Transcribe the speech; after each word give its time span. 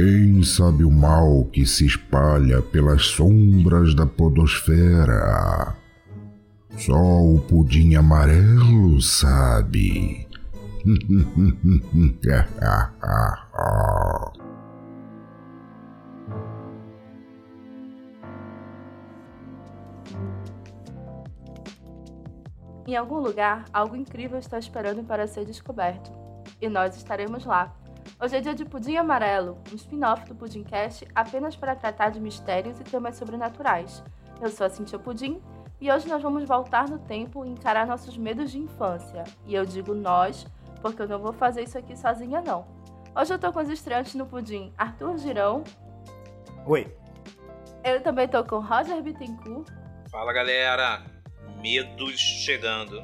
Quem 0.00 0.44
sabe 0.44 0.84
o 0.84 0.92
mal 0.92 1.46
que 1.46 1.66
se 1.66 1.84
espalha 1.84 2.62
pelas 2.62 3.02
sombras 3.02 3.96
da 3.96 4.06
podosfera? 4.06 5.74
Só 6.76 6.94
o 6.94 7.40
pudim 7.48 7.96
amarelo 7.96 9.02
sabe. 9.02 10.28
Em 22.86 22.96
algum 22.96 23.18
lugar, 23.18 23.64
algo 23.72 23.96
incrível 23.96 24.38
está 24.38 24.60
esperando 24.60 25.02
para 25.02 25.26
ser 25.26 25.44
descoberto. 25.44 26.12
E 26.60 26.68
nós 26.68 26.96
estaremos 26.96 27.44
lá. 27.44 27.74
Hoje 28.20 28.36
é 28.36 28.40
dia 28.40 28.52
de 28.52 28.64
Pudim 28.64 28.96
Amarelo, 28.96 29.62
um 29.70 29.76
spin-off 29.76 30.24
do 30.26 30.34
Pudimcast 30.34 31.06
apenas 31.14 31.54
para 31.54 31.76
tratar 31.76 32.08
de 32.08 32.18
mistérios 32.18 32.80
e 32.80 32.82
temas 32.82 33.14
sobrenaturais. 33.14 34.02
Eu 34.42 34.50
sou 34.50 34.66
a 34.66 34.70
Cintia 34.70 34.98
Pudim 34.98 35.40
e 35.80 35.88
hoje 35.88 36.08
nós 36.08 36.20
vamos 36.20 36.42
voltar 36.42 36.88
no 36.88 36.98
tempo 36.98 37.44
e 37.44 37.48
encarar 37.48 37.86
nossos 37.86 38.16
medos 38.16 38.50
de 38.50 38.58
infância. 38.58 39.22
E 39.46 39.54
eu 39.54 39.64
digo 39.64 39.94
nós, 39.94 40.48
porque 40.82 41.02
eu 41.02 41.06
não 41.06 41.20
vou 41.20 41.32
fazer 41.32 41.62
isso 41.62 41.78
aqui 41.78 41.96
sozinha 41.96 42.40
não. 42.40 42.66
Hoje 43.14 43.34
eu 43.34 43.38
tô 43.38 43.52
com 43.52 43.60
os 43.60 43.68
estreantes 43.68 44.16
no 44.16 44.26
Pudim, 44.26 44.72
Arthur 44.76 45.16
Girão. 45.18 45.62
Oi. 46.66 46.92
Eu 47.84 48.00
também 48.00 48.26
tô 48.26 48.42
com 48.42 48.58
Roger 48.58 49.00
Bittencourt. 49.00 49.70
Fala 50.10 50.32
galera, 50.32 51.04
medos 51.62 52.18
chegando. 52.18 53.00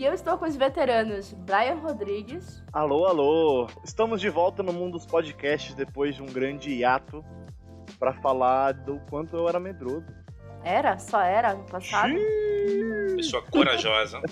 E 0.00 0.04
eu 0.06 0.14
estou 0.14 0.38
com 0.38 0.46
os 0.46 0.56
veteranos 0.56 1.34
Brian 1.34 1.74
Rodrigues. 1.74 2.64
Alô, 2.72 3.04
alô. 3.04 3.66
Estamos 3.84 4.18
de 4.18 4.30
volta 4.30 4.62
no 4.62 4.72
mundo 4.72 4.92
dos 4.92 5.04
podcasts 5.04 5.74
depois 5.74 6.14
de 6.14 6.22
um 6.22 6.26
grande 6.26 6.70
hiato 6.70 7.22
para 7.98 8.14
falar 8.14 8.72
do 8.72 8.98
quanto 9.10 9.36
eu 9.36 9.46
era 9.46 9.60
medroso. 9.60 10.06
Era? 10.64 10.98
Só 10.98 11.20
era 11.20 11.52
no 11.52 11.64
passado? 11.64 12.14
Pessoa 13.14 13.42
corajosa. 13.42 14.22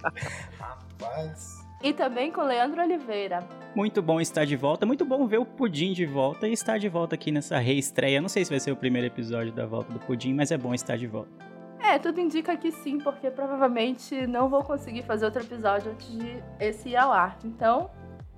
Rapaz. 0.58 1.62
E 1.82 1.92
também 1.92 2.32
com 2.32 2.40
Leandro 2.40 2.80
Oliveira. 2.80 3.40
Muito 3.74 4.00
bom 4.00 4.18
estar 4.18 4.46
de 4.46 4.56
volta, 4.56 4.86
muito 4.86 5.04
bom 5.04 5.26
ver 5.26 5.40
o 5.40 5.44
Pudim 5.44 5.92
de 5.92 6.06
volta 6.06 6.48
e 6.48 6.54
estar 6.54 6.78
de 6.78 6.88
volta 6.88 7.16
aqui 7.16 7.30
nessa 7.30 7.58
reestreia. 7.58 8.18
Não 8.18 8.30
sei 8.30 8.46
se 8.46 8.50
vai 8.50 8.60
ser 8.60 8.72
o 8.72 8.76
primeiro 8.76 9.08
episódio 9.08 9.52
da 9.52 9.66
volta 9.66 9.92
do 9.92 9.98
Pudim, 9.98 10.32
mas 10.32 10.50
é 10.50 10.56
bom 10.56 10.72
estar 10.72 10.96
de 10.96 11.06
volta. 11.06 11.51
É, 11.82 11.98
tudo 11.98 12.20
indica 12.20 12.56
que 12.56 12.70
sim, 12.70 12.98
porque 12.98 13.30
provavelmente 13.30 14.26
não 14.26 14.48
vou 14.48 14.62
conseguir 14.62 15.02
fazer 15.02 15.24
outro 15.24 15.42
episódio 15.42 15.90
antes 15.90 16.10
de 16.10 16.42
esse 16.60 16.90
ir 16.90 16.96
ao 16.96 17.12
ar. 17.12 17.36
Então, 17.44 17.90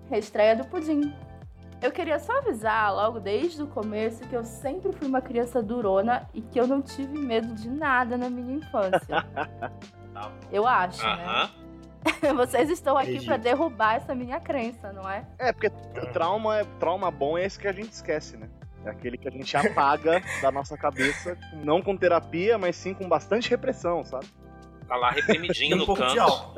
reestreia 0.08 0.56
do 0.56 0.64
Pudim. 0.64 1.14
Eu 1.82 1.92
queria 1.92 2.18
só 2.18 2.38
avisar 2.38 2.94
logo 2.94 3.20
desde 3.20 3.62
o 3.62 3.66
começo 3.66 4.26
que 4.26 4.34
eu 4.34 4.42
sempre 4.42 4.90
fui 4.92 5.06
uma 5.06 5.20
criança 5.20 5.62
durona 5.62 6.26
e 6.32 6.40
que 6.40 6.58
eu 6.58 6.66
não 6.66 6.80
tive 6.80 7.18
medo 7.18 7.54
de 7.54 7.68
nada 7.68 8.16
na 8.16 8.30
minha 8.30 8.56
infância. 8.56 9.24
eu 10.50 10.66
acho, 10.66 11.04
né? 11.04 11.50
Vocês 12.34 12.70
estão 12.70 12.96
aqui 12.96 13.22
para 13.24 13.36
derrubar 13.36 13.96
essa 13.96 14.14
minha 14.14 14.40
crença, 14.40 14.92
não 14.92 15.08
é? 15.08 15.26
É, 15.38 15.52
porque 15.52 15.68
trauma, 16.12 16.58
é, 16.58 16.64
trauma 16.78 17.10
bom 17.10 17.36
é 17.36 17.44
esse 17.44 17.58
que 17.58 17.68
a 17.68 17.72
gente 17.72 17.92
esquece, 17.92 18.36
né? 18.36 18.48
É 18.84 18.90
aquele 18.90 19.16
que 19.16 19.26
a 19.26 19.30
gente 19.30 19.56
apaga 19.56 20.22
da 20.42 20.50
nossa 20.52 20.76
cabeça, 20.76 21.36
não 21.54 21.80
com 21.80 21.96
terapia, 21.96 22.58
mas 22.58 22.76
sim 22.76 22.92
com 22.94 23.08
bastante 23.08 23.48
repressão, 23.50 24.04
sabe? 24.04 24.26
Tá 24.86 24.96
lá 24.96 25.10
reprimidinho 25.10 25.76
um 25.76 25.78
no 25.80 25.86
pouco 25.86 26.02
canto. 26.02 26.12
de 26.12 26.18
álcool. 26.18 26.54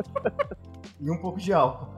e 1.01 1.11
um 1.11 1.19
pouco 1.19 1.39
de 1.39 1.53
álcool. 1.53 1.95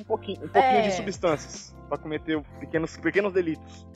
Um 0.00 0.04
pouquinho, 0.04 0.38
um 0.44 0.48
pouquinho 0.48 0.76
É. 0.78 0.82
de 0.88 0.92
substâncias 0.92 1.74
pra 1.88 1.98
cometer 1.98 2.40
pequenos, 2.58 2.96
pequenos 2.96 3.32
delitos. 3.32 3.86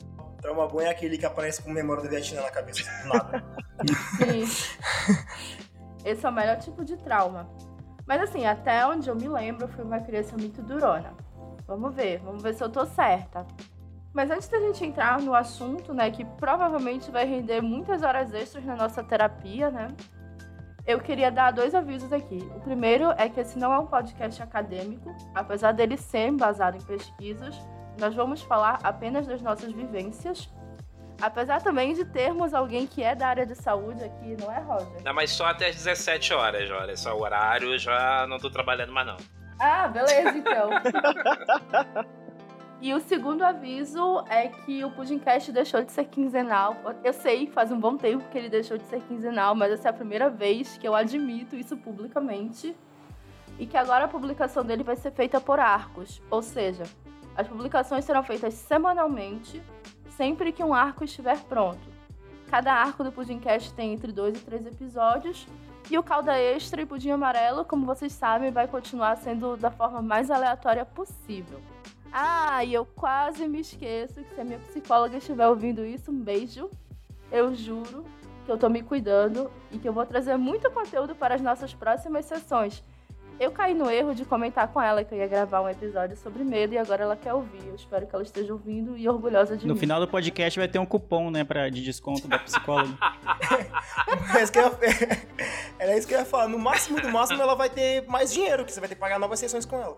Trauma 0.41 0.67
bom 0.67 0.81
é 0.81 0.89
aquele 0.89 1.17
que 1.17 1.25
aparece 1.25 1.61
com 1.61 1.71
memória 1.71 2.01
do 2.03 2.09
Vietnã 2.09 2.41
na 2.41 2.49
cabeça. 2.51 2.83
Do 3.03 3.09
nada. 3.09 3.43
Sim. 4.17 4.43
Esse 6.03 6.25
é 6.25 6.29
o 6.29 6.31
melhor 6.33 6.57
tipo 6.57 6.83
de 6.83 6.97
trauma. 6.97 7.47
Mas 8.07 8.21
assim, 8.21 8.45
até 8.45 8.85
onde 8.87 9.07
eu 9.09 9.15
me 9.15 9.27
lembro, 9.27 9.65
eu 9.65 9.69
fui 9.69 9.83
uma 9.83 9.99
criança 9.99 10.35
muito 10.37 10.61
durona. 10.63 11.13
Vamos 11.67 11.93
ver, 11.95 12.19
vamos 12.19 12.41
ver 12.41 12.53
se 12.55 12.63
eu 12.63 12.69
tô 12.69 12.85
certa. 12.87 13.45
Mas 14.13 14.29
antes 14.29 14.47
da 14.49 14.59
gente 14.59 14.83
entrar 14.85 15.21
no 15.21 15.33
assunto, 15.33 15.93
né, 15.93 16.11
que 16.11 16.25
provavelmente 16.25 17.09
vai 17.09 17.25
render 17.25 17.61
muitas 17.61 18.03
horas 18.03 18.33
extras 18.33 18.65
na 18.65 18.75
nossa 18.75 19.03
terapia, 19.03 19.69
né? 19.71 19.87
Eu 20.85 20.99
queria 20.99 21.31
dar 21.31 21.51
dois 21.51 21.73
avisos 21.73 22.11
aqui. 22.11 22.39
O 22.55 22.59
primeiro 22.59 23.11
é 23.17 23.29
que 23.29 23.39
esse 23.39 23.57
não 23.57 23.71
é 23.71 23.79
um 23.79 23.85
podcast 23.85 24.41
acadêmico, 24.41 25.15
apesar 25.33 25.71
dele 25.71 25.95
ser 25.95 26.27
embasado 26.27 26.75
em 26.75 26.81
pesquisas, 26.81 27.55
nós 27.99 28.15
vamos 28.15 28.41
falar 28.41 28.79
apenas 28.83 29.27
das 29.27 29.41
nossas 29.41 29.71
vivências. 29.71 30.49
Apesar 31.21 31.61
também 31.61 31.93
de 31.93 32.03
termos 32.03 32.53
alguém 32.53 32.87
que 32.87 33.03
é 33.03 33.13
da 33.13 33.27
área 33.27 33.45
de 33.45 33.53
saúde 33.53 34.03
aqui, 34.03 34.35
não 34.41 34.51
é, 34.51 34.59
Roger? 34.59 35.03
Não, 35.03 35.13
mas 35.13 35.29
só 35.29 35.45
até 35.45 35.67
as 35.69 35.75
17 35.75 36.33
horas, 36.33 36.69
olha. 36.71 36.93
Esse 36.93 37.07
é 37.07 37.11
o 37.13 37.19
horário, 37.19 37.77
já 37.77 38.25
não 38.27 38.39
tô 38.39 38.49
trabalhando 38.49 38.91
mais 38.91 39.05
não. 39.05 39.17
Ah, 39.59 39.87
beleza, 39.87 40.35
então. 40.35 40.71
e 42.81 42.95
o 42.95 42.99
segundo 42.99 43.43
aviso 43.43 44.23
é 44.27 44.47
que 44.47 44.83
o 44.83 44.89
Pudimcast 44.89 45.51
deixou 45.51 45.83
de 45.83 45.91
ser 45.91 46.05
quinzenal. 46.05 46.75
Eu 47.03 47.13
sei, 47.13 47.45
faz 47.45 47.71
um 47.71 47.79
bom 47.79 47.95
tempo 47.95 48.27
que 48.29 48.37
ele 48.39 48.49
deixou 48.49 48.75
de 48.75 48.83
ser 48.85 48.99
quinzenal, 49.01 49.53
mas 49.53 49.71
essa 49.71 49.89
é 49.89 49.91
a 49.91 49.93
primeira 49.93 50.31
vez 50.31 50.79
que 50.79 50.87
eu 50.87 50.95
admito 50.95 51.55
isso 51.55 51.77
publicamente. 51.77 52.75
E 53.59 53.67
que 53.67 53.77
agora 53.77 54.05
a 54.05 54.07
publicação 54.07 54.65
dele 54.65 54.81
vai 54.81 54.95
ser 54.95 55.11
feita 55.11 55.39
por 55.39 55.59
arcos. 55.59 56.19
Ou 56.31 56.41
seja, 56.41 56.81
as 57.35 57.47
publicações 57.47 58.03
serão 58.03 58.23
feitas 58.23 58.55
semanalmente, 58.55 59.61
sempre 60.17 60.51
que 60.51 60.63
um 60.63 60.73
arco 60.73 61.03
estiver 61.03 61.39
pronto. 61.41 61.87
Cada 62.49 62.73
arco 62.73 63.03
do 63.03 63.11
Pudimcast 63.11 63.75
tem 63.75 63.93
entre 63.93 64.11
dois 64.11 64.35
e 64.35 64.43
três 64.43 64.65
episódios. 64.65 65.47
E 65.87 65.99
o 65.99 66.03
calda 66.03 66.35
extra 66.35 66.81
e 66.81 66.85
pudim 66.87 67.11
amarelo, 67.11 67.63
como 67.63 67.85
vocês 67.85 68.11
sabem, 68.11 68.49
vai 68.49 68.67
continuar 68.67 69.17
sendo 69.17 69.55
da 69.55 69.69
forma 69.69 70.01
mais 70.01 70.31
aleatória 70.31 70.83
possível. 70.83 71.61
Ah, 72.11 72.63
e 72.63 72.73
eu 72.73 72.85
quase 72.85 73.47
me 73.47 73.61
esqueço 73.61 74.23
que 74.23 74.35
se 74.35 74.41
a 74.41 74.43
minha 74.43 74.59
psicóloga 74.59 75.17
estiver 75.17 75.47
ouvindo 75.47 75.85
isso, 75.85 76.11
um 76.11 76.19
beijo. 76.19 76.69
Eu 77.31 77.55
juro 77.55 78.03
que 78.45 78.51
eu 78.51 78.57
tô 78.57 78.67
me 78.69 78.81
cuidando 78.83 79.49
e 79.71 79.77
que 79.77 79.87
eu 79.87 79.93
vou 79.93 80.05
trazer 80.05 80.35
muito 80.37 80.69
conteúdo 80.71 81.15
para 81.15 81.35
as 81.35 81.41
nossas 81.41 81.73
próximas 81.73 82.25
sessões. 82.25 82.83
Eu 83.39 83.49
caí 83.51 83.73
no 83.73 83.89
erro 83.89 84.13
de 84.13 84.23
comentar 84.23 84.67
com 84.67 84.79
ela 84.79 85.03
que 85.03 85.15
eu 85.15 85.17
ia 85.17 85.25
gravar 85.27 85.61
um 85.61 85.69
episódio 85.69 86.15
sobre 86.15 86.43
medo 86.43 86.73
e 86.73 86.77
agora 86.77 87.03
ela 87.03 87.15
quer 87.15 87.33
ouvir. 87.33 87.65
Eu 87.65 87.73
espero 87.75 88.05
que 88.05 88.13
ela 88.13 88.23
esteja 88.23 88.53
ouvindo 88.53 88.95
e 88.95 89.09
orgulhosa 89.09 89.57
de 89.57 89.65
No 89.65 89.73
mim. 89.73 89.79
final 89.79 89.99
do 89.99 90.07
podcast 90.07 90.59
vai 90.59 90.67
ter 90.67 90.77
um 90.77 90.85
cupom, 90.85 91.31
né, 91.31 91.43
pra, 91.43 91.67
de 91.69 91.81
desconto 91.81 92.27
da 92.27 92.37
psicóloga. 92.37 92.93
Mas 94.31 94.49
que 94.51 94.59
eu 94.59 94.71
Era 95.79 95.97
isso 95.97 96.07
que 96.07 96.13
eu 96.13 96.19
ia 96.19 96.25
falar. 96.25 96.47
No 96.49 96.59
máximo 96.59 97.01
do 97.01 97.09
máximo, 97.09 97.41
ela 97.41 97.55
vai 97.55 97.69
ter 97.69 98.05
mais 98.07 98.31
dinheiro, 98.31 98.63
que 98.63 98.71
você 98.71 98.79
vai 98.79 98.87
ter 98.87 98.93
que 98.95 99.01
pagar 99.01 99.17
novas 99.17 99.39
sessões 99.39 99.65
com 99.65 99.77
ela. 99.81 99.95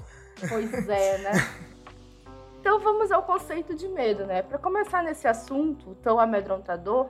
Pois 0.47 0.87
é, 0.87 1.17
né? 1.17 1.31
Então 2.63 2.79
vamos 2.79 3.11
ao 3.11 3.21
conceito 3.23 3.75
de 3.75 3.89
medo, 3.89 4.25
né? 4.25 4.41
Para 4.41 4.57
começar 4.57 5.03
nesse 5.03 5.27
assunto 5.27 5.95
tão 5.95 6.17
amedrontador, 6.17 7.09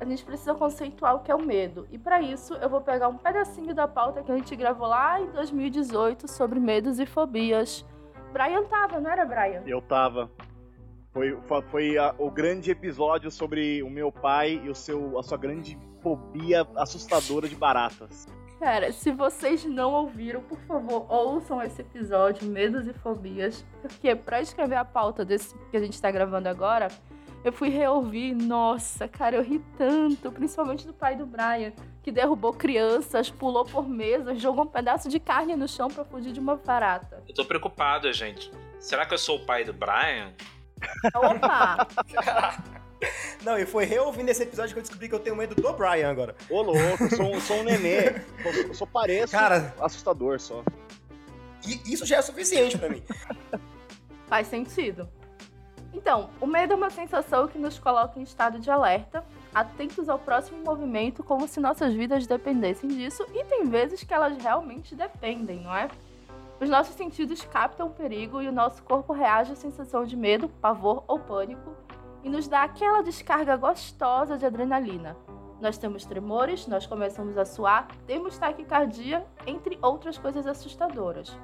a 0.00 0.04
gente 0.04 0.24
precisa 0.24 0.56
conceituar 0.56 1.14
o 1.14 1.20
que 1.20 1.30
é 1.30 1.34
o 1.36 1.40
medo. 1.40 1.86
E 1.88 1.96
para 1.96 2.20
isso 2.20 2.52
eu 2.54 2.68
vou 2.68 2.80
pegar 2.80 3.06
um 3.06 3.16
pedacinho 3.16 3.72
da 3.72 3.86
pauta 3.86 4.24
que 4.24 4.32
a 4.32 4.34
gente 4.36 4.56
gravou 4.56 4.88
lá 4.88 5.20
em 5.20 5.30
2018 5.30 6.26
sobre 6.28 6.58
medos 6.58 6.98
e 6.98 7.06
fobias. 7.06 7.86
Brian 8.32 8.64
tava, 8.64 8.98
não 8.98 9.08
era 9.08 9.24
Brian? 9.24 9.62
Eu 9.68 9.80
tava. 9.80 10.28
Foi, 11.12 11.38
foi- 11.70 11.96
a- 11.96 12.12
o 12.18 12.28
grande 12.28 12.68
episódio 12.72 13.30
sobre 13.30 13.84
o 13.84 13.88
meu 13.88 14.10
pai 14.10 14.60
e 14.64 14.68
o 14.68 14.74
seu, 14.74 15.16
a 15.16 15.22
sua 15.22 15.38
grande 15.38 15.78
fobia 16.02 16.66
assustadora 16.74 17.48
de 17.48 17.54
baratas. 17.54 18.26
Cara, 18.58 18.90
se 18.90 19.10
vocês 19.10 19.64
não 19.64 19.92
ouviram, 19.92 20.40
por 20.40 20.58
favor, 20.60 21.06
ouçam 21.12 21.62
esse 21.62 21.82
episódio, 21.82 22.48
Medos 22.48 22.86
e 22.86 22.92
Fobias. 22.92 23.64
Porque 23.82 24.14
pra 24.14 24.40
escrever 24.40 24.76
a 24.76 24.84
pauta 24.84 25.24
desse 25.24 25.54
que 25.70 25.76
a 25.76 25.80
gente 25.80 26.00
tá 26.00 26.10
gravando 26.10 26.48
agora, 26.48 26.88
eu 27.44 27.52
fui 27.52 27.68
reouvir. 27.68 28.34
Nossa, 28.34 29.06
cara, 29.06 29.36
eu 29.36 29.42
ri 29.42 29.62
tanto, 29.76 30.32
principalmente 30.32 30.86
do 30.86 30.94
pai 30.94 31.14
do 31.14 31.26
Brian, 31.26 31.72
que 32.02 32.10
derrubou 32.10 32.52
crianças, 32.52 33.30
pulou 33.30 33.64
por 33.64 33.86
mesas, 33.86 34.40
jogou 34.40 34.64
um 34.64 34.68
pedaço 34.68 35.08
de 35.08 35.20
carne 35.20 35.54
no 35.54 35.68
chão 35.68 35.88
pra 35.88 36.04
fugir 36.04 36.32
de 36.32 36.40
uma 36.40 36.56
barata. 36.56 37.22
Eu 37.28 37.34
tô 37.34 37.44
preocupado, 37.44 38.10
gente. 38.12 38.50
Será 38.80 39.04
que 39.04 39.12
eu 39.12 39.18
sou 39.18 39.36
o 39.36 39.46
pai 39.46 39.64
do 39.64 39.72
Brian? 39.72 40.32
Opa! 41.14 41.86
Não, 43.42 43.58
e 43.58 43.66
foi 43.66 43.84
reouvindo 43.84 44.30
esse 44.30 44.42
episódio 44.42 44.72
que 44.72 44.78
eu 44.78 44.82
descobri 44.82 45.08
que 45.08 45.14
eu 45.14 45.20
tenho 45.20 45.36
medo 45.36 45.54
do 45.54 45.72
Brian 45.74 46.10
agora. 46.10 46.34
Ô 46.50 46.62
louco, 46.62 47.04
eu 47.04 47.10
sou, 47.10 47.26
um- 47.34 47.40
sou 47.40 47.56
um 47.58 47.62
nenê. 47.62 48.08
Eu, 48.44 48.68
eu 48.68 48.74
só 48.74 48.86
pareço 48.86 49.32
Cara. 49.32 49.74
assustador 49.80 50.40
só. 50.40 50.62
E 51.66 51.92
isso 51.92 52.06
já 52.06 52.16
é 52.16 52.22
suficiente 52.22 52.78
pra 52.78 52.88
mim. 52.88 53.02
Faz 54.26 54.46
sentido. 54.48 55.08
Então, 55.92 56.30
o 56.40 56.46
medo 56.46 56.72
é 56.72 56.76
uma 56.76 56.90
sensação 56.90 57.46
que 57.48 57.58
nos 57.58 57.78
coloca 57.78 58.18
em 58.18 58.22
estado 58.22 58.58
de 58.58 58.70
alerta, 58.70 59.24
atentos 59.54 60.08
ao 60.08 60.18
próximo 60.18 60.58
movimento, 60.62 61.22
como 61.22 61.48
se 61.48 61.58
nossas 61.60 61.94
vidas 61.94 62.26
dependessem 62.26 62.88
disso, 62.88 63.24
e 63.34 63.44
tem 63.44 63.64
vezes 63.64 64.02
que 64.04 64.12
elas 64.12 64.36
realmente 64.36 64.94
dependem, 64.94 65.60
não 65.60 65.74
é? 65.74 65.88
Os 66.60 66.68
nossos 66.68 66.94
sentidos 66.96 67.42
captam 67.44 67.86
o 67.86 67.90
perigo 67.90 68.42
e 68.42 68.48
o 68.48 68.52
nosso 68.52 68.82
corpo 68.82 69.12
reage 69.12 69.52
à 69.52 69.56
sensação 69.56 70.04
de 70.04 70.16
medo, 70.16 70.48
pavor 70.60 71.02
ou 71.06 71.18
pânico, 71.18 71.74
e 72.22 72.28
nos 72.28 72.48
dá 72.48 72.62
aquela 72.62 73.02
descarga 73.02 73.56
gostosa 73.56 74.36
de 74.36 74.46
adrenalina. 74.46 75.16
Nós 75.60 75.78
temos 75.78 76.04
tremores, 76.04 76.66
nós 76.66 76.86
começamos 76.86 77.38
a 77.38 77.44
suar, 77.44 77.88
temos 78.06 78.36
taquicardia, 78.36 79.26
entre 79.46 79.78
outras 79.80 80.18
coisas 80.18 80.46
assustadoras. 80.46 81.38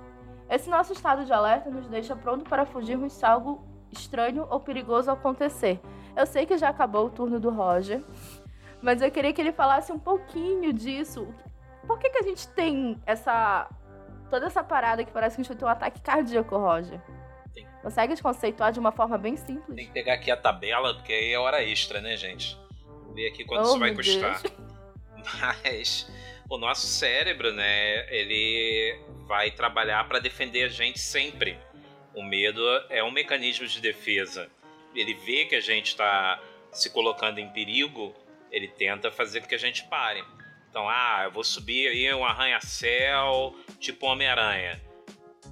Esse 0.51 0.69
nosso 0.69 0.93
estado 0.93 1.25
de 1.25 1.33
alerta 1.33 1.71
nos 1.71 1.89
deixa 1.89 2.15
pronto 2.15 2.45
para 2.45 2.67
fugirmos 2.67 3.15
se 3.15 3.25
algo 3.25 3.65
estranho 3.91 4.47
ou 4.51 4.61
perigoso 4.61 5.11
acontecer. 5.11 5.81
Eu 6.15 6.27
sei 6.27 6.45
que 6.45 6.59
já 6.59 6.69
acabou 6.69 7.07
o 7.07 7.11
turno 7.11 7.41
do 7.41 7.51
Roger, 7.51 8.05
mas 8.83 9.01
eu 9.01 9.11
queria 9.11 9.33
que 9.33 9.41
ele 9.41 9.53
falasse 9.53 9.93
um 9.93 9.99
pouquinho 9.99 10.73
disso. 10.73 11.27
Por 11.87 11.99
que, 11.99 12.11
que 12.11 12.19
a 12.19 12.23
gente 12.23 12.47
tem 12.49 13.01
essa. 13.07 13.69
toda 14.29 14.47
essa 14.47 14.63
parada 14.63 15.05
que 15.05 15.13
parece 15.13 15.37
que 15.37 15.41
a 15.41 15.45
gente 15.45 15.53
vai 15.53 15.59
ter 15.59 15.65
um 15.65 15.69
ataque 15.69 16.01
cardíaco, 16.03 16.57
Roger? 16.57 17.01
Tem. 17.55 17.67
Consegue 17.83 18.21
conceituar 18.21 18.73
de 18.73 18.81
uma 18.81 18.93
forma 18.93 19.19
bem 19.19 19.37
simples? 19.37 19.77
Tem 19.77 19.87
que 19.87 19.93
pegar 19.93 20.15
aqui 20.15 20.31
a 20.31 20.37
tabela, 20.37 20.95
porque 20.95 21.13
aí 21.13 21.33
é 21.33 21.39
hora 21.39 21.63
extra, 21.63 22.01
né, 22.01 22.17
gente? 22.17 22.57
Ver 23.15 23.29
aqui 23.29 23.45
quanto 23.45 23.63
Oh, 23.63 23.71
isso 23.71 23.79
vai 23.79 23.95
custar. 23.95 24.43
Deus. 24.43 24.55
Mas 25.41 26.13
o 26.49 26.59
nosso 26.59 26.87
cérebro, 26.87 27.53
né, 27.53 28.07
ele 28.15 28.99
vai 29.27 29.51
trabalhar 29.51 30.07
para 30.09 30.19
defender 30.19 30.65
a 30.65 30.69
gente 30.69 30.99
sempre. 30.99 31.59
O 32.15 32.23
medo 32.23 32.63
é 32.91 33.03
um 33.03 33.11
mecanismo 33.11 33.67
de 33.67 33.81
defesa. 33.81 34.51
Ele 34.95 35.15
vê 35.15 35.47
que 35.47 35.55
a 35.55 35.61
gente 35.61 35.87
está 35.87 36.41
se 36.71 36.91
colocando 36.91 37.39
em 37.39 37.49
perigo, 37.49 38.15
ele 38.51 38.69
tenta 38.69 39.11
fazer 39.11 39.41
com 39.41 39.47
que 39.47 39.55
a 39.55 39.59
gente 39.59 39.85
pare. 39.85 40.23
Então, 40.69 40.89
ah, 40.89 41.23
eu 41.25 41.31
vou 41.31 41.45
subir 41.45 41.89
aí 41.89 42.13
um 42.15 42.25
arranha-céu, 42.25 43.55
tipo 43.79 44.07
Homem-Aranha. 44.07 44.81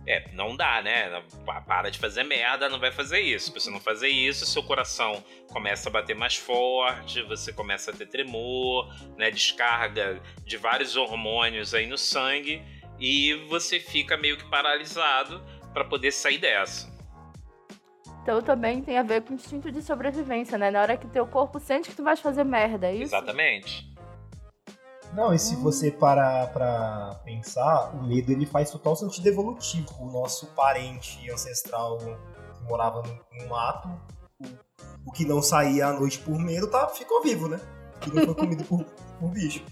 É, 0.07 0.29
não 0.33 0.57
dá, 0.57 0.81
né? 0.83 1.23
Pa- 1.45 1.61
Para 1.61 1.91
de 1.91 1.99
fazer 1.99 2.23
merda, 2.25 2.69
não 2.69 2.79
vai 2.79 2.91
fazer 2.93 3.21
isso. 3.21 3.47
Se 3.47 3.53
você 3.53 3.71
não 3.71 3.81
fazer 3.81 4.09
isso, 4.09 4.47
seu 4.47 4.63
coração 4.63 5.23
começa 5.53 5.89
a 5.89 5.93
bater 5.93 6.15
mais 6.17 6.37
forte, 6.37 7.23
você 7.23 7.53
começa 7.53 7.91
a 7.91 7.95
ter 7.95 8.07
tremor, 8.07 8.89
né? 9.17 9.31
Descarga 9.31 10.21
de 10.45 10.57
vários 10.57 10.97
hormônios 10.97 11.75
aí 11.75 11.87
no 11.87 11.99
sangue 11.99 12.63
e 12.99 13.35
você 13.49 13.79
fica 13.81 14.17
meio 14.17 14.37
que 14.37 14.45
paralisado 14.49 15.43
para 15.73 15.85
poder 15.85 16.13
sair 16.13 16.39
dessa. 16.39 16.91
Então 18.23 18.43
também 18.43 18.83
tem 18.83 18.99
a 18.99 19.03
ver 19.03 19.23
com 19.23 19.33
o 19.33 19.37
instinto 19.37 19.73
de 19.73 19.83
sobrevivência, 19.83 20.57
né? 20.59 20.71
Na 20.71 20.83
hora 20.83 20.97
que 20.97 21.07
teu 21.09 21.27
corpo 21.27 21.59
sente 21.59 21.89
que 21.91 21.97
tu 21.97 22.03
vais 22.05 22.21
fazer 22.21 22.45
merda, 22.45 22.87
é 22.89 22.95
isso? 22.95 23.15
Exatamente. 23.15 23.90
Não, 25.13 25.35
e 25.35 25.39
se 25.39 25.57
você 25.57 25.91
parar 25.91 26.53
pra 26.53 27.21
pensar, 27.25 27.91
o 27.95 28.03
medo 28.03 28.31
ele 28.31 28.47
faz 28.47 28.71
total 28.71 28.95
sentido 28.95 29.27
evolutivo. 29.27 29.89
O 29.99 30.11
nosso 30.11 30.47
parente 30.55 31.29
ancestral 31.31 31.99
que 31.99 32.65
morava 32.69 33.03
no, 33.03 33.43
no 33.43 33.49
mato, 33.49 33.89
o, 34.41 34.47
o 35.07 35.13
que 35.13 35.25
não 35.25 35.43
saía 35.43 35.87
à 35.87 35.93
noite 35.93 36.19
por 36.21 36.39
medo, 36.39 36.71
tá, 36.71 36.87
ficou 36.89 37.23
vivo, 37.23 37.49
né? 37.49 37.61
Que 38.01 38.11
não 38.11 38.25
foi 38.25 38.35
comido 38.35 38.65
por, 38.65 38.85
por 39.19 39.31
bicho. 39.31 39.65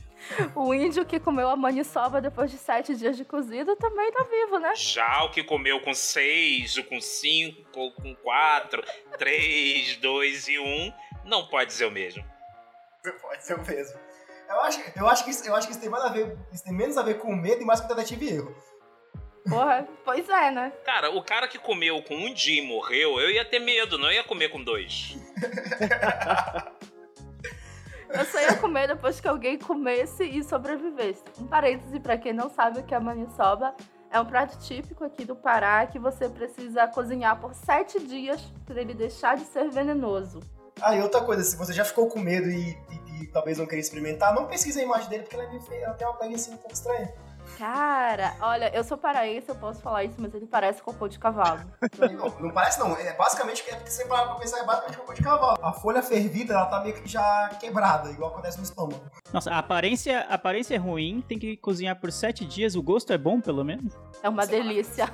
O 0.55 0.75
índio 0.75 1.07
que 1.07 1.21
comeu 1.21 1.49
a 1.49 1.57
maniçoba 1.57 2.21
depois 2.21 2.51
de 2.51 2.59
sete 2.59 2.95
dias 2.97 3.17
de 3.17 3.25
cozido 3.25 3.77
também 3.77 4.11
tá 4.11 4.25
vivo, 4.25 4.59
né? 4.59 4.75
Já 4.75 5.23
o 5.25 5.31
que 5.31 5.45
comeu 5.45 5.81
com 5.81 5.95
6, 5.95 6.79
ou 6.79 6.85
com 6.85 7.01
5, 7.01 7.79
ou 7.79 7.93
com 7.93 8.15
4, 8.17 8.83
3, 9.17 9.97
2 9.99 10.49
e 10.49 10.59
1, 10.59 10.93
não 11.25 11.47
pode 11.47 11.71
dizer 11.71 11.87
o 11.87 11.91
mesmo. 11.91 12.25
Pode 13.23 13.45
ser 13.45 13.55
o 13.55 13.65
mesmo. 13.65 14.08
Eu 14.49 14.61
acho, 14.63 14.81
eu, 14.97 15.09
acho 15.09 15.25
que 15.25 15.31
isso, 15.31 15.47
eu 15.47 15.55
acho 15.55 15.67
que 15.67 15.73
isso 15.73 15.81
tem 15.81 15.91
mais 15.91 16.05
a 16.05 16.09
ver. 16.09 16.37
Isso 16.53 16.65
tem 16.65 16.73
menos 16.73 16.97
a 16.97 17.03
ver 17.03 17.19
com 17.19 17.35
medo 17.35 17.63
e 17.63 17.65
mais 17.65 17.81
com 17.81 17.89
tentativa 17.89 18.25
e 18.25 18.29
erro. 18.37 18.55
Porra, 19.49 19.87
pois 20.05 20.29
é, 20.29 20.51
né? 20.51 20.73
Cara, 20.85 21.11
o 21.11 21.23
cara 21.23 21.49
que 21.49 21.59
comeu 21.59 22.03
com 22.03 22.15
um 22.15 22.33
dia 22.35 22.63
e 22.63 22.67
morreu, 22.67 23.19
eu 23.21 23.31
ia 23.31 23.45
ter 23.45 23.59
medo, 23.59 23.97
não 23.99 24.11
ia 24.13 24.25
comer 24.25 24.49
com 24.51 24.63
dois. 24.63 25.17
Eu 28.11 28.25
só 28.25 28.41
ia 28.41 28.57
comer 28.57 28.89
depois 28.89 29.21
que 29.21 29.29
alguém 29.29 29.59
comesse 29.59 30.25
e 30.25 30.43
sobrevivesse. 30.43 31.23
Um 31.39 31.47
parêntese 31.47 32.01
pra 32.01 32.17
quem 32.17 32.33
não 32.33 32.49
sabe 32.51 32.81
o 32.81 32.83
que 32.83 32.95
é 32.95 32.99
maniçoba. 32.99 33.75
É 34.11 34.19
um 34.19 34.25
prato 34.25 34.59
típico 34.59 35.05
aqui 35.05 35.25
do 35.27 35.37
Pará 35.37 35.87
que 35.87 35.99
você 35.99 36.27
precisa 36.29 36.87
cozinhar 36.89 37.39
por 37.39 37.55
sete 37.55 38.01
dias 38.01 38.41
para 38.65 38.81
ele 38.81 38.95
deixar 38.95 39.37
de 39.37 39.45
ser 39.45 39.69
venenoso. 39.69 40.41
Ah, 40.81 40.97
e 40.97 41.03
outra 41.03 41.21
coisa, 41.21 41.43
se 41.45 41.57
você 41.57 41.75
já 41.75 41.85
ficou 41.85 42.09
com 42.09 42.19
medo 42.19 42.49
e, 42.49 42.71
e- 42.71 43.08
e 43.21 43.27
talvez 43.27 43.59
não 43.59 43.67
queria 43.67 43.81
experimentar, 43.81 44.35
não 44.35 44.47
pesquisa 44.47 44.81
a 44.81 44.83
imagem 44.83 45.09
dele, 45.09 45.23
porque 45.23 45.37
ela 45.37 45.45
é 45.45 45.49
meio 45.49 45.63
feia, 45.63 45.85
ela 45.85 45.95
tem 45.95 46.07
uma 46.07 46.17
pele 46.17 46.35
assim 46.35 46.53
um 46.53 46.57
pouco 46.57 46.73
estranha. 46.73 47.13
Cara, 47.57 48.35
olha, 48.41 48.71
eu 48.75 48.85
sou 48.85 48.99
paraense, 48.99 49.49
eu 49.49 49.55
posso 49.55 49.81
falar 49.81 50.05
isso, 50.05 50.17
mas 50.19 50.35
ele 50.35 50.47
parece 50.47 50.83
cocô 50.83 51.09
de 51.09 51.19
cavalo. 51.19 51.61
Não, 51.99 52.29
não 52.41 52.51
parece 52.51 52.79
não, 52.79 52.95
é 52.95 53.15
basicamente, 53.15 53.65
é 53.69 53.75
porque 53.75 53.91
você 53.91 54.05
parar 54.05 54.27
pra 54.27 54.35
pensar, 54.37 54.59
é 54.59 54.65
basicamente 54.65 54.99
cocô 54.99 55.15
de 55.15 55.23
cavalo. 55.23 55.59
A 55.63 55.73
folha 55.73 56.03
fervida, 56.03 56.53
ela 56.55 56.67
tá 56.67 56.81
meio 56.81 56.95
que 56.95 57.09
já 57.09 57.49
quebrada, 57.59 58.11
igual 58.11 58.31
acontece 58.31 58.59
no 58.59 58.65
estômago. 58.65 59.01
Nossa, 59.33 59.51
a 59.51 59.59
aparência, 59.59 60.27
a 60.29 60.35
aparência 60.35 60.75
é 60.75 60.79
ruim, 60.79 61.25
tem 61.27 61.39
que 61.39 61.57
cozinhar 61.57 61.99
por 61.99 62.13
sete 62.13 62.45
dias, 62.45 62.77
o 62.77 62.83
gosto 62.83 63.13
é 63.13 63.19
bom, 63.19 63.41
pelo 63.41 63.65
menos? 63.65 63.93
É 64.23 64.29
uma 64.29 64.45
Sei 64.45 64.59
lá. 64.59 64.65
delícia. 64.65 65.09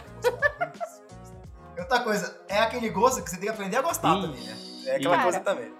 Outra 1.79 2.01
coisa, 2.01 2.41
é 2.49 2.59
aquele 2.59 2.89
gosto 2.91 3.23
que 3.23 3.31
você 3.31 3.37
tem 3.37 3.47
que 3.47 3.53
aprender 3.55 3.77
a 3.77 3.83
gostar 3.83 4.17
Ih. 4.17 4.23
também, 4.23 4.43
né? 4.43 4.57
É 4.87 4.97
aquela 4.97 5.17
Cara, 5.17 5.23
coisa 5.23 5.41
também. 5.41 5.73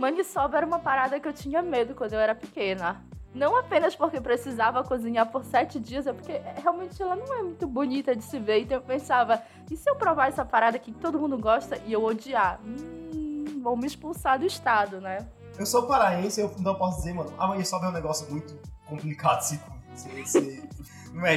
Maniçoba 0.00 0.56
era 0.56 0.66
uma 0.66 0.78
parada 0.78 1.20
que 1.20 1.28
eu 1.28 1.32
tinha 1.32 1.60
medo 1.60 1.94
quando 1.94 2.14
eu 2.14 2.18
era 2.18 2.34
pequena. 2.34 3.04
Não 3.34 3.54
apenas 3.56 3.94
porque 3.94 4.18
precisava 4.20 4.82
cozinhar 4.82 5.30
por 5.30 5.44
sete 5.44 5.78
dias, 5.78 6.06
é 6.06 6.12
porque 6.12 6.40
realmente 6.56 7.00
ela 7.00 7.14
não 7.14 7.32
é 7.34 7.42
muito 7.42 7.66
bonita 7.66 8.16
de 8.16 8.24
se 8.24 8.38
ver. 8.38 8.62
Então 8.62 8.78
eu 8.78 8.82
pensava, 8.82 9.42
e 9.70 9.76
se 9.76 9.88
eu 9.88 9.94
provar 9.94 10.28
essa 10.28 10.44
parada 10.44 10.78
que 10.78 10.90
todo 10.90 11.18
mundo 11.18 11.38
gosta 11.38 11.78
e 11.86 11.92
eu 11.92 12.02
odiar? 12.02 12.58
Hum, 12.64 13.60
vão 13.62 13.76
me 13.76 13.86
expulsar 13.86 14.38
do 14.38 14.46
estado, 14.46 15.00
né? 15.00 15.28
Eu 15.58 15.66
sou 15.66 15.86
paraense, 15.86 16.40
eu 16.40 16.50
não 16.60 16.74
posso 16.74 16.96
dizer, 16.96 17.12
mano, 17.12 17.32
a 17.38 17.46
maniçoba 17.46 17.86
é 17.86 17.88
um 17.90 17.92
negócio 17.92 18.28
muito 18.30 18.58
complicado 18.88 19.40
de 19.40 19.46
se 19.46 19.60
você, 19.94 20.08
você 20.24 20.68
não 21.12 21.26
é, 21.26 21.36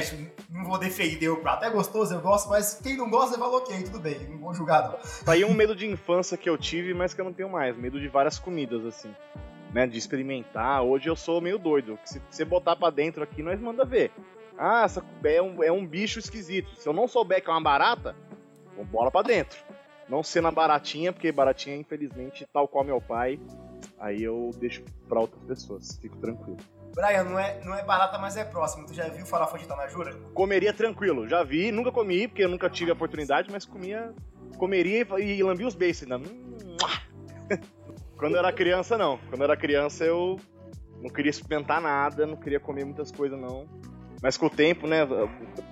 não 0.50 0.64
vou 0.64 0.78
defender 0.78 1.28
o 1.28 1.38
prato. 1.38 1.64
É 1.64 1.70
gostoso, 1.70 2.14
eu 2.14 2.20
gosto, 2.20 2.48
mas 2.48 2.80
quem 2.82 2.96
não 2.96 3.10
gosta, 3.10 3.38
fala 3.38 3.56
ok, 3.56 3.82
tudo 3.82 3.98
bem, 3.98 4.18
não 4.28 4.38
vou 4.38 4.54
julgar 4.54 4.88
não. 4.88 4.98
Tá 5.24 5.32
aí 5.32 5.44
um 5.44 5.54
medo 5.54 5.74
de 5.74 5.86
infância 5.86 6.36
que 6.36 6.48
eu 6.48 6.56
tive, 6.56 6.94
mas 6.94 7.12
que 7.12 7.20
eu 7.20 7.24
não 7.24 7.32
tenho 7.32 7.48
mais. 7.48 7.76
Medo 7.76 8.00
de 8.00 8.08
várias 8.08 8.38
comidas, 8.38 8.84
assim. 8.84 9.14
Né, 9.72 9.88
de 9.88 9.98
experimentar. 9.98 10.82
Hoje 10.82 11.08
eu 11.08 11.16
sou 11.16 11.40
meio 11.40 11.58
doido. 11.58 11.98
Se 12.04 12.22
você 12.30 12.44
botar 12.44 12.76
pra 12.76 12.90
dentro 12.90 13.24
aqui, 13.24 13.42
nós 13.42 13.60
manda 13.60 13.84
ver. 13.84 14.12
Ah, 14.56 14.84
essa 14.84 15.04
é 15.24 15.42
um, 15.42 15.62
é 15.64 15.72
um 15.72 15.84
bicho 15.84 16.20
esquisito. 16.20 16.76
Se 16.76 16.88
eu 16.88 16.92
não 16.92 17.08
souber 17.08 17.42
que 17.42 17.50
é 17.50 17.52
uma 17.52 17.60
barata, 17.60 18.14
vou 18.92 19.10
pra 19.10 19.22
dentro. 19.22 19.58
Não 20.08 20.22
sendo 20.22 20.46
a 20.48 20.52
baratinha, 20.52 21.12
porque 21.12 21.32
baratinha, 21.32 21.76
infelizmente, 21.76 22.46
tal 22.52 22.68
qual 22.68 22.84
meu 22.84 23.00
pai, 23.00 23.40
aí 23.98 24.22
eu 24.22 24.50
deixo 24.56 24.84
pra 25.08 25.20
outras 25.20 25.42
pessoas. 25.42 25.98
Fico 26.00 26.16
tranquilo. 26.18 26.58
Brian, 26.94 27.24
não 27.24 27.38
é, 27.38 27.60
não 27.64 27.74
é 27.74 27.82
barata, 27.82 28.18
mas 28.18 28.36
é 28.36 28.44
próximo. 28.44 28.86
Tu 28.86 28.94
já 28.94 29.08
viu 29.08 29.26
farofa 29.26 29.58
de 29.58 29.64
Itanajura? 29.64 30.14
Comeria 30.32 30.72
tranquilo. 30.72 31.26
Já 31.26 31.42
vi, 31.42 31.72
nunca 31.72 31.90
comi, 31.90 32.28
porque 32.28 32.44
eu 32.44 32.48
nunca 32.48 32.70
tive 32.70 32.90
a 32.90 32.94
oportunidade, 32.94 33.50
mas 33.50 33.64
comia. 33.64 34.12
Comeria 34.56 35.06
e, 35.18 35.38
e 35.38 35.42
lambia 35.42 35.66
os 35.66 35.74
beijos 35.74 36.02
ainda. 36.02 36.20
Quando 38.16 38.34
eu 38.34 38.38
era 38.38 38.52
criança, 38.52 38.96
não. 38.96 39.18
Quando 39.28 39.40
eu 39.40 39.44
era 39.44 39.56
criança, 39.56 40.04
eu 40.04 40.38
não 41.02 41.10
queria 41.10 41.30
experimentar 41.30 41.80
nada, 41.80 42.26
não 42.26 42.36
queria 42.36 42.60
comer 42.60 42.84
muitas 42.84 43.10
coisas, 43.10 43.38
não. 43.38 43.66
Mas 44.22 44.36
com 44.36 44.46
o 44.46 44.50
tempo, 44.50 44.86
né? 44.86 45.00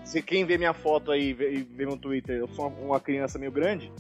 Se 0.05 0.21
quem 0.21 0.45
vê 0.45 0.59
minha 0.59 0.75
foto 0.75 1.13
aí 1.13 1.29
e 1.29 1.33
vê, 1.33 1.67
vê 1.71 1.87
meu 1.87 1.97
Twitter, 1.97 2.37
eu 2.37 2.49
sou 2.49 2.67
uma, 2.67 2.79
uma 2.81 3.01
criança 3.01 3.39
meio 3.39 3.53
grande, 3.53 3.93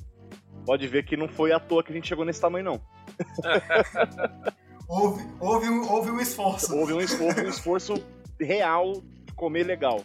pode 0.66 0.86
ver 0.88 1.04
que 1.04 1.16
não 1.16 1.28
foi 1.28 1.52
à 1.52 1.60
toa 1.60 1.82
que 1.82 1.92
a 1.92 1.94
gente 1.94 2.08
chegou 2.08 2.24
nesse 2.24 2.40
tamanho, 2.40 2.64
não. 2.64 2.80
Houve, 4.92 5.26
houve, 5.40 5.68
um, 5.70 5.90
houve 5.90 6.10
um 6.10 6.20
esforço. 6.20 6.76
Houve 6.76 6.92
um 6.92 7.00
esforço, 7.00 7.40
um 7.40 7.48
esforço 7.48 8.06
real 8.38 8.92
de 9.24 9.32
comer 9.32 9.64
legal. 9.64 10.04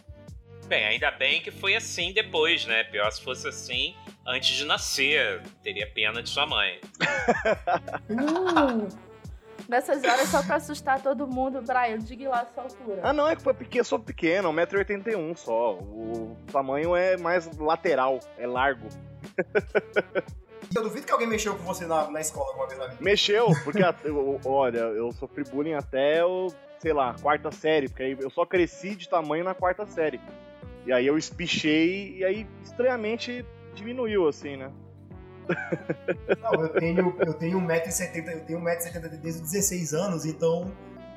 Bem, 0.66 0.82
ainda 0.86 1.10
bem 1.10 1.42
que 1.42 1.50
foi 1.50 1.76
assim 1.76 2.10
depois, 2.14 2.64
né? 2.64 2.84
Pior 2.84 3.10
se 3.12 3.22
fosse 3.22 3.46
assim 3.46 3.94
antes 4.26 4.56
de 4.56 4.64
nascer. 4.64 5.42
Teria 5.62 5.86
pena 5.92 6.22
de 6.22 6.30
sua 6.30 6.46
mãe. 6.46 6.80
Uh, 8.08 8.88
nessas 9.68 10.02
horas 10.02 10.26
só 10.30 10.42
pra 10.42 10.56
assustar 10.56 11.02
todo 11.02 11.26
mundo, 11.26 11.60
Brian, 11.60 11.98
diga 11.98 12.30
lá 12.30 12.40
a 12.40 12.46
sua 12.46 12.62
altura. 12.62 13.00
Ah, 13.02 13.12
não, 13.12 13.28
é 13.28 13.36
que 13.36 13.42
foi 13.42 13.52
pequeno, 13.52 13.80
eu 13.82 13.84
sou 13.84 13.98
pequeno, 13.98 14.50
1,81m 14.50 15.36
só. 15.36 15.74
O 15.74 16.34
tamanho 16.50 16.96
é 16.96 17.18
mais 17.18 17.46
lateral, 17.58 18.20
é 18.38 18.46
largo. 18.46 18.88
Eu 20.74 20.82
duvido 20.82 21.06
que 21.06 21.12
alguém 21.12 21.26
mexeu 21.28 21.54
com 21.56 21.62
você 21.64 21.86
na, 21.86 22.10
na 22.10 22.20
escola 22.20 22.48
alguma 22.48 22.66
vez 22.66 22.78
na 22.78 22.86
vida. 22.88 22.98
Mexeu, 23.02 23.48
porque, 23.64 23.82
a- 23.82 23.94
eu- 24.04 24.40
olha, 24.44 24.78
eu 24.78 25.10
sofri 25.12 25.44
bullying 25.44 25.74
até, 25.74 26.24
o, 26.24 26.48
sei 26.78 26.92
lá, 26.92 27.14
quarta 27.20 27.50
série, 27.50 27.88
porque 27.88 28.02
aí 28.02 28.16
eu 28.20 28.30
só 28.30 28.44
cresci 28.44 28.94
de 28.94 29.08
tamanho 29.08 29.44
na 29.44 29.54
quarta 29.54 29.86
série. 29.86 30.20
E 30.86 30.92
aí 30.92 31.06
eu 31.06 31.16
espichei, 31.18 32.16
e 32.18 32.24
aí 32.24 32.46
estranhamente 32.62 33.44
diminuiu, 33.74 34.28
assim, 34.28 34.56
né? 34.56 34.70
Não, 36.42 36.62
eu 36.62 36.68
tenho, 36.70 37.16
eu 37.20 37.34
tenho 37.34 37.58
1,70m, 37.60 38.30
eu 38.32 38.44
tenho 38.44 38.60
1,70m 38.60 39.08
desde 39.20 39.42
os 39.42 39.50
16 39.50 39.94
anos, 39.94 40.24
então 40.26 40.70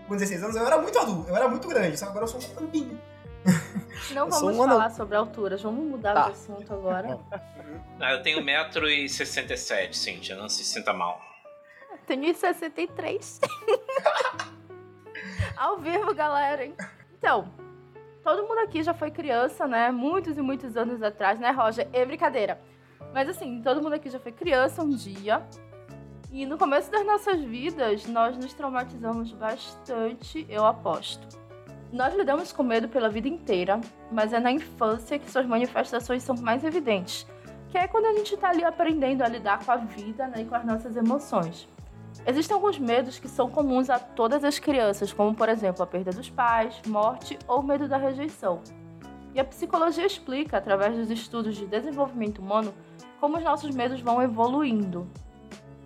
com 0.07 0.15
16 0.15 0.43
anos 0.43 0.55
eu 0.55 0.65
era 0.65 0.77
muito 0.81 0.97
adulto, 0.97 1.29
eu 1.29 1.35
era 1.35 1.47
muito 1.47 1.67
grande, 1.67 1.97
só 1.97 2.05
que 2.05 2.11
agora 2.11 2.23
eu 2.25 2.29
sou 2.29 2.39
um 2.39 2.53
tampinho. 2.55 2.99
Não 4.13 4.25
eu 4.25 4.29
vamos 4.29 4.57
um 4.57 4.63
anão. 4.63 4.77
falar 4.77 4.89
sobre 4.91 5.15
alturas, 5.15 5.61
vamos 5.61 5.83
mudar 5.85 6.13
Tá. 6.13 6.23
de 6.25 6.31
assunto 6.31 6.73
agora. 6.73 7.19
Ah, 7.99 8.13
eu 8.13 8.21
tenho 8.23 8.39
1,67m, 8.41 9.93
Cíntia, 9.93 10.35
não 10.35 10.49
se 10.49 10.63
sinta 10.63 10.93
mal. 10.93 11.21
tenho 12.07 12.33
63. 12.33 13.39
Ao 15.55 15.77
vivo, 15.77 16.13
galera. 16.13 16.65
Hein? 16.65 16.75
Então, 17.17 17.51
todo 18.23 18.43
mundo 18.47 18.59
aqui 18.59 18.81
já 18.83 18.93
foi 18.93 19.11
criança, 19.11 19.67
né? 19.67 19.91
Muitos 19.91 20.37
e 20.37 20.41
muitos 20.41 20.75
anos 20.75 21.01
atrás, 21.03 21.39
né, 21.39 21.51
Roger? 21.51 21.87
É 21.93 22.03
brincadeira. 22.05 22.59
Mas 23.13 23.29
assim, 23.29 23.61
todo 23.61 23.81
mundo 23.81 23.93
aqui 23.93 24.09
já 24.09 24.19
foi 24.19 24.31
criança 24.31 24.81
um 24.83 24.89
dia. 24.89 25.45
E 26.31 26.45
no 26.45 26.57
começo 26.57 26.89
das 26.89 27.05
nossas 27.05 27.41
vidas, 27.41 28.05
nós 28.07 28.37
nos 28.37 28.53
traumatizamos 28.53 29.31
bastante, 29.33 30.45
eu 30.49 30.65
aposto. 30.65 31.27
Nós 31.91 32.15
lidamos 32.15 32.53
com 32.53 32.63
medo 32.63 32.87
pela 32.87 33.09
vida 33.09 33.27
inteira, 33.27 33.81
mas 34.09 34.31
é 34.31 34.39
na 34.39 34.49
infância 34.49 35.19
que 35.19 35.29
suas 35.29 35.45
manifestações 35.45 36.23
são 36.23 36.35
mais 36.37 36.63
evidentes, 36.63 37.27
que 37.67 37.77
é 37.77 37.85
quando 37.85 38.05
a 38.05 38.13
gente 38.13 38.33
está 38.33 38.49
ali 38.49 38.63
aprendendo 38.63 39.23
a 39.23 39.27
lidar 39.27 39.63
com 39.65 39.71
a 39.73 39.75
vida 39.75 40.25
né, 40.27 40.41
e 40.41 40.45
com 40.45 40.55
as 40.55 40.63
nossas 40.63 40.95
emoções. 40.95 41.67
Existem 42.25 42.55
alguns 42.55 42.79
medos 42.79 43.19
que 43.19 43.27
são 43.27 43.49
comuns 43.49 43.89
a 43.89 43.99
todas 43.99 44.45
as 44.45 44.57
crianças, 44.57 45.11
como 45.11 45.35
por 45.35 45.49
exemplo 45.49 45.83
a 45.83 45.87
perda 45.87 46.11
dos 46.11 46.29
pais, 46.29 46.81
morte 46.87 47.37
ou 47.45 47.61
medo 47.61 47.89
da 47.89 47.97
rejeição. 47.97 48.61
E 49.33 49.39
a 49.39 49.43
psicologia 49.43 50.05
explica, 50.05 50.57
através 50.57 50.95
dos 50.95 51.09
estudos 51.09 51.57
de 51.57 51.65
desenvolvimento 51.65 52.39
humano, 52.39 52.73
como 53.19 53.37
os 53.37 53.43
nossos 53.43 53.75
medos 53.75 53.99
vão 53.99 54.21
evoluindo. 54.21 55.09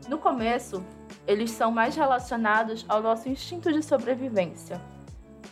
No 0.08 0.20
começo, 0.20 0.86
eles 1.26 1.50
são 1.50 1.72
mais 1.72 1.96
relacionados 1.96 2.86
ao 2.88 3.02
nosso 3.02 3.28
instinto 3.28 3.74
de 3.74 3.82
sobrevivência. 3.82 4.80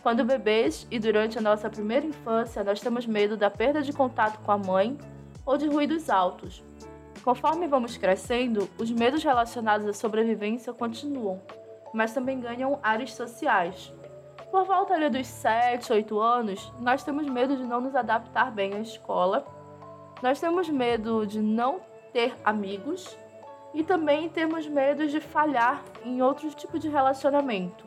Quando 0.04 0.24
bebês 0.24 0.86
e 0.88 1.00
durante 1.00 1.38
a 1.38 1.42
nossa 1.42 1.68
primeira 1.68 2.06
infância, 2.06 2.62
nós 2.62 2.80
temos 2.80 3.06
medo 3.06 3.36
da 3.36 3.50
perda 3.50 3.82
de 3.82 3.92
contato 3.92 4.38
com 4.44 4.52
a 4.52 4.58
mãe 4.58 4.96
ou 5.44 5.58
de 5.58 5.66
ruídos 5.66 6.08
altos, 6.08 6.62
Conforme 7.24 7.66
vamos 7.66 7.96
crescendo, 7.96 8.68
os 8.78 8.90
medos 8.90 9.24
relacionados 9.24 9.86
à 9.86 9.94
sobrevivência 9.94 10.74
continuam, 10.74 11.40
mas 11.94 12.12
também 12.12 12.38
ganham 12.38 12.78
áreas 12.82 13.14
sociais. 13.14 13.90
Por 14.50 14.66
volta 14.66 14.92
ali 14.92 15.08
dos 15.08 15.26
7, 15.26 15.90
8 15.90 16.20
anos, 16.20 16.70
nós 16.78 17.02
temos 17.02 17.26
medo 17.26 17.56
de 17.56 17.64
não 17.64 17.80
nos 17.80 17.96
adaptar 17.96 18.50
bem 18.50 18.74
à 18.74 18.80
escola, 18.80 19.42
nós 20.22 20.38
temos 20.38 20.68
medo 20.68 21.26
de 21.26 21.40
não 21.40 21.80
ter 22.12 22.34
amigos 22.44 23.18
e 23.72 23.82
também 23.82 24.28
temos 24.28 24.68
medo 24.68 25.06
de 25.06 25.18
falhar 25.18 25.82
em 26.04 26.20
outros 26.20 26.54
tipos 26.54 26.78
de 26.78 26.90
relacionamento, 26.90 27.86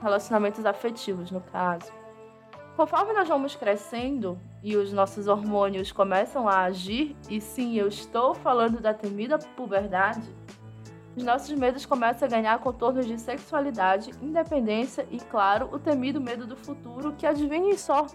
relacionamentos 0.00 0.64
afetivos, 0.64 1.30
no 1.30 1.40
caso. 1.40 1.92
Conforme 2.76 3.12
nós 3.14 3.28
vamos 3.28 3.56
crescendo 3.56 4.38
e 4.62 4.76
os 4.76 4.92
nossos 4.92 5.28
hormônios 5.28 5.92
começam 5.92 6.46
a 6.46 6.60
agir, 6.64 7.16
e 7.30 7.40
sim, 7.40 7.74
eu 7.78 7.88
estou 7.88 8.34
falando 8.34 8.80
da 8.80 8.92
temida 8.92 9.38
puberdade, 9.38 10.30
os 11.16 11.24
nossos 11.24 11.50
medos 11.52 11.86
começam 11.86 12.28
a 12.28 12.30
ganhar 12.30 12.58
contornos 12.58 13.06
de 13.06 13.18
sexualidade, 13.18 14.10
independência 14.20 15.06
e, 15.10 15.18
claro, 15.18 15.70
o 15.72 15.78
temido 15.78 16.20
medo 16.20 16.46
do 16.46 16.54
futuro 16.54 17.14
que, 17.14 17.26
adivinhem 17.26 17.78
só, 17.78 18.06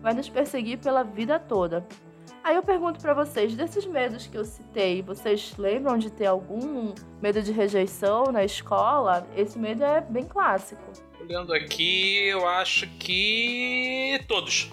vai 0.00 0.14
nos 0.14 0.28
perseguir 0.28 0.78
pela 0.78 1.02
vida 1.02 1.40
toda. 1.40 1.84
Aí 2.44 2.54
eu 2.54 2.62
pergunto 2.62 3.00
para 3.00 3.12
vocês, 3.12 3.56
desses 3.56 3.84
medos 3.84 4.28
que 4.28 4.38
eu 4.38 4.44
citei, 4.44 5.02
vocês 5.02 5.56
lembram 5.58 5.98
de 5.98 6.12
ter 6.12 6.26
algum 6.26 6.94
medo 7.20 7.42
de 7.42 7.50
rejeição 7.50 8.26
na 8.30 8.44
escola? 8.44 9.26
Esse 9.34 9.58
medo 9.58 9.82
é 9.82 10.00
bem 10.00 10.22
clássico. 10.22 10.92
Olhando 11.28 11.52
aqui, 11.52 12.28
eu 12.28 12.46
acho 12.46 12.86
que. 13.00 14.20
todos. 14.28 14.70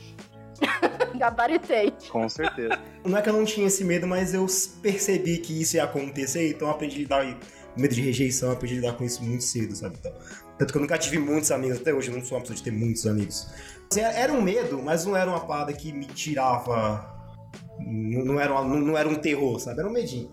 Gabaritei. 1.17 1.91
Com 2.11 2.29
certeza. 2.29 2.79
Não 3.03 3.17
é 3.17 3.23
que 3.23 3.29
eu 3.29 3.33
não 3.33 3.43
tinha 3.43 3.65
esse 3.65 3.83
medo, 3.83 4.05
mas 4.05 4.35
eu 4.35 4.45
percebi 4.79 5.39
que 5.39 5.63
isso 5.63 5.77
ia 5.77 5.83
acontecer, 5.83 6.49
então 6.49 6.67
eu 6.67 6.73
aprendi 6.75 6.97
a 6.97 6.99
lidar 6.99 7.39
com 7.73 7.81
medo 7.81 7.95
de 7.95 8.01
rejeição, 8.01 8.49
eu 8.49 8.53
aprendi 8.53 8.75
a 8.75 8.77
lidar 8.77 8.93
com 8.93 9.03
isso 9.03 9.23
muito 9.23 9.43
cedo, 9.43 9.75
sabe? 9.75 9.95
Então, 9.99 10.13
tanto 10.59 10.71
que 10.71 10.77
eu 10.77 10.81
nunca 10.81 10.95
tive 10.95 11.17
muitos 11.17 11.51
amigos, 11.51 11.81
até 11.81 11.91
hoje 11.91 12.11
eu 12.11 12.15
não 12.15 12.23
sou 12.23 12.37
uma 12.37 12.41
pessoa 12.41 12.55
de 12.55 12.61
ter 12.61 12.71
muitos 12.71 13.07
amigos. 13.07 13.51
Assim, 13.91 14.01
era 14.01 14.31
um 14.31 14.41
medo, 14.41 14.79
mas 14.79 15.05
não 15.05 15.17
era 15.17 15.31
uma 15.31 15.43
parada 15.43 15.73
que 15.73 15.91
me 15.91 16.05
tirava. 16.05 17.11
Não, 17.79 18.25
não, 18.25 18.39
era, 18.39 18.53
uma, 18.53 18.63
não, 18.63 18.79
não 18.79 18.95
era 18.95 19.09
um 19.09 19.15
terror, 19.15 19.59
sabe? 19.59 19.79
Era 19.79 19.89
um 19.89 19.91
medinho. 19.91 20.31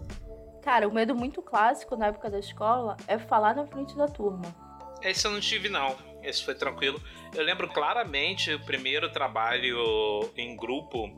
Cara, 0.61 0.87
o 0.87 0.93
medo 0.93 1.15
muito 1.15 1.41
clássico 1.41 1.97
na 1.97 2.09
época 2.09 2.29
da 2.29 2.39
escola 2.39 2.99
é 3.07 3.19
falar 3.19 3.57
na 3.57 3.67
frente 3.67 3.97
da 3.97 4.07
turma. 4.07 4.43
Esse 5.03 5.27
eu 5.27 5.31
não 5.31 5.41
tive, 5.41 5.71
não. 5.71 6.10
Esse 6.23 6.45
foi 6.45 6.55
tranquilo. 6.55 7.01
Eu 7.35 7.43
lembro 7.43 7.69
claramente 7.69 8.53
o 8.53 8.61
primeiro 8.61 9.11
trabalho 9.11 10.31
em 10.37 10.57
grupo 10.57 11.09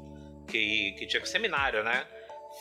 que, 0.47 0.92
que 0.92 1.06
tinha 1.06 1.21
com 1.21 1.26
seminário, 1.26 1.82
né? 1.82 2.06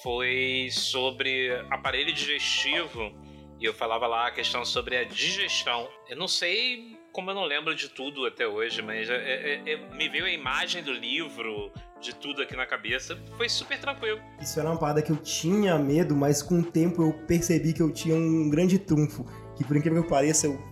Foi 0.01 0.69
sobre 0.71 1.51
aparelho 1.69 2.13
digestivo 2.13 3.12
e 3.60 3.65
eu 3.65 3.74
falava 3.74 4.07
lá 4.07 4.27
a 4.27 4.31
questão 4.31 4.65
sobre 4.65 4.98
a 4.98 5.03
digestão. 5.03 5.88
Eu 6.10 6.17
não 6.17 6.27
sei 6.27 6.98
como 7.12 7.29
eu 7.29 7.36
não 7.36 7.43
lembro 7.43 7.75
de 7.75 7.89
tudo 7.89 8.25
até 8.25 8.48
hoje, 8.48 8.81
mas 8.81 9.10
é, 9.10 9.15
é, 9.15 9.74
é, 9.74 9.95
me 9.95 10.07
veio 10.07 10.25
a 10.25 10.31
imagem 10.31 10.81
do 10.81 10.91
livro, 10.91 11.71
de 12.00 12.15
tudo 12.15 12.41
aqui 12.41 12.55
na 12.55 12.65
cabeça. 12.65 13.17
Foi 13.38 13.50
super 13.50 13.79
tranquilo. 13.79 14.19
Isso 14.41 14.60
era 14.60 14.69
uma 14.69 14.79
parada 14.79 15.01
que 15.01 15.12
eu 15.12 15.17
tinha 15.17 15.77
medo, 15.77 16.15
mas 16.15 16.41
com 16.41 16.60
o 16.60 16.63
tempo 16.63 17.03
eu 17.03 17.13
percebi 17.27 17.74
que 17.74 17.81
eu 17.81 17.91
tinha 17.91 18.15
um 18.15 18.50
grande 18.50 18.79
trunfo. 18.79 19.25
Que 19.55 19.63
por 19.63 19.75
incrível 19.75 20.03
que 20.03 20.10
pareça, 20.10 20.48
eu 20.48 20.70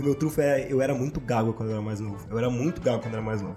que 0.00 0.02
o 0.02 0.04
meu 0.04 0.14
trunfo 0.14 0.40
era, 0.40 0.60
eu 0.60 0.80
era 0.80 0.94
muito 0.94 1.20
gago 1.20 1.52
quando 1.52 1.68
eu 1.68 1.74
era 1.74 1.82
mais 1.82 2.00
novo. 2.00 2.26
Eu 2.30 2.38
era 2.38 2.50
muito 2.50 2.80
gago 2.80 2.98
quando 3.00 3.12
eu 3.12 3.18
era 3.18 3.26
mais 3.26 3.42
novo. 3.42 3.56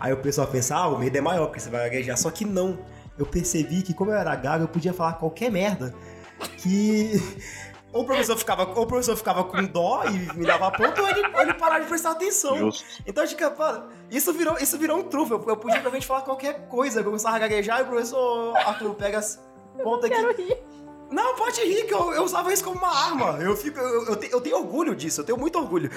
Aí 0.00 0.12
o 0.12 0.16
pessoal 0.16 0.46
pensa, 0.46 0.74
ah, 0.76 0.88
o 0.88 0.98
medo 0.98 1.16
é 1.16 1.20
maior, 1.20 1.46
porque 1.46 1.60
você 1.60 1.70
vai 1.70 1.84
gaguejar. 1.84 2.16
Só 2.16 2.30
que 2.30 2.44
não. 2.44 2.78
Eu 3.18 3.26
percebi 3.26 3.82
que 3.82 3.92
como 3.92 4.10
eu 4.10 4.16
era 4.16 4.34
gago, 4.34 4.64
eu 4.64 4.68
podia 4.68 4.92
falar 4.92 5.14
qualquer 5.14 5.50
merda. 5.50 5.94
Que. 6.58 7.12
Ou 7.92 8.04
o 8.04 8.06
professor 8.06 8.38
ficava, 8.38 8.64
ou 8.70 8.84
o 8.84 8.86
professor 8.86 9.14
ficava 9.14 9.44
com 9.44 9.62
dó 9.64 10.04
e 10.06 10.34
me 10.34 10.46
dava 10.46 10.70
ponto, 10.70 10.98
ou 10.98 11.08
ele, 11.10 11.26
ou 11.26 11.42
ele 11.42 11.52
parava 11.52 11.82
de 11.82 11.88
prestar 11.88 12.12
atenção. 12.12 12.56
Justo. 12.56 12.82
Então, 13.06 13.22
acho 13.22 13.36
que, 13.36 13.44
isso 14.10 14.32
virou, 14.32 14.56
isso 14.56 14.78
virou 14.78 14.96
um 14.96 15.02
trunfo. 15.02 15.34
Eu, 15.34 15.44
eu 15.46 15.56
podia 15.58 15.78
realmente 15.78 16.06
falar 16.06 16.22
qualquer 16.22 16.68
coisa. 16.68 17.00
Eu 17.00 17.04
começava 17.04 17.36
a 17.36 17.38
gaguejar 17.40 17.80
e 17.80 17.82
o 17.82 17.86
professor, 17.88 18.56
Arthur, 18.56 18.94
pega 18.94 19.18
as 19.18 19.38
pontas 19.82 20.10
aqui. 20.10 20.56
Não, 21.12 21.36
pode 21.36 21.60
rir, 21.60 21.84
que 21.84 21.94
eu, 21.94 22.12
eu 22.12 22.22
usava 22.24 22.52
isso 22.52 22.64
como 22.64 22.78
uma 22.78 22.88
arma. 22.88 23.38
Eu, 23.42 23.56
fico, 23.56 23.78
eu, 23.78 24.06
eu, 24.06 24.16
te, 24.16 24.32
eu 24.32 24.40
tenho 24.40 24.56
orgulho 24.56 24.94
disso, 24.94 25.20
eu 25.20 25.24
tenho 25.24 25.38
muito 25.38 25.58
orgulho. 25.58 25.90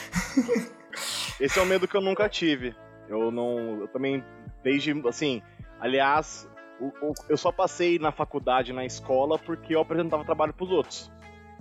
Esse 1.40 1.58
é 1.58 1.62
um 1.62 1.66
medo 1.66 1.88
que 1.88 1.96
eu 1.96 2.00
nunca 2.00 2.28
tive. 2.28 2.74
Eu 3.08 3.30
não. 3.30 3.80
Eu 3.80 3.88
também, 3.88 4.24
desde. 4.62 4.92
Assim, 5.08 5.42
aliás, 5.80 6.48
eu 7.28 7.36
só 7.36 7.50
passei 7.50 7.98
na 7.98 8.12
faculdade, 8.12 8.72
na 8.72 8.84
escola, 8.84 9.38
porque 9.38 9.74
eu 9.74 9.80
apresentava 9.80 10.24
trabalho 10.24 10.54
pros 10.54 10.70
outros. 10.70 11.12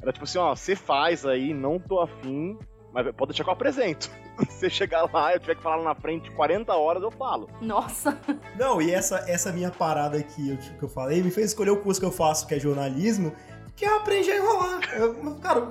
Era 0.01 0.11
tipo 0.11 0.23
assim, 0.23 0.39
ó, 0.39 0.55
você 0.55 0.75
faz 0.75 1.25
aí, 1.25 1.53
não 1.53 1.79
tô 1.79 1.99
afim, 1.99 2.57
mas 2.93 3.11
pode 3.15 3.31
deixar 3.31 3.43
que 3.43 3.49
eu 3.49 3.53
apresento. 3.53 4.11
Se 4.49 4.59
você 4.59 4.69
chegar 4.69 5.07
lá, 5.11 5.33
eu 5.33 5.39
tiver 5.39 5.55
que 5.55 5.61
falar 5.61 5.77
lá 5.77 5.83
na 5.83 5.95
frente 5.95 6.29
40 6.31 6.73
horas, 6.73 7.03
eu 7.03 7.11
falo. 7.11 7.49
Nossa. 7.61 8.17
Não, 8.57 8.81
e 8.81 8.91
essa, 8.91 9.25
essa 9.27 9.51
minha 9.51 9.71
parada 9.71 10.17
aqui 10.17 10.57
que 10.77 10.83
eu 10.83 10.89
falei 10.89 11.21
me 11.21 11.31
fez 11.31 11.47
escolher 11.47 11.71
o 11.71 11.77
curso 11.77 11.99
que 11.99 12.05
eu 12.05 12.11
faço, 12.11 12.47
que 12.47 12.55
é 12.55 12.59
jornalismo, 12.59 13.33
que 13.75 13.85
eu 13.85 13.97
aprendi 13.97 14.31
a 14.31 14.37
enrolar. 14.37 14.93
Eu, 14.93 15.35
cara, 15.41 15.61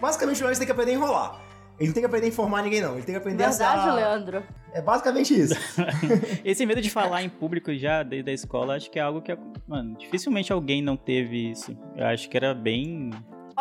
basicamente 0.00 0.36
o 0.36 0.38
jornalista 0.38 0.64
tem 0.64 0.66
que 0.66 0.72
aprender 0.72 0.92
a 0.92 0.94
enrolar. 0.94 1.40
Ele 1.78 1.88
não 1.88 1.94
tem 1.94 2.02
que 2.02 2.06
aprender 2.06 2.26
a 2.26 2.28
informar 2.28 2.62
ninguém, 2.62 2.82
não. 2.82 2.92
Ele 2.92 3.02
tem 3.02 3.14
que 3.14 3.18
aprender 3.20 3.42
Verdade, 3.42 3.88
a. 3.88 3.94
Leandro. 3.94 4.42
É 4.74 4.82
basicamente 4.82 5.34
isso. 5.34 5.54
Esse 6.44 6.66
medo 6.66 6.82
de 6.82 6.90
falar 6.90 7.22
em 7.24 7.28
público 7.30 7.74
já 7.74 8.02
desde 8.02 8.30
a 8.30 8.34
escola, 8.34 8.76
acho 8.76 8.90
que 8.90 8.98
é 8.98 9.02
algo 9.02 9.22
que, 9.22 9.36
mano, 9.66 9.96
dificilmente 9.96 10.52
alguém 10.52 10.82
não 10.82 10.94
teve 10.94 11.50
isso. 11.50 11.74
Eu 11.96 12.06
acho 12.06 12.28
que 12.28 12.36
era 12.36 12.52
bem 12.52 13.10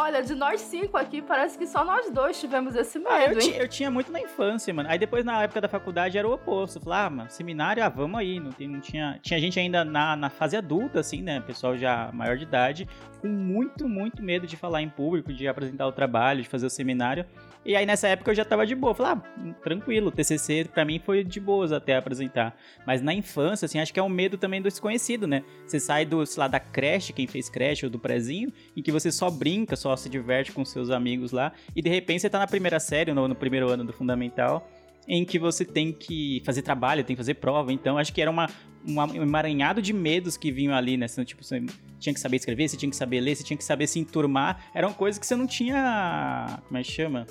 Olha, 0.01 0.23
de 0.23 0.33
nós 0.33 0.61
cinco 0.61 0.95
aqui, 0.95 1.21
parece 1.21 1.57
que 1.57 1.67
só 1.67 1.83
nós 1.83 2.09
dois 2.09 2.39
tivemos 2.39 2.73
esse 2.73 2.97
medo, 2.97 3.09
ah, 3.09 3.43
eu, 3.43 3.51
eu, 3.63 3.67
tinha 3.67 3.91
muito 3.91 4.09
na 4.13 4.21
infância, 4.21 4.73
mano. 4.73 4.87
Aí 4.87 4.97
depois, 4.97 5.25
na 5.25 5.43
época 5.43 5.59
da 5.59 5.67
faculdade, 5.67 6.17
era 6.17 6.25
o 6.25 6.31
oposto. 6.31 6.77
Eu 6.77 6.81
falava, 6.81 7.07
ah, 7.07 7.09
mano, 7.09 7.29
seminário, 7.29 7.83
ah, 7.83 7.89
vamos 7.89 8.17
aí. 8.17 8.39
Não, 8.39 8.49
tem, 8.49 8.65
não 8.65 8.79
tinha... 8.79 9.19
Tinha 9.21 9.37
gente 9.41 9.59
ainda 9.59 9.83
na, 9.83 10.15
na 10.15 10.29
fase 10.29 10.55
adulta, 10.55 11.01
assim, 11.01 11.21
né? 11.21 11.41
Pessoal 11.41 11.75
já 11.77 12.09
maior 12.13 12.37
de 12.37 12.43
idade, 12.43 12.87
com 13.19 13.27
muito, 13.27 13.89
muito 13.89 14.23
medo 14.23 14.47
de 14.47 14.55
falar 14.55 14.81
em 14.81 14.87
público, 14.87 15.33
de 15.33 15.49
apresentar 15.49 15.85
o 15.85 15.91
trabalho, 15.91 16.41
de 16.41 16.47
fazer 16.47 16.67
o 16.67 16.69
seminário. 16.69 17.25
E 17.65 17.75
aí 17.75 17.85
nessa 17.85 18.07
época 18.07 18.31
eu 18.31 18.35
já 18.35 18.45
tava 18.45 18.65
de 18.65 18.73
boa. 18.73 18.95
Falei, 18.95 19.13
ah, 19.13 19.53
tranquilo, 19.63 20.11
TCC 20.11 20.65
pra 20.73 20.85
mim 20.85 20.99
foi 20.99 21.23
de 21.23 21.39
boas 21.39 21.71
até 21.71 21.95
apresentar. 21.95 22.57
Mas 22.85 23.01
na 23.01 23.13
infância, 23.13 23.65
assim, 23.65 23.79
acho 23.79 23.93
que 23.93 23.99
é 23.99 24.03
um 24.03 24.09
medo 24.09 24.37
também 24.37 24.61
do 24.61 24.69
desconhecido, 24.69 25.27
né? 25.27 25.43
Você 25.65 25.79
sai 25.79 26.05
do, 26.05 26.25
sei 26.25 26.39
lá, 26.39 26.47
da 26.47 26.59
creche, 26.59 27.13
quem 27.13 27.27
fez 27.27 27.49
creche 27.49 27.85
ou 27.85 27.91
do 27.91 27.99
prezinho, 27.99 28.51
em 28.75 28.81
que 28.81 28.91
você 28.91 29.11
só 29.11 29.29
brinca, 29.29 29.75
só 29.75 29.95
se 29.95 30.09
diverte 30.09 30.51
com 30.51 30.63
seus 30.63 30.89
amigos 30.89 31.31
lá. 31.31 31.51
E 31.75 31.81
de 31.81 31.89
repente 31.89 32.21
você 32.21 32.29
tá 32.29 32.39
na 32.39 32.47
primeira 32.47 32.79
série, 32.79 33.13
no, 33.13 33.27
no 33.27 33.35
primeiro 33.35 33.69
ano 33.69 33.83
do 33.83 33.91
fundamental, 33.91 34.67
em 35.07 35.25
que 35.25 35.37
você 35.37 35.65
tem 35.65 35.91
que 35.91 36.41
fazer 36.45 36.61
trabalho, 36.61 37.03
tem 37.03 37.15
que 37.15 37.19
fazer 37.19 37.33
prova. 37.35 37.73
Então, 37.73 37.97
acho 37.97 38.13
que 38.13 38.21
era 38.21 38.31
uma, 38.31 38.47
uma, 38.85 39.05
um 39.05 39.23
emaranhado 39.23 39.81
de 39.81 39.91
medos 39.91 40.37
que 40.37 40.51
vinham 40.51 40.73
ali, 40.73 40.95
né? 40.97 41.07
Você, 41.07 41.25
tipo, 41.25 41.43
você 41.43 41.63
tinha 41.99 42.13
que 42.13 42.19
saber 42.19 42.37
escrever, 42.37 42.69
você 42.69 42.77
tinha 42.77 42.89
que 42.89 42.95
saber 42.95 43.19
ler, 43.19 43.35
você 43.35 43.43
tinha 43.43 43.57
que 43.57 43.63
saber 43.63 43.87
se 43.87 43.99
enturmar. 43.99 44.63
Eram 44.73 44.93
coisas 44.93 45.19
que 45.19 45.25
você 45.25 45.35
não 45.35 45.47
tinha. 45.47 46.61
Como 46.67 46.77
é 46.77 46.83
que 46.83 46.91
chama? 46.91 47.25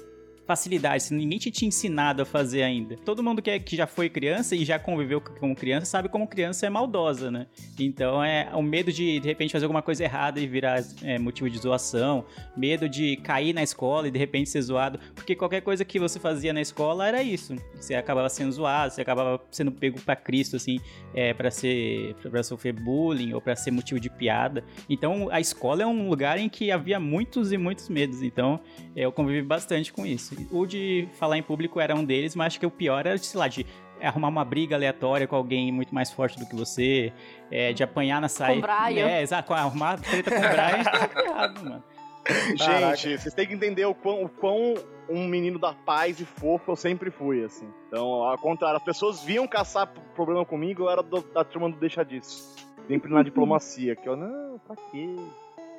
Facilidade, 0.49 1.03
se 1.03 1.15
ninguém 1.15 1.39
te 1.39 1.51
tinha 1.51 1.69
ensinado 1.69 2.23
a 2.23 2.25
fazer 2.25 2.63
ainda. 2.63 2.97
Todo 3.05 3.23
mundo 3.23 3.43
que, 3.43 3.51
é, 3.51 3.59
que 3.59 3.77
já 3.77 3.87
foi 3.87 4.09
criança 4.09 4.57
e 4.57 4.65
já 4.65 4.79
conviveu 4.79 5.21
como 5.21 5.55
criança 5.55 5.85
sabe 5.85 6.09
como 6.09 6.27
criança 6.27 6.67
é 6.67 6.71
maldosa, 6.71 7.31
né? 7.31 7.47
Então 7.79 8.25
é 8.25 8.49
o 8.55 8.63
medo 8.63 8.91
de 8.91 9.21
de 9.21 9.29
repente 9.29 9.53
fazer 9.53 9.67
alguma 9.67 9.83
coisa 9.83 10.05
errada 10.05 10.41
e 10.41 10.47
virar 10.47 10.83
é, 11.03 11.19
motivo 11.19 11.51
de 11.51 11.59
zoação, 11.59 12.25
medo 12.57 12.89
de 12.89 13.17
cair 13.19 13.53
na 13.53 13.63
escola 13.63 14.09
e 14.09 14.11
de 14.11 14.19
repente 14.19 14.49
ser 14.49 14.63
zoado, 14.63 14.99
porque 15.15 15.37
qualquer 15.37 15.61
coisa 15.61 15.85
que 15.85 15.99
você 15.99 16.19
fazia 16.19 16.51
na 16.55 16.63
escola 16.63 17.07
era 17.07 17.23
isso. 17.23 17.55
Você 17.75 17.95
acabava 17.95 18.31
sendo 18.31 18.51
zoado, 18.51 18.95
você 18.95 19.03
acabava 19.03 19.39
sendo 19.51 19.71
pego 19.71 20.01
para 20.01 20.17
Cristo 20.17 20.57
assim, 20.57 20.81
é, 21.13 21.35
para 21.35 21.51
ser 21.51 22.15
para 22.23 22.43
sofrer 22.43 22.73
bullying 22.73 23.35
ou 23.35 23.41
para 23.43 23.55
ser 23.55 23.71
motivo 23.71 24.01
de 24.01 24.09
piada. 24.09 24.65
Então 24.89 25.29
a 25.31 25.41
escola 25.41 25.83
é 25.83 25.87
um 25.87 26.09
lugar 26.09 26.39
em 26.39 26.49
que 26.49 26.71
havia 26.71 26.99
muitos 26.99 27.53
e 27.53 27.59
muitos 27.59 27.91
medos. 27.91 28.23
Então 28.23 28.59
eu 28.97 29.13
convivi 29.13 29.43
bastante 29.43 29.93
com 29.93 30.07
isso. 30.07 30.38
O 30.51 30.67
de 30.67 31.09
falar 31.15 31.39
em 31.39 31.43
público 31.43 31.81
era 31.81 31.95
um 31.95 32.05
deles, 32.05 32.35
mas 32.35 32.49
acho 32.49 32.61
que 32.61 32.67
o 32.67 32.71
pior 32.71 33.07
era, 33.07 33.19
sei 33.19 33.39
lá, 33.39 33.49
de 33.49 33.67
arrumar 34.01 34.29
uma 34.29 34.45
briga 34.45 34.77
aleatória 34.77 35.27
com 35.27 35.37
alguém 35.37 35.73
muito 35.73 35.95
mais 35.95 36.11
forte 36.11 36.39
do 36.39 36.47
que 36.47 36.55
você, 36.55 37.13
é, 37.51 37.73
de 37.73 37.83
apanhar 37.83 38.21
na 38.21 38.29
saída. 38.29 38.67
Com 38.67 38.85
Brian. 38.85 39.09
É, 39.09 39.23
exato, 39.23 39.53
arrumar 39.53 39.99
treta 39.99 40.31
com 40.31 40.37
o 40.37 40.41
Brian, 40.41 40.85
tá 40.85 41.23
errado, 41.25 41.65
mano. 41.65 41.85
Gente, 42.55 43.19
vocês 43.19 43.35
têm 43.35 43.47
que 43.47 43.55
entender 43.55 43.87
o 43.87 43.95
quão, 43.95 44.25
o 44.25 44.29
quão 44.29 44.75
um 45.09 45.27
menino 45.27 45.59
da 45.59 45.73
paz 45.73 46.21
e 46.21 46.25
fofo 46.25 46.73
eu 46.73 46.77
sempre 46.77 47.11
fui, 47.11 47.43
assim. 47.43 47.69
Então, 47.89 48.07
ao 48.07 48.37
contrário, 48.39 48.77
as 48.77 48.83
pessoas 48.83 49.23
vinham 49.23 49.47
caçar 49.49 49.87
problema 50.15 50.45
comigo, 50.45 50.85
eu 50.85 50.91
era 50.91 51.03
do, 51.03 51.23
da 51.23 51.43
turma 51.43 51.71
do 51.71 51.77
deixa 51.77 52.05
disso. 52.05 52.55
Sempre 52.87 53.13
na 53.13 53.23
diplomacia, 53.25 53.97
que 53.97 54.09
eu, 54.09 54.17
não, 54.17 54.59
pra 54.67 54.77
quê? 54.91 55.17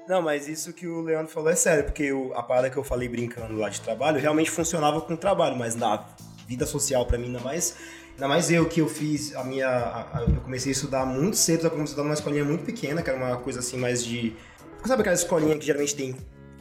Não, 0.09 0.23
mas 0.23 0.47
isso 0.47 0.73
que 0.73 0.87
o 0.87 1.01
Leandro 1.01 1.31
falou 1.31 1.51
é 1.51 1.55
sério, 1.55 1.83
porque 1.83 2.01
eu, 2.01 2.33
a 2.35 2.41
parada 2.41 2.67
que 2.67 2.75
eu 2.75 2.83
falei 2.83 3.07
brincando 3.07 3.55
lá 3.55 3.69
de 3.69 3.79
trabalho 3.79 4.19
realmente 4.19 4.49
funcionava 4.49 4.99
com 5.01 5.13
o 5.13 5.17
trabalho, 5.17 5.55
mas 5.55 5.75
na 5.75 6.03
vida 6.47 6.65
social 6.65 7.05
para 7.05 7.15
mim 7.15 7.27
ainda 7.27 7.39
mais 7.41 7.77
Ainda 8.19 8.27
mais 8.27 8.51
eu 8.51 8.67
que 8.67 8.81
eu 8.81 8.87
fiz 8.89 9.33
a 9.33 9.45
minha. 9.45 9.69
A, 9.69 10.17
a, 10.17 10.23
eu 10.23 10.41
comecei 10.41 10.71
a 10.71 10.73
estudar 10.73 11.05
muito 11.05 11.37
cedo, 11.37 11.65
eu 11.65 11.69
comecei 11.69 11.83
a 11.83 11.85
estudar 11.85 12.03
numa 12.03 12.13
escolinha 12.15 12.43
muito 12.43 12.65
pequena, 12.65 13.01
que 13.01 13.09
era 13.09 13.17
uma 13.17 13.37
coisa 13.37 13.59
assim 13.59 13.77
mais 13.77 14.03
de. 14.03 14.35
Sabe 14.83 15.01
aquela 15.01 15.15
escolinha 15.15 15.57
que 15.57 15.65
geralmente 15.65 15.95
tem 15.95 16.13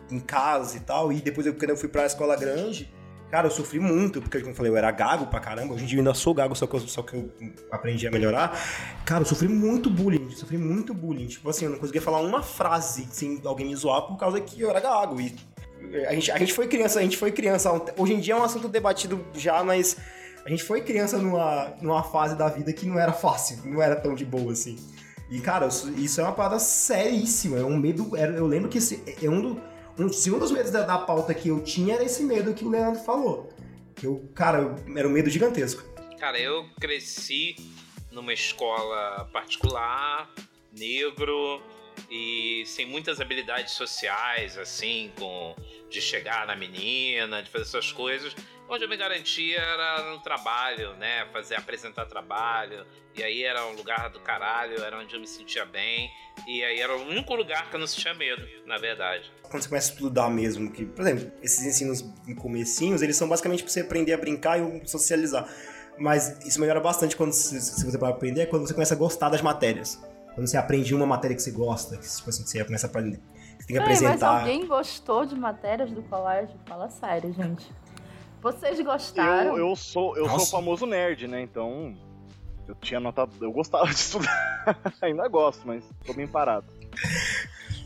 em 0.08 0.20
casa 0.20 0.76
e 0.76 0.80
tal? 0.80 1.12
E 1.12 1.20
depois, 1.20 1.44
eu, 1.48 1.54
quando 1.54 1.70
eu 1.70 1.76
fui 1.76 1.88
pra 1.88 2.06
escola 2.06 2.36
grande, 2.36 2.88
cara, 3.30 3.46
eu 3.46 3.50
sofri 3.50 3.78
muito, 3.78 4.20
porque, 4.20 4.38
como 4.38 4.52
eu 4.52 4.54
falei, 4.54 4.72
eu 4.72 4.76
era 4.76 4.90
gago 4.90 5.26
pra 5.26 5.40
caramba. 5.40 5.74
Hoje 5.74 5.84
em 5.84 5.86
dia 5.86 5.98
eu 5.98 6.00
ainda 6.00 6.14
sou 6.14 6.34
gago, 6.34 6.54
só 6.54 6.66
que 6.66 6.74
eu, 6.74 6.80
só 6.80 7.02
que 7.02 7.14
eu 7.14 7.30
aprendi 7.70 8.06
a 8.06 8.10
melhorar. 8.10 8.58
Cara, 9.04 9.22
eu 9.22 9.26
sofri 9.26 9.48
muito 9.48 9.90
bullying, 9.90 10.30
sofri 10.30 10.58
muito 10.58 10.94
bullying. 10.94 11.26
Tipo 11.26 11.50
assim, 11.50 11.66
eu 11.66 11.70
não 11.70 11.78
conseguia 11.78 12.02
falar 12.02 12.20
uma 12.20 12.42
frase 12.42 13.06
sem 13.10 13.40
alguém 13.44 13.66
me 13.66 13.76
zoar 13.76 14.02
por 14.02 14.16
causa 14.16 14.40
que 14.40 14.60
eu 14.60 14.70
era 14.70 14.80
gago. 14.80 15.20
E 15.20 15.34
a 16.06 16.12
gente, 16.14 16.30
a 16.30 16.38
gente 16.38 16.52
foi 16.52 16.66
criança, 16.66 16.98
a 16.98 17.02
gente 17.02 17.16
foi 17.16 17.32
criança. 17.32 17.70
Hoje 17.96 18.14
em 18.14 18.20
dia 18.20 18.34
é 18.34 18.36
um 18.36 18.42
assunto 18.42 18.68
debatido 18.68 19.24
já, 19.34 19.62
mas 19.62 19.96
a 20.44 20.48
gente 20.48 20.64
foi 20.64 20.80
criança 20.80 21.18
numa, 21.18 21.74
numa 21.80 22.02
fase 22.02 22.36
da 22.36 22.48
vida 22.48 22.72
que 22.72 22.86
não 22.86 22.98
era 22.98 23.12
fácil, 23.12 23.58
não 23.64 23.82
era 23.82 23.96
tão 23.96 24.14
de 24.14 24.24
boa 24.24 24.52
assim. 24.52 24.76
E, 25.30 25.40
cara, 25.40 25.68
isso 25.68 26.20
é 26.20 26.24
uma 26.24 26.32
parada 26.32 26.58
seríssima. 26.58 27.58
É 27.58 27.64
um 27.64 27.76
medo. 27.76 28.16
Eu 28.16 28.46
lembro 28.46 28.68
que 28.68 28.78
esse 28.78 29.02
é 29.22 29.28
um, 29.28 29.42
do, 29.42 29.60
um, 29.98 30.38
dos 30.38 30.50
medos 30.50 30.70
da, 30.70 30.82
da 30.82 30.98
pauta 30.98 31.34
que 31.34 31.48
eu 31.48 31.62
tinha 31.62 31.94
era 31.94 32.04
esse 32.04 32.22
medo 32.22 32.54
que 32.54 32.64
o 32.64 32.70
Leandro 32.70 33.00
falou. 33.02 33.52
Eu, 34.02 34.30
cara, 34.34 34.76
era 34.96 35.08
um 35.08 35.10
medo 35.10 35.28
gigantesco. 35.28 35.82
Cara, 36.18 36.38
eu 36.38 36.66
cresci 36.80 37.56
numa 38.10 38.32
escola 38.32 39.28
particular, 39.32 40.30
negro 40.72 41.60
e 42.10 42.62
sem 42.66 42.86
muitas 42.86 43.20
habilidades 43.20 43.72
sociais, 43.74 44.56
assim, 44.56 45.10
com 45.18 45.54
de 45.88 46.00
chegar 46.00 46.46
na 46.46 46.54
menina, 46.54 47.42
de 47.42 47.50
fazer 47.50 47.64
essas 47.64 47.92
coisas. 47.92 48.34
Onde 48.68 48.84
eu 48.84 48.88
me 48.88 48.96
garantia 48.96 49.58
era 49.58 50.10
no 50.10 50.20
trabalho, 50.20 50.92
né? 50.94 51.26
Fazer 51.32 51.54
apresentar 51.54 52.04
trabalho. 52.04 52.84
E 53.16 53.22
aí 53.22 53.42
era 53.42 53.64
um 53.66 53.72
lugar 53.72 54.10
do 54.10 54.20
caralho, 54.20 54.82
era 54.82 54.98
onde 54.98 55.14
eu 55.14 55.20
me 55.20 55.26
sentia 55.26 55.64
bem. 55.64 56.10
E 56.46 56.62
aí 56.62 56.78
era 56.78 56.94
o 56.94 57.00
único 57.08 57.34
lugar 57.34 57.70
que 57.70 57.76
eu 57.76 57.80
não 57.80 57.86
sentia 57.86 58.12
medo, 58.12 58.46
na 58.66 58.76
verdade. 58.76 59.32
Quando 59.42 59.62
você 59.62 59.68
começa 59.68 59.90
a 59.90 59.94
estudar 59.94 60.28
mesmo, 60.28 60.70
que, 60.70 60.84
por 60.84 61.00
exemplo, 61.00 61.32
esses 61.42 61.64
ensinos 61.64 62.04
em 62.26 62.34
comecinhos, 62.34 63.00
eles 63.00 63.16
são 63.16 63.26
basicamente 63.26 63.62
para 63.62 63.72
você 63.72 63.80
aprender 63.80 64.12
a 64.12 64.18
brincar 64.18 64.60
e 64.60 64.86
socializar. 64.86 65.48
Mas 65.98 66.38
isso 66.46 66.60
melhora 66.60 66.78
bastante 66.78 67.16
quando 67.16 67.32
se, 67.32 67.60
se 67.60 67.84
você 67.84 67.96
vai 67.96 68.10
aprender, 68.10 68.42
é 68.42 68.46
quando 68.46 68.66
você 68.66 68.74
começa 68.74 68.94
a 68.94 68.96
gostar 68.96 69.30
das 69.30 69.40
matérias. 69.40 69.98
Quando 70.34 70.46
você 70.46 70.56
aprende 70.56 70.94
uma 70.94 71.06
matéria 71.06 71.34
que 71.34 71.42
você 71.42 71.50
gosta, 71.50 71.96
que 71.96 72.06
tipo 72.06 72.28
assim, 72.30 72.46
você 72.46 72.64
começa 72.64 72.86
a 72.86 72.90
aprender. 72.90 73.18
Tem 73.68 73.76
que 73.76 73.82
apresentar. 73.82 74.12
Mas 74.12 74.22
alguém 74.22 74.66
gostou 74.66 75.26
de 75.26 75.34
matérias 75.34 75.90
do 75.90 76.02
colégio? 76.02 76.58
Fala 76.66 76.88
sério, 76.88 77.30
gente. 77.34 77.70
Vocês 78.40 78.80
gostaram? 78.80 79.58
Eu, 79.58 79.68
eu 79.68 79.76
sou 79.76 80.16
eu 80.16 80.26
sou 80.26 80.46
famoso 80.46 80.86
nerd, 80.86 81.28
né? 81.28 81.42
Então 81.42 81.94
eu 82.66 82.74
tinha 82.76 82.98
nota, 82.98 83.28
eu 83.40 83.52
gostava 83.52 83.86
de 83.86 83.94
estudar. 83.94 84.64
Ainda 85.02 85.28
gosto, 85.28 85.66
mas 85.66 85.84
tô 86.06 86.14
bem 86.14 86.26
parado. 86.26 86.66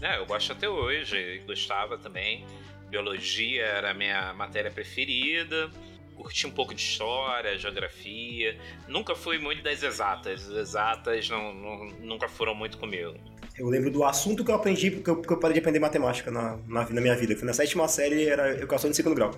É, 0.01 0.19
eu 0.19 0.27
gosto 0.27 0.53
até 0.53 0.69
hoje, 0.69 1.43
gostava 1.47 1.99
também. 1.99 2.47
Biologia 2.89 3.65
era 3.65 3.91
a 3.91 3.95
minha 3.95 4.33
matéria 4.35 4.71
preferida. 4.71 5.69
Curti 6.15 6.47
um 6.47 6.53
pouco 6.53 6.75
de 6.75 6.81
história, 6.81 7.59
geografia. 7.59 8.57
Nunca 8.87 9.17
fui 9.17 9.39
muito 9.39 9.63
das 9.63 9.83
exatas. 9.83 10.49
As 10.49 10.57
exatas 10.57 11.29
não, 11.29 11.53
não, 11.53 11.87
nunca 12.01 12.29
foram 12.29 12.55
muito 12.55 12.79
comigo. 12.79 13.19
Eu 13.63 13.69
lembro 13.69 13.93
do 13.93 14.03
assunto 14.03 14.45
que 14.45 14.51
eu 14.51 14.57
aprendi 14.57 14.91
porque 14.91 15.09
eu, 15.09 15.15
porque 15.15 15.33
eu 15.33 15.39
parei 15.39 15.55
de 15.55 15.61
aprender 15.61 15.79
matemática 15.79 16.33
na, 16.33 16.59
na, 16.67 16.91
na 16.91 17.01
minha 17.01 17.15
vida. 17.15 17.37
Foi 17.37 17.47
na 17.47 17.53
sétima 17.53 17.87
série, 17.87 18.27
era 18.27 18.57
educação 18.57 18.91
de 18.91 18.97
segundo 18.97 19.15
grau. 19.15 19.31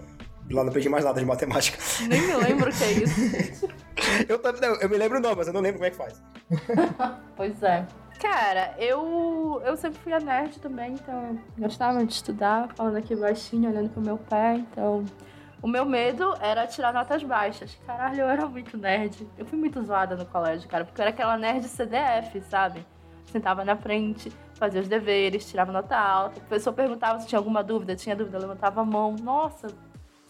Lá 0.50 0.62
não 0.62 0.70
aprendi 0.70 0.88
mais 0.88 1.04
nada 1.04 1.20
de 1.20 1.26
matemática. 1.26 1.76
Nem 2.08 2.22
me 2.22 2.34
lembro 2.36 2.70
o 2.70 2.74
que 2.74 2.84
é 2.84 2.92
isso. 2.92 3.68
eu, 4.26 4.40
eu 4.80 4.88
me 4.88 4.96
lembro 4.96 5.20
não, 5.20 5.36
mas 5.36 5.46
eu 5.46 5.52
não 5.52 5.60
lembro 5.60 5.78
como 5.78 5.84
é 5.84 5.90
que 5.90 5.96
faz. 5.98 6.22
pois 7.36 7.62
é. 7.62 7.86
Cara, 8.18 8.74
eu, 8.78 9.60
eu 9.62 9.76
sempre 9.76 10.00
fui 10.00 10.14
a 10.14 10.20
nerd 10.20 10.58
também, 10.58 10.94
então 10.94 11.38
gostava 11.58 12.02
de 12.02 12.14
estudar, 12.14 12.70
falando 12.74 12.96
aqui 12.96 13.14
baixinho, 13.14 13.68
olhando 13.68 13.90
pro 13.90 14.00
meu 14.00 14.16
pé, 14.16 14.54
então... 14.54 15.04
O 15.60 15.66
meu 15.66 15.84
medo 15.84 16.34
era 16.40 16.66
tirar 16.66 16.92
notas 16.92 17.22
baixas. 17.22 17.78
Caralho, 17.86 18.20
eu 18.20 18.28
era 18.28 18.46
muito 18.46 18.76
nerd. 18.76 19.26
Eu 19.38 19.46
fui 19.46 19.58
muito 19.58 19.82
zoada 19.82 20.14
no 20.14 20.26
colégio, 20.26 20.68
cara, 20.68 20.84
porque 20.84 21.00
eu 21.00 21.04
era 21.04 21.10
aquela 21.10 21.38
nerd 21.38 21.66
CDF, 21.66 22.38
sabe? 22.50 22.84
Sentava 23.26 23.64
na 23.64 23.76
frente, 23.76 24.30
fazia 24.54 24.80
os 24.80 24.88
deveres, 24.88 25.50
tirava 25.50 25.72
nota 25.72 25.96
alta. 25.96 26.38
O 26.38 26.42
professor 26.42 26.72
perguntava 26.72 27.20
se 27.20 27.26
tinha 27.26 27.38
alguma 27.38 27.62
dúvida, 27.62 27.96
tinha 27.96 28.14
dúvida, 28.14 28.38
levantava 28.38 28.80
a 28.80 28.84
mão. 28.84 29.16
Nossa, 29.20 29.68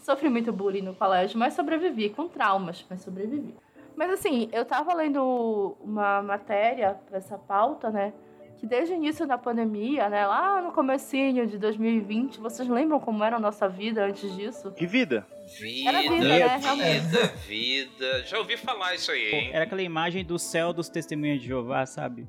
Sofri 0.05 0.29
muito 0.29 0.53
bullying 0.53 0.83
no 0.83 0.93
colégio, 0.93 1.39
mas 1.39 1.55
sobrevivi, 1.55 2.11
com 2.11 2.27
traumas, 2.27 2.85
mas 2.87 3.01
sobrevivi. 3.01 3.55
Mas 3.95 4.11
assim, 4.11 4.47
eu 4.53 4.63
tava 4.63 4.93
lendo 4.93 5.75
uma 5.81 6.21
matéria 6.21 6.95
para 7.09 7.17
essa 7.17 7.39
pauta, 7.39 7.89
né? 7.89 8.13
Que 8.57 8.67
desde 8.67 8.93
o 8.93 8.97
início 8.97 9.25
da 9.25 9.35
pandemia, 9.35 10.07
né? 10.07 10.27
Lá 10.27 10.61
no 10.61 10.71
comecinho 10.71 11.47
de 11.47 11.57
2020, 11.57 12.39
vocês 12.39 12.69
lembram 12.69 12.99
como 12.99 13.23
era 13.23 13.37
a 13.37 13.39
nossa 13.39 13.67
vida 13.67 14.05
antes 14.05 14.31
disso? 14.35 14.71
Que 14.73 14.85
vida? 14.85 15.25
Vida, 15.59 15.89
era 15.89 16.01
vida, 16.01 16.23
né? 16.23 16.57
vida, 16.59 17.27
vida. 17.47 18.23
Já 18.25 18.37
ouvi 18.37 18.57
falar 18.57 18.93
isso 18.93 19.11
aí, 19.11 19.31
hein? 19.33 19.49
Era 19.53 19.65
aquela 19.65 19.81
imagem 19.81 20.23
do 20.23 20.37
céu 20.37 20.71
dos 20.71 20.87
testemunhos 20.87 21.41
de 21.41 21.47
Jeová, 21.47 21.83
sabe? 21.87 22.27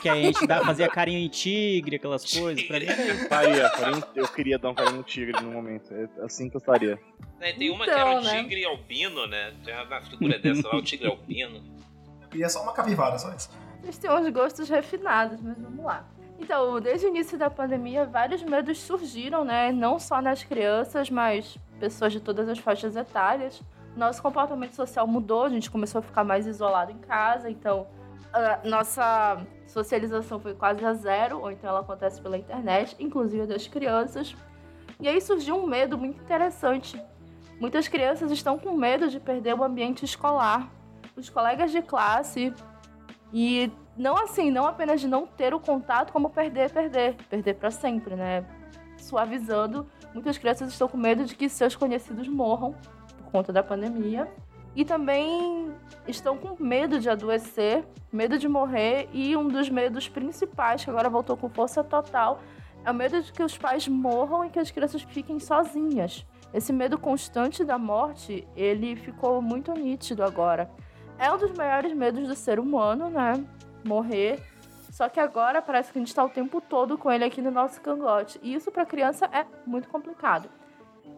Que 0.00 0.08
a 0.08 0.14
gente 0.14 0.46
dá, 0.46 0.64
fazia 0.64 0.88
carinho 0.88 1.18
em 1.18 1.28
tigre, 1.28 1.96
aquelas 1.96 2.24
coisas. 2.24 2.62
Pra 2.64 2.78
mim 2.80 2.86
Faria, 3.28 3.70
faria, 3.70 4.08
eu 4.14 4.28
queria 4.28 4.58
dar 4.58 4.70
um 4.70 4.74
carinho 4.74 5.00
em 5.00 5.02
tigre 5.02 5.40
no 5.42 5.50
momento. 5.50 5.92
É 5.92 6.24
assim 6.24 6.48
que 6.48 6.56
eu 6.56 6.58
estaria. 6.58 6.98
É, 7.40 7.52
tem 7.52 7.70
uma 7.70 7.84
então, 7.84 7.94
que 7.94 8.00
era 8.00 8.10
o 8.10 8.20
então, 8.20 8.32
né? 8.32 8.42
tigre 8.42 8.64
albino, 8.64 9.26
né? 9.26 9.54
Tem 9.64 9.74
uma 9.74 10.00
figura 10.02 10.38
dessa 10.38 10.68
lá, 10.68 10.76
o 10.76 10.82
tigre 10.82 11.08
albino. 11.08 11.62
E 12.34 12.42
é 12.42 12.48
só 12.48 12.62
uma 12.62 12.72
capivara, 12.72 13.18
só 13.18 13.32
isso. 13.34 13.50
Eles 13.82 13.98
têm 13.98 14.10
uns 14.10 14.28
gostos 14.30 14.68
refinados, 14.68 15.40
mas 15.40 15.58
vamos 15.58 15.84
lá. 15.84 16.08
Então, 16.38 16.80
desde 16.80 17.06
o 17.06 17.08
início 17.08 17.38
da 17.38 17.50
pandemia, 17.50 18.04
vários 18.04 18.42
medos 18.42 18.78
surgiram, 18.78 19.44
né? 19.44 19.70
Não 19.70 19.98
só 19.98 20.20
nas 20.20 20.42
crianças, 20.42 21.10
mas 21.10 21.56
pessoas 21.78 22.12
de 22.12 22.20
todas 22.20 22.48
as 22.48 22.58
faixas 22.58 22.96
etárias. 22.96 23.60
Nosso 23.96 24.22
comportamento 24.22 24.74
social 24.74 25.06
mudou, 25.06 25.44
a 25.44 25.48
gente 25.48 25.70
começou 25.70 25.98
a 25.98 26.02
ficar 26.02 26.24
mais 26.24 26.46
isolado 26.46 26.90
em 26.90 26.98
casa, 26.98 27.50
então 27.50 27.86
a 28.32 28.60
nossa 28.66 29.44
socialização 29.66 30.40
foi 30.40 30.54
quase 30.54 30.84
a 30.84 30.94
zero, 30.94 31.40
ou 31.40 31.50
então 31.50 31.68
ela 31.68 31.80
acontece 31.80 32.20
pela 32.20 32.38
internet, 32.38 32.96
inclusive 32.98 33.46
das 33.46 33.66
crianças. 33.66 34.34
E 34.98 35.08
aí 35.08 35.20
surgiu 35.20 35.56
um 35.56 35.66
medo 35.66 35.98
muito 35.98 36.20
interessante. 36.20 37.00
Muitas 37.60 37.88
crianças 37.88 38.30
estão 38.30 38.58
com 38.58 38.72
medo 38.72 39.08
de 39.08 39.20
perder 39.20 39.54
o 39.54 39.62
ambiente 39.62 40.04
escolar, 40.04 40.70
os 41.16 41.28
colegas 41.28 41.70
de 41.70 41.82
classe, 41.82 42.52
e 43.32 43.70
não 43.96 44.16
assim, 44.16 44.50
não 44.50 44.66
apenas 44.66 45.00
de 45.00 45.08
não 45.08 45.26
ter 45.26 45.54
o 45.54 45.60
contato, 45.60 46.12
como 46.12 46.30
perder, 46.30 46.70
perder, 46.70 47.16
perder 47.28 47.54
para 47.54 47.70
sempre, 47.70 48.16
né? 48.16 48.44
Suavizando, 48.98 49.86
muitas 50.14 50.38
crianças 50.38 50.70
estão 50.70 50.88
com 50.88 50.96
medo 50.96 51.24
de 51.24 51.34
que 51.34 51.48
seus 51.48 51.76
conhecidos 51.76 52.28
morram 52.28 52.74
por 53.18 53.30
conta 53.30 53.52
da 53.52 53.62
pandemia 53.62 54.28
e 54.74 54.84
também 54.84 55.74
estão 56.06 56.36
com 56.36 56.62
medo 56.62 56.98
de 56.98 57.08
adoecer, 57.08 57.84
medo 58.12 58.38
de 58.38 58.48
morrer 58.48 59.08
e 59.12 59.36
um 59.36 59.46
dos 59.48 59.68
medos 59.68 60.08
principais 60.08 60.84
que 60.84 60.90
agora 60.90 61.10
voltou 61.10 61.36
com 61.36 61.48
força 61.48 61.84
total 61.84 62.40
é 62.84 62.90
o 62.90 62.94
medo 62.94 63.20
de 63.22 63.32
que 63.32 63.42
os 63.42 63.56
pais 63.56 63.86
morram 63.86 64.44
e 64.44 64.50
que 64.50 64.58
as 64.58 64.70
crianças 64.70 65.02
fiquem 65.02 65.38
sozinhas. 65.38 66.26
esse 66.52 66.72
medo 66.72 66.98
constante 66.98 67.64
da 67.64 67.78
morte, 67.78 68.46
ele 68.54 68.94
ficou 68.94 69.40
muito 69.40 69.72
nítido 69.72 70.22
agora. 70.22 70.70
É 71.18 71.32
um 71.32 71.38
dos 71.38 71.52
maiores 71.52 71.94
medos 71.94 72.28
do 72.28 72.34
ser 72.34 72.58
humano, 72.58 73.08
né? 73.08 73.42
Morrer. 73.86 74.42
Só 74.90 75.08
que 75.08 75.18
agora 75.18 75.62
parece 75.62 75.90
que 75.90 75.98
a 75.98 76.00
gente 76.00 76.08
está 76.08 76.22
o 76.22 76.28
tempo 76.28 76.60
todo 76.60 76.98
com 76.98 77.10
ele 77.10 77.24
aqui 77.24 77.40
no 77.40 77.50
nosso 77.50 77.80
cangote. 77.80 78.38
E 78.42 78.52
isso 78.52 78.70
para 78.70 78.84
criança 78.84 79.26
é 79.32 79.46
muito 79.64 79.88
complicado. 79.88 80.50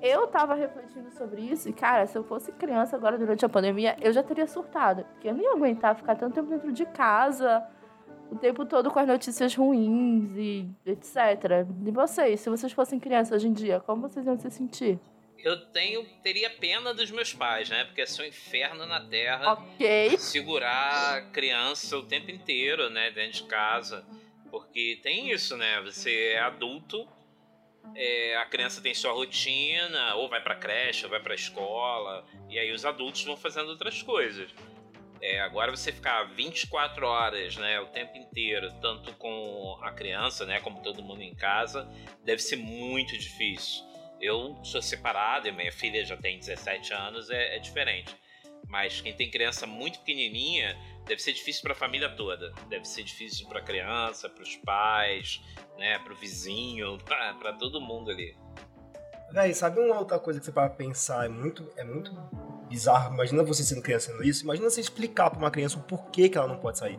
Eu 0.01 0.27
tava 0.27 0.55
refletindo 0.55 1.11
sobre 1.12 1.40
isso 1.42 1.68
e, 1.68 1.73
cara, 1.73 2.07
se 2.07 2.16
eu 2.16 2.25
fosse 2.25 2.53
criança 2.53 2.94
agora 2.94 3.16
durante 3.16 3.44
a 3.44 3.49
pandemia, 3.49 3.97
eu 4.01 4.12
já 4.12 4.23
teria 4.23 4.47
surtado. 4.47 5.05
Porque 5.05 5.29
eu 5.29 5.35
não 5.35 5.42
ia 5.42 5.53
aguentar 5.53 5.97
ficar 5.97 6.14
tanto 6.14 6.35
tempo 6.35 6.49
dentro 6.49 6.73
de 6.73 6.85
casa, 6.87 7.66
o 8.31 8.37
tempo 8.37 8.66
todo 8.66 8.90
com 8.90 8.99
as 8.99 9.07
notícias 9.07 9.55
ruins 9.55 10.31
e 10.37 10.68
etc. 10.85 11.66
E 11.87 11.90
vocês, 11.90 12.40
se 12.40 12.51
vocês 12.51 12.73
fossem 12.73 12.99
crianças 12.99 13.33
hoje 13.37 13.49
em 13.49 13.53
dia, 13.53 13.81
como 13.81 14.03
vocês 14.03 14.27
iam 14.27 14.38
se 14.38 14.51
sentir? 14.51 14.99
Eu 15.38 15.61
tenho, 15.66 16.07
teria 16.23 16.49
pena 16.49 16.94
dos 16.94 17.11
meus 17.11 17.35
pais, 17.35 17.68
né? 17.68 17.85
Porque 17.85 18.01
é 18.01 18.07
um 18.20 18.25
inferno 18.25 18.87
na 18.87 19.01
terra. 19.01 19.53
Ok. 19.53 20.16
Segurar 20.18 21.18
a 21.18 21.23
criança 21.23 21.99
o 21.99 22.03
tempo 22.03 22.31
inteiro, 22.31 22.88
né? 22.88 23.11
Dentro 23.11 23.42
de 23.42 23.42
casa. 23.44 24.05
Porque 24.51 24.99
tem 25.03 25.31
isso, 25.31 25.55
né? 25.57 25.83
Você 25.83 26.33
é 26.33 26.40
adulto, 26.40 27.07
é, 27.94 28.37
a 28.37 28.47
criança 28.47 28.81
tem 28.81 28.94
sua 28.94 29.12
rotina, 29.12 30.14
ou 30.14 30.29
vai 30.29 30.42
pra 30.42 30.55
creche, 30.55 31.05
ou 31.05 31.11
vai 31.11 31.20
pra 31.20 31.35
escola, 31.35 32.25
e 32.49 32.59
aí 32.59 32.73
os 32.73 32.85
adultos 32.85 33.25
vão 33.25 33.37
fazendo 33.37 33.68
outras 33.68 34.03
coisas. 34.03 34.51
É, 35.20 35.40
agora 35.40 35.75
você 35.75 35.90
ficar 35.92 36.25
24 36.35 37.07
horas, 37.07 37.57
né, 37.57 37.81
o 37.81 37.87
tempo 37.87 38.16
inteiro, 38.18 38.70
tanto 38.81 39.12
com 39.14 39.79
a 39.83 39.90
criança, 39.90 40.44
né, 40.44 40.61
como 40.61 40.83
todo 40.83 41.03
mundo 41.03 41.23
em 41.23 41.35
casa, 41.35 41.88
deve 42.25 42.42
ser 42.42 42.57
muito 42.57 43.16
difícil. 43.16 43.85
Eu 44.20 44.59
sou 44.62 44.83
separado 44.83 45.49
e 45.49 45.53
minha 45.53 45.73
filha 45.73 46.05
já 46.05 46.16
tem 46.16 46.38
17 46.38 46.92
anos, 46.92 47.31
é, 47.31 47.57
é 47.57 47.59
diferente. 47.59 48.14
Mas 48.68 49.01
quem 49.01 49.12
tem 49.14 49.31
criança 49.31 49.66
muito 49.66 49.99
pequenininha, 50.01 50.77
deve 51.07 51.23
ser 51.23 51.33
difícil 51.33 51.62
para 51.62 51.73
a 51.73 51.77
família 51.77 52.09
toda. 52.09 52.53
Deve 52.69 52.85
ser 52.85 53.03
difícil 53.03 53.47
para 53.49 53.61
a 53.61 53.62
criança, 53.62 54.29
para 54.29 54.43
os 54.43 54.57
pais, 54.57 55.43
né, 55.79 55.99
para 55.99 56.12
o 56.12 56.17
vizinho, 56.17 56.99
para 56.99 57.53
todo 57.53 57.81
mundo 57.81 58.11
ali. 58.11 58.37
Véi, 59.31 59.53
sabe 59.53 59.81
uma 59.81 59.99
outra 59.99 60.19
coisa 60.19 60.38
que 60.38 60.47
você 60.47 60.53
para 60.53 60.71
pensar 60.71 61.27
é 61.27 61.29
muito, 61.29 61.69
é 61.77 61.83
muito 61.83 62.12
bizarro. 62.69 63.14
Imagina 63.14 63.43
você 63.43 63.64
sendo 63.64 63.83
criança 63.83 64.12
sendo 64.12 64.23
isso. 64.23 64.45
Imagina 64.45 64.71
você 64.71 64.81
explicar 64.81 65.29
para 65.31 65.38
uma 65.38 65.51
criança 65.51 65.77
o 65.77 65.83
porquê 65.83 66.29
que 66.29 66.38
ela 66.38 66.47
não 66.47 66.59
pode 66.59 66.79
sair. 66.79 66.99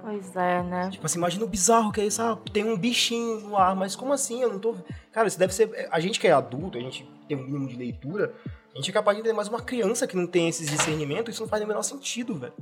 Pois 0.00 0.34
é, 0.34 0.62
né? 0.62 0.88
Tipo 0.90 1.04
assim, 1.04 1.18
imagina 1.18 1.44
o 1.44 1.48
bizarro 1.48 1.92
que 1.92 2.00
é 2.00 2.06
isso. 2.06 2.22
Ah, 2.22 2.38
tem 2.50 2.64
um 2.64 2.78
bichinho 2.78 3.40
no 3.40 3.58
ar, 3.58 3.76
mas 3.76 3.94
como 3.94 4.12
assim? 4.12 4.40
Eu 4.40 4.50
não 4.50 4.58
tô. 4.58 4.74
Cara, 5.12 5.28
isso 5.28 5.38
deve 5.38 5.52
ser. 5.52 5.88
A 5.90 6.00
gente 6.00 6.18
que 6.18 6.26
é 6.26 6.32
adulto, 6.32 6.78
a 6.78 6.80
gente 6.80 7.06
tem 7.28 7.36
um 7.36 7.42
mínimo 7.42 7.68
de 7.68 7.76
leitura, 7.76 8.34
a 8.74 8.76
gente 8.78 8.90
é 8.90 8.94
capaz 8.94 9.16
de 9.16 9.20
entender 9.20 9.36
mais 9.36 9.48
uma 9.48 9.60
criança 9.60 10.06
que 10.06 10.16
não 10.16 10.26
tem 10.26 10.48
esses 10.48 10.70
discernimentos, 10.70 11.34
isso 11.34 11.42
não 11.42 11.48
faz 11.48 11.62
o 11.62 11.66
menor 11.66 11.82
sentido, 11.82 12.38
velho. 12.38 12.54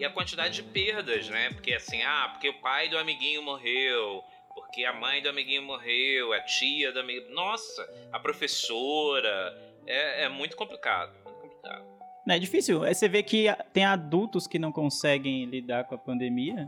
E 0.00 0.04
a 0.04 0.08
quantidade 0.08 0.54
de 0.54 0.62
perdas, 0.62 1.28
né? 1.28 1.50
Porque 1.50 1.74
assim, 1.74 2.00
ah, 2.00 2.30
porque 2.32 2.48
o 2.48 2.54
pai 2.54 2.88
do 2.88 2.96
amiguinho 2.96 3.42
morreu, 3.42 4.24
porque 4.54 4.82
a 4.82 4.94
mãe 4.94 5.22
do 5.22 5.28
amiguinho 5.28 5.62
morreu, 5.62 6.32
a 6.32 6.40
tia 6.40 6.90
do 6.90 7.00
amiguinho. 7.00 7.34
Nossa, 7.34 7.86
a 8.10 8.18
professora. 8.18 9.54
É, 9.86 10.24
é 10.24 10.28
muito 10.30 10.56
complicado. 10.56 11.12
Muito 11.22 11.38
complicado. 11.40 11.84
É 12.26 12.38
difícil. 12.38 12.80
Você 12.80 13.10
vê 13.10 13.22
que 13.22 13.48
tem 13.74 13.84
adultos 13.84 14.46
que 14.46 14.58
não 14.58 14.72
conseguem 14.72 15.44
lidar 15.44 15.84
com 15.84 15.96
a 15.96 15.98
pandemia, 15.98 16.66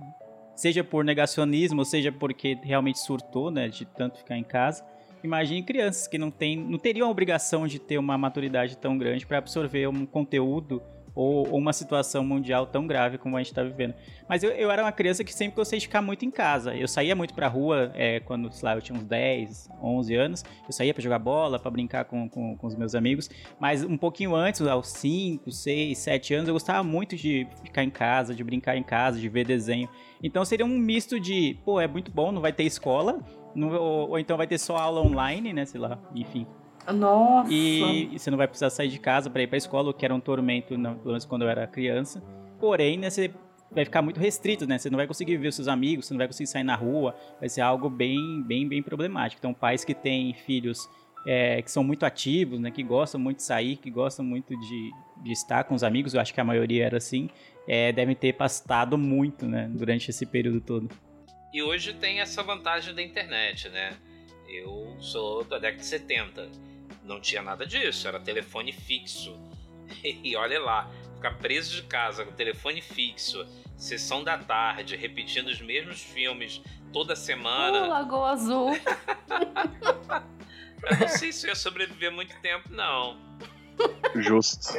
seja 0.55 0.85
por 0.85 1.03
negacionismo, 1.03 1.87
seja 1.87 2.13
porque 2.13 2.59
realmente 2.63 2.99
surtou, 2.99 3.51
né, 3.51 3.67
de 3.67 3.87
tanto 3.87 4.19
ficar 4.19 4.37
em 4.37 4.45
casa. 4.45 4.85
Imagine 5.25 5.63
crianças 5.63 6.07
que 6.07 6.19
não, 6.19 6.31
tem, 6.31 6.55
não 6.59 6.79
teriam 6.79 7.09
a 7.09 7.11
obrigação 7.11 7.67
de 7.67 7.79
ter 7.79 7.97
uma 7.97 8.19
maturidade 8.19 8.77
tão 8.77 8.99
grande 8.99 9.25
para 9.25 9.39
absorver 9.39 9.87
um 9.87 10.05
conteúdo 10.05 10.83
ou, 11.15 11.49
ou, 11.49 11.59
uma 11.59 11.73
situação 11.73 12.25
mundial 12.25 12.67
tão 12.67 12.87
grave 12.87 13.19
como 13.19 13.37
a 13.37 13.41
gente 13.41 13.49
está 13.53 13.63
vivendo. 13.63 13.95
Mas 14.29 14.43
eu, 14.43 14.51
eu, 14.51 14.71
era 14.71 14.83
uma 14.83 14.93
criança 14.93 15.23
que 15.23 15.35
sempre 15.35 15.57
gostei 15.57 15.79
de 15.79 15.87
ficar 15.87 16.03
muito 16.03 16.25
em 16.25 16.31
casa. 16.31 16.75
Eu 16.75 16.89
saía 16.89 17.15
muito 17.15 17.35
pra 17.35 17.49
rua 17.49 17.93
é, 17.95 18.21
quando, 18.21 18.51
sei 18.53 18.69
lá, 18.69 18.75
eu 18.75 18.81
tinha 18.81 18.99
uns 18.99 19.05
10, 19.05 19.69
11 19.83 20.15
anos. 20.15 20.45
Eu 20.67 20.73
saía 20.73 20.95
para 20.95 21.03
jogar 21.03 21.19
bola, 21.19 21.59
para 21.59 21.71
brincar 21.71 22.05
com, 22.05 22.29
com, 22.29 22.57
com, 22.57 22.67
os 22.67 22.75
meus 22.75 22.95
amigos. 22.95 23.29
Mas 23.61 23.85
um 23.85 23.97
pouquinho 23.97 24.35
antes, 24.35 24.63
aos 24.63 24.89
5, 24.89 25.51
6, 25.51 25.99
7 25.99 26.35
anos, 26.35 26.49
eu 26.49 26.55
gostava 26.55 26.83
muito 26.83 27.17
de 27.17 27.47
ficar 27.63 27.85
em 27.85 27.91
casa, 27.91 28.35
de 28.35 28.43
brincar 28.43 28.77
em 28.77 28.83
casa, 28.83 29.21
de 29.21 29.29
ver 29.29 29.45
desenho. 29.45 29.89
Então 30.23 30.45
seria 30.45 30.65
um 30.65 30.79
misto 30.79 31.21
de, 31.21 31.59
pô, 31.65 31.81
é 31.81 31.87
muito 31.87 32.11
bom, 32.11 32.33
não 32.33 32.41
vai 32.41 32.53
ter 32.53 32.63
escola, 32.63 33.21
não, 33.55 33.73
ou, 33.75 34.11
ou 34.11 34.19
então 34.19 34.37
vai 34.37 34.47
ter 34.47 34.59
só 34.59 34.77
aula 34.77 35.01
online, 35.01 35.53
né, 35.53 35.65
sei 35.65 35.81
lá, 35.81 35.99
enfim. 36.15 36.47
Nossa! 36.91 37.53
E, 37.53 38.15
e, 38.15 38.19
você 38.19 38.31
não 38.31 38.39
vai 38.39 38.49
precisar 38.49 38.71
sair 38.71 38.89
de 38.89 38.99
casa 38.99 39.29
para 39.29 39.43
ir 39.43 39.47
para 39.47 39.57
a 39.57 39.59
escola, 39.59 39.91
o 39.91 39.95
que 39.95 40.05
era 40.05 40.15
um 40.15 40.21
tormento 40.21 40.77
não, 40.77 40.95
pelo 40.95 41.09
menos 41.09 41.25
quando 41.25 41.43
eu 41.43 41.49
era 41.49 41.67
criança. 41.67 42.23
Porém, 42.59 42.99
né, 42.99 43.11
você 43.11 43.33
vai 43.71 43.85
ficar 43.85 44.03
muito 44.03 44.21
restrito, 44.21 44.67
né? 44.67 44.79
Você 44.79 44.91
não 44.91 44.97
vai 44.97 45.07
conseguir 45.07 45.37
ver 45.37 45.49
os 45.49 45.55
seus 45.55 45.69
amigos, 45.69 46.07
você 46.07 46.15
não 46.15 46.19
vai 46.19 46.27
conseguir 46.27 46.49
sair 46.49 46.65
na 46.65 46.75
rua, 46.75 47.17
vai 47.41 47.49
ser 47.49 47.61
algo 47.61 47.89
bem, 47.89 48.43
bem, 48.43 48.69
bem 48.69 48.83
problemático. 48.83 49.41
Então, 49.41 49.55
pais 49.55 49.85
que 49.85 49.95
têm 49.95 50.35
filhos 50.35 50.89
é, 51.27 51.63
que 51.63 51.71
são 51.71 51.83
muito 51.83 52.05
ativos, 52.05 52.61
né? 52.61 52.71
Que 52.71 52.83
gostam 52.83 53.21
muito 53.21 53.39
de 53.39 53.45
sair, 53.45 53.77
que 53.77 53.91
gostam 53.91 54.25
muito 54.25 54.59
de, 54.59 54.91
de 55.23 55.33
estar 55.33 55.65
com 55.65 55.75
os 55.75 55.83
amigos, 55.83 56.15
eu 56.15 56.21
acho 56.21 56.35
que 56.35 56.41
a 56.41 56.45
maioria 56.45 56.85
era 56.85 56.99
assim, 56.99 57.29
é, 57.67 57.93
devem 57.93 58.15
ter 58.15 58.35
pastado 58.35 58.99
muito, 58.99 59.47
né? 59.47 59.71
Durante 59.73 60.11
esse 60.11 60.27
período 60.27 60.61
todo. 60.61 60.89
E 61.53 61.63
hoje 61.63 61.93
tem 61.95 62.21
essa 62.21 62.43
vantagem 62.43 62.95
da 62.95 63.03
internet, 63.03 63.69
né? 63.69 63.95
Eu 64.49 64.97
sou 64.99 65.45
da 65.45 65.59
década 65.59 65.81
de 65.81 65.87
70 65.87 66.72
não 67.03 67.21
tinha 67.21 67.43
nada 67.43 67.67
disso, 67.67 68.07
era 68.09 68.21
telefone 68.21 68.73
fixo. 68.73 69.39
E 70.03 70.35
olha 70.37 70.59
lá, 70.59 70.89
ficar 71.17 71.37
preso 71.37 71.77
de 71.77 71.83
casa 71.83 72.25
com 72.25 72.33
telefone 72.33 72.81
fixo, 72.81 73.47
sessão 73.77 74.25
da 74.25 74.39
tarde, 74.39 74.97
repetindo 74.97 75.49
os 75.49 75.61
mesmos 75.61 76.03
filmes 76.03 76.63
toda 76.93 77.15
semana. 77.15 77.85
Uh, 77.85 77.91
Lagoa 77.91 78.31
Azul. 78.31 78.71
eu 80.91 80.99
não 80.99 81.09
sei 81.09 81.31
se 81.31 81.47
eu 81.47 81.51
ia 81.51 81.55
sobreviver 81.55 82.11
muito 82.11 82.35
tempo, 82.41 82.71
não. 82.71 83.19
Justo. 84.15 84.73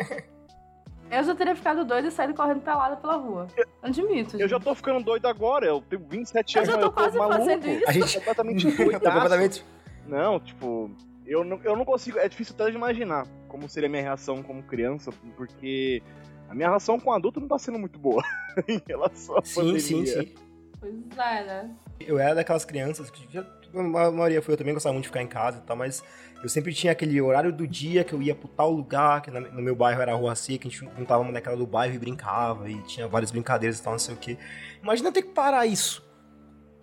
Eu 1.11 1.23
já 1.23 1.35
teria 1.35 1.55
ficado 1.55 1.85
doido 1.85 2.07
e 2.07 2.11
saído 2.11 2.33
correndo 2.33 2.61
pelada 2.61 2.95
pela 2.95 3.15
rua. 3.15 3.47
Admito. 3.81 4.35
Eu 4.39 4.47
já 4.47 4.59
tô 4.59 4.73
ficando 4.73 5.03
doido 5.03 5.27
agora. 5.27 5.65
Eu 5.65 5.79
tenho 5.81 6.03
27 6.09 6.57
anos, 6.57 6.69
eu 6.69 6.75
já 6.75 6.81
tô 6.81 6.87
eu 6.87 6.91
quase 6.91 7.17
maluco. 7.17 7.37
fazendo 7.37 7.67
isso. 7.69 7.87
A 7.87 7.91
gente 7.91 8.17
completamente 8.17 8.71
doidaço. 8.75 9.03
completamente. 9.03 9.65
Não, 10.07 10.39
tipo, 10.39 10.89
eu 11.25 11.43
não, 11.43 11.59
eu 11.63 11.75
não 11.75 11.85
consigo. 11.85 12.17
É 12.17 12.27
difícil 12.27 12.53
até 12.55 12.69
de 12.69 12.75
imaginar 12.75 13.27
como 13.47 13.69
seria 13.69 13.87
a 13.87 13.91
minha 13.91 14.01
reação 14.01 14.41
como 14.41 14.63
criança, 14.63 15.11
porque 15.35 16.01
a 16.49 16.55
minha 16.55 16.67
relação 16.67 16.99
com 16.99 17.11
adulto 17.11 17.39
não 17.39 17.47
tá 17.47 17.57
sendo 17.59 17.79
muito 17.79 17.99
boa 17.99 18.23
em 18.67 18.81
relação 18.87 19.37
à 19.37 19.41
Sim, 19.43 19.55
pandemia. 19.55 19.79
sim, 19.81 20.05
sim. 20.05 20.33
Pois 20.79 21.17
é, 21.17 21.45
né? 21.45 21.75
Eu 21.99 22.19
era 22.19 22.35
daquelas 22.35 22.65
crianças 22.65 23.09
que 23.09 23.25
já, 23.31 23.45
a 23.73 24.11
maioria 24.11 24.41
foi 24.41 24.53
eu 24.53 24.57
também 24.57 24.73
gostava 24.73 24.91
muito 24.91 25.03
de 25.03 25.09
ficar 25.09 25.21
em 25.21 25.27
casa 25.27 25.59
e 25.59 25.61
tal, 25.61 25.77
mas 25.77 26.03
eu 26.43 26.49
sempre 26.49 26.73
tinha 26.73 26.91
aquele 26.91 27.21
horário 27.21 27.53
do 27.53 27.65
dia 27.65 28.03
que 28.03 28.11
eu 28.11 28.21
ia 28.21 28.35
pro 28.35 28.49
tal 28.49 28.69
lugar, 28.69 29.21
que 29.21 29.31
no 29.31 29.61
meu 29.61 29.75
bairro 29.75 30.01
era 30.01 30.11
a 30.11 30.15
Rua 30.15 30.35
Seca, 30.35 30.67
a 30.67 30.69
gente 30.69 30.85
juntava 30.97 31.21
uma 31.23 31.31
daquela 31.31 31.55
do 31.55 31.65
bairro 31.65 31.95
e 31.95 31.99
brincava, 31.99 32.69
e 32.69 32.81
tinha 32.81 33.07
várias 33.07 33.31
brincadeiras 33.31 33.79
e 33.79 33.83
tal, 33.83 33.93
não 33.93 33.99
sei 33.99 34.13
o 34.13 34.17
que. 34.17 34.37
Imagina 34.81 35.09
ter 35.11 35.21
que 35.21 35.29
parar 35.29 35.65
isso. 35.65 36.03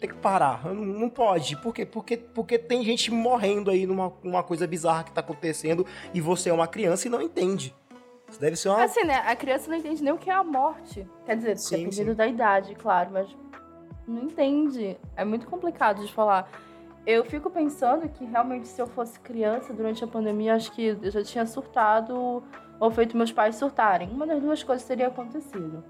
Ter 0.01 0.09
que 0.09 0.15
parar. 0.15 0.65
Não, 0.65 0.75
não 0.75 1.11
pode. 1.11 1.57
Por 1.57 1.75
quê? 1.75 1.85
Porque, 1.85 2.17
porque 2.17 2.59
tem 2.59 2.83
gente 2.83 3.11
morrendo 3.11 3.71
aí 3.71 3.87
numa 3.87 4.11
uma 4.25 4.43
coisa 4.43 4.67
bizarra 4.67 5.05
que 5.05 5.13
tá 5.13 5.21
acontecendo 5.21 5.87
e 6.15 6.21
você 6.21 6.49
é 6.49 6.53
uma 6.53 6.67
criança 6.67 7.07
e 7.07 7.11
não 7.11 7.21
entende. 7.21 7.75
Isso 8.29 8.41
deve 8.41 8.57
ser 8.57 8.69
uma. 8.71 8.83
Assim, 8.83 9.05
né? 9.05 9.17
A 9.27 9.37
criança 9.37 9.69
não 9.69 9.77
entende 9.77 10.03
nem 10.03 10.13
o 10.13 10.17
que 10.17 10.31
é 10.31 10.33
a 10.33 10.43
morte. 10.43 11.07
Quer 11.27 11.37
dizer, 11.37 11.59
Sim, 11.59 11.85
dependendo 11.85 12.13
sim. 12.13 12.17
da 12.17 12.27
idade, 12.27 12.75
claro, 12.77 13.11
mas 13.13 13.29
não 14.07 14.23
entende. 14.23 14.97
É 15.17 15.25
muito 15.25 15.47
complicado 15.47 16.05
de 16.05 16.13
falar. 16.13 16.51
Eu 17.07 17.25
fico 17.25 17.51
pensando 17.51 18.09
que 18.09 18.25
realmente 18.25 18.69
se 18.69 18.81
eu 18.81 18.87
fosse 18.87 19.19
criança 19.21 19.73
durante 19.73 20.05
a 20.05 20.07
pandemia, 20.07 20.55
acho 20.55 20.71
que 20.73 20.97
eu 21.03 21.11
já 21.11 21.25
tinha 21.25 21.45
surtado 21.45 22.43
ou 22.79 22.91
feito 22.91 23.17
meus 23.17 23.33
pais 23.33 23.57
surtarem. 23.57 24.09
Uma 24.11 24.27
das 24.27 24.41
duas 24.41 24.63
coisas 24.63 24.87
teria 24.87 25.09
acontecido. 25.09 25.85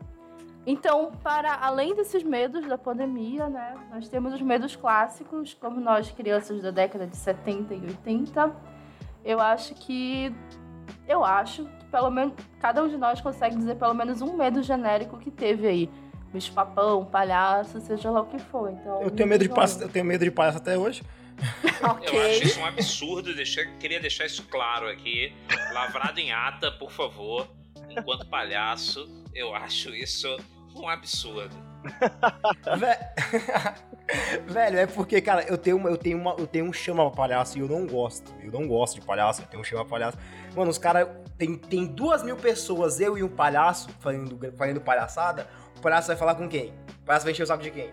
Então, 0.66 1.12
para 1.22 1.54
além 1.54 1.94
desses 1.94 2.22
medos 2.22 2.66
da 2.66 2.76
pandemia, 2.76 3.48
né, 3.48 3.74
nós 3.90 4.08
temos 4.08 4.34
os 4.34 4.42
medos 4.42 4.76
clássicos, 4.76 5.54
como 5.54 5.80
nós 5.80 6.10
crianças 6.10 6.62
da 6.62 6.70
década 6.70 7.06
de 7.06 7.16
70 7.16 7.74
e 7.74 7.80
80. 7.80 8.54
Eu 9.24 9.40
acho 9.40 9.74
que 9.74 10.34
eu 11.08 11.24
acho 11.24 11.64
que 11.64 11.84
pelo 11.86 12.10
menos 12.10 12.34
cada 12.60 12.82
um 12.82 12.88
de 12.88 12.96
nós 12.96 13.20
consegue 13.20 13.56
dizer 13.56 13.76
pelo 13.76 13.94
menos 13.94 14.20
um 14.20 14.36
medo 14.36 14.62
genérico 14.62 15.18
que 15.18 15.30
teve 15.30 15.66
aí. 15.66 15.90
Bicho 16.32 16.52
papão, 16.52 17.04
palhaço, 17.04 17.80
seja 17.80 18.10
lá 18.10 18.20
o 18.20 18.26
que 18.26 18.38
for. 18.38 18.70
Então, 18.70 19.02
Eu 19.02 19.10
tenho 19.10 19.28
medo 19.28 19.42
de 19.42 19.48
palhaço, 19.48 19.82
eu 19.82 19.88
tenho 19.88 20.04
medo 20.04 20.24
de 20.24 20.30
palhaço 20.30 20.58
até 20.58 20.76
hoje. 20.78 21.02
Ok. 21.82 22.08
Eu 22.14 22.30
acho 22.30 22.44
isso 22.44 22.60
um 22.60 22.66
absurdo, 22.66 23.34
deixa, 23.34 23.64
queria 23.80 23.98
deixar 23.98 24.26
isso 24.26 24.42
claro 24.50 24.86
aqui. 24.86 25.32
Lavrado 25.72 26.20
em 26.20 26.30
ata, 26.30 26.70
por 26.72 26.90
favor. 26.90 27.48
Enquanto 27.90 28.26
palhaço, 28.26 29.08
eu 29.34 29.54
acho 29.54 29.94
isso 29.94 30.34
um 30.74 30.88
absurdo. 30.88 31.54
Velho, 34.46 34.78
é 34.78 34.86
porque, 34.86 35.20
cara, 35.20 35.42
eu 35.44 35.56
tenho, 35.56 35.76
uma, 35.76 35.90
eu, 35.90 35.96
tenho 35.96 36.18
uma, 36.18 36.34
eu 36.38 36.46
tenho 36.46 36.64
um 36.64 36.72
chama 36.72 37.08
pra 37.10 37.16
palhaço 37.16 37.58
e 37.58 37.60
eu 37.60 37.68
não 37.68 37.86
gosto. 37.86 38.32
Eu 38.42 38.50
não 38.50 38.66
gosto 38.66 38.96
de 38.96 39.06
palhaço, 39.06 39.42
eu 39.42 39.46
tenho 39.46 39.60
um 39.60 39.64
chama 39.64 39.84
pra 39.84 39.90
palhaço. 39.90 40.18
Mano, 40.54 40.70
os 40.70 40.78
caras. 40.78 41.08
Tem, 41.38 41.56
tem 41.56 41.86
duas 41.86 42.22
mil 42.22 42.36
pessoas, 42.36 43.00
eu 43.00 43.16
e 43.16 43.22
um 43.22 43.28
palhaço, 43.28 43.88
fazendo, 44.00 44.38
fazendo 44.56 44.80
palhaçada. 44.80 45.46
O 45.78 45.80
palhaço 45.80 46.08
vai 46.08 46.16
falar 46.16 46.34
com 46.34 46.48
quem? 46.48 46.74
O 47.02 47.06
palhaço 47.06 47.24
vai 47.24 47.32
encher 47.32 47.44
o 47.44 47.46
saco 47.46 47.62
de 47.62 47.70
quem? 47.70 47.90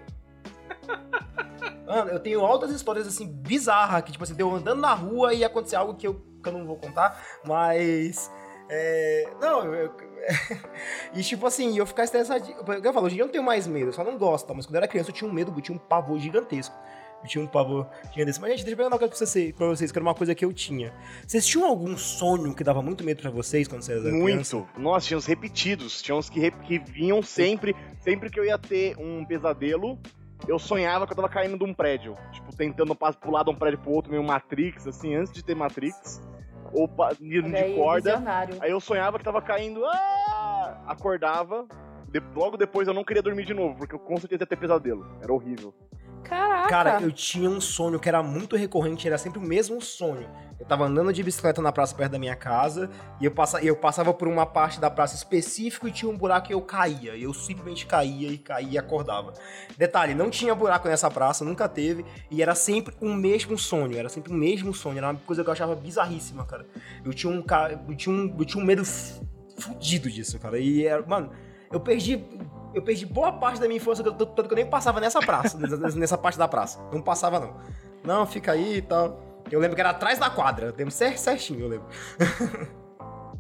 Mano, 1.88 2.12
eu 2.12 2.20
tenho 2.20 2.46
altas 2.46 2.72
histórias, 2.72 3.08
assim, 3.08 3.26
bizarras, 3.26 4.02
que, 4.02 4.12
tipo 4.12 4.24
assim, 4.24 4.34
deu 4.34 4.54
andando 4.54 4.82
na 4.82 4.94
rua 4.94 5.34
e 5.34 5.46
acontecer 5.46 5.78
algo 5.78 5.94
que 5.94 6.06
eu, 6.06 6.22
que 6.44 6.50
eu 6.50 6.54
não 6.54 6.66
vou 6.66 6.76
contar, 6.76 7.22
mas. 7.46 8.30
É, 8.70 9.30
não, 9.40 9.74
eu, 9.74 9.94
e 11.14 11.22
tipo 11.22 11.46
assim, 11.46 11.78
eu 11.78 11.86
ficar 11.86 12.04
estressadinho. 12.04 12.58
Eu 12.84 12.94
falo, 12.94 13.06
hoje 13.06 13.16
em 13.16 13.18
dia 13.18 13.24
eu 13.24 13.28
não 13.28 13.32
tenho 13.32 13.44
mais 13.44 13.68
medo, 13.68 13.88
eu 13.88 13.94
só 13.94 14.04
não 14.04 14.18
gosto, 14.18 14.54
mas 14.54 14.66
quando 14.66 14.76
eu 14.76 14.80
era 14.80 14.88
criança 14.88 15.10
eu 15.10 15.14
tinha 15.14 15.30
um 15.30 15.34
medo, 15.34 15.54
eu 15.56 15.62
tinha 15.62 15.76
um 15.76 15.80
pavor 15.80 16.20
gigantesco. 16.20 16.76
Eu 17.24 17.28
tinha 17.28 17.44
um 17.44 17.48
pavor 17.48 17.88
gigantesco. 18.12 18.42
Mas, 18.42 18.52
gente, 18.52 18.60
deixa 18.60 18.74
eu 18.74 18.78
perguntar 18.78 18.96
uma 18.96 19.00
coisa 19.00 19.16
pra 19.16 19.26
vocês, 19.26 19.52
pra 19.56 19.68
vocês, 19.68 19.92
que 19.92 19.98
era 19.98 20.04
uma 20.04 20.14
coisa 20.14 20.36
que 20.36 20.46
eu 20.46 20.54
tinha. 20.54 20.94
Vocês 21.26 21.46
tinham 21.46 21.68
algum 21.68 21.98
sonho 21.98 22.54
que 22.54 22.64
dava 22.64 22.82
muito 22.82 23.04
medo 23.04 23.22
pra 23.22 23.32
vocês 23.32 23.68
quando 23.68 23.82
vocês 23.82 24.06
eram 24.06 24.24
criança? 24.24 24.58
Muito. 24.58 24.80
Nossa, 24.80 25.08
tinha 25.08 25.18
uns 25.18 25.26
repetidos. 25.26 26.02
Tinha 26.02 26.16
uns 26.16 26.30
que, 26.30 26.52
que 26.52 26.78
vinham 26.78 27.22
sempre. 27.24 27.76
Sempre 28.02 28.30
que 28.30 28.40
eu 28.40 28.46
ia 28.46 28.58
ter 28.58 28.96
um 29.00 29.26
pesadelo, 29.26 29.98
eu 30.48 30.60
sonhava 30.60 31.08
que 31.08 31.14
eu 31.14 31.16
tava 31.16 31.30
caindo 31.30 31.58
de 31.58 31.64
um 31.64 31.74
prédio. 31.74 32.16
Tipo, 32.32 32.56
tentando 32.56 32.96
pular 32.96 33.44
de 33.44 33.50
um 33.50 33.56
prédio 33.56 33.80
pro 33.80 33.92
outro, 33.92 34.12
meio 34.12 34.24
Matrix, 34.24 34.86
assim, 34.86 35.16
antes 35.16 35.34
de 35.34 35.44
ter 35.44 35.56
Matrix. 35.56 36.22
Ou 36.74 36.88
aí, 37.58 37.70
de 37.72 37.76
corda. 37.76 38.12
visionário. 38.12 38.56
Aí 38.60 38.72
eu 38.72 38.80
sonhava 38.80 39.18
que 39.18 39.24
tava 39.24 39.42
caindo, 39.42 39.84
ah! 39.86 40.84
acordava. 40.88 41.66
de- 42.10 42.22
logo 42.36 42.56
depois 42.58 42.88
eu 42.88 42.94
não 42.94 43.04
queria 43.04 43.22
dormir 43.22 43.46
de 43.46 43.54
novo, 43.54 43.76
porque 43.78 43.94
eu 43.96 44.00
com 44.00 44.18
certeza 44.18 44.44
ia 44.44 44.48
ter 44.48 44.56
pesadelo. 44.56 45.06
Era 45.22 45.34
horrível. 45.34 45.74
Caraca. 46.24 46.68
Cara, 46.70 47.02
eu 47.02 47.12
tinha 47.12 47.50
um 47.50 47.62
sonho 47.62 48.00
que 48.00 48.10
era 48.10 48.22
muito 48.22 48.56
recorrente, 48.56 49.08
era 49.08 49.18
sempre 49.18 49.40
o 49.40 49.42
mesmo 49.42 49.82
sonho. 49.82 50.28
Eu 50.60 50.66
tava 50.66 50.86
andando 50.86 51.14
de 51.14 51.22
bicicleta 51.22 51.62
na 51.62 51.72
praça 51.72 51.96
perto 51.96 52.14
da 52.14 52.20
minha 52.20 52.36
casa, 52.36 52.90
e 53.22 53.26
eu, 53.26 53.34
eu 53.62 53.76
passava 53.76 54.14
por 54.14 54.28
uma 54.28 54.46
parte 54.46 54.80
da 54.80 54.90
praça 54.90 55.16
específica 55.16 55.88
e 55.88 55.92
tinha 55.92 56.12
um 56.12 56.18
buraco 56.18 56.52
e 56.52 56.54
eu 56.54 56.62
caía. 56.62 57.16
Eu 57.16 57.34
simplesmente 57.34 57.86
caía 57.86 58.30
e 58.30 58.38
caía 58.38 58.72
e 58.72 58.78
acordava. 58.78 59.34
Detalhe, 59.78 60.16
não 60.16 60.30
tinha 60.30 60.56
buraco 60.56 60.88
nessa 60.88 61.10
praça, 61.12 61.46
nunca 61.46 61.70
teve, 61.70 62.04
e 62.32 62.42
era 62.42 62.56
sempre 62.56 62.96
o 63.00 63.14
mesmo 63.14 63.58
sonho, 63.58 63.98
era 63.98 64.10
sempre 64.10 64.32
o 64.32 64.36
mesmo 64.36 64.74
sonho, 64.74 64.98
era 64.98 65.12
uma 65.12 65.20
coisa 65.20 65.44
que 65.44 65.50
eu 65.50 65.54
achava 65.54 65.76
bizarríssima, 65.76 66.44
cara. 66.46 66.66
Eu 67.06 67.14
tinha 67.14 67.32
um, 67.32 67.44
eu 67.88 67.96
tinha 67.96 68.16
um, 68.16 68.36
eu 68.38 68.46
tinha 68.46 68.62
um 68.62 68.66
medo 68.66 68.84
fudido 69.58 70.10
disso, 70.10 70.40
cara. 70.40 70.58
E 70.58 70.86
era, 70.86 71.06
mano, 71.06 71.32
eu 71.72 71.80
perdi 71.80 72.24
eu 72.74 72.82
perdi 72.82 73.06
boa 73.06 73.32
parte 73.32 73.60
da 73.60 73.68
minha 73.68 73.78
infância, 73.78 74.04
tanto 74.04 74.44
que 74.44 74.54
eu 74.54 74.56
nem 74.56 74.70
passava 74.70 75.00
nessa 75.00 75.20
praça, 75.20 75.58
nessa, 75.96 76.18
parte 76.18 76.38
da 76.38 76.48
praça. 76.48 76.80
Não 76.92 77.02
passava, 77.02 77.40
não. 77.40 77.56
Não, 78.04 78.26
fica 78.26 78.52
aí 78.52 78.78
e 78.78 78.82
tal. 78.82 79.20
Eu 79.50 79.60
lembro 79.60 79.76
que 79.76 79.82
era 79.82 79.92
atrás 79.92 80.20
da 80.20 80.30
quadra. 80.30 80.68
Eu 80.68 80.76
lembro 80.76 80.92
cer- 80.92 81.18
certinho, 81.18 81.62
eu 81.62 81.68
lembro. 81.70 81.88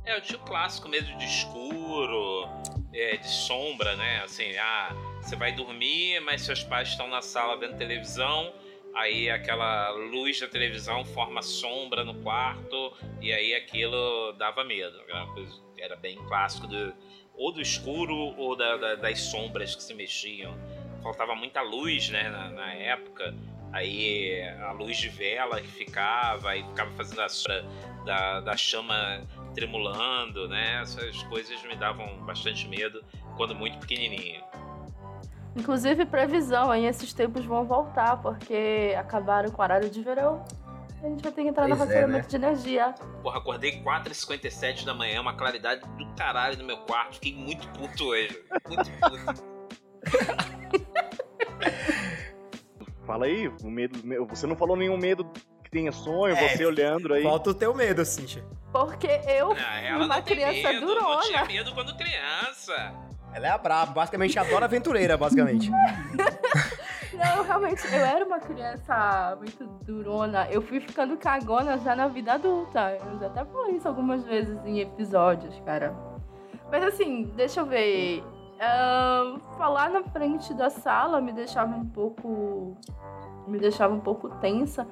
É, 0.05 0.17
o 0.17 0.39
clássico 0.39 0.87
medo 0.87 1.05
de 1.17 1.25
escuro, 1.25 2.47
é, 2.93 3.17
de 3.17 3.27
sombra, 3.27 3.95
né? 3.97 4.21
Assim, 4.23 4.55
ah, 4.57 4.95
você 5.21 5.35
vai 5.35 5.51
dormir, 5.51 6.21
mas 6.21 6.43
seus 6.43 6.63
pais 6.63 6.87
estão 6.87 7.09
na 7.09 7.21
sala 7.21 7.59
vendo 7.59 7.77
televisão, 7.77 8.53
aí 8.95 9.29
aquela 9.29 9.89
luz 9.91 10.39
da 10.39 10.47
televisão 10.47 11.03
forma 11.03 11.41
sombra 11.41 12.05
no 12.05 12.15
quarto, 12.23 12.93
e 13.21 13.33
aí 13.33 13.53
aquilo 13.53 14.31
dava 14.37 14.63
medo. 14.63 14.97
Era 15.77 15.97
bem 15.97 16.15
clássico 16.25 16.67
do, 16.67 16.93
ou 17.37 17.51
do 17.51 17.61
escuro 17.61 18.15
ou 18.15 18.55
da- 18.55 18.77
da- 18.77 18.95
das 18.95 19.19
sombras 19.21 19.75
que 19.75 19.83
se 19.83 19.93
mexiam. 19.93 20.55
Faltava 21.03 21.35
muita 21.35 21.61
luz, 21.61 22.09
né, 22.09 22.29
na, 22.29 22.49
na 22.49 22.73
época. 22.73 23.33
Aí 23.71 24.41
a 24.61 24.71
luz 24.71 24.97
de 24.97 25.09
vela 25.09 25.59
que 25.61 25.67
ficava, 25.67 26.49
aí 26.49 26.63
ficava 26.63 26.89
fazendo 26.91 27.21
a 27.21 27.29
sombra 27.29 27.65
da, 28.05 28.39
da 28.39 28.57
chama 28.57 29.21
tremulando, 29.53 30.47
né? 30.47 30.81
Essas 30.81 31.21
coisas 31.23 31.61
me 31.63 31.75
davam 31.75 32.07
bastante 32.25 32.67
medo 32.67 33.03
quando 33.35 33.53
muito 33.53 33.77
pequenininho. 33.79 34.41
Inclusive, 35.55 36.05
previsão, 36.05 36.69
aí 36.71 36.85
esses 36.85 37.11
tempos 37.13 37.43
vão 37.43 37.65
voltar, 37.65 38.21
porque 38.21 38.93
acabaram 38.97 39.49
com 39.49 39.59
o 39.61 39.63
horário 39.65 39.89
de 39.89 40.01
verão. 40.01 40.45
A 41.03 41.07
gente 41.09 41.21
vai 41.23 41.31
ter 41.31 41.43
que 41.43 41.47
entrar 41.49 41.67
no 41.67 41.77
Pois 41.77 41.89
é, 41.89 41.93
racionamento 41.93 42.23
né? 42.23 42.29
de 42.29 42.35
energia. 42.35 42.95
Porra, 43.21 43.37
acordei 43.37 43.81
4h57 43.83 44.83
da 44.83 44.93
manhã, 44.93 45.21
uma 45.21 45.35
claridade 45.35 45.81
do 45.97 46.07
caralho 46.15 46.57
no 46.57 46.65
meu 46.65 46.77
quarto. 46.79 47.15
Fiquei 47.15 47.35
muito 47.35 47.67
puto 47.69 48.05
hoje. 48.05 48.43
Muito 48.67 48.89
puto. 48.91 49.57
Fala 53.05 53.25
aí, 53.25 53.47
o 53.63 53.69
medo. 53.69 53.99
Você 54.27 54.45
não 54.47 54.55
falou 54.55 54.75
nenhum 54.75 54.97
medo 54.97 55.23
que 55.63 55.69
tenha 55.71 55.91
sonho, 55.91 56.35
É, 56.35 56.49
você 56.55 56.65
olhando 56.65 57.13
aí. 57.13 57.23
Falta 57.23 57.51
o 57.51 57.53
teu 57.53 57.73
medo, 57.73 58.03
Cintia. 58.03 58.43
Porque 58.71 59.07
eu 59.27 59.53
Ah, 59.53 59.95
uma 59.95 60.07
não 60.07 60.21
tem 60.21 60.35
criança 60.35 60.73
medo, 60.73 60.85
não 60.87 61.21
tinha 61.21 61.37
durona. 61.39 61.45
medo 61.45 61.73
quando 61.73 61.95
criança. 61.95 62.93
Ela 63.33 63.47
é 63.47 63.49
a 63.51 63.57
braba, 63.57 63.91
basicamente 63.93 64.37
adora 64.39 64.65
aventureira, 64.65 65.15
basicamente. 65.17 65.69
Não, 67.17 67.43
realmente, 67.43 67.85
eu 67.87 68.05
era 68.05 68.23
uma 68.23 68.39
criança 68.39 69.35
muito 69.37 69.65
durona. 69.83 70.47
Eu 70.51 70.61
fui 70.61 70.79
ficando 70.79 71.17
cagona 71.17 71.77
já 71.79 71.95
na 71.95 72.07
vida 72.07 72.33
adulta. 72.33 72.91
Eu 72.91 73.19
já 73.19 73.25
até 73.27 73.43
falei 73.43 73.75
isso 73.75 73.87
algumas 73.87 74.23
vezes 74.23 74.57
em 74.65 74.79
episódios, 74.79 75.59
cara. 75.65 75.95
Mas 76.71 76.83
assim, 76.83 77.23
deixa 77.35 77.61
eu 77.61 77.65
ver. 77.65 78.23
Ahn, 78.59 79.39
falar 79.57 79.89
na 79.89 80.03
frente 80.03 80.53
da 80.53 80.69
sala 80.69 81.19
me 81.19 81.31
deixava 81.31 81.75
um 81.75 81.85
pouco. 81.85 82.77
Me 83.47 83.57
deixava 83.57 83.93
um 83.93 83.99
pouco 83.99 84.29
tensa. 84.37 84.87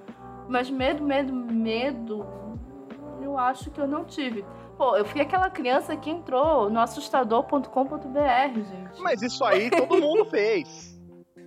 Mas 0.48 0.70
medo, 0.70 1.04
medo, 1.04 1.34
medo. 1.34 2.26
Eu 3.22 3.38
acho 3.38 3.70
que 3.70 3.80
eu 3.80 3.88
não 3.88 4.04
tive. 4.04 4.44
Pô, 4.78 4.98
eu 4.98 5.06
fui 5.06 5.22
aquela 5.22 5.50
criança 5.50 5.96
que 5.96 6.10
entrou 6.10 6.70
no 6.70 6.80
assustador.com.br, 6.80 7.70
gente. 8.56 9.02
Mas 9.02 9.22
isso 9.22 9.44
aí 9.44 9.70
todo 9.70 9.98
mundo 9.98 10.26
fez. 10.26 10.95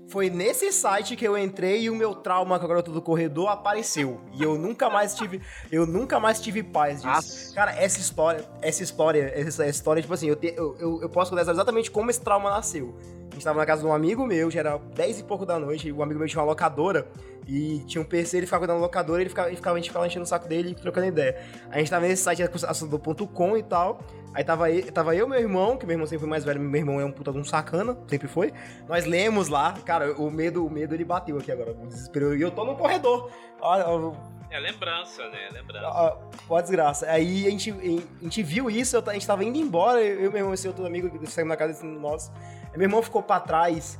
Foi 0.08 0.30
nesse 0.30 0.72
site 0.72 1.14
que 1.14 1.26
eu 1.26 1.36
entrei 1.36 1.82
e 1.82 1.90
o 1.90 1.94
meu 1.94 2.14
trauma 2.14 2.58
com 2.58 2.64
a 2.64 2.68
garota 2.68 2.90
do 2.90 3.02
corredor 3.02 3.48
apareceu. 3.48 4.20
E 4.32 4.42
eu 4.42 4.56
nunca 4.56 4.88
mais 4.88 5.14
tive, 5.14 5.40
eu 5.70 5.86
nunca 5.86 6.18
mais 6.18 6.40
tive 6.40 6.62
paz 6.62 7.02
disso. 7.02 7.06
Nossa. 7.08 7.54
Cara, 7.54 7.72
essa 7.72 8.00
história, 8.00 8.44
essa 8.62 8.82
história, 8.82 9.32
essa 9.34 9.66
história, 9.66 10.00
tipo 10.00 10.14
assim, 10.14 10.28
eu, 10.28 10.36
te- 10.36 10.54
eu, 10.56 10.76
eu, 10.80 11.02
eu 11.02 11.08
posso 11.10 11.30
contar 11.30 11.42
exatamente 11.50 11.90
como 11.90 12.10
esse 12.10 12.20
trauma 12.22 12.48
nasceu. 12.50 12.96
A 13.30 13.34
gente 13.34 13.44
tava 13.44 13.58
na 13.58 13.66
casa 13.66 13.82
de 13.82 13.86
um 13.86 13.92
amigo 13.92 14.26
meu, 14.26 14.50
já 14.50 14.60
era 14.60 14.78
10 14.78 15.20
e 15.20 15.22
pouco 15.24 15.44
da 15.44 15.58
noite, 15.58 15.88
e 15.88 15.92
o 15.92 16.02
amigo 16.02 16.18
meu 16.18 16.26
tinha 16.26 16.40
uma 16.40 16.46
locadora, 16.48 17.06
e 17.46 17.80
tinha 17.86 18.00
um 18.00 18.04
PC, 18.04 18.38
ele 18.38 18.46
ficava 18.46 18.62
cuidando 18.62 18.78
da 18.78 18.82
locadora, 18.82 19.20
ele 19.20 19.28
ficava, 19.28 19.48
ele 19.48 19.56
ficava, 19.56 19.76
a 19.76 19.78
gente 19.78 19.88
ficava 19.90 20.06
enchendo 20.06 20.24
o 20.24 20.26
saco 20.26 20.48
dele 20.48 20.70
e 20.70 20.74
trocando 20.74 21.06
ideia. 21.06 21.36
A 21.70 21.78
gente 21.78 21.90
tava 21.90 22.06
nesse 22.08 22.22
site 22.22 22.42
assunto.com 22.42 23.56
e 23.56 23.62
tal, 23.62 24.00
aí 24.34 24.44
tava, 24.44 24.70
eu- 24.70 24.92
tava 24.92 25.14
eu 25.16 25.26
e 25.26 25.28
meu 25.28 25.38
irmão, 25.40 25.76
que 25.76 25.84
meu 25.86 25.94
irmão 25.94 26.06
sempre 26.06 26.20
foi 26.20 26.28
mais 26.28 26.44
velho, 26.44 26.60
meu 26.60 26.80
irmão 26.80 27.00
é 27.00 27.04
um 27.04 27.12
puta 27.12 27.32
de 27.32 27.38
um 27.38 27.44
sacana, 27.44 27.96
sempre 28.06 28.28
foi. 28.28 28.52
Nós 28.88 29.04
lemos 29.04 29.48
lá, 29.48 29.72
cara, 29.84 30.12
o 30.14 30.30
medo, 30.30 30.64
o 30.66 30.70
medo 30.70 30.94
ele 30.94 31.04
bateu 31.04 31.36
aqui 31.38 31.50
agora, 31.52 31.72
o 31.72 31.86
desespero, 31.86 32.36
e 32.36 32.42
eu 32.42 32.50
tô 32.50 32.64
no 32.64 32.76
corredor. 32.76 33.30
Olha, 33.60 33.84
É 34.50 34.58
lembrança, 34.58 35.28
né? 35.28 35.48
Lembrança. 35.52 35.86
ah, 35.88 36.16
Pô, 36.46 36.60
desgraça. 36.62 37.06
Aí 37.10 37.46
a 37.46 37.50
gente, 37.50 37.70
a 37.70 38.22
gente 38.24 38.42
viu 38.42 38.70
isso, 38.70 38.96
a 39.06 39.12
gente 39.12 39.26
tava 39.26 39.44
indo 39.44 39.58
embora, 39.58 40.00
eu 40.00 40.26
e 40.26 40.28
meu 40.28 40.36
irmão, 40.38 40.54
esse 40.54 40.66
outro 40.66 40.86
amigo 40.86 41.10
que 41.10 41.26
saímos 41.26 41.50
na 41.50 41.56
casa 41.56 41.72
desse 41.74 41.84
nosso. 41.84 42.32
Aí 42.72 42.78
meu 42.78 42.84
irmão 42.86 43.02
ficou 43.02 43.22
pra 43.22 43.40
trás 43.40 43.98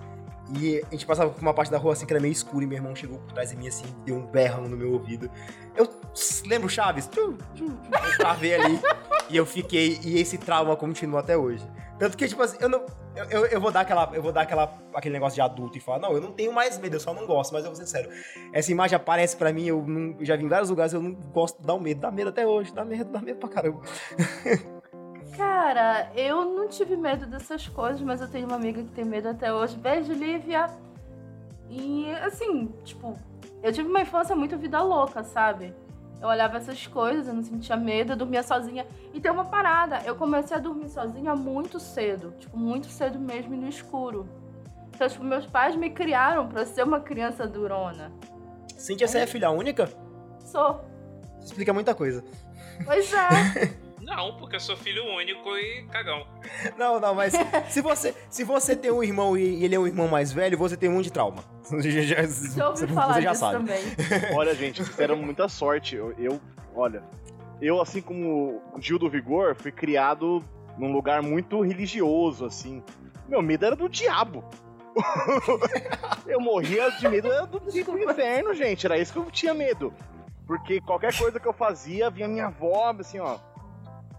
e 0.59 0.79
a 0.87 0.91
gente 0.93 1.05
passava 1.05 1.31
por 1.31 1.43
uma 1.43 1.53
parte 1.53 1.71
da 1.71 1.77
rua 1.77 1.93
assim 1.93 2.07
que 2.07 2.13
era 2.15 2.21
meio 2.23 2.33
escura 2.33 2.65
e 2.65 2.67
meu 2.67 2.79
irmão 2.79 2.97
chegou 2.97 3.19
por 3.19 3.33
trás 3.33 3.51
de 3.51 3.57
mim 3.57 3.69
assim, 3.69 3.85
deu 4.07 4.17
um 4.17 4.27
berrão 4.27 4.63
no 4.67 4.77
meu 4.79 4.93
ouvido. 4.93 5.31
Tss, 6.19 6.43
lembro 6.47 6.69
Chaves? 6.69 7.09
Eu 7.17 7.39
travei 8.19 8.57
ali 8.57 8.81
e 9.31 9.37
eu 9.37 9.47
fiquei, 9.47 10.01
e 10.05 10.19
esse 10.19 10.37
trauma 10.37 10.75
continua 10.75 11.21
até 11.21 11.37
hoje. 11.37 11.65
Tanto 11.97 12.17
que, 12.17 12.27
tipo 12.27 12.43
assim, 12.43 12.59
eu 12.61 12.69
não. 12.69 12.85
Eu, 13.31 13.47
eu, 13.47 13.61
vou 13.61 13.71
dar 13.71 13.81
aquela. 13.81 14.11
Eu 14.13 14.23
vou 14.23 14.33
dar 14.33 14.43
aquela, 14.43 14.73
aquele 14.95 15.13
negócio 15.13 15.37
de 15.37 15.41
adulto 15.41 15.79
e 15.79 15.81
falar, 15.81 16.01
não, 16.01 16.13
eu 16.13 16.21
não 16.21 16.33
tenho 16.33 16.53
mais 16.53 16.77
medo, 16.79 16.97
eu 16.97 17.01
só 17.01 17.15
não 17.15 17.25
gosto, 17.25 17.53
mas 17.53 17.65
eu 17.65 17.71
vou 17.71 17.77
ser 17.77 17.87
sério. 17.87 18.11
Essa 18.53 18.73
imagem 18.73 18.97
aparece 18.97 19.37
pra 19.37 19.53
mim, 19.53 19.67
eu, 19.67 19.85
não, 19.87 20.17
eu 20.19 20.25
já 20.25 20.35
vi 20.35 20.45
em 20.45 20.49
vários 20.49 20.71
lugares, 20.71 20.93
eu 20.93 21.01
não 21.01 21.13
gosto, 21.13 21.63
dá 21.63 21.75
um 21.75 21.81
medo, 21.81 22.01
dá 22.01 22.11
medo 22.11 22.31
até 22.31 22.47
hoje, 22.47 22.73
dá 22.73 22.85
medo, 22.85 23.11
dá 23.11 23.21
medo 23.21 23.39
pra 23.39 23.49
caramba. 23.49 23.81
Cara, 25.37 26.11
eu 26.17 26.45
não 26.45 26.67
tive 26.67 26.97
medo 26.97 27.27
dessas 27.27 27.69
coisas, 27.69 28.01
mas 28.01 28.21
eu 28.21 28.29
tenho 28.29 28.47
uma 28.47 28.57
amiga 28.57 28.83
que 28.83 28.91
tem 28.91 29.05
medo 29.05 29.29
até 29.29 29.53
hoje. 29.53 29.77
Beijo, 29.77 30.13
Lívia. 30.13 30.67
E 31.71 32.11
assim, 32.23 32.73
tipo, 32.85 33.17
eu 33.63 33.73
tive 33.73 33.89
uma 33.89 34.01
infância 34.01 34.35
muito 34.35 34.59
vida 34.59 34.81
louca, 34.83 35.23
sabe? 35.23 35.75
Eu 36.21 36.29
olhava 36.29 36.57
essas 36.57 36.87
coisas, 36.87 37.29
eu 37.29 37.35
não 37.35 37.43
sentia 37.43 37.77
medo, 37.77 38.13
eu 38.13 38.17
dormia 38.17 38.43
sozinha. 38.43 38.87
E 39.15 39.21
tem 39.21 39.31
uma 39.31 39.45
parada, 39.45 40.03
eu 40.05 40.17
comecei 40.17 40.57
a 40.57 40.61
dormir 40.61 40.89
sozinha 40.89 41.35
muito 41.35 41.79
cedo, 41.79 42.35
tipo, 42.39 42.57
muito 42.57 42.89
cedo 42.89 43.19
mesmo 43.19 43.55
e 43.55 43.57
no 43.57 43.69
escuro. 43.69 44.29
Então, 44.95 45.09
tipo, 45.09 45.23
meus 45.23 45.47
pais 45.47 45.77
me 45.77 45.91
criaram 45.91 46.49
pra 46.49 46.67
ser 46.67 46.83
uma 46.83 47.01
criança 47.01 47.47
durona. 47.47 48.11
Cíntia, 48.77 49.07
você 49.07 49.19
é 49.19 49.27
filha 49.27 49.51
única? 49.51 49.89
Sou. 50.41 50.81
Isso 51.39 51.47
explica 51.47 51.73
muita 51.73 51.95
coisa. 51.95 52.25
Pois 52.85 53.13
é. 53.13 53.77
Não, 54.09 54.37
porque 54.37 54.57
eu 54.57 54.61
sou 54.61 54.77
filho 54.77 55.05
único 55.05 55.57
e 55.57 55.83
cagão. 55.93 56.27
Não, 56.79 56.99
não, 56.99 57.15
mas 57.15 57.35
se 57.69 57.81
você, 57.83 58.15
se 58.31 58.43
você 58.43 58.75
tem 58.75 58.91
um 58.91 59.03
irmão 59.05 59.37
e 59.37 59.63
ele 59.65 59.75
é 59.75 59.79
um 59.79 59.87
irmão 59.87 60.09
mais 60.09 60.33
velho, 60.33 60.57
você 60.57 60.77
tem 60.77 60.89
um 60.89 61.01
de 61.03 61.13
trauma. 61.13 61.45
Já, 61.81 62.23
Já 62.23 62.71
você- 62.71 62.87
falar 62.87 63.15
você 63.15 63.23
já 63.23 63.31
disso 63.33 63.41
sabe. 63.41 63.59
também. 63.59 63.83
Olha, 64.35 64.55
gente, 64.55 64.83
vocês 64.83 64.97
deram 64.97 65.17
muita 65.17 65.47
sorte. 65.49 65.95
Eu, 65.97 66.13
eu- 66.19 66.41
olha, 66.75 67.03
eu, 67.61 67.81
assim 67.81 68.01
como 68.01 68.63
o 68.75 68.81
Gil 68.81 68.99
do 68.99 69.11
Vigor, 69.11 69.55
fui 69.55 69.71
criado 69.71 70.43
num 70.79 70.91
lugar 70.93 71.21
muito 71.23 71.61
religioso, 71.61 72.47
assim. 72.47 72.83
Meu 73.29 73.43
medo 73.43 73.67
era 73.67 73.77
do 73.77 73.89
diabo. 73.89 74.43
eu 76.27 76.41
morria 76.41 76.91
de 76.93 77.09
medo 77.09 77.31
era 77.31 77.47
do, 77.47 77.61
do 77.61 77.99
inferno, 77.99 78.55
gente. 78.55 78.87
Era 78.87 78.97
isso 78.99 79.13
que 79.13 79.19
eu 79.19 79.31
tinha 79.31 79.53
medo. 79.55 79.93
Porque 80.47 80.81
qualquer 80.81 81.17
coisa 81.17 81.39
que 81.39 81.47
eu 81.47 81.53
fazia, 81.53 82.09
vinha 82.11 82.27
minha 82.29 82.47
avó, 82.47 82.95
assim, 82.99 83.19
ó. 83.19 83.37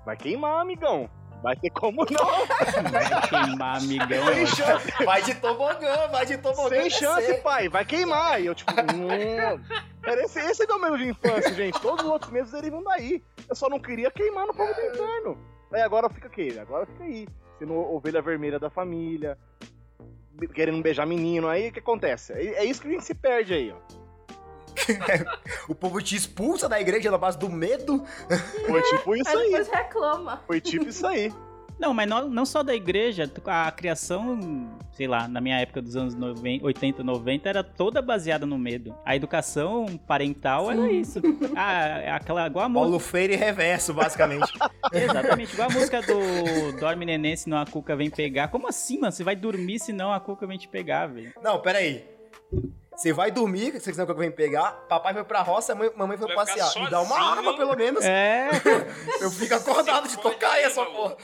Vai 0.10 0.18
queimar, 0.18 0.62
amigão. 0.62 1.08
Vai 1.44 1.56
ter 1.56 1.70
como 1.70 2.04
não. 2.04 2.48
Vai 2.90 3.30
queimar, 3.30 3.78
amigão. 3.78 4.34
Sem 4.34 4.48
chance. 4.48 5.06
Vai 5.06 5.22
de 5.22 5.36
tobogã, 5.36 6.08
vai 6.08 6.26
de 6.26 6.38
tobogã. 6.40 6.82
Sem 6.82 6.90
chance, 6.90 7.32
pai, 7.44 7.70
vai 7.70 7.86
queimar. 7.86 8.42
E 8.42 8.48
eu, 8.48 8.56
tipo, 8.56 8.72
hum. 8.92 9.08
Era 10.04 10.24
esse, 10.24 10.40
esse 10.40 10.64
é 10.64 10.66
meu 10.66 10.80
medo 10.80 10.98
de 10.98 11.10
infância, 11.10 11.54
gente. 11.54 11.80
Todos 11.80 12.04
os 12.04 12.12
outros 12.12 12.32
medos 12.32 12.52
derivam 12.52 12.84
daí. 12.84 13.24
Eu 13.48 13.56
só 13.56 13.70
não 13.70 13.80
queria 13.80 14.10
queimar 14.10 14.48
no 14.48 14.54
fogo 14.54 14.74
do 14.74 14.82
inferno. 14.82 15.38
Aí 15.72 15.82
agora 15.84 16.10
fica 16.10 16.28
o 16.28 16.32
quê? 16.32 16.58
Agora 16.60 16.88
fica 16.88 17.04
aí. 17.04 17.28
Sendo 17.60 17.76
ovelha 17.76 18.20
vermelha 18.20 18.58
da 18.58 18.72
família, 18.72 19.38
querendo 20.56 20.82
beijar 20.82 21.06
menino. 21.06 21.48
Aí 21.48 21.70
o 21.70 21.72
que 21.72 21.80
acontece? 21.80 22.34
É, 22.34 22.64
é 22.64 22.66
isso 22.66 22.82
que 22.82 22.88
a 22.88 22.92
gente 22.92 23.06
se 23.06 23.14
perde 23.14 23.54
aí, 23.54 23.72
ó. 23.72 24.09
O 25.68 25.76
povo 25.76 26.02
te 26.02 26.16
expulsa 26.16 26.68
da 26.68 26.80
igreja 26.80 27.12
na 27.12 27.18
base 27.18 27.38
do 27.38 27.50
medo. 27.50 28.04
Foi 28.66 28.82
tipo 28.82 29.16
isso 29.16 29.30
Aí 29.30 29.52
depois 29.52 29.68
reclama. 29.68 30.42
Foi 30.48 30.62
tipo 30.62 30.88
isso 30.88 31.06
aí. 31.06 31.32
Não, 31.80 31.94
mas 31.94 32.10
não, 32.10 32.28
não 32.28 32.46
só 32.46 32.62
da 32.62 32.76
igreja, 32.76 33.32
a 33.46 33.72
criação, 33.72 34.38
sei 34.92 35.08
lá, 35.08 35.30
na 35.30 35.40
minha 35.40 35.62
época 35.62 35.82
dos 35.82 35.96
anos 35.96 36.14
90, 36.14 36.66
80, 36.66 37.02
90, 37.02 37.48
era 37.48 37.64
toda 37.64 38.02
baseada 38.02 38.46
no 38.46 38.58
medo. 38.58 38.94
A 39.06 39.16
educação 39.16 39.86
parental 40.06 40.70
era 40.70 40.92
isso. 40.92 41.22
Ah, 41.56 42.18
aquela, 42.18 42.48
igual 42.48 42.66
a 42.66 42.70
música. 42.70 42.84
Paulo 42.84 43.00
Freire 43.00 43.36
reverso, 43.38 43.94
basicamente. 43.94 44.52
Exatamente, 44.92 45.54
igual 45.54 45.70
a 45.70 45.74
música 45.74 46.02
do 46.02 46.78
Dorme 46.78 47.06
Neném, 47.06 47.38
senão 47.38 47.58
a 47.58 47.66
Cuca 47.66 47.96
vem 47.96 48.10
pegar. 48.10 48.50
Como 48.50 48.68
assim, 48.68 49.00
mano? 49.00 49.14
Você 49.14 49.24
vai 49.24 49.38
dormir 49.38 49.80
senão 49.80 50.12
a 50.12 50.20
Cuca 50.20 50.46
vem 50.46 50.58
te 50.58 50.68
pegar, 50.68 51.08
velho. 51.08 51.34
Não, 51.42 51.62
pera 51.62 51.80
aí. 51.80 52.04
Você 53.00 53.14
vai 53.14 53.32
dormir, 53.32 53.72
que 53.72 53.80
você 53.80 53.92
quiser 53.92 54.06
que 54.06 54.12
eu 54.12 54.16
venho 54.16 54.32
pegar. 54.34 54.72
Papai 54.90 55.14
foi 55.14 55.24
pra 55.24 55.42
roça, 55.42 55.74
mãe- 55.74 55.90
mamãe 55.96 56.18
foi 56.18 56.28
Vai 56.28 56.36
passear. 56.36 56.84
Me 56.84 56.90
dá 56.90 57.00
uma 57.02 57.18
arma, 57.18 57.56
pelo 57.56 57.74
menos. 57.74 58.04
É, 58.04 58.50
Eu 59.24 59.32
fico 59.32 59.54
acordado 59.56 60.06
de 60.10 60.18
tocar 60.18 60.60
essa 60.60 60.86
porra. 60.86 61.16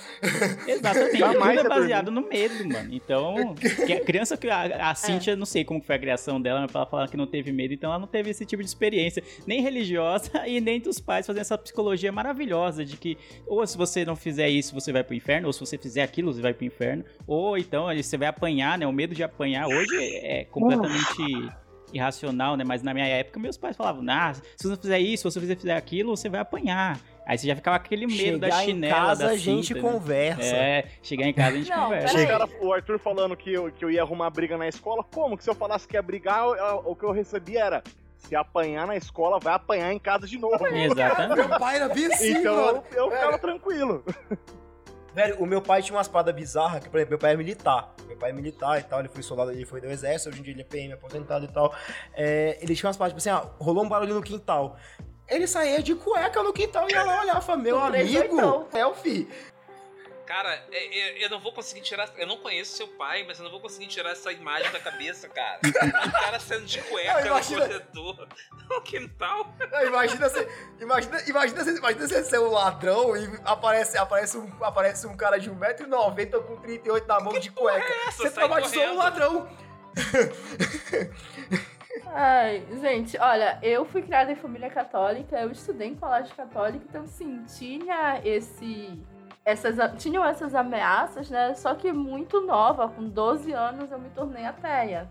exatamente. 0.66 1.18
Jamais 1.18 1.58
Tudo 1.58 1.66
é 1.66 1.70
baseado 1.70 2.12
no 2.12 2.22
medo, 2.22 2.66
mano. 2.70 2.94
Então, 2.94 3.54
que 3.56 3.92
a 3.92 4.00
criança 4.00 4.38
que 4.38 4.50
a, 4.50 4.90
a 4.90 4.96
Cintia, 4.96 5.36
não 5.36 5.46
sei 5.46 5.66
como 5.66 5.82
foi 5.82 5.96
a 5.96 6.00
criação 6.00 6.42
dela, 6.42 6.62
mas 6.62 6.74
ela 6.74 6.86
fala 6.86 7.10
que 7.10 7.18
não 7.18 7.28
teve 7.28 7.52
medo, 7.52 7.74
então 7.74 7.90
ela 7.90 8.00
não 8.00 8.08
teve 8.08 8.30
esse 8.30 8.46
tipo 8.46 8.64
de 8.64 8.70
experiência, 8.70 9.22
nem 9.46 9.62
religiosa 9.62 10.32
e 10.48 10.62
nem 10.62 10.80
dos 10.80 11.02
pais 11.02 11.28
fazendo 11.28 11.42
essa 11.42 11.58
psicologia 11.58 12.10
maravilhosa 12.10 12.86
de 12.86 12.96
que 12.96 13.18
ou 13.46 13.68
se 13.68 13.78
você 13.78 14.06
não 14.06 14.16
fizer 14.16 14.48
isso, 14.48 14.74
você 14.74 14.94
vai 14.94 15.04
pro 15.04 15.14
inferno, 15.14 15.48
ou 15.48 15.54
se 15.54 15.60
você 15.60 15.78
fizer 15.78 16.04
aquilo, 16.04 16.34
você 16.34 16.42
vai 16.42 16.54
pro 16.54 16.64
inferno, 16.66 17.04
ou 17.28 17.58
então 17.58 17.88
você 17.94 18.16
vai 18.18 18.30
apanhar, 18.30 18.78
né? 18.78 18.88
O 18.88 18.94
medo 18.94 19.14
de 19.14 19.24
apanhar 19.24 19.68
hoje 19.68 19.94
é 20.24 20.46
completamente 20.46 21.52
irracional, 21.93 22.56
né? 22.58 22.63
Mas 22.65 22.82
na 22.84 22.93
minha 22.93 23.08
época, 23.08 23.39
meus 23.39 23.58
pais 23.58 23.76
falavam, 23.78 24.04
ah, 24.10 24.34
se 24.34 24.41
você 24.58 24.67
não 24.67 24.76
fizer 24.78 25.00
isso, 25.00 25.30
se 25.32 25.39
você 25.39 25.56
fizer 25.56 25.76
aquilo, 25.76 26.15
você 26.15 26.30
vai 26.30 26.39
apanhar. 26.41 27.00
Aí 27.28 27.38
você 27.38 27.48
já 27.48 27.56
ficava 27.56 27.80
com 27.80 27.86
aquele 27.86 28.06
medo 28.06 28.38
da 28.38 28.48
Chegar 28.52 28.63
em 28.63 28.65
chinela, 28.67 28.95
casa, 28.95 29.26
da 29.26 29.32
a 29.32 29.36
gente 29.38 29.67
cinta, 29.74 29.82
né? 29.82 29.91
conversa. 29.91 30.41
É, 30.56 30.86
chegar 31.02 31.26
em 31.26 31.34
casa 31.34 31.56
a 31.56 31.58
gente 31.60 31.69
Não, 31.71 31.84
conversa. 31.84 32.17
O, 32.24 32.28
cara, 32.28 32.50
o 32.62 32.74
Arthur 32.74 33.00
falando 33.00 33.36
que 33.36 33.52
eu, 33.52 33.71
que 33.71 33.84
eu 33.84 33.89
ia 33.89 34.02
arrumar 34.04 34.30
briga 34.30 34.58
na 34.58 34.67
escola. 34.67 35.04
Como? 35.04 35.36
Que 35.36 35.43
se 35.43 35.50
eu 35.50 35.56
falasse 35.56 35.88
que 35.88 35.95
ia 35.95 36.02
brigar, 36.04 36.43
eu- 36.43 36.56
eu- 36.56 36.84
o 36.86 36.95
que 36.95 37.04
eu 37.04 37.12
recebia 37.12 37.63
era. 37.63 37.84
Se 38.17 38.36
apanhar 38.36 38.88
na 38.88 38.95
escola, 38.95 39.39
vai 39.39 39.54
apanhar 39.54 39.91
em 39.93 40.00
casa 40.00 40.26
de 40.28 40.38
novo. 40.38 40.65
Exatamente. 40.67 41.36
Meu 41.48 41.60
pai 41.60 41.76
era 41.78 41.89
bem 41.89 42.06
assim, 42.08 42.38
Então 42.38 42.56
eu, 42.56 42.84
eu 42.95 43.12
ficava 43.12 43.38
tranquilo. 43.39 44.04
Velho, 45.15 45.41
o 45.41 45.45
meu 45.45 45.62
pai 45.62 45.82
tinha 45.82 45.95
uma 45.95 46.01
espada 46.01 46.34
bizarra, 46.34 46.82
que, 46.82 46.89
por 46.89 46.97
exemplo, 46.97 47.12
meu 47.12 47.19
pai 47.19 47.32
é 47.32 47.38
militar. 47.38 47.95
Meu 48.06 48.17
pai 48.17 48.32
é 48.32 48.34
militar 48.34 48.78
e 48.82 48.84
tal, 48.84 48.99
ele 48.99 49.08
foi 49.08 49.23
soldado, 49.23 49.49
ele 49.49 49.65
foi 49.65 49.80
do 49.80 49.88
exército, 49.88 50.30
hoje 50.30 50.41
em 50.41 50.43
dia 50.43 50.54
ele 50.54 50.62
é 50.62 50.65
PM 50.65 50.91
aposentado 50.91 51.45
e 51.45 51.47
tal. 51.47 51.73
É, 52.13 52.58
ele 52.62 52.75
tinha 52.75 52.88
umas 52.88 52.97
espada, 52.97 53.12
tipo 53.12 53.19
assim, 53.19 53.30
ah, 53.30 53.49
rolou 53.58 53.86
um 53.86 53.88
barulho 53.88 54.13
no 54.13 54.21
quintal. 54.21 54.75
Ele 55.25 55.47
saía 55.47 55.82
de 55.82 55.95
cueca 55.95 56.43
no 56.43 56.51
quintal 56.51 56.89
e 56.89 56.91
ia 56.91 57.01
lá 57.01 57.21
olhar, 57.21 57.41
falava, 57.41 57.63
meu 57.63 57.80
Com 57.80 57.91
três 57.91 58.13
amigo, 58.13 58.36
oitão. 58.36 58.67
Cara, 60.26 60.54
é- 60.72 61.00
é- 61.00 61.24
eu 61.26 61.30
não 61.30 61.40
vou 61.40 61.54
conseguir 61.54 61.82
tirar. 61.82 62.10
Eu 62.18 62.26
não 62.26 62.38
conheço 62.38 62.76
seu 62.78 62.88
pai, 62.88 63.24
mas 63.28 63.38
eu 63.38 63.44
não 63.44 63.52
vou 63.52 63.60
conseguir 63.60 63.88
tirar 63.88 64.10
essa 64.12 64.32
imagem 64.32 64.72
da 64.72 64.80
cabeça, 64.80 65.30
cara. 65.30 65.60
Um 65.64 66.12
cara 66.12 66.40
saindo 66.40 66.66
de 66.66 66.82
cueca 66.82 67.14
Não, 67.14 67.22
no 67.22 67.28
imagina- 67.28 67.62
corredor, 67.68 68.28
no 68.70 68.82
quintal. 68.82 69.54
Não, 69.72 69.86
Imagina 69.86 70.28
você, 70.30 70.48
imagina, 70.80 71.22
imagina, 71.28 71.64
você, 71.64 71.78
imagina 71.78 72.08
você 72.08 72.24
ser 72.24 72.40
um 72.40 72.50
ladrão 72.50 73.16
e 73.16 73.40
aparece, 73.46 73.98
aparece, 73.98 74.38
um, 74.38 74.52
aparece 74.64 75.06
um 75.08 75.16
cara 75.16 75.38
de 75.40 75.50
1,90m 75.52 76.42
com 76.44 76.58
38 76.58 77.08
na 77.08 77.20
mão 77.20 77.38
de 77.40 77.52
cueca. 77.52 77.86
é 77.86 78.08
essa? 78.08 78.24
Você 78.24 78.30
Sai 78.32 78.34
traumatizou 78.48 78.82
um 78.82 78.86
correndo. 78.86 78.98
ladrão. 78.98 79.50
Ai, 82.18 82.66
gente, 82.82 83.18
olha, 83.18 83.60
eu 83.62 83.86
fui 83.86 84.02
criada 84.02 84.32
em 84.32 84.36
família 84.36 84.70
católica, 84.70 85.38
eu 85.40 85.52
estudei 85.52 85.90
em 85.90 85.96
colégio 85.96 86.34
católico, 86.36 86.86
então 86.88 87.06
sim, 87.08 87.44
tinha 87.58 88.22
esse. 88.24 89.00
Essas, 89.45 89.77
tinham 90.01 90.25
essas 90.25 90.55
ameaças, 90.55 91.29
né? 91.29 91.53
Só 91.53 91.75
que 91.75 91.93
muito 91.93 92.41
nova, 92.41 92.89
com 92.89 93.08
12 93.08 93.53
anos 93.53 93.91
eu 93.91 93.99
me 93.99 94.10
tornei 94.10 94.43
ateia. 94.43 95.08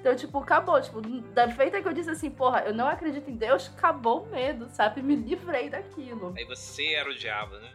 Então, 0.00 0.16
tipo, 0.16 0.38
acabou. 0.38 0.80
Tipo, 0.80 1.02
da 1.02 1.50
feita 1.50 1.82
que 1.82 1.86
eu 1.86 1.92
disse 1.92 2.08
assim, 2.08 2.30
porra, 2.30 2.62
eu 2.62 2.72
não 2.72 2.88
acredito 2.88 3.30
em 3.30 3.36
Deus, 3.36 3.70
acabou 3.76 4.22
o 4.22 4.26
medo, 4.26 4.68
sabe? 4.70 5.02
Me 5.02 5.14
livrei 5.14 5.68
daquilo, 5.68 6.32
Aí 6.36 6.44
você 6.44 6.94
era 6.94 7.10
o 7.10 7.14
diabo, 7.14 7.56
né? 7.56 7.70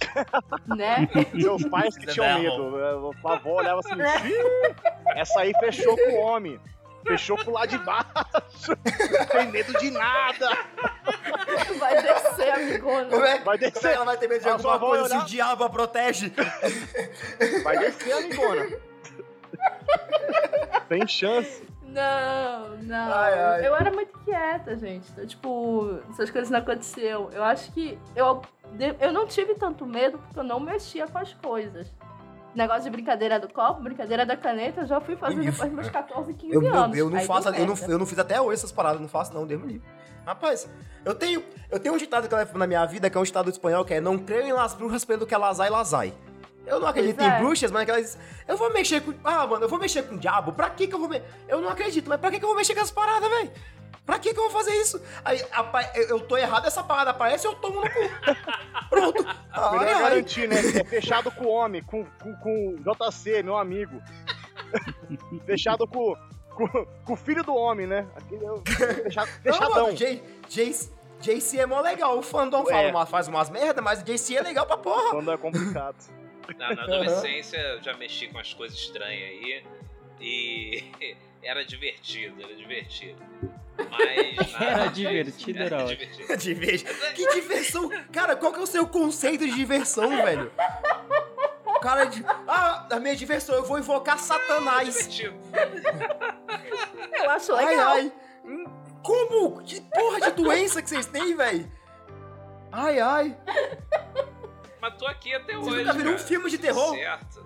né? 0.76 1.08
Meus 1.32 1.64
pais 1.68 1.96
que 1.96 2.06
tinham 2.06 2.40
medo. 2.40 2.76
A 3.26 3.32
avó 3.32 3.54
olhava 3.54 3.80
assim, 3.80 3.94
"Ih, 4.28 4.74
essa 5.16 5.40
aí 5.40 5.52
fechou 5.58 5.96
com 5.96 6.12
o 6.12 6.20
homem. 6.20 6.60
Fechou 7.06 7.36
pro 7.36 7.52
lado 7.52 7.68
de 7.68 7.78
baixo. 7.78 8.06
Não 9.18 9.26
tem 9.26 9.50
medo 9.50 9.72
de 9.78 9.90
nada. 9.90 10.48
Vai 11.78 12.02
descer, 12.02 12.50
amigona. 12.54 13.08
Como 13.08 13.24
é, 13.24 13.38
Vai 13.40 13.56
é 13.56 13.58
que 13.58 13.70
descer. 13.70 13.94
ela 13.94 14.04
vai 14.04 14.16
ter 14.16 14.28
medo 14.28 14.42
de 14.42 14.48
A 14.48 14.52
alguma 14.52 14.78
coisa 14.78 15.08
se 15.08 15.16
o 15.16 15.24
diabo 15.24 15.64
a 15.64 15.70
protege? 15.70 16.32
Vai 17.64 17.78
descer, 17.78 18.12
amigona. 18.12 18.66
Tem 20.88 21.06
chance. 21.06 21.66
Não, 21.82 22.76
não. 22.78 23.12
Ai, 23.12 23.38
ai. 23.38 23.66
Eu 23.66 23.76
era 23.76 23.90
muito 23.90 24.18
quieta, 24.20 24.76
gente. 24.76 25.10
Então, 25.12 25.26
tipo, 25.26 26.00
essas 26.10 26.30
coisas 26.30 26.50
não 26.50 26.58
aconteceram. 26.58 27.28
Eu 27.32 27.44
acho 27.44 27.70
que 27.72 27.98
eu, 28.16 28.40
eu 28.98 29.12
não 29.12 29.26
tive 29.26 29.54
tanto 29.54 29.84
medo 29.84 30.18
porque 30.18 30.38
eu 30.38 30.44
não 30.44 30.58
mexia 30.58 31.06
com 31.06 31.18
as 31.18 31.34
coisas. 31.34 31.92
Negócio 32.54 32.82
de 32.84 32.90
brincadeira 32.90 33.40
do 33.40 33.48
copo, 33.48 33.80
brincadeira 33.82 34.26
da 34.26 34.36
caneta, 34.36 34.82
eu 34.82 34.86
já 34.86 35.00
fui 35.00 35.16
fazendo 35.16 35.42
Eu- 35.42 35.50
depois 35.52 35.70
dos 35.70 35.72
meus 35.80 35.88
14, 35.90 36.34
15 36.34 36.54
Eu, 36.54 36.62
eu, 36.62 36.74
anos. 36.74 36.96
eu 36.98 37.08
não 37.10 37.18
Aí 37.18 37.26
faço, 37.26 37.48
eu 37.48 37.66
não, 37.66 37.74
eu 37.88 37.98
não 37.98 38.06
fiz 38.06 38.18
até 38.18 38.40
hoje 38.40 38.54
essas 38.54 38.70
paradas, 38.72 39.00
não 39.00 39.08
faço 39.08 39.32
não, 39.32 39.46
Deus 39.46 39.60
me 39.62 39.72
livre. 39.74 39.88
Rapaz, 40.26 40.68
eu 41.04 41.14
tenho, 41.14 41.42
eu 41.70 41.80
tenho 41.80 41.94
um 41.94 41.98
ditado 41.98 42.28
que 42.28 42.34
eu 42.34 42.58
na 42.58 42.66
minha 42.66 42.84
vida, 42.86 43.08
que 43.08 43.16
é 43.16 43.20
um 43.20 43.24
ditado 43.24 43.48
espanhol, 43.50 43.84
que 43.84 43.94
é 43.94 44.00
não 44.00 44.18
creio 44.18 44.46
em 44.48 44.52
las 44.52 44.74
bruxas 44.74 45.04
pelo 45.04 45.26
que 45.26 45.34
elas 45.34 45.58
ai, 45.60 45.70
las 45.70 45.94
ai. 45.94 46.12
Eu 46.64 46.78
não 46.78 46.86
acredito 46.86 47.16
Pois 47.16 47.28
em 47.28 47.32
é. 47.32 47.38
bruxas, 47.38 47.70
mas 47.72 47.82
aquelas. 47.82 48.18
Eu 48.46 48.56
vou 48.56 48.72
mexer 48.72 49.00
com. 49.00 49.12
Ah, 49.24 49.44
mano, 49.46 49.64
eu 49.64 49.68
vou 49.68 49.80
mexer 49.80 50.02
com 50.04 50.14
o 50.14 50.18
diabo. 50.18 50.52
Pra 50.52 50.70
que 50.70 50.86
que 50.86 50.94
eu 50.94 50.98
vou 51.00 51.08
mexer? 51.08 51.24
Eu 51.48 51.60
não 51.60 51.68
acredito, 51.68 52.08
mas 52.08 52.20
pra 52.20 52.30
que 52.30 52.38
que 52.38 52.44
eu 52.44 52.48
vou 52.48 52.56
mexer 52.56 52.72
com 52.74 52.80
essas 52.80 52.92
paradas, 52.92 53.28
velho? 53.28 53.50
Pra 54.04 54.18
que 54.18 54.32
que 54.34 54.38
eu 54.38 54.44
vou 54.44 54.50
fazer 54.50 54.72
isso? 54.80 55.00
Aí, 55.24 55.40
apa- 55.52 55.90
eu, 55.94 56.08
eu 56.08 56.20
tô 56.20 56.36
errado, 56.36 56.66
essa 56.66 56.82
parada 56.82 57.10
aparece, 57.10 57.46
eu 57.46 57.54
tomo 57.54 57.80
no 57.80 57.88
cu. 57.88 57.98
Pronto. 58.90 59.24
Ah, 59.52 59.70
Melhor 59.72 59.86
ai, 59.86 59.92
ai. 59.94 60.02
garantir, 60.02 60.48
né? 60.48 60.56
É 60.80 60.84
fechado 60.84 61.30
com 61.30 61.44
o 61.44 61.48
homem, 61.48 61.82
com, 61.82 62.04
com, 62.04 62.34
com 62.36 62.68
o 62.74 62.76
JC, 63.10 63.42
meu 63.42 63.56
amigo. 63.56 64.02
fechado 65.46 65.86
com, 65.86 66.16
com, 66.50 66.66
com 67.04 67.12
o 67.12 67.16
filho 67.16 67.44
do 67.44 67.54
homem, 67.54 67.86
né? 67.86 68.06
Aquele, 68.16 68.44
é 68.44 68.50
o- 68.50 68.62
fechado, 68.66 69.28
Não, 69.44 69.52
fechadão. 69.52 69.94
J, 69.94 70.22
JC 71.20 71.60
é 71.60 71.66
mó 71.66 71.80
legal. 71.80 72.18
O 72.18 72.22
fandom 72.22 72.66
fala 72.66 72.88
uma- 72.88 73.06
faz 73.06 73.28
umas 73.28 73.50
merda, 73.50 73.80
mas 73.80 74.00
o 74.00 74.04
JC 74.04 74.36
é 74.36 74.42
legal 74.42 74.66
pra 74.66 74.76
porra. 74.76 75.10
Quando 75.10 75.30
é 75.30 75.36
complicado. 75.36 75.96
Na, 76.58 76.74
na 76.74 76.82
adolescência 76.82 77.56
eu 77.56 77.82
já 77.82 77.94
mexi 77.96 78.26
com 78.26 78.38
as 78.38 78.52
coisas 78.52 78.76
estranhas 78.76 79.28
aí. 79.30 79.64
E 80.20 80.84
era 81.42 81.64
divertido, 81.64 82.42
era 82.42 82.54
divertido. 82.54 83.22
Mas. 83.78 84.52
Era 84.60 84.86
divertido, 84.88 85.62
era 85.62 85.84
divertido. 85.84 86.36
Diver- 86.36 87.14
Que 87.14 87.26
diversão! 87.34 87.90
Cara, 88.12 88.36
qual 88.36 88.52
que 88.52 88.60
é 88.60 88.62
o 88.62 88.66
seu 88.66 88.86
conceito 88.86 89.44
de 89.44 89.52
diversão, 89.54 90.08
velho? 90.22 90.52
Cara, 91.80 92.04
de... 92.04 92.24
ah, 92.46 92.86
a 92.90 93.00
minha 93.00 93.16
diversão, 93.16 93.54
eu 93.56 93.64
vou 93.64 93.78
invocar 93.78 94.18
Satanás. 94.18 95.08
Divertido. 95.08 95.34
Eu 97.22 97.30
acho 97.30 97.54
Ai, 97.54 97.66
legal. 97.66 97.88
ai. 97.92 98.12
Hum, 98.44 98.64
Como? 99.02 99.62
Que 99.62 99.80
porra 99.80 100.20
de 100.20 100.30
doença 100.32 100.80
que 100.82 100.88
vocês 100.88 101.06
têm, 101.06 101.34
velho? 101.34 101.70
Ai, 102.70 103.00
ai. 103.00 103.36
Mas 104.80 104.94
tô 104.96 105.06
aqui 105.06 105.34
até 105.34 105.54
Você 105.54 105.70
hoje. 105.70 105.78
nunca 105.84 105.92
viram 105.92 106.14
um 106.14 106.18
filme 106.18 106.50
de 106.50 106.58
terror? 106.58 106.94
Certo. 106.94 107.44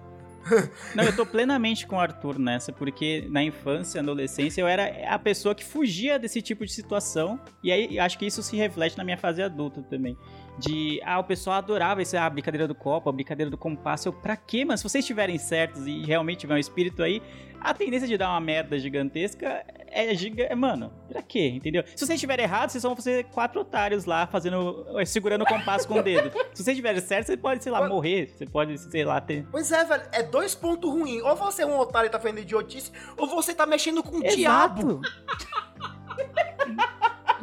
Não, 0.94 1.04
eu 1.04 1.14
tô 1.14 1.26
plenamente 1.26 1.86
com 1.86 1.96
o 1.96 2.00
Arthur 2.00 2.38
nessa, 2.38 2.72
porque 2.72 3.26
na 3.30 3.42
infância, 3.42 4.00
adolescência, 4.00 4.60
eu 4.60 4.66
era 4.66 5.12
a 5.12 5.18
pessoa 5.18 5.54
que 5.54 5.64
fugia 5.64 6.18
desse 6.18 6.40
tipo 6.40 6.64
de 6.64 6.72
situação. 6.72 7.40
E 7.62 7.72
aí 7.72 7.98
acho 7.98 8.18
que 8.18 8.26
isso 8.26 8.42
se 8.42 8.56
reflete 8.56 8.96
na 8.96 9.04
minha 9.04 9.18
fase 9.18 9.42
adulta 9.42 9.82
também. 9.82 10.16
De, 10.58 11.00
ah, 11.04 11.18
o 11.18 11.24
pessoal 11.24 11.56
adorava 11.56 12.00
esse, 12.00 12.16
ah, 12.16 12.26
a 12.26 12.30
brincadeira 12.30 12.66
do 12.66 12.74
copo, 12.74 13.08
a 13.08 13.12
brincadeira 13.12 13.50
do 13.50 13.58
compasso. 13.58 14.08
Eu, 14.08 14.12
pra 14.12 14.36
quê, 14.36 14.64
mano? 14.64 14.78
Se 14.78 14.84
vocês 14.84 15.04
estiverem 15.04 15.38
certos 15.38 15.86
e 15.86 16.02
realmente 16.04 16.40
tiver 16.40 16.54
um 16.54 16.58
espírito 16.58 17.02
aí, 17.02 17.22
a 17.60 17.74
tendência 17.74 18.06
de 18.06 18.16
dar 18.16 18.30
uma 18.30 18.40
merda 18.40 18.78
gigantesca 18.78 19.64
é 19.88 20.14
giga... 20.14 20.54
Mano, 20.54 20.92
pra 21.08 21.22
quê? 21.22 21.48
Entendeu? 21.48 21.82
Se 21.86 22.06
vocês 22.06 22.16
estiverem 22.16 22.44
errados, 22.44 22.72
vocês 22.72 22.82
vão 22.82 22.94
fazer 22.94 23.24
quatro 23.24 23.60
otários 23.60 24.04
lá, 24.04 24.26
fazendo. 24.26 24.86
segurando 25.04 25.42
o 25.42 25.46
compasso 25.46 25.88
com 25.88 25.98
o 25.98 26.02
dedo. 26.02 26.30
Se 26.54 26.62
vocês 26.62 26.68
estiverem 26.76 27.00
certos, 27.00 27.26
você 27.26 27.36
pode, 27.36 27.62
sei 27.62 27.72
lá, 27.72 27.88
morrer. 27.88 28.28
Você 28.28 28.46
pode, 28.46 28.78
sei 28.78 29.04
lá, 29.04 29.20
ter. 29.20 29.46
Pois 29.50 29.72
é, 29.72 29.84
velho, 29.84 30.02
é 30.12 30.22
dois 30.22 30.54
pontos 30.54 30.90
ruins. 30.90 31.22
Ou 31.22 31.34
você 31.34 31.62
é 31.62 31.66
um 31.66 31.78
otário 31.78 32.08
e 32.08 32.10
tá 32.10 32.20
fazendo 32.20 32.40
idiotice, 32.40 32.92
ou 33.16 33.26
você 33.26 33.54
tá 33.54 33.66
mexendo 33.66 34.02
com 34.02 34.18
o 34.18 34.22
diabo. 34.22 35.00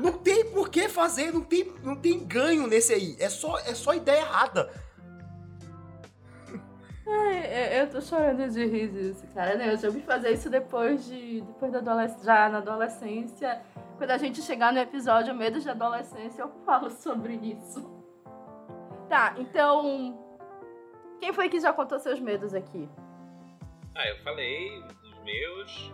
Não 0.04 0.12
tem 0.12 0.51
por 0.51 0.68
que 0.68 0.89
fazer, 0.89 1.32
não 1.32 1.39
tem, 1.39 1.74
não 1.82 1.95
tem 1.95 2.20
ganho 2.20 2.68
nesse 2.68 2.93
aí. 2.93 3.16
É 3.22 3.30
só, 3.30 3.58
é 3.60 3.74
só 3.74 3.93
ideia 3.93 4.20
errada. 4.20 4.70
Ai, 7.08 7.78
eu, 7.78 7.84
eu 7.84 7.89
tô 7.89 8.01
chorando 8.01 8.45
de 8.49 8.66
rir 8.66 8.89
disso, 8.89 9.26
cara. 9.34 9.56
Né? 9.56 9.72
Eu 9.72 9.78
já 9.78 9.88
ouvi 9.88 10.01
fazer 10.01 10.32
isso 10.32 10.49
depois 10.49 11.06
de. 11.06 11.39
Depois 11.39 11.72
da 11.72 11.78
adolescência. 11.78 12.26
Já 12.26 12.49
na 12.49 12.58
adolescência. 12.58 13.62
Quando 13.97 14.12
a 14.12 14.18
gente 14.18 14.41
chegar 14.41 14.74
no 14.74 14.80
episódio 14.80 15.34
Medos 15.34 15.64
de 15.64 15.70
Adolescência, 15.70 16.41
eu 16.41 16.51
falo 16.66 16.89
sobre 16.89 17.36
isso. 17.36 17.89
Tá, 19.08 19.36
então. 19.38 20.20
Quem 21.22 21.32
foi 21.32 21.47
que 21.47 21.62
já 21.62 21.72
contou 21.72 21.97
seus 21.97 22.20
medos 22.20 22.54
aqui? 22.54 22.89
Ah, 23.95 24.10
eu 24.10 24.18
falei 24.18 24.84
dos 25.01 25.24
meus. 25.24 25.93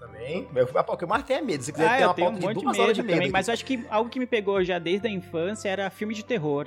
Também. 0.00 0.48
Eu 0.54 0.66
mais 1.06 1.22
tenho 1.24 1.38
é 1.38 1.42
medo. 1.42 1.62
Se 1.62 1.72
quiser 1.72 1.86
Ah, 1.86 1.96
ter 1.98 2.04
uma 2.06 2.14
tenho 2.14 2.28
um 2.28 2.32
pauta 2.32 2.40
de 2.40 2.54
de 2.54 2.64
duas 2.64 2.76
medo 2.76 2.82
horas 2.84 2.96
de 2.96 3.02
medo. 3.02 3.12
também, 3.16 3.30
mas 3.30 3.48
eu 3.48 3.54
acho 3.54 3.64
que 3.66 3.84
algo 3.90 4.08
que 4.08 4.18
me 4.18 4.26
pegou 4.26 4.64
já 4.64 4.78
desde 4.78 5.06
a 5.06 5.10
infância 5.10 5.68
era 5.68 5.90
filme 5.90 6.14
de 6.14 6.24
terror. 6.24 6.66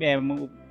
É, 0.00 0.16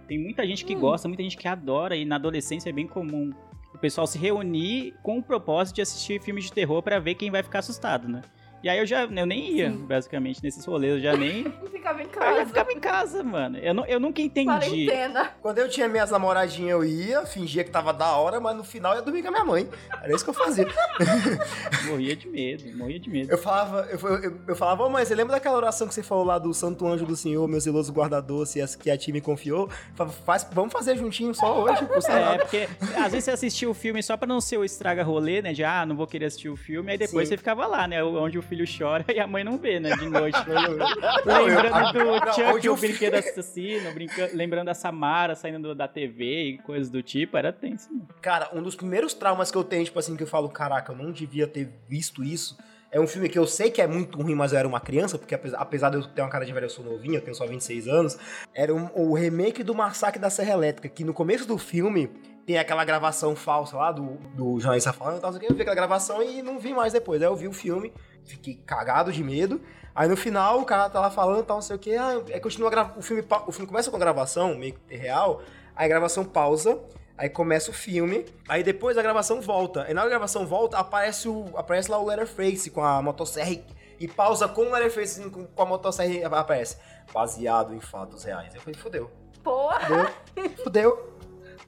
tem 0.07 0.19
muita 0.19 0.45
gente 0.45 0.65
que 0.65 0.75
Hum. 0.75 0.79
gosta, 0.81 1.07
muita 1.07 1.23
gente 1.23 1.37
que 1.37 1.47
adora, 1.47 1.95
e 1.95 2.03
na 2.03 2.17
adolescência 2.17 2.69
é 2.69 2.73
bem 2.73 2.85
comum 2.85 3.31
o 3.73 3.77
pessoal 3.77 4.05
se 4.05 4.17
reunir 4.17 4.93
com 5.01 5.17
o 5.19 5.23
propósito 5.23 5.75
de 5.77 5.81
assistir 5.81 6.21
filmes 6.21 6.43
de 6.45 6.51
terror 6.53 6.83
pra 6.83 6.99
ver 6.99 7.15
quem 7.15 7.31
vai 7.31 7.41
ficar 7.41 7.59
assustado, 7.59 8.07
né? 8.09 8.21
E 8.63 8.69
aí 8.69 8.77
eu 8.79 8.85
já 8.85 9.03
eu 9.03 9.25
nem 9.25 9.53
ia, 9.57 9.71
Sim. 9.71 9.77
basicamente, 9.77 10.43
nesses 10.43 10.63
rolês, 10.65 10.93
eu 10.95 10.99
já 11.01 11.15
nem. 11.17 11.43
Ficava 11.71 11.99
em 12.01 12.05
Eu 12.05 12.09
casa. 12.11 12.37
já 12.39 12.45
ficava 12.45 12.71
em 12.71 12.79
casa, 12.79 13.23
mano. 13.23 13.57
Eu, 13.57 13.73
não, 13.73 13.85
eu 13.87 13.99
nunca 13.99 14.21
entendi. 14.21 14.45
Quarentena. 14.47 15.31
Quando 15.41 15.57
eu 15.57 15.67
tinha 15.67 15.87
minhas 15.89 16.11
namoradinhas, 16.11 16.69
eu 16.71 16.83
ia, 16.85 17.25
fingia 17.25 17.63
que 17.63 17.71
tava 17.71 17.91
da 17.91 18.15
hora, 18.15 18.39
mas 18.39 18.55
no 18.55 18.63
final 18.63 18.93
eu 18.93 18.99
ia 18.99 19.01
dormir 19.03 19.23
com 19.23 19.29
a 19.29 19.31
minha 19.31 19.43
mãe. 19.45 19.67
Era 20.03 20.13
isso 20.13 20.23
que 20.23 20.29
eu 20.29 20.33
fazia. 20.33 20.67
Morria 21.87 22.15
de 22.15 22.27
medo, 22.27 22.77
morria 22.77 22.99
de 22.99 23.09
medo. 23.09 23.31
Eu 23.31 23.37
falava, 23.37 23.87
eu, 23.89 23.99
eu, 24.21 24.37
eu 24.49 24.55
falava, 24.55 24.83
ô 24.83 24.89
mãe, 24.89 25.03
você 25.05 25.15
lembra 25.15 25.33
daquela 25.33 25.57
oração 25.57 25.87
que 25.87 25.93
você 25.93 26.03
falou 26.03 26.23
lá 26.23 26.37
do 26.37 26.53
Santo 26.53 26.85
Anjo 26.87 27.05
do 27.05 27.15
Senhor, 27.15 27.47
meu 27.47 27.59
zeloso 27.59 27.91
guardador, 27.91 28.45
se 28.45 28.61
as- 28.61 28.75
que 28.75 28.89
a 28.91 28.97
ti 28.97 29.11
me 29.11 29.21
confiou? 29.21 29.63
Eu 29.63 29.95
falava, 29.95 30.15
Faz, 30.25 30.47
vamos 30.51 30.71
fazer 30.71 30.95
juntinho 30.97 31.33
só 31.33 31.61
hoje, 31.63 31.83
por 31.85 31.97
É, 32.11 32.37
porque 32.37 32.67
às 32.95 33.11
vezes 33.11 33.23
você 33.25 33.31
assistia 33.31 33.69
o 33.69 33.73
filme 33.73 34.01
só 34.03 34.15
pra 34.15 34.27
não 34.27 34.39
ser 34.39 34.57
o 34.57 34.63
estraga 34.63 35.03
rolê, 35.03 35.41
né? 35.41 35.51
De 35.53 35.63
ah, 35.63 35.85
não 35.85 35.95
vou 35.95 36.05
querer 36.07 36.25
assistir 36.25 36.49
o 36.49 36.55
filme, 36.55 36.91
aí 36.91 36.97
depois 36.97 37.27
Sim. 37.27 37.33
você 37.33 37.37
ficava 37.37 37.65
lá, 37.65 37.87
né? 37.87 38.03
Onde 38.03 38.37
o 38.37 38.41
filho 38.51 38.65
chora 38.77 39.05
e 39.15 39.19
a 39.19 39.25
mãe 39.25 39.43
não 39.43 39.57
vê, 39.57 39.79
né? 39.79 39.95
De 39.95 40.05
noite. 40.09 40.37
Eu- 40.47 41.45
lembrando 41.45 42.25
do 42.25 42.33
Chuck, 42.33 42.69
o 42.69 42.75
brinquedo 42.75 43.15
assassino, 43.15 43.91
brinca... 43.93 44.29
lembrando 44.33 44.65
da 44.65 44.73
Samara 44.73 45.35
saindo 45.35 45.69
do- 45.69 45.75
da 45.75 45.87
TV 45.87 46.43
e 46.43 46.57
coisas 46.59 46.89
do 46.89 47.01
tipo, 47.01 47.37
era 47.37 47.53
tenso. 47.53 47.89
mano. 47.91 48.07
Cara, 48.21 48.49
um 48.53 48.61
dos 48.61 48.75
primeiros 48.75 49.13
traumas 49.13 49.49
que 49.51 49.57
eu 49.57 49.63
tenho, 49.63 49.85
tipo 49.85 49.97
assim, 49.97 50.15
que 50.17 50.23
eu 50.23 50.27
falo, 50.27 50.49
caraca, 50.49 50.91
eu 50.91 50.97
não 50.97 51.11
devia 51.11 51.47
ter 51.47 51.69
visto 51.87 52.23
isso. 52.23 52.57
É 52.91 52.99
um 52.99 53.07
filme 53.07 53.29
que 53.29 53.39
eu 53.39 53.47
sei 53.47 53.71
que 53.71 53.81
é 53.81 53.87
muito 53.87 54.21
ruim, 54.21 54.35
mas 54.35 54.51
eu 54.51 54.59
era 54.59 54.67
uma 54.67 54.81
criança, 54.81 55.17
porque 55.17 55.33
apesar, 55.33 55.89
de 55.91 55.95
eu 55.97 56.03
ter 56.07 56.21
uma 56.21 56.29
cara 56.29 56.45
de 56.45 56.51
velho, 56.51 56.65
eu 56.65 56.69
sou 56.69 56.83
novinho, 56.83 57.15
eu 57.15 57.21
tenho 57.21 57.33
só 57.33 57.47
26 57.47 57.87
anos. 57.87 58.17
Era 58.53 58.75
um- 58.75 58.89
o 58.93 59.13
remake 59.13 59.63
do 59.63 59.73
Massacre 59.73 60.19
da 60.19 60.29
Serra 60.29 60.51
Elétrica, 60.51 60.89
que 60.89 61.05
no 61.05 61.13
começo 61.13 61.47
do 61.47 61.57
filme 61.57 62.09
tem 62.45 62.57
aquela 62.57 62.83
gravação 62.83 63.33
falsa 63.33 63.77
lá 63.77 63.91
do, 63.93 64.15
do 64.35 64.59
jornalista 64.59 64.91
falando 64.91 65.21
eu 65.41 65.53
vi 65.55 65.61
aquela 65.61 65.75
gravação 65.75 66.21
e 66.23 66.41
não 66.41 66.59
vi 66.59 66.73
mais 66.73 66.91
depois. 66.91 67.21
Aí 67.21 67.27
eu 67.29 67.35
vi 67.35 67.47
o 67.47 67.53
filme, 67.53 67.93
fiquei 68.25 68.55
cagado 68.65 69.11
de 69.11 69.23
medo. 69.23 69.61
Aí 69.93 70.07
no 70.07 70.15
final 70.15 70.59
o 70.61 70.65
cara 70.65 70.89
tá 70.89 70.99
lá 71.01 71.09
falando 71.11 71.43
tal, 71.43 71.57
não 71.57 71.61
sei 71.61 71.75
o 71.75 71.79
que, 71.79 71.95
ah, 71.95 72.21
é 72.29 72.39
continua 72.39 72.69
gra- 72.69 72.93
o 72.95 73.01
filme, 73.01 73.23
o 73.45 73.51
filme 73.51 73.67
começa 73.67 73.89
com 73.91 73.97
a 73.97 73.99
gravação, 73.99 74.55
meio 74.55 74.73
que 74.87 74.95
real, 74.95 75.41
aí 75.75 75.85
a 75.85 75.89
gravação 75.89 76.23
pausa, 76.23 76.79
Aí 77.17 77.29
começa 77.29 77.69
o 77.69 77.73
filme, 77.73 78.25
aí 78.49 78.63
depois 78.63 78.97
a 78.97 79.01
gravação 79.03 79.41
volta. 79.41 79.85
E 79.87 79.93
na 79.93 80.03
gravação 80.07 80.47
volta, 80.47 80.79
aparece, 80.79 81.29
o, 81.29 81.45
aparece 81.55 81.91
lá 81.91 81.99
o 81.99 82.05
Letterface 82.07 82.71
com 82.71 82.83
a 82.83 82.99
motosserra 82.99 83.51
e, 83.51 83.63
e 83.99 84.07
pausa 84.07 84.47
com 84.47 84.63
o 84.63 84.71
Letterface 84.71 85.29
com, 85.29 85.45
com 85.45 85.61
a 85.61 85.65
motosserra 85.67 86.27
aparece. 86.39 86.77
Baseado 87.13 87.75
em 87.75 87.79
fatos 87.79 88.23
reais. 88.23 88.55
Eu 88.55 88.61
falei, 88.61 88.79
fudeu. 88.79 89.11
Porra! 89.43 89.81
Fudeu. 90.33 90.57
fudeu. 90.63 91.17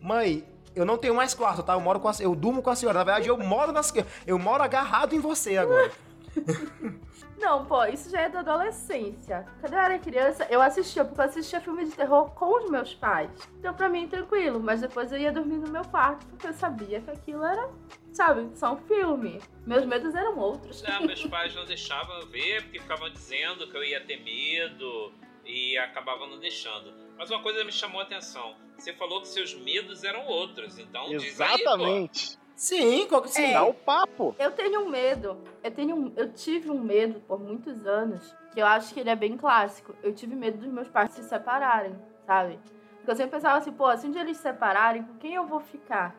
Mãe, 0.02 0.44
eu 0.76 0.86
não 0.86 0.98
tenho 0.98 1.14
mais 1.14 1.36
quarto, 1.36 1.62
tá? 1.62 1.74
Eu 1.74 1.82
moro 1.82 2.00
com 2.00 2.08
a, 2.08 2.14
eu 2.20 2.34
durmo 2.34 2.64
com 2.64 2.72
a 2.72 2.76
senhora. 2.76 2.98
Na 2.98 3.04
verdade, 3.04 3.28
eu 3.30 3.38
moro 3.38 3.72
nas, 3.72 3.94
eu 4.26 4.40
moro 4.40 4.64
agarrado 4.64 5.14
em 5.14 5.20
você 5.20 5.58
agora. 5.58 5.92
Não, 7.40 7.66
pô, 7.66 7.84
isso 7.86 8.10
já 8.10 8.22
é 8.22 8.30
da 8.30 8.40
adolescência. 8.40 9.46
Quando 9.60 9.74
eu 9.74 9.80
era 9.80 10.00
criança, 10.00 10.48
eu 10.50 10.62
assistia, 10.62 11.04
porque 11.04 11.20
eu 11.20 11.26
assistia 11.26 11.60
filme 11.60 11.86
de 11.86 11.92
terror 11.92 12.32
com 12.32 12.58
os 12.58 12.70
meus 12.70 12.94
pais. 12.94 13.30
Então, 13.60 13.74
pra 13.74 13.90
mim, 13.90 14.08
tranquilo. 14.08 14.60
Mas 14.62 14.82
depois 14.82 15.12
eu 15.12 15.20
ia 15.20 15.32
dormir 15.32 15.58
no 15.58 15.70
meu 15.70 15.84
quarto, 15.84 16.26
porque 16.28 16.48
eu 16.48 16.54
sabia 16.54 17.02
que 17.02 17.12
aquilo 17.12 17.44
era, 17.44 17.70
sabe, 18.14 18.50
só 18.56 18.74
um 18.74 18.78
filme. 18.78 19.42
Meus 19.66 19.86
medos 19.86 20.16
eram 20.16 20.38
outros. 20.38 20.82
Não, 20.84 21.06
meus 21.06 21.26
pais 21.28 21.54
não 21.54 21.66
deixavam 21.66 22.22
eu 22.22 22.28
ver, 22.28 22.64
porque 22.64 22.80
ficavam 22.80 23.10
dizendo 23.10 23.68
que 23.70 23.76
eu 23.76 23.84
ia 23.84 24.00
ter 24.00 24.24
medo 24.24 25.12
e 25.46 25.78
acabavam 25.78 26.28
não 26.28 26.40
deixando. 26.40 26.94
Mas 27.18 27.30
uma 27.30 27.42
coisa 27.42 27.64
me 27.64 27.72
chamou 27.72 28.00
a 28.00 28.04
atenção. 28.04 28.56
Você 28.78 28.94
falou 28.94 29.22
que 29.22 29.28
seus 29.28 29.54
medos 29.54 30.04
eram 30.04 30.26
outros, 30.26 30.80
então 30.80 31.10
diz 31.10 31.40
aí, 31.40 31.50
pô. 31.50 31.54
Exatamente. 31.56 32.43
Sim, 32.64 33.06
qual 33.10 33.22
que 33.22 33.30
sim. 33.30 33.44
É. 33.44 33.52
Dá 33.54 33.66
o 33.66 33.74
papo. 33.74 34.34
Eu 34.40 34.50
tenho 34.52 34.86
um 34.86 34.90
medo. 34.90 35.38
Eu 35.62 35.70
tenho 35.70 35.94
um- 35.98 36.14
eu 36.16 36.32
tive 36.32 36.72
um 36.72 36.80
medo 36.80 37.20
por 37.28 37.38
muitos 37.38 37.86
anos, 37.86 38.34
que 38.54 38.62
eu 38.62 38.66
acho 38.66 38.94
que 38.94 39.02
ele 39.02 39.10
é 39.10 39.16
bem 39.18 39.36
clássico. 39.36 39.94
Eu 40.02 40.14
tive 40.14 40.34
medo 40.34 40.60
dos 40.60 40.72
meus 40.72 40.88
pais 40.88 41.12
se 41.12 41.24
separarem, 41.24 41.94
sabe? 42.26 42.58
Porque 43.00 43.12
eu 43.12 43.16
sempre 43.18 43.32
pensava 43.32 43.58
assim, 43.58 43.74
pô, 43.74 43.94
se 43.98 44.08
um 44.08 44.12
dia 44.12 44.22
eles 44.22 44.38
se 44.38 44.44
separarem, 44.44 45.04
com 45.04 45.18
quem 45.18 45.34
eu 45.34 45.46
vou 45.46 45.60
ficar? 45.60 46.16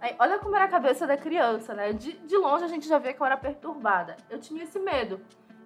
Aí, 0.00 0.14
olha 0.20 0.38
como 0.38 0.54
era 0.54 0.66
a 0.66 0.68
cabeça 0.68 1.08
da 1.08 1.16
criança, 1.16 1.74
né? 1.74 1.92
De, 1.92 2.12
de 2.12 2.36
longe 2.36 2.62
a 2.64 2.68
gente 2.68 2.86
já 2.86 2.98
vê 2.98 3.12
que 3.12 3.20
eu 3.20 3.26
era 3.26 3.36
perturbada. 3.36 4.16
Eu 4.30 4.38
tinha 4.38 4.62
esse 4.62 4.78
medo. 4.78 5.20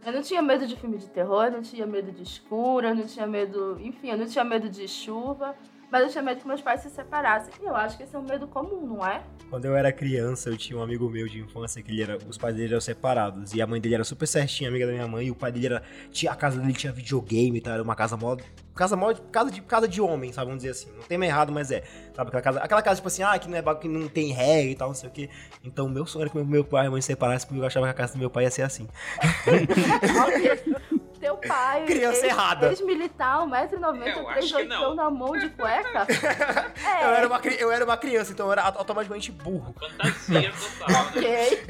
Eu 0.07 0.11
não 0.15 0.23
tinha 0.23 0.41
medo 0.41 0.67
de 0.67 0.75
filme 0.75 0.97
de 0.97 1.11
terror, 1.11 1.45
eu 1.45 1.51
não 1.53 1.61
tinha 1.63 1.87
medo 1.87 2.11
de 2.11 2.23
escuro, 2.23 2.87
eu 2.87 2.95
não 2.95 3.05
tinha 3.05 3.27
medo. 3.27 3.77
Enfim, 3.79 4.09
eu 4.11 4.17
não 4.17 4.27
tinha 4.27 4.43
medo 4.45 4.71
de 4.71 4.89
chuva. 4.89 5.55
Mas 5.95 6.03
eu 6.03 6.09
tinha 6.09 6.25
medo 6.25 6.41
que 6.41 6.49
meus 6.49 6.61
pais 6.61 6.81
se 6.81 6.91
separassem. 6.91 7.55
E 7.63 7.67
eu 7.67 7.77
acho 7.77 7.97
que 7.97 8.03
esse 8.03 8.17
é 8.17 8.19
um 8.19 8.23
medo 8.23 8.49
comum, 8.49 8.85
não 8.85 9.07
é? 9.07 9.23
Quando 9.49 9.67
eu 9.67 9.77
era 9.77 9.93
criança, 9.93 10.51
eu 10.51 10.57
tinha 10.57 10.77
um 10.77 10.83
amigo 10.83 11.09
meu 11.09 11.29
de 11.29 11.39
infância 11.39 11.81
que 11.81 11.93
ele 11.93 12.03
era, 12.03 12.19
os 12.29 12.37
pais 12.37 12.57
dele 12.57 12.73
eram 12.73 12.81
separados. 12.81 13.55
E 13.55 13.63
a 13.63 13.67
mãe 13.69 13.81
dele 13.81 13.95
era 13.95 14.03
super 14.03 14.27
certinha, 14.27 14.69
amiga 14.69 14.89
da 14.89 14.93
minha 14.93 15.07
mãe. 15.07 15.29
E 15.29 15.31
o 15.31 15.37
pai 15.37 15.53
dele 15.53 15.67
era. 15.67 15.85
Tinha, 16.11 16.33
a 16.33 16.35
casa 16.35 16.61
dele 16.61 16.73
tinha 16.73 16.93
videogame, 16.93 17.61
tá? 17.61 17.75
Era 17.75 17.83
uma 17.85 17.95
casa 17.95 18.17
mó. 18.17 18.37
Casa 18.75 18.97
mó. 18.97 19.15
Casa 19.31 19.53
de, 19.53 19.63
casa 19.63 19.87
de 19.87 20.01
homem, 20.01 20.33
sabe? 20.33 20.47
Vamos 20.47 20.65
dizer 20.65 20.73
assim. 20.73 20.91
Não 20.97 21.05
tem 21.05 21.17
mais 21.17 21.31
errado, 21.31 21.53
mas 21.53 21.71
é. 21.71 21.85
Sabe? 22.13 22.27
Aquela 22.27 22.43
casa, 22.43 22.59
aquela 22.59 22.83
casa, 22.83 22.97
tipo 22.97 23.07
assim, 23.07 23.23
ah, 23.23 23.39
que 23.39 23.49
não, 23.49 23.57
é, 23.57 23.75
que 23.77 23.87
não 23.87 24.09
tem 24.09 24.33
regra 24.33 24.73
e 24.73 24.75
tal, 24.75 24.89
não 24.89 24.97
sei 24.97 25.09
o 25.09 25.13
quê. 25.13 25.31
Então, 25.63 25.89
meu 25.89 26.07
sonho 26.07 26.25
era 26.25 26.31
que 26.31 26.37
meu, 26.37 26.45
meu 26.45 26.65
pai 26.65 26.81
e 26.81 26.83
minha 26.83 26.91
mãe 26.91 27.03
se 27.03 27.07
separassem, 27.07 27.47
porque 27.47 27.61
eu 27.61 27.65
achava 27.65 27.87
que 27.87 27.93
a 27.93 27.95
casa 27.95 28.15
do 28.15 28.19
meu 28.19 28.31
pai 28.31 28.43
ia 28.43 28.51
ser 28.51 28.63
assim. 28.63 28.89
Teu 31.25 31.37
pai. 31.39 31.85
Criança 31.87 32.19
ex- 32.27 32.33
errada. 32.33 32.67
Ex-militar, 32.69 33.41
Eu 33.41 33.47
1,93m, 33.49 34.27
acho 34.29 34.57
que 34.57 34.65
não. 34.65 34.77
oitão 34.81 34.95
na 34.95 35.11
mão 35.11 35.33
de 35.33 35.49
cueca. 35.51 36.07
Eu, 37.03 37.09
É, 37.11 37.17
era 37.19 37.27
uma, 37.27 37.41
eu 37.47 37.71
era 37.73 37.85
uma 37.85 37.97
criança, 37.97 38.33
então 38.33 38.47
eu 38.47 38.53
era 38.53 38.63
automaticamente 38.63 39.31
burro. 39.33 39.75
Fantasia 39.79 40.53
total, 40.53 41.05
né? 41.05 41.09
ok. 41.09 41.67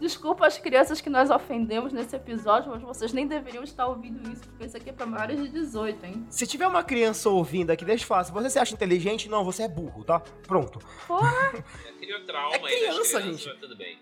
Desculpa 0.00 0.46
as 0.46 0.58
crianças 0.58 1.00
que 1.00 1.08
nós 1.08 1.30
ofendemos 1.30 1.92
nesse 1.92 2.16
episódio, 2.16 2.70
mas 2.72 2.82
vocês 2.82 3.12
nem 3.12 3.26
deveriam 3.26 3.62
estar 3.62 3.86
ouvindo 3.86 4.28
isso, 4.32 4.42
porque 4.48 4.64
isso 4.66 4.76
aqui 4.76 4.90
é 4.90 4.92
pra 4.92 5.06
maiores 5.06 5.40
de 5.40 5.48
18, 5.48 6.04
hein? 6.04 6.26
Se 6.28 6.44
tiver 6.46 6.66
uma 6.66 6.82
criança 6.82 7.28
ouvindo 7.30 7.70
aqui, 7.70 7.84
deixa 7.84 8.02
eu 8.02 8.08
falar. 8.08 8.24
Se 8.24 8.32
você 8.32 8.50
se 8.50 8.58
acha 8.58 8.74
inteligente, 8.74 9.28
não, 9.28 9.44
você 9.44 9.62
é 9.64 9.68
burro, 9.68 10.02
tá? 10.04 10.20
Pronto. 10.46 10.80
Porra, 11.06 11.52
Criou 12.00 12.24
trauma 12.24 12.56
É 12.56 12.72
aí 12.72 12.78
criança, 12.80 13.20
crianças, 13.20 13.40
gente. 13.42 13.60
tudo 13.60 13.76
bem. 13.76 13.98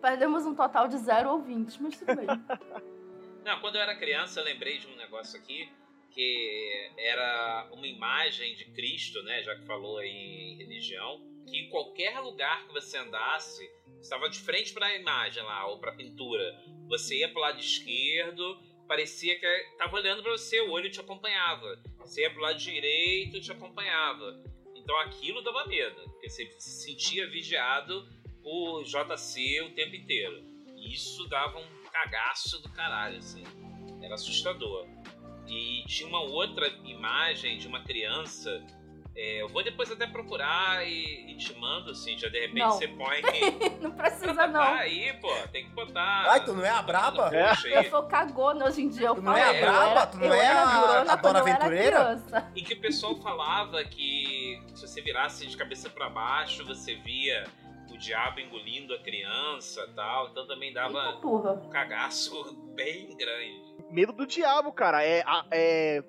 perdemos 0.00 0.46
um 0.46 0.54
total 0.54 0.88
de 0.88 0.96
zero 0.96 1.30
ouvintes, 1.32 1.76
mas 1.78 1.94
tudo 1.98 2.16
bem. 2.16 2.26
Não, 3.48 3.60
quando 3.60 3.76
eu 3.76 3.80
era 3.80 3.96
criança, 3.96 4.40
eu 4.40 4.44
lembrei 4.44 4.76
de 4.76 4.86
um 4.88 4.96
negócio 4.96 5.40
aqui 5.40 5.72
que 6.10 6.90
era 6.98 7.70
uma 7.72 7.86
imagem 7.86 8.54
de 8.54 8.66
Cristo, 8.72 9.22
né? 9.22 9.42
Já 9.42 9.56
que 9.56 9.64
falou 9.64 10.02
em 10.02 10.58
religião, 10.58 11.18
que 11.46 11.56
em 11.56 11.70
qualquer 11.70 12.20
lugar 12.20 12.66
que 12.66 12.74
você 12.74 12.98
andasse, 12.98 13.66
estava 14.02 14.28
de 14.28 14.38
frente 14.38 14.74
para 14.74 14.88
a 14.88 14.96
imagem 14.96 15.42
lá 15.42 15.66
ou 15.66 15.78
para 15.78 15.92
a 15.92 15.94
pintura, 15.94 16.62
você 16.88 17.20
ia 17.20 17.30
para 17.30 17.38
o 17.38 17.40
lado 17.40 17.58
esquerdo, 17.58 18.60
parecia 18.86 19.40
que 19.40 19.46
estava 19.46 19.96
olhando 19.96 20.22
para 20.22 20.32
você, 20.32 20.60
o 20.60 20.70
olho 20.70 20.90
te 20.90 21.00
acompanhava. 21.00 21.82
Você 22.00 22.20
ia 22.20 22.30
pro 22.30 22.42
lado 22.42 22.58
direito 22.58 23.40
te 23.40 23.50
acompanhava. 23.50 24.44
Então 24.74 24.94
aquilo 25.00 25.40
dava 25.40 25.64
medo, 25.64 26.02
porque 26.10 26.28
você 26.28 26.44
se 26.58 26.84
sentia 26.84 27.26
vigiado 27.26 28.06
por 28.42 28.84
JC 28.84 29.62
o 29.62 29.74
tempo 29.74 29.96
inteiro. 29.96 30.44
Isso 30.76 31.26
dava 31.28 31.58
um 31.58 31.77
cagaço 31.88 32.60
do 32.62 32.68
caralho, 32.70 33.18
assim. 33.18 33.44
Era 34.02 34.14
assustador. 34.14 34.86
E 35.46 35.82
tinha 35.86 36.08
uma 36.08 36.20
outra 36.20 36.66
imagem 36.84 37.58
de 37.58 37.66
uma 37.66 37.82
criança. 37.82 38.62
é, 39.16 39.42
eu 39.42 39.48
vou 39.48 39.64
depois 39.64 39.90
até 39.90 40.06
procurar 40.06 40.86
e, 40.86 41.32
e 41.32 41.36
te 41.36 41.52
mando, 41.58 41.90
assim, 41.90 42.16
já 42.16 42.28
de 42.28 42.38
repente 42.38 42.58
Não. 42.60 42.70
você 42.70 42.86
põe. 42.86 43.20
Não 43.80 43.90
precisa, 43.92 44.34
Tá 44.34 44.46
não. 44.46 44.60
aí, 44.62 45.12
pô, 45.20 45.32
tem 45.50 45.64
que 45.64 45.70
botar. 45.72 46.26
Ai, 46.30 46.44
tu 46.44 46.52
não 46.52 46.64
é 46.64 46.68
a 46.70 46.82
braba? 46.82 47.28
aí. 47.30 47.72
Eu 47.72 47.90
sou 47.90 48.02
cagona 48.04 48.66
hoje 48.66 48.82
em 48.82 48.88
dia. 48.88 49.08
Eu 49.08 49.14
Tu 49.16 49.22
não 49.22 49.32
falo, 49.32 49.44
é 49.44 49.58
a 49.58 49.60
braba? 49.60 49.90
era- 49.90 50.06
Tu 50.06 50.18
não 50.18 50.34
é 50.34 50.46
a- 50.46 51.00
a 51.12 51.16
Dora 51.16 51.38
Aventureira? 51.40 51.96
criança. 52.04 52.52
Em 52.54 52.62
que 52.62 52.74
o 52.74 52.80
pessoal 52.80 53.16
falava 53.16 53.82
que 53.84 54.62
se 54.74 54.86
você 54.86 55.00
virasse 55.00 55.46
de 55.46 55.56
cabeça 55.56 55.88
pra 55.90 56.08
baixo, 56.10 56.64
você 56.64 56.94
via 56.96 57.44
o 57.90 57.98
diabo 57.98 58.40
engolindo 58.40 58.94
a 58.94 58.98
criança 58.98 59.86
e 59.90 59.94
tal. 59.94 60.28
Então 60.28 60.46
também 60.46 60.72
dava 60.72 61.18
um 61.24 61.68
cagaço 61.70 62.56
bem 62.74 63.16
grande. 63.16 63.76
Medo 63.90 64.12
do 64.12 64.26
diabo, 64.26 64.72
cara. 64.72 65.04
É, 65.04 65.22
é 65.50 66.02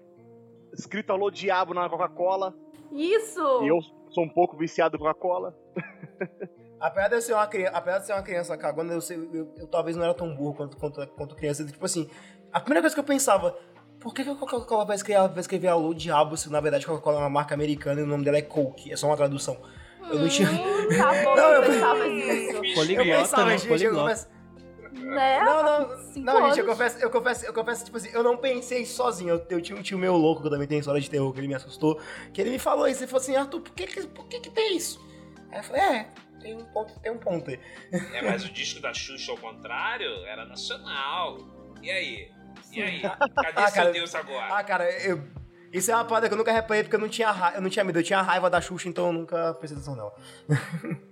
escrito 0.73 1.11
alô 1.11 1.29
diabo 1.31 1.73
na 1.73 1.89
Coca-Cola. 1.89 2.53
Isso! 2.91 3.63
E 3.63 3.67
eu 3.67 3.79
sou 4.11 4.23
um 4.23 4.29
pouco 4.29 4.57
viciado 4.57 4.95
em 4.95 4.99
Coca-Cola. 4.99 5.55
Apesar 6.79 7.09
de 7.09 7.15
eu 7.15 7.21
ser 7.21 7.33
uma 7.33 7.45
criança, 7.47 7.75
apesar 7.77 7.99
de 7.99 8.05
ser 8.05 8.13
uma 8.13 8.23
criança 8.23 8.57
cagona, 8.57 8.93
eu, 8.93 9.01
sei- 9.01 9.17
eu, 9.33 9.53
eu 9.57 9.67
talvez 9.67 9.97
não 9.97 10.03
era 10.05 10.13
tão 10.13 10.33
burro 10.33 10.53
quanto, 10.55 10.77
quanto, 10.77 11.05
quanto 11.07 11.35
criança. 11.35 11.65
Tipo 11.65 11.83
assim, 11.85 12.09
a 12.53 12.59
primeira 12.61 12.81
coisa 12.81 12.95
que 12.95 12.99
eu 13.01 13.03
pensava, 13.05 13.51
por 13.99 14.13
que, 14.13 14.23
que 14.23 14.29
a 14.29 14.35
Coca-Cola 14.35 14.85
vai 14.85 14.95
escrever, 14.95 15.27
vai 15.27 15.39
escrever 15.41 15.67
alô 15.67 15.93
diabo 15.93 16.37
se 16.37 16.49
na 16.49 16.61
verdade 16.61 16.85
a 16.85 16.87
Coca-Cola 16.87 17.17
é 17.17 17.19
uma 17.19 17.29
marca 17.29 17.53
americana 17.53 17.99
e 17.99 18.03
o 18.03 18.07
nome 18.07 18.23
dela 18.23 18.37
é 18.37 18.41
Coke? 18.41 18.93
É 18.93 18.95
só 18.95 19.07
uma 19.07 19.17
tradução. 19.17 19.57
Eu 20.09 20.19
não 20.19 20.27
tinha. 20.29 20.49
Hum, 20.49 20.87
tá 20.97 21.23
bom, 21.23 21.35
Não, 21.35 21.49
eu 21.53 21.63
eu- 21.63 21.71
pensava 21.71 22.07
isso. 22.07 22.49
Eu 22.59 22.73
Poliglota, 22.75 23.19
pensava, 23.19 23.45
né? 23.45 23.51
gente, 23.57 23.63
eu 23.63 23.69
Poliglota. 23.93 24.39
Né? 24.91 25.39
Não, 25.43 25.63
não, 25.63 25.97
Cinco 26.11 26.25
não, 26.25 26.33
gente, 26.47 26.59
eu 26.59 26.63
anos. 26.65 26.65
confesso, 26.77 26.99
eu 26.99 27.09
confesso, 27.11 27.45
eu 27.45 27.53
confesso, 27.53 27.85
tipo 27.85 27.97
assim, 27.97 28.09
eu 28.11 28.23
não 28.23 28.37
pensei 28.37 28.85
sozinho. 28.85 29.29
Eu, 29.35 29.45
eu 29.49 29.61
tinha 29.61 29.77
um 29.77 29.81
tio 29.83 29.97
meu 29.99 30.15
louco, 30.17 30.41
que 30.41 30.47
eu 30.47 30.51
também 30.51 30.67
tenho 30.67 30.79
história 30.79 30.99
de 30.99 31.09
terror, 31.09 31.31
que 31.31 31.39
ele 31.39 31.47
me 31.47 31.53
assustou, 31.55 32.01
que 32.33 32.41
ele 32.41 32.49
me 32.49 32.59
falou 32.59 32.87
isso, 32.87 33.01
ele 33.01 33.07
falou 33.07 33.21
assim, 33.21 33.35
Arthur, 33.35 33.61
por 33.61 33.73
que 33.73 33.85
que, 33.87 34.07
por 34.07 34.27
que, 34.27 34.39
que 34.39 34.49
tem 34.49 34.75
isso? 34.75 34.99
Aí 35.51 35.59
eu 35.59 35.63
falei, 35.63 35.81
é, 35.81 36.09
tem 36.41 36.55
um 36.55 36.65
ponto, 36.65 36.99
tem 37.01 37.11
um 37.11 37.17
ponto 37.19 37.49
aí. 37.49 37.59
É, 38.13 38.21
mas 38.23 38.43
o 38.45 38.49
disco 38.51 38.81
da 38.81 38.93
Xuxa, 38.93 39.31
ao 39.31 39.37
contrário, 39.37 40.09
era 40.25 40.45
nacional. 40.45 41.37
E 41.81 41.89
aí? 41.91 42.31
E 42.71 42.81
aí? 42.81 43.01
Cadê 43.01 43.21
Ah, 43.55 43.67
seu 43.67 43.75
cara. 43.75 43.91
Deus 43.91 44.15
agora? 44.15 44.53
Ah, 44.55 44.63
cara, 44.63 44.91
eu. 45.03 45.23
Isso 45.71 45.91
é 45.91 45.95
uma 45.95 46.05
parada 46.05 46.27
que 46.27 46.33
eu 46.33 46.37
nunca 46.37 46.51
reparei 46.51 46.83
porque 46.83 46.95
eu 46.95 46.99
não 46.99 47.09
tinha, 47.09 47.31
ra... 47.31 47.53
eu 47.55 47.61
não 47.61 47.69
tinha 47.69 47.83
medo, 47.85 47.99
eu 47.99 48.03
tinha 48.03 48.21
raiva 48.21 48.49
da 48.49 48.59
Xuxa, 48.59 48.89
então 48.89 49.07
eu 49.07 49.13
nunca 49.13 49.53
prestei 49.53 49.77
atenção 49.77 49.95
nela. 49.95 50.13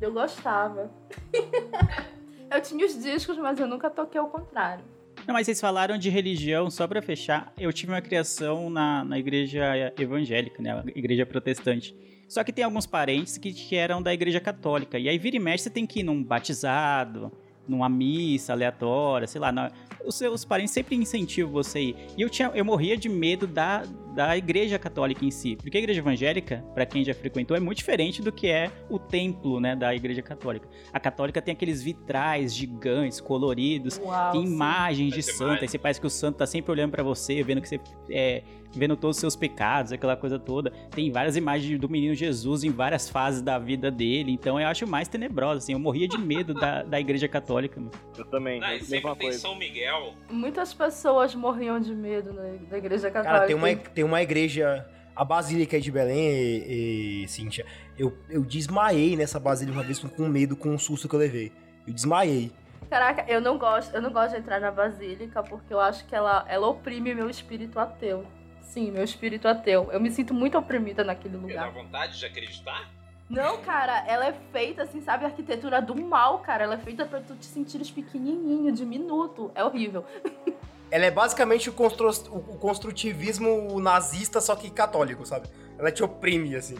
Eu 0.00 0.14
gostava. 0.14 0.90
eu 2.50 2.62
tinha 2.62 2.86
os 2.86 2.98
discos, 3.02 3.36
mas 3.36 3.60
eu 3.60 3.66
nunca 3.66 3.90
toquei 3.90 4.18
ao 4.18 4.28
contrário. 4.28 4.82
Não, 5.26 5.34
mas 5.34 5.44
vocês 5.44 5.60
falaram 5.60 5.98
de 5.98 6.08
religião, 6.08 6.70
só 6.70 6.88
pra 6.88 7.02
fechar, 7.02 7.52
eu 7.58 7.70
tive 7.70 7.92
uma 7.92 8.00
criação 8.00 8.70
na, 8.70 9.04
na 9.04 9.18
igreja 9.18 9.92
evangélica, 9.98 10.62
né, 10.62 10.82
igreja 10.94 11.26
protestante. 11.26 11.94
Só 12.26 12.42
que 12.42 12.50
tem 12.50 12.64
alguns 12.64 12.86
parentes 12.86 13.36
que, 13.36 13.52
que 13.52 13.76
eram 13.76 14.00
da 14.00 14.14
igreja 14.14 14.40
católica, 14.40 14.98
e 14.98 15.06
aí 15.06 15.18
vira 15.18 15.36
e 15.36 15.38
mexe 15.38 15.64
você 15.64 15.70
tem 15.70 15.86
que 15.86 16.00
ir 16.00 16.02
num 16.02 16.24
batizado, 16.24 17.30
numa 17.68 17.88
missa 17.88 18.54
aleatória, 18.54 19.26
sei 19.26 19.38
lá, 19.40 19.52
na- 19.52 19.70
os 20.04 20.14
seus 20.14 20.44
parentes 20.44 20.72
sempre 20.72 20.96
incentivam 20.96 21.52
você 21.52 21.78
a 21.78 21.82
ir. 21.82 21.96
E 22.16 22.22
eu, 22.22 22.28
tinha, 22.28 22.50
eu 22.54 22.64
morria 22.64 22.96
de 22.96 23.08
medo 23.08 23.46
da, 23.46 23.84
da 24.14 24.36
igreja 24.36 24.78
católica 24.78 25.24
em 25.24 25.30
si, 25.30 25.56
porque 25.56 25.76
a 25.76 25.80
igreja 25.80 26.00
evangélica, 26.00 26.64
pra 26.74 26.84
quem 26.84 27.04
já 27.04 27.14
frequentou, 27.14 27.56
é 27.56 27.60
muito 27.60 27.78
diferente 27.78 28.22
do 28.22 28.32
que 28.32 28.48
é 28.48 28.70
o 28.88 28.98
templo, 28.98 29.60
né, 29.60 29.76
da 29.76 29.94
igreja 29.94 30.22
católica. 30.22 30.68
A 30.92 31.00
católica 31.00 31.40
tem 31.40 31.52
aqueles 31.52 31.82
vitrais 31.82 32.54
gigantes, 32.54 33.20
coloridos, 33.20 33.98
Uau. 33.98 34.32
tem 34.32 34.46
sim. 34.46 34.52
imagens 34.52 35.14
de 35.14 35.22
santo, 35.22 35.48
mais. 35.48 35.62
aí 35.62 35.68
você 35.68 35.78
parece 35.78 36.00
que 36.00 36.06
o 36.06 36.10
santo 36.10 36.38
tá 36.38 36.46
sempre 36.46 36.70
olhando 36.72 36.90
pra 36.90 37.02
você, 37.02 37.42
vendo 37.42 37.60
que 37.60 37.68
você 37.68 37.80
é, 38.10 38.42
vendo 38.72 38.96
todos 38.96 39.16
os 39.16 39.20
seus 39.20 39.36
pecados, 39.36 39.92
aquela 39.92 40.16
coisa 40.16 40.38
toda. 40.38 40.70
Tem 40.90 41.10
várias 41.10 41.36
imagens 41.36 41.78
do 41.78 41.88
menino 41.88 42.14
Jesus 42.14 42.64
em 42.64 42.70
várias 42.70 43.08
fases 43.08 43.42
da 43.42 43.58
vida 43.58 43.90
dele, 43.90 44.32
então 44.32 44.60
eu 44.60 44.66
acho 44.66 44.86
mais 44.86 45.08
tenebrosa, 45.08 45.58
assim, 45.58 45.72
eu 45.72 45.78
morria 45.78 46.08
de 46.08 46.18
medo 46.18 46.54
da, 46.54 46.82
da 46.82 47.00
igreja 47.00 47.28
católica, 47.28 47.80
mano. 47.80 47.92
Eu 48.16 48.24
também. 48.24 48.60
Não, 48.60 48.68
e 48.68 48.72
mesma 48.72 48.86
sempre 48.86 49.14
tem. 49.16 49.32
São 49.32 49.56
Miguel. 49.56 50.14
Muitas 50.30 50.72
pessoas 50.72 51.34
morriam 51.34 51.80
de 51.80 51.94
medo 51.94 52.32
na, 52.32 52.42
da 52.68 52.78
igreja 52.78 53.10
católica. 53.10 53.32
Cara, 53.32 53.46
tem 53.46 53.56
uma, 53.56 53.76
tem 53.76 54.04
uma 54.04 54.22
igreja. 54.22 54.86
A 55.14 55.24
Basílica 55.24 55.76
aí 55.76 55.82
de 55.82 55.90
Belém, 55.90 56.30
e, 56.30 57.24
e, 57.24 57.28
Cíntia. 57.28 57.66
Eu, 57.98 58.16
eu 58.30 58.42
desmaiei 58.42 59.16
nessa 59.16 59.38
Basílica 59.38 59.76
uma 59.76 59.84
vez 59.84 59.98
com, 59.98 60.08
com 60.08 60.26
medo, 60.26 60.56
com 60.56 60.70
um 60.70 60.78
susto 60.78 61.08
que 61.08 61.14
eu 61.14 61.18
levei. 61.18 61.52
Eu 61.86 61.92
desmaiei. 61.92 62.50
Caraca, 62.88 63.24
eu 63.28 63.40
não 63.40 63.58
gosto, 63.58 63.94
eu 63.94 64.00
não 64.02 64.10
gosto 64.10 64.32
de 64.32 64.38
entrar 64.38 64.60
na 64.60 64.70
basílica 64.70 65.42
porque 65.44 65.72
eu 65.72 65.78
acho 65.78 66.04
que 66.06 66.14
ela, 66.14 66.44
ela 66.48 66.66
oprime 66.66 67.14
meu 67.14 67.30
espírito 67.30 67.78
ateu. 67.78 68.24
Sim, 68.70 68.92
meu 68.92 69.02
espírito 69.02 69.48
ateu. 69.48 69.90
Eu 69.92 70.00
me 70.00 70.10
sinto 70.12 70.32
muito 70.32 70.56
oprimida 70.56 71.02
naquele 71.02 71.36
Porque 71.36 71.54
dá 71.54 71.66
lugar. 71.66 71.82
vontade 71.82 72.18
de 72.18 72.24
acreditar? 72.24 72.88
Não, 73.28 73.58
cara, 73.58 74.04
ela 74.06 74.26
é 74.26 74.32
feita 74.52 74.82
assim, 74.82 75.00
sabe, 75.00 75.24
a 75.24 75.28
arquitetura 75.28 75.82
do 75.82 75.94
mal, 75.96 76.38
cara. 76.38 76.64
Ela 76.64 76.74
é 76.74 76.78
feita 76.78 77.04
pra 77.04 77.20
tu 77.20 77.34
te 77.34 77.46
sentires 77.46 77.90
pequenininho, 77.90 78.70
diminuto. 78.72 79.50
É 79.54 79.64
horrível. 79.64 80.04
Ela 80.90 81.06
é 81.06 81.10
basicamente 81.10 81.70
o, 81.70 81.72
constru, 81.72 82.08
o 82.30 82.58
construtivismo 82.58 83.80
nazista, 83.80 84.40
só 84.40 84.56
que 84.56 84.68
católico, 84.70 85.24
sabe? 85.24 85.48
Ela 85.78 85.92
te 85.92 86.02
oprime, 86.02 86.56
assim. 86.56 86.76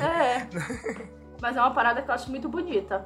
É. 0.00 0.46
Mas 1.42 1.56
é 1.56 1.60
uma 1.60 1.74
parada 1.74 2.00
que 2.00 2.08
eu 2.08 2.14
acho 2.14 2.30
muito 2.30 2.48
bonita. 2.48 3.04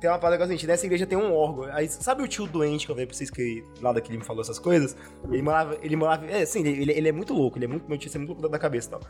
Tem 0.00 0.08
uma 0.08 0.18
parada 0.18 0.36
que 0.38 0.42
é 0.44 0.46
seguinte, 0.46 0.66
nessa 0.66 0.86
igreja 0.86 1.06
tem 1.06 1.18
um 1.18 1.34
órgão. 1.34 1.64
Aí, 1.74 1.88
sabe 1.88 2.22
o 2.22 2.28
tio 2.28 2.46
doente 2.46 2.86
que 2.86 2.92
eu 2.92 2.94
falei 2.94 3.06
pra 3.06 3.16
vocês 3.16 3.30
que 3.30 3.64
lá 3.80 3.92
daqui 3.92 4.10
ele 4.10 4.18
me 4.18 4.24
falou 4.24 4.42
essas 4.42 4.58
coisas? 4.58 4.96
Ele 5.30 5.42
morava. 5.42 5.76
Ele 5.82 5.96
morava. 5.96 6.26
É, 6.26 6.46
sim, 6.46 6.60
ele, 6.66 6.92
ele 6.92 7.08
é 7.08 7.12
muito 7.12 7.34
louco, 7.34 7.58
ele 7.58 7.64
é 7.64 7.68
muito. 7.68 7.88
Meu 7.88 7.98
tio 7.98 8.10
é 8.14 8.18
muito 8.18 8.30
louco 8.30 8.48
da 8.48 8.58
cabeça 8.58 8.88
e 8.88 8.90
tal. 8.92 9.00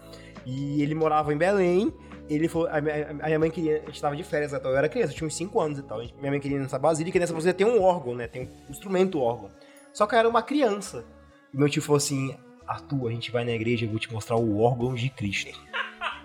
E 0.46 0.82
ele 0.82 0.94
morava 0.94 1.32
em 1.32 1.36
Belém. 1.36 1.92
Ele 2.28 2.48
foi. 2.48 2.68
A 2.70 2.80
minha, 2.80 3.10
a 3.10 3.26
minha 3.26 3.38
mãe 3.38 3.50
queria. 3.50 3.82
A 3.82 3.86
gente 3.86 4.00
tava 4.00 4.16
de 4.16 4.22
férias 4.24 4.52
e 4.52 4.58
tal. 4.58 4.72
Eu 4.72 4.78
era 4.78 4.88
criança, 4.88 5.12
eu 5.12 5.16
tinha 5.16 5.26
uns 5.26 5.36
5 5.36 5.60
anos 5.60 5.78
e 5.78 5.82
tal. 5.82 5.98
Minha 5.98 6.30
mãe 6.30 6.40
queria 6.40 6.56
ir 6.56 6.60
nessa 6.60 6.78
basílica 6.78 7.18
e 7.18 7.20
nessa 7.20 7.34
basílica 7.34 7.58
tem 7.58 7.66
um 7.66 7.82
órgão, 7.82 8.14
né? 8.14 8.26
Tem 8.26 8.42
um 8.42 8.70
instrumento 8.70 9.20
órgão. 9.20 9.50
Só 9.92 10.06
que 10.06 10.14
eu 10.14 10.18
era 10.18 10.28
uma 10.28 10.42
criança. 10.42 11.04
E 11.52 11.56
meu 11.58 11.68
tio 11.68 11.82
falou 11.82 11.98
assim: 11.98 12.34
Arthur, 12.66 13.08
a 13.08 13.12
gente 13.12 13.30
vai 13.30 13.44
na 13.44 13.52
igreja 13.52 13.84
e 13.84 13.88
eu 13.88 13.90
vou 13.90 13.98
te 14.00 14.10
mostrar 14.12 14.36
o 14.36 14.60
órgão 14.60 14.94
de 14.94 15.10
Cristo. 15.10 15.58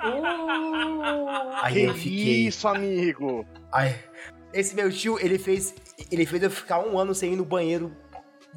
Uh, 0.03 1.53
Aí 1.63 1.73
Que 1.73 1.83
eu 1.83 1.93
fiquei. 1.93 2.47
isso, 2.47 2.67
amigo? 2.67 3.45
Ai, 3.71 3.95
esse 4.53 4.75
meu 4.75 4.91
tio, 4.91 5.17
ele 5.19 5.37
fez. 5.37 5.73
Ele 6.11 6.25
fez 6.25 6.41
eu 6.43 6.49
ficar 6.51 6.79
um 6.79 6.97
ano 6.97 7.13
sem 7.13 7.33
ir 7.33 7.35
no 7.35 7.45
banheiro 7.45 7.91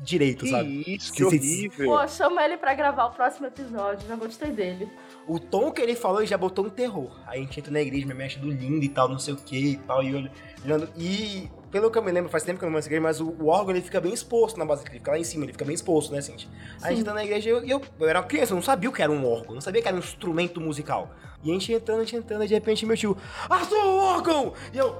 direito, 0.02 0.44
Que 0.44 0.50
sabe? 0.50 0.84
isso, 0.86 1.10
que 1.12 1.24
horrível. 1.24 1.86
pô, 1.86 2.06
chama 2.08 2.44
ele 2.44 2.58
pra 2.58 2.74
gravar 2.74 3.06
o 3.06 3.10
próximo 3.12 3.46
episódio. 3.46 4.06
Já 4.06 4.14
gostei 4.14 4.50
dele. 4.50 4.88
O 5.26 5.38
tom 5.40 5.70
que 5.72 5.80
ele 5.80 5.94
falou 5.96 6.20
ele 6.20 6.26
já 6.26 6.36
botou 6.36 6.66
um 6.66 6.70
terror. 6.70 7.10
Aí 7.26 7.38
a 7.40 7.42
gente 7.42 7.58
entra 7.60 7.72
na 7.72 7.80
igreja, 7.80 8.06
me 8.06 8.12
mexe 8.14 8.38
do 8.38 8.50
lindo 8.50 8.84
e 8.84 8.88
tal, 8.90 9.08
não 9.08 9.18
sei 9.18 9.32
o 9.32 9.36
que 9.38 9.56
e 9.72 9.76
tal. 9.78 10.02
E 10.02 10.14
olha- 10.14 10.30
olhando. 10.64 10.88
E 10.98 11.48
pelo 11.70 11.90
que 11.90 11.96
eu 11.96 12.02
me 12.02 12.12
lembro, 12.12 12.30
faz 12.30 12.44
tempo 12.44 12.58
que 12.58 12.64
eu 12.64 12.66
não 12.66 12.72
vou 12.72 12.78
nessa 12.78 12.88
igreja, 12.88 13.02
mas 13.02 13.20
o, 13.20 13.28
o 13.40 13.46
órgão 13.48 13.70
ele 13.74 13.80
fica 13.80 14.00
bem 14.00 14.12
exposto 14.12 14.58
na 14.58 14.64
base, 14.66 14.82
ele 14.82 14.90
fica 14.90 15.10
lá 15.12 15.18
em 15.18 15.24
cima, 15.24 15.44
ele 15.44 15.52
fica 15.52 15.64
bem 15.64 15.74
exposto, 15.74 16.12
né, 16.12 16.20
Cintia? 16.20 16.48
Aí 16.82 16.88
a 16.88 16.90
gente 16.90 17.00
entra 17.00 17.14
na 17.14 17.24
igreja 17.24 17.48
e 17.48 17.52
eu, 17.52 17.64
eu, 17.64 17.82
eu 17.98 18.08
era 18.08 18.20
uma 18.20 18.26
criança, 18.26 18.52
eu 18.52 18.56
não 18.56 18.62
sabia 18.62 18.88
o 18.88 18.92
que 18.92 19.02
era 19.02 19.10
um 19.12 19.26
órgão, 19.26 19.54
não 19.54 19.60
sabia 19.62 19.80
que 19.82 19.88
era 19.88 19.96
um 19.96 20.00
instrumento 20.00 20.60
musical. 20.60 21.10
E 21.46 21.50
a 21.50 21.52
gente 21.54 21.72
entrando, 21.72 22.00
a 22.00 22.04
gente 22.04 22.16
entrando, 22.16 22.44
e 22.44 22.48
de 22.48 22.54
repente 22.54 22.84
meu 22.84 22.96
tio, 22.96 23.16
Arthur, 23.48 23.76
o 23.84 23.98
órgão! 23.98 24.52
E 24.72 24.78
eu, 24.78 24.98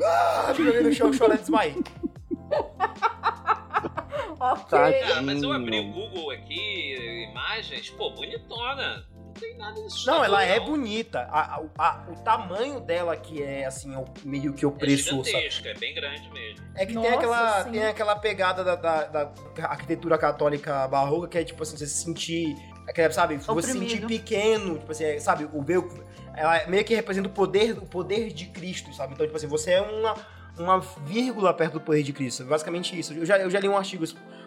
ah, 0.00 0.52
joguei 0.56 0.80
no 0.82 0.92
chão 0.92 1.12
chorando 1.12 1.38
e 1.38 1.40
desmaiei. 1.40 1.74
Ok. 4.40 4.64
Tadinho. 4.70 5.16
Ah, 5.16 5.22
mas 5.22 5.42
eu 5.42 5.52
abri 5.52 5.80
o 5.80 5.92
Google 5.92 6.30
aqui, 6.30 7.26
imagens, 7.30 7.90
pô, 7.90 8.10
bonitona. 8.10 9.04
Não 9.16 9.32
tem 9.32 9.56
nada 9.56 9.80
disso. 9.82 10.06
Não, 10.06 10.22
ela 10.24 10.44
é 10.44 10.60
bonita. 10.60 11.20
A- 11.30 11.56
a- 11.56 11.62
a- 11.76 12.04
o 12.08 12.14
tamanho 12.22 12.80
dela 12.80 13.16
que 13.16 13.42
é, 13.42 13.64
assim, 13.66 13.94
o- 13.96 14.04
meio 14.24 14.52
que 14.52 14.64
É 14.64 14.68
opressor, 14.68 15.24
sabe? 15.24 15.26
gigantesca, 15.28 15.68
é 15.70 15.74
bem 15.74 15.92
grande 15.94 16.30
mesmo. 16.30 16.64
É 16.76 16.86
que 16.86 16.92
tem, 16.92 17.02
Nossa, 17.02 17.14
aquela, 17.16 17.64
sim. 17.64 17.70
tem 17.72 17.84
aquela 17.86 18.16
pegada 18.16 18.62
da, 18.62 18.76
da- 18.76 19.04
da 19.06 19.32
arquitetura 19.64 20.16
católica 20.16 20.86
barroca 20.86 21.26
que 21.28 21.38
é 21.38 21.42
tipo 21.44 21.60
assim, 21.62 21.76
você 21.76 21.86
se 21.86 22.04
sentir. 22.04 22.54
Aquela, 22.88 23.12
sabe? 23.12 23.36
Você 23.36 23.44
se 23.44 23.50
Oprimido. 23.50 23.90
sentir 23.90 24.06
pequeno, 24.06 24.78
tipo 24.78 24.92
assim, 24.92 25.04
é, 25.04 25.20
sabe? 25.20 25.46
O 25.52 25.62
ver. 25.62 25.82
Ela 26.34 26.66
meio 26.68 26.84
que 26.84 26.94
representa 26.94 27.28
o 27.28 27.32
poder, 27.32 27.72
o 27.78 27.86
poder 27.86 28.32
de 28.32 28.46
Cristo, 28.46 28.94
sabe? 28.94 29.12
Então, 29.12 29.26
tipo 29.26 29.36
assim, 29.36 29.46
você 29.46 29.72
é 29.72 29.82
uma, 29.82 30.14
uma 30.58 30.80
vírgula 31.04 31.52
perto 31.52 31.74
do 31.74 31.80
poder 31.80 32.02
de 32.02 32.12
Cristo. 32.12 32.44
Basicamente 32.44 32.98
isso. 32.98 33.12
Eu 33.12 33.26
já, 33.26 33.38
eu 33.38 33.50
já 33.50 33.60
li 33.60 33.68
um 33.68 33.76
artigo 33.76 34.04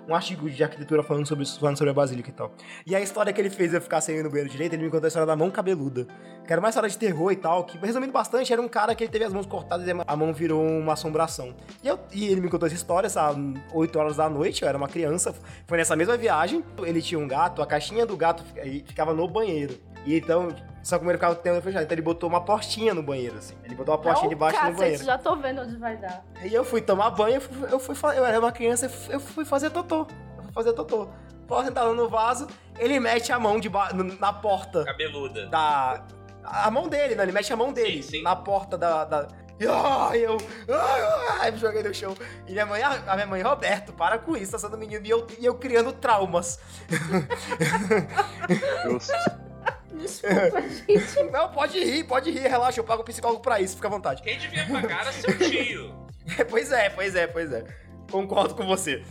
um 0.08 0.16
artigo 0.16 0.49
de 0.49 0.64
arquitetura 0.64 1.04
falando 1.04 1.28
sobre, 1.28 1.45
falando 1.45 1.78
sobre 1.78 1.91
a 1.91 1.93
Basílica 1.93 2.30
e 2.30 2.34
tal. 2.34 2.52
E 2.86 2.95
a 2.95 3.02
história 3.02 3.32
que 3.32 3.39
ele 3.39 3.49
fez 3.49 3.74
eu 3.74 3.82
ficar 3.82 4.02
sem 4.02 4.22
no 4.22 4.30
banheiro 4.30 4.49
direito, 4.49 4.74
ele 4.74 4.84
me 4.84 4.89
contou 4.89 5.06
a 5.06 5.08
história 5.08 5.26
da 5.26 5.36
mão 5.36 5.49
cabeluda. 5.49 6.08
Que 6.45 6.52
era 6.52 6.60
uma 6.60 6.70
história 6.70 6.89
de 6.89 6.97
terror 6.97 7.32
e 7.32 7.36
tal, 7.36 7.64
que, 7.64 7.78
resumindo 7.78 8.12
bastante, 8.12 8.52
era 8.52 8.62
um 8.62 8.68
cara 8.68 8.95
que 8.95 9.04
ele 9.04 9.12
teve 9.12 9.26
as 9.26 9.34
mãos 9.34 9.45
cortadas 9.45 9.88
e 9.88 9.91
a 9.91 10.16
mão 10.16 10.34
virou 10.34 10.66
uma 10.66 10.93
assombração. 10.93 11.56
E, 11.84 11.88
eu, 11.88 11.99
e 12.12 12.28
ele 12.28 12.41
me 12.41 12.49
contou 12.49 12.68
essa 12.68 12.76
história, 12.76 13.08
às 13.08 13.36
8 13.74 13.99
horas 13.99 14.18
da 14.18 14.30
noite, 14.30 14.64
eu 14.64 14.68
era 14.68 14.78
uma 14.78 14.88
criança, 14.88 15.36
foi 15.68 15.78
nessa 15.78 15.95
mesma 15.95 16.18
viagem, 16.18 16.64
ele 16.80 17.02
tinha 17.02 17.20
um 17.20 17.28
gato, 17.28 17.62
a 17.62 17.66
caixinha 17.66 18.06
do 18.06 18.18
gato 18.18 18.43
ficava 18.86 19.14
no 19.14 19.28
banheiro. 19.28 19.91
E 20.06 20.18
então, 20.18 20.49
só 20.84 20.97
como 20.97 21.12
ele 21.12 21.18
ficava 21.18 21.36
tempo 21.36 21.62
fechado, 21.62 21.84
então 21.84 21.93
ele 21.95 22.02
botou 22.02 22.30
uma 22.30 22.41
portinha 22.41 22.93
no 22.93 23.04
banheiro, 23.04 23.38
assim. 23.38 23.56
Ele 23.64 23.76
botou 23.76 23.93
uma 23.93 24.02
portinha 24.02 24.24
Não, 24.24 24.30
debaixo 24.30 24.56
cacete, 24.58 24.76
do 24.76 24.80
banheiro. 24.80 25.04
já 25.04 25.18
tô 25.18 25.36
vendo 25.36 25.62
onde 25.62 25.76
vai 25.78 25.97
dar. 25.97 26.24
E 26.43 26.54
eu 26.54 26.64
fui 26.64 26.82
tomar 26.82 27.12
banho, 27.12 27.36
eu 27.36 27.41
fui, 27.41 27.68
eu 27.72 27.80
fui 27.80 27.95
eu 28.18 28.26
era 28.26 28.39
uma 28.39 28.52
criança, 28.52 28.86
eu 29.10 29.20
fui- 29.20 29.43
eu 29.43 29.47
fazer 29.47 29.70
totô. 29.70 30.08
Eu 30.38 30.43
fui 30.43 30.54
fazer 30.54 30.74
totô. 30.74 31.08
Tô 31.47 31.64
sentado 31.64 31.93
no 31.93 32.10
vaso, 32.10 32.47
ele 32.80 32.99
mete 32.99 33.32
a 33.32 33.39
mão 33.39 33.60
no- 33.93 34.20
na 34.20 34.34
porta 34.34 34.84
Cabeluda. 34.86 35.47
da. 35.47 36.04
A 36.43 36.72
mão 36.72 36.88
dele, 36.88 37.14
né? 37.14 37.24
Ele 37.24 37.32
mete 37.32 37.54
a 37.54 37.56
mão 37.56 37.72
dele 37.72 38.02
Sim, 38.02 38.10
sim. 38.18 38.24
na 38.24 38.36
porta 38.36 38.78
da. 38.78 39.06
da... 39.06 39.28
E 39.60 39.68
ah, 39.68 40.10
eu. 40.18 40.38
ah, 40.74 41.38
Aí 41.41 41.52
me 41.52 41.58
joguei 41.60 41.84
no 41.84 41.93
chão. 41.93 42.16
E 42.47 42.52
minha 42.54 42.66
mãe, 42.66 42.82
a 42.82 43.14
minha 43.16 43.28
mãe, 43.28 43.41
Roberto, 43.43 43.93
para 43.93 44.18
com 44.18 44.36
isso, 44.36 44.54
tá 44.54 44.58
sendo 44.58 44.76
menino. 44.78 45.06
E 45.06 45.10
eu, 45.10 45.28
e 45.39 45.45
eu 45.45 45.54
criando 45.56 45.93
traumas. 45.93 46.58
Desculpa, 49.94 50.62
gente. 50.70 51.24
Não, 51.32 51.50
pode 51.52 51.80
rir, 51.84 52.04
pode 52.06 52.32
rir, 52.32 52.48
relaxa, 52.48 52.80
eu 52.80 52.84
pago 52.84 53.02
o 53.02 53.06
psicólogo 53.06 53.42
pra 53.42 53.60
isso, 53.60 53.76
fica 53.76 53.88
à 53.88 53.92
vontade. 53.92 54.22
Quem 54.22 54.38
devia 54.38 54.66
pagar 54.68 55.02
era 55.02 55.12
seu 55.12 55.38
tio. 55.38 55.94
pois 56.50 56.72
é, 56.72 56.89
pois 56.89 57.16
é, 57.16 57.28
pois 57.28 57.52
é. 57.52 57.64
Concordo 58.12 58.56
com 58.56 58.66
você. 58.66 59.04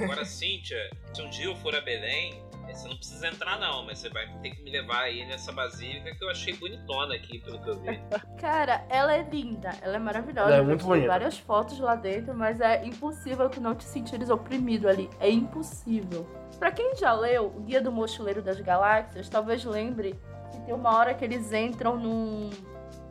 Agora, 0.00 0.24
Cíntia, 0.24 0.78
se 1.12 1.20
um 1.20 1.28
dia 1.30 1.46
eu 1.46 1.56
for 1.56 1.74
a 1.74 1.80
Belém, 1.80 2.40
você 2.68 2.88
não 2.88 2.96
precisa 2.96 3.28
entrar 3.28 3.58
não, 3.58 3.84
mas 3.84 3.98
você 3.98 4.08
vai 4.08 4.26
ter 4.42 4.50
que 4.50 4.62
me 4.62 4.70
levar 4.70 5.02
aí 5.02 5.24
nessa 5.26 5.52
basílica 5.52 6.14
que 6.14 6.24
eu 6.24 6.30
achei 6.30 6.54
bonitona 6.54 7.14
aqui, 7.14 7.38
pelo 7.38 7.58
que 7.60 7.70
eu 7.70 7.80
vi. 7.80 8.00
Cara, 8.40 8.84
ela 8.88 9.14
é 9.14 9.22
linda, 9.22 9.70
ela 9.82 9.96
é 9.96 9.98
maravilhosa. 9.98 10.48
Ela 10.48 10.56
é 10.56 10.60
Eu 10.60 10.64
muito 10.64 10.84
bonita. 10.84 11.08
várias 11.08 11.38
fotos 11.38 11.78
lá 11.78 11.94
dentro, 11.94 12.34
mas 12.34 12.60
é 12.60 12.84
impossível 12.84 13.48
tu 13.48 13.60
não 13.60 13.74
te 13.74 13.84
sentires 13.84 14.30
oprimido 14.30 14.88
ali. 14.88 15.08
É 15.20 15.28
impossível. 15.30 16.26
Pra 16.58 16.70
quem 16.70 16.96
já 16.96 17.12
leu 17.12 17.46
o 17.46 17.60
Guia 17.60 17.80
do 17.80 17.92
Mochileiro 17.92 18.42
das 18.42 18.60
Galáxias, 18.60 19.28
talvez 19.28 19.64
lembre 19.64 20.18
que 20.52 20.60
tem 20.62 20.74
uma 20.74 20.96
hora 20.96 21.14
que 21.14 21.24
eles 21.24 21.52
entram 21.52 21.96
num. 21.96 22.50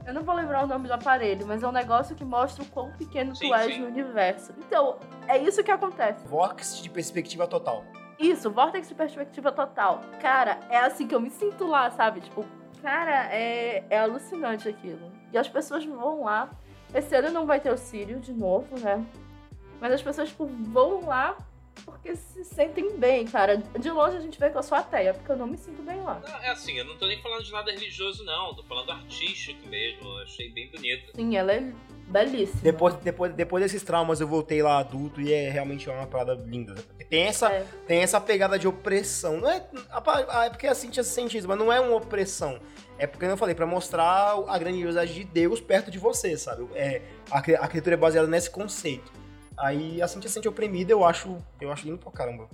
Eu 0.06 0.14
não 0.14 0.24
vou 0.24 0.36
lembrar 0.36 0.64
o 0.64 0.68
nome 0.68 0.88
do 0.88 0.94
aparelho, 0.94 1.46
mas 1.48 1.64
é 1.64 1.68
um 1.68 1.72
negócio 1.72 2.16
que 2.16 2.26
mostra 2.26 2.64
o 2.64 2.68
quão 2.68 2.92
pequeno 2.92 3.36
Sim, 3.36 3.48
tu 3.48 3.54
és 3.54 3.74
sim. 3.74 3.80
no 3.82 3.88
universo. 3.88 4.54
Então, 4.58 4.98
é 5.28 5.38
isso 5.38 5.64
que 5.64 5.72
acontece. 5.72 6.28
Vox 6.28 6.82
de 6.82 6.90
perspectiva 6.90 7.48
total. 7.48 7.86
Isso, 8.20 8.50
Vortex 8.50 8.88
de 8.88 8.96
perspectiva 8.96 9.52
total. 9.52 10.02
Cara, 10.22 10.60
é 10.70 10.78
assim 10.78 11.08
que 11.08 11.16
eu 11.16 11.20
me 11.20 11.30
sinto 11.30 11.66
lá, 11.66 11.90
sabe? 11.92 12.22
Tipo, 12.22 12.46
cara, 12.82 13.34
é, 13.34 13.84
é 13.90 14.00
alucinante 14.00 14.70
aquilo. 14.70 15.12
E 15.32 15.38
as 15.38 15.48
pessoas 15.48 15.84
vão 15.86 16.24
lá. 16.24 16.50
Esse 16.94 17.16
ano 17.16 17.32
não 17.32 17.46
vai 17.46 17.60
ter 17.60 17.72
o 17.72 17.78
Sírio 17.78 18.20
de 18.20 18.32
novo, 18.34 18.80
né? 18.80 19.04
Mas 19.82 19.94
as 19.94 20.02
pessoas, 20.02 20.30
tipo, 20.30 20.46
vão 20.46 21.06
lá 21.06 21.36
porque 21.86 22.16
se 22.16 22.44
sentem 22.46 22.98
bem, 22.98 23.26
cara. 23.26 23.58
De 23.58 23.90
longe 23.90 24.18
a 24.18 24.22
gente 24.22 24.40
vê 24.40 24.50
que 24.50 24.58
eu 24.58 24.64
sou 24.64 24.78
ateia, 24.78 25.14
porque 25.14 25.32
eu 25.32 25.38
não 25.38 25.48
me 25.48 25.58
sinto 25.58 25.82
bem 25.84 26.02
lá. 26.02 26.22
Não, 26.28 26.38
é 26.42 26.50
assim, 26.50 26.78
eu 26.78 26.86
não 26.86 26.98
tô 26.98 27.08
nem 27.08 27.22
falando 27.22 27.44
de 27.44 27.52
nada 27.52 27.72
religioso 27.72 28.24
não, 28.24 28.54
tô 28.56 28.64
falando 28.64 28.92
artístico 28.92 29.68
mesmo, 29.68 30.08
eu 30.08 30.18
achei 30.24 30.50
bem 30.52 30.70
bonito. 30.70 31.12
Sim, 31.16 31.36
ela 31.36 31.54
é 31.54 31.72
belíssima. 32.08 32.62
Depois, 32.62 32.96
depois, 32.96 33.34
depois 33.34 33.64
desses 33.64 33.82
traumas 33.84 34.20
eu 34.22 34.28
voltei 34.28 34.62
lá 34.62 34.80
adulto 34.80 35.20
e 35.22 35.34
é 35.34 35.50
realmente 35.50 35.90
uma 35.90 36.06
parada 36.06 36.34
linda. 36.36 36.76
Tem 37.10 37.24
essa, 37.24 37.50
É. 37.52 37.66
tem 37.88 38.00
essa 38.02 38.20
pegada 38.20 38.58
de 38.58 38.68
opressão. 38.68 39.38
Não 39.40 39.50
é, 39.50 39.66
a- 39.90 40.40
a- 40.42 40.46
é 40.46 40.50
porque 40.50 40.68
a 40.68 40.76
Cintia 40.76 41.04
sente 41.04 41.38
isso, 41.38 41.48
mas 41.48 41.58
não 41.58 41.72
é 41.72 41.80
uma 41.80 41.96
opressão. 41.96 42.60
É 42.98 43.08
porque, 43.08 43.26
como 43.26 43.34
eu 43.34 43.38
falei, 43.38 43.56
pra 43.56 43.66
mostrar 43.66 44.36
a 44.48 44.58
grandiosidade 44.58 45.14
de 45.14 45.24
Deus 45.24 45.60
perto 45.62 45.90
de 45.92 45.98
você, 45.98 46.38
sabe? 46.38 46.68
É, 46.76 47.02
a, 47.32 47.40
a 47.40 47.68
criatura 47.68 47.96
é 47.96 47.98
baseada 47.98 48.28
nesse 48.28 48.50
conceito. 48.50 49.12
Aí 49.58 50.02
a 50.02 50.08
Cintia 50.08 50.30
se 50.30 50.36
sente 50.36 50.48
oprimida, 50.48 50.92
eu 50.92 51.06
acho, 51.06 51.38
eu 51.62 51.72
acho 51.72 51.86
lindo 51.86 51.98
pra 51.98 52.12
caramba. 52.12 52.50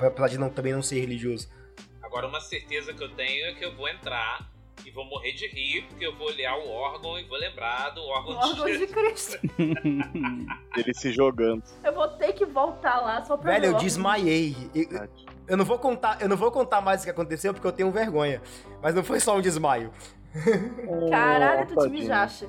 Apesar 0.00 0.28
de 0.28 0.38
não, 0.38 0.48
também 0.48 0.72
não 0.72 0.82
ser 0.82 1.00
religioso. 1.00 1.48
Agora 2.02 2.26
uma 2.26 2.40
certeza 2.40 2.92
que 2.92 3.02
eu 3.02 3.10
tenho 3.14 3.46
é 3.46 3.54
que 3.54 3.64
eu 3.64 3.74
vou 3.74 3.88
entrar 3.88 4.48
e 4.84 4.90
vou 4.90 5.04
morrer 5.06 5.32
de 5.32 5.46
rir, 5.46 5.82
porque 5.88 6.06
eu 6.06 6.14
vou 6.16 6.26
olhar 6.26 6.56
o 6.56 6.68
órgão 6.68 7.18
e 7.18 7.24
vou 7.24 7.38
lembrar 7.38 7.90
do 7.90 8.02
órgão 8.02 8.36
Órgão 8.36 8.66
de 8.66 8.78
de 8.78 8.86
Cristo. 8.86 9.38
Ele 10.76 10.94
se 10.94 11.10
jogando. 11.12 11.62
Eu 11.82 11.92
vou 11.92 12.08
ter 12.08 12.32
que 12.34 12.44
voltar 12.44 13.00
lá 13.00 13.24
só 13.24 13.36
pra 13.36 13.52
Velho, 13.52 13.66
eu 13.66 13.74
desmaiei. 13.74 14.54
Eu, 14.74 15.08
eu 15.48 15.56
não 15.56 15.64
vou 15.64 15.78
contar, 15.78 16.20
eu 16.20 16.28
não 16.28 16.36
vou 16.36 16.50
contar 16.50 16.80
mais 16.80 17.00
o 17.00 17.04
que 17.04 17.10
aconteceu 17.10 17.52
porque 17.54 17.66
eu 17.66 17.72
tenho 17.72 17.90
vergonha. 17.90 18.42
Mas 18.82 18.94
não 18.94 19.02
foi 19.02 19.20
só 19.20 19.36
um 19.36 19.40
desmaio. 19.40 19.90
Caralho, 21.10 21.66
tu 21.66 21.76
te 21.76 21.88
mijaste. 21.88 22.48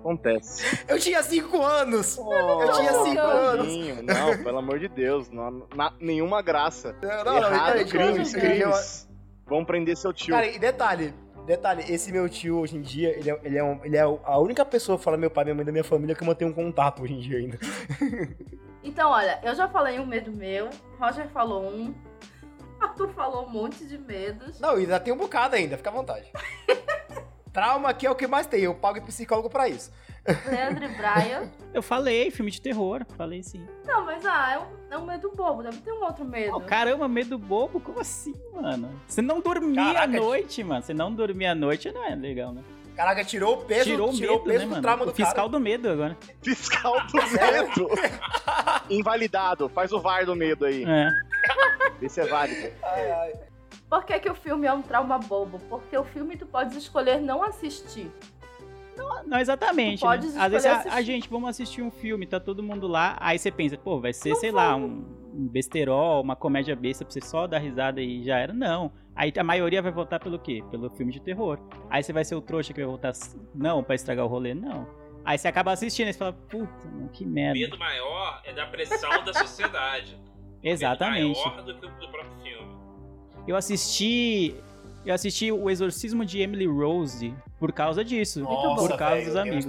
Acontece. 0.00 0.84
Eu 0.88 0.98
tinha 0.98 1.22
5 1.22 1.62
anos! 1.62 2.16
Eu 2.16 2.72
tinha 2.72 2.92
5 3.04 3.14
Não, 3.14 3.22
anos! 3.30 3.76
Não, 4.04 4.44
pelo 4.44 4.58
amor 4.58 4.78
de 4.78 4.88
Deus. 4.88 5.28
Não, 5.30 5.66
na- 5.74 5.92
nenhuma 6.00 6.40
graça. 6.40 6.94
Não, 7.02 7.24
não, 7.24 7.36
Errado, 7.36 7.78
gente, 7.78 7.90
crimes, 7.90 8.32
crimes. 8.34 9.08
Vão 9.46 9.64
prender 9.64 9.96
seu 9.96 10.12
tio. 10.12 10.34
Cara, 10.34 10.46
e 10.46 10.58
detalhe, 10.58 11.12
detalhe, 11.46 11.84
esse 11.92 12.12
meu 12.12 12.28
tio 12.28 12.58
hoje 12.60 12.76
em 12.76 12.82
dia, 12.82 13.10
ele 13.18 13.30
é, 13.30 13.40
ele 13.42 13.58
é, 13.58 13.64
um- 13.64 13.80
ele 13.84 13.96
é 13.96 14.02
a 14.02 14.38
única 14.38 14.64
pessoa, 14.64 14.98
fora 14.98 15.16
meu 15.16 15.30
pai, 15.30 15.44
minha 15.44 15.54
mãe 15.54 15.64
da 15.64 15.72
minha 15.72 15.84
família, 15.84 16.14
que 16.14 16.22
eu 16.22 16.26
mantenho 16.26 16.50
um 16.50 16.54
contato 16.54 17.02
hoje 17.02 17.14
em 17.14 17.20
dia 17.20 17.38
ainda. 17.38 17.58
Então, 18.80 19.10
olha, 19.10 19.38
eu 19.42 19.54
já 19.54 19.68
falei 19.68 19.98
um 19.98 20.06
medo 20.06 20.30
meu, 20.32 20.70
Roger 20.98 21.28
falou 21.28 21.62
um, 21.64 21.92
Arthur 22.80 23.10
falou 23.10 23.44
um 23.44 23.50
monte 23.50 23.84
de 23.84 23.98
medos. 23.98 24.58
Não, 24.60 24.70
ainda 24.76 24.98
tem 25.00 25.12
um 25.12 25.16
bocado 25.16 25.56
ainda, 25.56 25.76
fica 25.76 25.90
à 25.90 25.92
vontade. 25.92 26.30
Trauma 27.58 27.88
aqui 27.88 28.06
é 28.06 28.10
o 28.10 28.14
que 28.14 28.28
mais 28.28 28.46
tem, 28.46 28.60
eu 28.60 28.72
pago 28.72 29.02
psicólogo 29.02 29.50
pra 29.50 29.68
isso. 29.68 29.90
Leandro 30.46 30.84
e 30.84 30.88
Brian. 30.88 31.50
Eu 31.74 31.82
falei, 31.82 32.30
filme 32.30 32.50
de 32.50 32.60
terror. 32.60 33.04
Falei 33.16 33.42
sim. 33.42 33.66
Não, 33.84 34.04
mas 34.04 34.24
ah, 34.24 34.52
é 34.52 34.58
um, 34.58 34.94
é 34.94 34.98
um 34.98 35.04
medo 35.04 35.30
bobo, 35.34 35.62
deve 35.62 35.78
ter 35.78 35.92
um 35.92 36.04
outro 36.04 36.24
medo. 36.24 36.54
Oh, 36.54 36.60
caramba, 36.60 37.08
medo 37.08 37.36
bobo? 37.36 37.80
Como 37.80 38.00
assim, 38.00 38.34
mano? 38.52 38.88
Você 39.06 39.20
não 39.20 39.40
dormia 39.40 40.02
à 40.02 40.06
noite, 40.06 40.62
mano. 40.62 40.82
Você 40.82 40.94
não 40.94 41.12
dormia 41.12 41.52
à 41.52 41.54
noite 41.54 41.90
não 41.90 42.04
é 42.04 42.14
legal, 42.14 42.52
né? 42.52 42.62
Caraca, 42.94 43.24
tirou 43.24 43.54
o 43.54 43.64
peso, 43.64 43.90
tirou 43.90 44.10
o 44.10 44.12
tirou 44.12 44.36
medo, 44.36 44.42
o 44.42 44.44
peso 44.44 44.58
né, 44.58 44.64
do 44.64 44.70
mano? 44.70 44.82
trauma 44.82 45.02
o 45.02 45.06
do 45.06 45.14
fiscal 45.14 45.34
cara. 45.34 45.48
do 45.48 45.60
medo 45.60 45.90
agora. 45.90 46.16
Fiscal 46.42 46.94
do 47.06 47.16
medo. 47.32 47.90
Invalidado. 48.88 49.68
Faz 49.68 49.92
o 49.92 50.00
VAR 50.00 50.24
do 50.24 50.36
medo 50.36 50.64
aí. 50.64 50.84
É. 50.84 51.10
Vê 52.00 52.08
se 52.08 52.20
é 52.20 52.26
válido. 52.26 52.72
Ai, 52.82 53.10
ai. 53.10 53.32
Por 53.88 54.04
que, 54.04 54.18
que 54.18 54.30
o 54.30 54.34
filme 54.34 54.66
é 54.66 54.72
um 54.72 54.82
trauma 54.82 55.18
bobo? 55.18 55.58
Porque 55.68 55.96
o 55.96 56.04
filme 56.04 56.36
tu 56.36 56.46
podes 56.46 56.76
escolher 56.76 57.20
não 57.20 57.42
assistir. 57.42 58.10
Não, 59.26 59.38
exatamente. 59.38 60.00
Tu 60.00 60.06
podes 60.06 60.34
né? 60.34 60.40
Às 60.42 60.50
vezes 60.50 60.66
a, 60.66 60.72
a 60.72 60.76
assistir. 60.78 61.02
gente, 61.04 61.28
vamos 61.28 61.48
assistir 61.48 61.82
um 61.82 61.90
filme, 61.90 62.26
tá 62.26 62.40
todo 62.40 62.62
mundo 62.62 62.86
lá, 62.88 63.16
aí 63.20 63.38
você 63.38 63.50
pensa, 63.50 63.78
pô, 63.78 64.00
vai 64.00 64.12
ser, 64.12 64.34
sei 64.36 64.50
lá, 64.50 64.74
um, 64.74 65.04
um 65.32 65.46
besterol, 65.48 66.20
uma 66.20 66.34
comédia 66.34 66.74
besta 66.74 67.04
pra 67.04 67.12
você 67.12 67.20
só 67.20 67.46
dar 67.46 67.58
risada 67.58 68.00
e 68.00 68.24
já 68.24 68.38
era. 68.38 68.52
Não. 68.52 68.92
Aí 69.14 69.32
a 69.36 69.44
maioria 69.44 69.80
vai 69.80 69.92
votar 69.92 70.20
pelo 70.20 70.38
quê? 70.38 70.62
Pelo 70.70 70.90
filme 70.90 71.12
de 71.12 71.20
terror. 71.20 71.58
Aí 71.88 72.02
você 72.02 72.12
vai 72.12 72.24
ser 72.24 72.34
o 72.34 72.40
trouxa 72.40 72.72
que 72.72 72.80
vai 72.80 72.90
votar 72.90 73.12
não 73.54 73.82
pra 73.82 73.94
estragar 73.94 74.24
o 74.24 74.28
rolê? 74.28 74.52
Não. 74.54 74.86
Aí 75.24 75.36
você 75.38 75.48
acaba 75.48 75.72
assistindo 75.72 76.08
e 76.08 76.12
você 76.12 76.18
fala, 76.18 76.32
puta, 76.32 76.88
mano, 76.88 77.08
que 77.10 77.24
O 77.24 77.28
merda. 77.28 77.58
medo 77.58 77.78
maior 77.78 78.40
é 78.44 78.52
da 78.52 78.66
pressão 78.66 79.24
da 79.24 79.32
sociedade. 79.34 80.18
Exatamente. 80.62 81.38
Medo 81.38 81.50
maior 81.50 81.62
do 81.64 81.74
que 81.78 81.86
o 81.86 81.90
do 81.90 82.08
próprio 82.10 82.32
filme. 82.42 82.77
Eu 83.48 83.56
assisti. 83.56 84.54
Eu 85.06 85.14
assisti 85.14 85.50
o 85.50 85.70
Exorcismo 85.70 86.22
de 86.22 86.42
Emily 86.42 86.66
Rose 86.66 87.34
por 87.58 87.72
causa 87.72 88.04
disso. 88.04 88.40
Nossa, 88.40 88.88
por 88.88 88.98
causa 88.98 89.14
velho, 89.14 89.26
dos 89.26 89.36
amigos. 89.36 89.64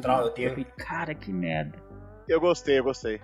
cara, 0.75 1.15
que 1.15 1.31
merda. 1.31 1.77
Eu 2.27 2.41
gostei, 2.41 2.77
eu 2.77 2.83
gostei. 2.83 3.21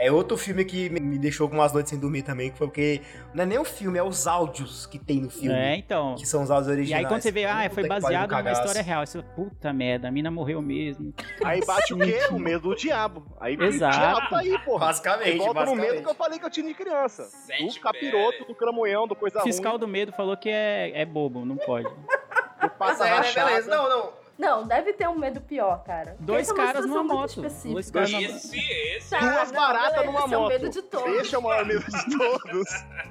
É 0.00 0.12
outro 0.12 0.36
filme 0.36 0.64
que 0.64 0.88
me- 0.88 1.18
deixou 1.18 1.48
com 1.48 1.56
umas 1.56 1.72
noites 1.72 1.90
sem 1.90 1.98
dormir 1.98 2.22
também, 2.22 2.50
que 2.50 2.56
foi 2.58 2.68
porque 2.68 3.00
não 3.34 3.42
é 3.42 3.46
nem 3.46 3.58
o 3.58 3.64
filme, 3.64 3.98
é 3.98 4.02
os 4.02 4.26
áudios 4.28 4.86
que 4.86 4.98
tem 4.98 5.20
no 5.20 5.28
filme. 5.28 5.52
É, 5.58 5.74
então. 5.76 6.14
Que 6.14 6.24
são 6.26 6.42
os 6.42 6.50
áudios 6.50 6.68
E 6.68 6.72
originais. 6.72 7.04
aí 7.04 7.08
quando 7.10 7.20
você 7.20 7.32
vê, 7.32 7.44
ah, 7.46 7.68
foi 7.68 7.88
baseado 7.88 8.30
numa 8.30 8.52
história 8.52 8.80
real. 8.82 9.04
Você 9.04 9.20
fala, 9.20 9.34
puta 9.34 9.72
merda, 9.72 10.06
a 10.08 10.10
mina 10.10 10.30
morreu 10.30 10.62
mesmo. 10.62 11.12
Aí 11.44 11.60
bate 11.66 11.92
o 11.94 11.98
quê? 11.98 12.18
O 12.30 12.38
medo 12.38 12.68
do 12.70 12.76
diabo. 12.76 13.26
Aí 13.40 13.56
Exato. 13.60 13.96
o 13.96 14.00
diabo 14.00 14.28
tá 14.30 14.38
aí, 14.38 14.58
porra. 14.64 14.86
Basicamente, 14.86 15.38
volta 15.38 15.48
no 15.52 15.66
basicamente. 15.66 15.90
medo 15.92 16.02
que 16.04 16.10
eu 16.10 16.14
falei 16.14 16.38
que 16.38 16.44
eu 16.44 16.50
tinha 16.50 16.66
de 16.68 16.74
criança. 16.74 17.24
Sete 17.24 17.74
do 17.74 17.80
capiroto, 17.80 18.44
do 18.44 18.54
cramunhão, 18.54 19.08
do 19.08 19.16
coisa 19.16 19.40
O 19.40 19.42
fiscal 19.42 19.72
ruim. 19.72 19.80
do 19.80 19.88
medo 19.88 20.12
falou 20.12 20.36
que 20.36 20.48
é, 20.48 20.92
é 20.94 21.04
bobo, 21.04 21.44
não 21.44 21.56
pode. 21.56 21.88
Do 22.60 22.68
passa 22.70 23.06
é, 23.06 23.20
né, 23.20 23.32
beleza. 23.32 23.70
Não, 23.70 23.88
não. 23.88 24.12
Não, 24.38 24.66
deve 24.66 24.92
ter 24.92 25.08
um 25.08 25.18
medo 25.18 25.40
pior, 25.40 25.82
cara. 25.82 26.16
Dois 26.20 26.48
é 26.48 26.54
caras 26.54 26.86
numa 26.86 27.02
moto. 27.02 27.42
Dois 27.42 27.90
caras 27.90 28.10
numa 28.12 28.22
Esse, 28.22 28.58
esse. 28.58 29.10
Tá, 29.10 29.18
Duas 29.18 29.50
baratas 29.52 30.06
numa 30.06 30.20
esse 30.20 30.32
é 30.34 30.36
o 30.36 30.40
moto. 30.40 30.48
medo 30.48 30.68
de 30.70 30.82
todos. 30.82 31.14
Esse 31.20 31.34
é 31.34 31.38
o 31.38 31.42
maior 31.42 31.64
medo 31.66 31.84
de 31.84 32.18
todos. 32.18 32.68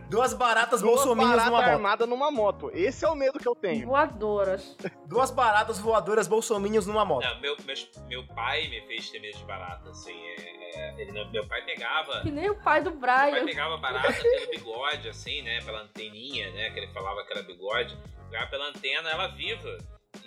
Duas 0.10 0.34
baratas 0.34 0.82
Duas 0.82 0.94
bolsominhas 0.96 1.46
numa 1.46 1.50
moto. 1.52 1.64
armadas 1.70 2.08
numa 2.10 2.32
moto. 2.32 2.72
Esse 2.74 3.04
é 3.04 3.10
o 3.10 3.16
medo 3.16 3.40
que 3.40 3.48
eu 3.48 3.56
tenho. 3.56 3.88
Voadoras. 3.88 4.78
Duas 5.06 5.30
baratas 5.30 5.80
voadoras 5.80 6.28
bolsominhas 6.28 6.86
numa 6.88 7.04
moto. 7.04 7.26
Não, 7.26 7.42
meu, 7.42 7.58
meus- 7.66 7.90
meu 8.08 8.26
pai 8.28 8.68
me 8.70 8.82
fez 8.88 9.10
ter 9.10 9.20
medo 9.20 9.38
de 9.38 9.44
barata, 9.44 9.90
assim. 9.90 10.14
é- 10.16 10.58
é, 10.78 11.02
ele 11.02 11.12
meu 11.32 11.46
pai 11.48 11.62
pegava. 11.64 12.22
Que 12.22 12.30
nem 12.32 12.50
o 12.50 12.56
pai 12.56 12.82
do 12.82 12.92
Meu 12.92 13.00
pai 13.00 13.32
Brian. 13.32 13.46
pegava 13.46 13.78
barata 13.78 14.14
pelo 14.14 14.50
bigode, 14.52 15.10
assim, 15.10 15.42
né? 15.42 15.60
Pela 15.62 15.82
anteninha, 15.82 16.52
né? 16.52 16.70
Que 16.70 16.80
ele 16.80 16.88
falava 16.94 17.24
que 17.26 17.34
era 17.34 17.42
bigode. 17.44 17.98
Pegava 18.30 18.50
pela 18.52 18.70
antena, 18.70 19.10
ela 19.10 19.28
viva. 19.28 19.78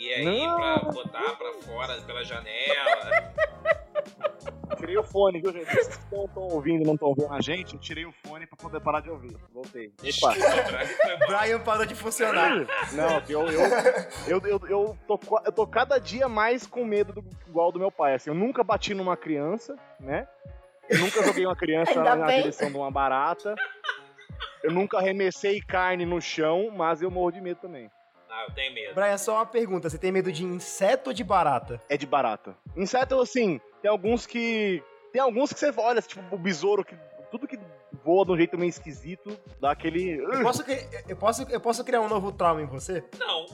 E 0.01 0.15
aí, 0.15 0.25
Não. 0.47 0.57
pra 0.57 0.93
botar 0.93 1.37
pra 1.37 1.53
fora 1.63 2.01
pela 2.01 2.25
janela. 2.25 3.35
Tirei 4.79 4.97
o 4.97 5.03
fone, 5.03 5.43
viu, 5.43 5.53
gente? 5.53 5.67
Vocês 5.67 5.89
estão 5.89 6.25
estão 6.25 6.43
ouvindo 6.45 6.87
não 6.87 6.95
estão 6.95 7.15
vendo 7.15 7.31
a 7.31 7.41
gente, 7.43 7.75
eu 7.75 7.81
tirei 7.81 8.07
o 8.07 8.13
fone 8.25 8.47
pra 8.47 8.57
poder 8.57 8.81
parar 8.81 9.01
de 9.01 9.11
ouvir. 9.11 9.37
Voltei. 9.53 9.89
Opa. 9.89 10.33
Desculpa, 10.33 11.27
Brian, 11.27 11.61
parou 11.61 11.85
de 11.85 11.95
funcionar. 11.95 12.67
Não, 12.93 13.23
eu, 13.29 13.47
eu, 13.47 13.61
eu, 14.27 14.41
eu, 14.47 14.61
eu, 14.69 14.99
tô, 15.07 15.21
eu 15.45 15.53
tô 15.53 15.67
cada 15.67 15.99
dia 15.99 16.31
mais 16.31 16.67
com 16.67 16.83
medo 16.83 17.13
do, 17.13 17.23
igual 17.47 17.71
do 17.71 17.79
meu 17.79 17.91
pai. 17.93 18.15
Assim, 18.15 18.31
eu 18.31 18.35
nunca 18.35 18.65
bati 18.65 18.95
numa 18.95 19.19
criança, 19.19 19.77
né? 20.01 20.27
Eu 20.89 20.99
nunca 20.99 21.23
joguei 21.23 21.45
uma 21.45 21.57
criança 21.57 21.91
Ainda 21.91 22.17
na 22.17 22.27
bem. 22.27 22.41
direção 22.41 22.71
de 22.71 22.77
uma 22.79 22.91
barata. 22.91 23.55
Eu 24.65 24.73
nunca 24.73 24.97
arremessei 24.97 25.61
carne 25.61 26.07
no 26.07 26.23
chão, 26.23 26.71
mas 26.75 27.03
eu 27.03 27.11
morro 27.11 27.33
de 27.33 27.41
medo 27.43 27.61
também. 27.61 27.91
Ah, 28.41 28.47
eu 28.49 28.55
tenho 28.55 28.75
medo. 28.75 28.95
Brian, 28.95 29.19
só 29.19 29.35
uma 29.37 29.47
pergunta. 29.47 29.89
Você 29.91 29.99
tem 29.99 30.13
medo 30.13 30.31
de 30.33 30.45
inseto 30.45 31.11
ou 31.11 31.15
de 31.15 31.23
barata? 31.25 31.81
É 31.89 31.97
de 31.97 32.07
barata. 32.07 32.57
Inseto, 32.77 33.21
assim, 33.21 33.61
tem 33.83 33.91
alguns 33.91 34.27
que. 34.27 34.83
Tem 35.13 35.21
alguns 35.21 35.53
que 35.53 35.59
você 35.59 35.73
olha, 35.77 36.01
tipo, 36.01 36.23
o 36.35 36.39
besouro, 36.39 36.85
que 36.85 36.97
tudo 37.33 37.47
que 37.49 37.59
voa 38.05 38.25
de 38.25 38.33
um 38.33 38.37
jeito 38.37 38.57
meio 38.57 38.69
esquisito, 38.71 39.37
dá 39.61 39.73
aquele. 39.73 40.19
Eu 40.19 40.43
posso, 40.43 40.63
cri- 40.65 40.87
eu, 41.09 41.17
posso, 41.17 41.43
eu 41.51 41.61
posso 41.61 41.85
criar 41.85 42.01
um 42.01 42.09
novo 42.09 42.31
trauma 42.33 42.63
em 42.63 42.67
você? 42.67 43.05
Não, 43.19 43.47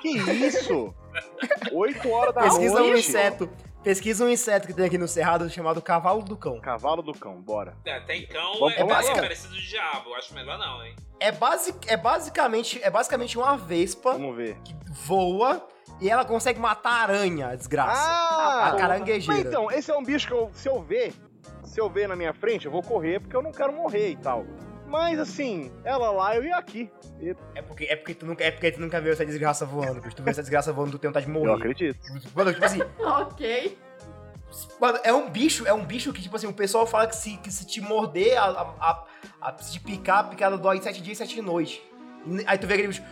Que 0.00 0.08
isso? 0.08 0.92
8 1.72 2.10
horas 2.10 2.34
da 2.34 2.42
Pesquisa 2.42 2.74
um 2.82 2.88
noite. 2.88 3.08
inseto. 3.08 3.50
Pesquisa 3.82 4.24
um 4.24 4.28
inseto 4.30 4.66
que 4.66 4.72
tem 4.72 4.86
aqui 4.86 4.96
no 4.96 5.06
Cerrado 5.06 5.48
chamado 5.50 5.80
cavalo 5.82 6.22
do 6.22 6.36
cão. 6.36 6.58
Cavalo 6.58 7.02
do 7.02 7.12
cão, 7.12 7.40
bora. 7.42 7.76
é, 7.84 8.00
tem 8.00 8.26
cão, 8.26 8.54
Vamos- 8.54 8.74
é, 8.74 8.78
vamos 8.78 9.06
é 9.06 9.12
lá. 9.12 9.20
parecido 9.20 9.54
do 9.54 9.60
diabo. 9.60 10.14
Acho 10.14 10.34
melhor 10.34 10.58
não, 10.58 10.82
hein? 10.84 10.96
É, 11.24 11.32
basi 11.32 11.74
é, 11.86 11.96
basicamente, 11.96 12.80
é 12.82 12.90
basicamente 12.90 13.38
uma 13.38 13.56
vespa 13.56 14.12
Vamos 14.12 14.36
ver. 14.36 14.56
que 14.64 14.74
voa 14.90 15.66
e 16.00 16.10
ela 16.10 16.24
consegue 16.24 16.58
matar 16.60 16.90
a 16.90 17.02
aranha, 17.02 17.48
a 17.48 17.54
desgraça. 17.56 18.02
Ah! 18.06 18.68
a 18.68 18.76
caranguejeira. 18.76 19.40
Mas 19.40 19.46
então, 19.46 19.70
esse 19.70 19.90
é 19.90 19.96
um 19.96 20.02
bicho 20.04 20.26
que 20.26 20.32
eu, 20.34 20.50
se 20.52 20.68
eu 20.68 20.82
ver, 20.82 21.12
se 21.64 21.80
eu 21.80 21.88
ver 21.88 22.08
na 22.08 22.16
minha 22.16 22.32
frente, 22.34 22.66
eu 22.66 22.72
vou 22.72 22.82
correr 22.82 23.20
porque 23.20 23.34
eu 23.34 23.42
não 23.42 23.52
quero 23.52 23.72
morrer 23.72 24.10
e 24.10 24.16
tal. 24.16 24.44
Mas 24.86 25.18
assim, 25.18 25.72
ela 25.82 26.10
lá, 26.10 26.36
eu 26.36 26.44
ia 26.44 26.56
aqui. 26.56 26.90
E- 27.20 27.34
É 27.54 27.62
porque, 27.62 27.84
é, 27.84 27.96
porque 27.96 28.14
tu 28.14 28.26
nunca, 28.26 28.44
é 28.44 28.50
porque 28.50 28.70
tu 28.72 28.80
nunca 28.80 29.00
viu 29.00 29.12
essa 29.12 29.24
desgraça 29.24 29.64
voando. 29.64 29.94
Porque 29.94 30.10
se 30.10 30.16
tu 30.16 30.22
vê 30.22 30.30
essa 30.30 30.42
desgraça 30.42 30.72
voando, 30.72 30.92
tu 30.92 30.98
tem 30.98 31.08
vontade 31.08 31.26
de 31.26 31.32
morrer. 31.32 31.50
Eu 31.50 31.54
acredito. 31.56 31.98
Mano, 32.34 32.52
tipo 32.52 32.64
assim, 32.64 32.80
Ok. 33.00 33.78
Mano, 34.80 34.98
é 35.02 35.12
um 35.12 35.28
bicho, 35.30 35.66
é 35.66 35.72
um 35.72 35.84
bicho 35.84 36.12
que, 36.12 36.22
tipo 36.22 36.36
assim, 36.36 36.46
o 36.46 36.52
pessoal 36.52 36.86
fala 36.86 37.08
que 37.08 37.16
se, 37.16 37.36
que 37.38 37.50
se 37.50 37.66
te 37.66 37.80
morder, 37.80 38.38
a, 38.38 38.44
a, 38.44 38.62
a- 38.90 39.04
te 39.52 39.80
picar, 39.80 40.20
a 40.20 40.24
picada 40.24 40.56
dói 40.58 40.80
sete 40.80 41.00
dias 41.00 41.18
e 41.18 41.26
sete 41.26 41.40
noites. 41.42 41.80
Aí 42.46 42.56
tu 42.58 42.66
vê 42.66 42.74
aquele 42.74 42.88
bicho 42.88 43.02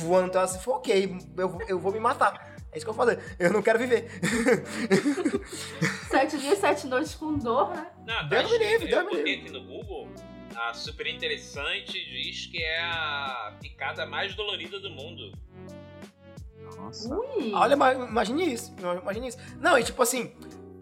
voando, 0.00 0.28
então 0.28 0.42
assim, 0.42 0.58
ok, 0.70 1.16
eu, 1.36 1.48
vou- 1.48 1.62
eu 1.68 1.78
vou 1.78 1.92
me 1.92 2.00
matar. 2.00 2.52
É 2.72 2.76
isso 2.78 2.86
que 2.86 2.90
eu 2.90 2.94
vou 2.94 3.06
fazer. 3.06 3.22
Eu 3.38 3.52
não 3.52 3.60
quero 3.62 3.78
viver. 3.78 4.08
Sete 6.10 6.38
dias, 6.38 6.58
sete 6.58 6.86
noites 6.86 7.14
com 7.14 7.36
dor, 7.36 7.68
né? 7.74 7.86
Não, 8.06 8.14
tá 8.14 8.22
Deus 8.22 8.50
me 8.50 8.58
livre, 8.58 8.88
Deus 8.88 9.04
eu 9.04 9.22
me 9.24 9.30
aqui 9.30 9.50
no 9.52 9.64
Google. 9.64 10.08
A 10.56 10.74
super 10.74 11.06
interessante 11.06 11.92
diz 11.92 12.46
que 12.46 12.62
é 12.62 12.80
a 12.82 13.54
picada 13.60 14.04
mais 14.06 14.34
dolorida 14.34 14.78
do 14.80 14.90
mundo. 14.90 15.32
Nossa. 16.76 17.14
Ui. 17.14 17.52
Olha, 17.54 17.76
ma- 17.76 17.92
imagine 17.94 18.52
isso. 18.52 18.74
Imagine 19.02 19.28
isso. 19.28 19.38
Não, 19.58 19.78
e 19.78 19.82
tipo 19.84 20.02
assim, 20.02 20.32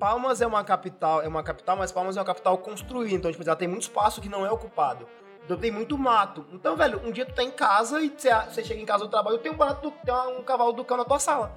Palmas 0.01 0.41
é 0.41 0.47
uma 0.47 0.65
capital, 0.65 1.21
é 1.23 1.29
uma 1.29 1.43
capital, 1.43 1.77
mas 1.77 1.93
Palmas 1.93 2.17
é 2.17 2.21
uma 2.21 2.25
capital 2.27 2.57
construída. 2.59 3.15
Então, 3.15 3.31
tipo, 3.31 3.45
ela 3.45 3.55
tem 3.55 3.69
muito 3.69 3.83
espaço 3.83 4.21
que 4.21 4.29
não 4.29 4.45
é 4.47 4.51
ocupado. 4.51 5.07
Então 5.45 5.59
tem 5.59 5.71
muito 5.71 5.97
mato. 5.99 6.47
Então, 6.53 6.75
velho, 6.77 7.01
um 7.07 7.13
dia 7.13 7.27
tu 7.27 7.35
tá 7.35 7.43
em 7.43 7.51
casa 7.51 8.01
e 8.01 8.09
você, 8.09 8.65
chega 8.65 8.81
em 8.81 8.87
casa 8.87 9.05
do 9.05 9.11
trabalho, 9.11 9.37
tem 9.39 9.53
um 9.53 9.57
barato, 9.57 9.91
do- 9.91 9.97
tem 10.05 10.15
um 10.39 10.43
cavalo 10.43 10.73
do 10.73 10.85
cão 10.85 10.97
na 10.97 11.05
tua 11.05 11.19
sala. 11.19 11.55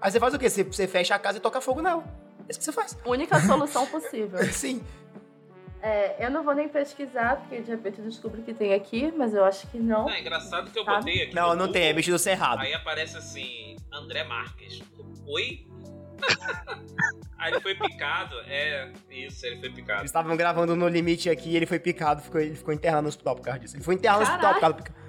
Aí 0.00 0.10
você 0.12 0.20
faz 0.20 0.34
o 0.34 0.38
quê? 0.38 0.50
Você, 0.50 0.62
você 0.64 0.86
fecha 0.86 1.14
a 1.14 1.18
casa 1.18 1.38
e 1.38 1.40
toca 1.40 1.60
fogo 1.60 1.80
nela. 1.80 2.04
É 2.46 2.50
isso 2.50 2.58
que 2.58 2.64
você 2.64 2.72
faz. 2.72 2.96
Única 3.06 3.40
solução 3.46 3.86
possível. 3.86 4.38
Sim. 4.52 4.84
É, 5.80 6.26
eu 6.26 6.30
não 6.30 6.42
vou 6.42 6.54
nem 6.54 6.68
pesquisar, 6.68 7.36
porque 7.36 7.60
de 7.60 7.70
repente 7.70 8.00
eu 8.00 8.04
descubro 8.04 8.42
que 8.42 8.52
tem 8.52 8.74
aqui, 8.74 9.12
mas 9.16 9.32
eu 9.32 9.44
acho 9.44 9.66
que 9.68 9.78
não. 9.78 10.02
Não, 10.06 10.10
é 10.10 10.20
engraçado 10.20 10.70
que 10.70 10.78
eu 10.78 10.84
Tá. 10.84 10.96
botei 10.98 11.22
aqui. 11.22 11.34
Não, 11.34 11.54
não 11.54 11.70
tem, 11.70 11.82
é 11.82 11.86
Google, 11.86 11.96
bicho 11.96 12.10
do 12.10 12.18
cerrado. 12.18 12.60
Aí 12.60 12.74
aparece 12.74 13.16
assim, 13.16 13.76
André 13.92 14.24
Marques. 14.24 14.80
Oi? 15.26 15.66
aí 17.38 17.52
ele 17.52 17.60
foi 17.60 17.74
picado. 17.74 18.34
É, 18.46 18.90
isso, 19.10 19.46
ele 19.46 19.60
foi 19.60 19.70
picado. 19.70 20.00
Eles 20.00 20.10
estavam 20.10 20.36
gravando 20.36 20.74
no 20.76 20.88
limite 20.88 21.28
aqui 21.30 21.50
e 21.50 21.56
ele 21.56 21.66
foi 21.66 21.78
picado, 21.78 22.22
ficou, 22.22 22.40
ele 22.40 22.54
ficou 22.54 22.72
internado 22.74 23.02
no 23.02 23.08
hospital 23.08 23.34
por 23.36 23.42
causa 23.42 23.60
disso. 23.60 23.76
Ele 23.76 23.84
foi 23.84 23.94
internado 23.94 24.24
no 24.24 24.30
hospital 24.30 24.54
por 24.54 24.60
causa. 24.60 25.08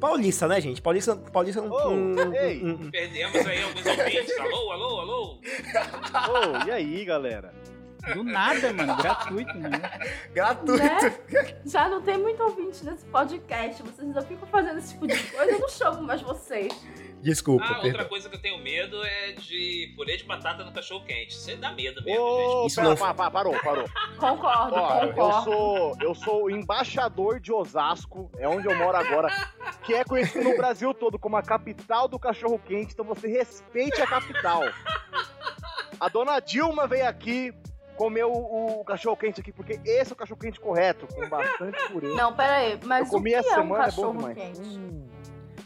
Paulista, 0.00 0.48
né, 0.48 0.58
gente? 0.62 0.80
Paulista, 0.80 1.14
Paulista 1.14 1.60
não. 1.60 1.70
Ô, 1.70 1.90
um- 1.90 2.34
ei. 2.34 2.64
um- 2.64 2.70
um- 2.70 2.90
Perdemos 2.90 3.46
aí 3.46 3.62
alguns 3.62 3.84
ouvintes. 3.84 4.38
Alô, 4.38 4.72
alô, 4.72 5.00
alô? 5.00 5.34
Ô, 5.34 6.66
e 6.66 6.70
aí, 6.70 7.04
galera? 7.04 7.52
Do 8.14 8.24
nada, 8.24 8.72
mano. 8.72 8.96
Gratuito, 8.96 9.54
né? 9.58 9.70
gratuito. 10.32 10.82
Né? 10.82 11.60
Já 11.64 11.88
não 11.88 12.00
tem 12.02 12.18
muito 12.18 12.42
ouvinte 12.42 12.84
nesse 12.84 13.04
podcast. 13.06 13.82
Vocês 13.82 14.00
ainda 14.00 14.22
ficam 14.22 14.46
fazendo 14.48 14.78
esse 14.78 14.92
tipo 14.94 15.06
de 15.06 15.16
coisa. 15.22 15.52
Eu 15.52 15.58
não 15.60 15.68
chamo 15.68 16.02
mais 16.02 16.20
vocês. 16.22 16.72
Desculpa, 17.22 17.64
Ah, 17.66 17.68
outra 17.76 17.82
perdão. 17.82 18.08
coisa 18.08 18.30
que 18.30 18.36
eu 18.36 18.40
tenho 18.40 18.62
medo 18.62 18.96
é 19.04 19.32
de 19.32 19.92
purê 19.94 20.16
de 20.16 20.24
batata 20.24 20.64
no 20.64 20.72
cachorro 20.72 21.04
quente. 21.04 21.32
Isso 21.36 21.50
aí 21.50 21.56
dá 21.56 21.70
medo 21.70 22.02
mesmo, 22.02 22.22
Ô, 22.24 22.66
Isso 22.66 22.76
pera, 22.76 22.88
não- 22.88 22.96
pa- 22.96 23.12
pa- 23.12 23.30
parou, 23.30 23.54
parou. 23.62 23.84
Concordo, 24.18 24.74
Ó, 24.76 25.02
eu 25.02 25.08
concordo. 25.12 25.44
sou, 25.44 25.96
eu 26.00 26.14
sou 26.14 26.44
o 26.44 26.50
embaixador 26.50 27.38
de 27.38 27.52
Osasco, 27.52 28.30
é 28.38 28.48
onde 28.48 28.66
eu 28.66 28.74
moro 28.74 28.96
agora, 28.96 29.28
que 29.82 29.92
é 29.92 30.02
conhecido 30.02 30.44
no 30.48 30.56
Brasil 30.56 30.94
todo 30.94 31.18
como 31.18 31.36
a 31.36 31.42
capital 31.42 32.08
do 32.08 32.18
cachorro 32.18 32.58
quente, 32.58 32.94
então 32.94 33.04
você 33.04 33.28
respeite 33.28 34.00
a 34.00 34.06
capital. 34.06 34.62
A 36.00 36.08
dona 36.08 36.40
Dilma 36.40 36.86
veio 36.86 37.06
aqui 37.06 37.52
comer 38.00 38.24
o, 38.24 38.32
o 38.80 38.84
cachorro 38.84 39.16
quente 39.16 39.40
aqui, 39.40 39.52
porque 39.52 39.78
esse 39.84 40.10
é 40.10 40.14
o 40.14 40.16
cachorro 40.16 40.40
quente 40.40 40.58
correto, 40.58 41.06
com 41.06 41.28
bastante 41.28 41.76
purê. 41.92 42.08
Não, 42.16 42.34
pera 42.34 42.54
aí. 42.56 42.78
Mas 42.84 43.06
Eu 43.06 43.12
comi 43.18 43.30
o 43.30 43.32
que 43.32 43.38
essa 43.38 43.48
é 43.56 43.58
um 43.58 43.62
semana, 43.62 43.84
é 43.84 43.86
bom 43.90 43.90
cachorro 43.90 44.12
demais. 44.18 44.36
quente? 44.38 44.80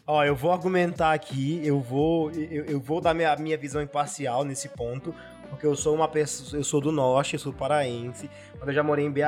Ó, 0.07 0.25
eu 0.25 0.35
vou 0.35 0.53
argumentar 0.53 1.13
aqui, 1.13 1.61
eu 1.65 1.81
vou, 1.81 2.31
eu, 2.33 2.65
eu 2.67 2.81
vou 2.81 3.01
dar 3.01 3.15
minha, 3.15 3.35
minha 3.37 3.57
visão 3.57 3.81
imparcial 3.81 4.45
nesse 4.45 4.69
ponto, 4.69 5.15
porque 5.49 5.65
eu 5.65 5.75
sou 5.77 5.95
uma 5.95 6.09
pessoa, 6.09 6.61
eu 6.61 6.65
sou 6.65 6.81
do 6.81 6.91
norte, 6.93 7.35
eu 7.35 7.39
sou 7.39 7.53
paraense, 7.53 8.29
mas 8.59 8.69
eu 8.69 8.75
já 8.75 8.83
morei 8.83 9.07
em 9.07 9.11
BH 9.11 9.21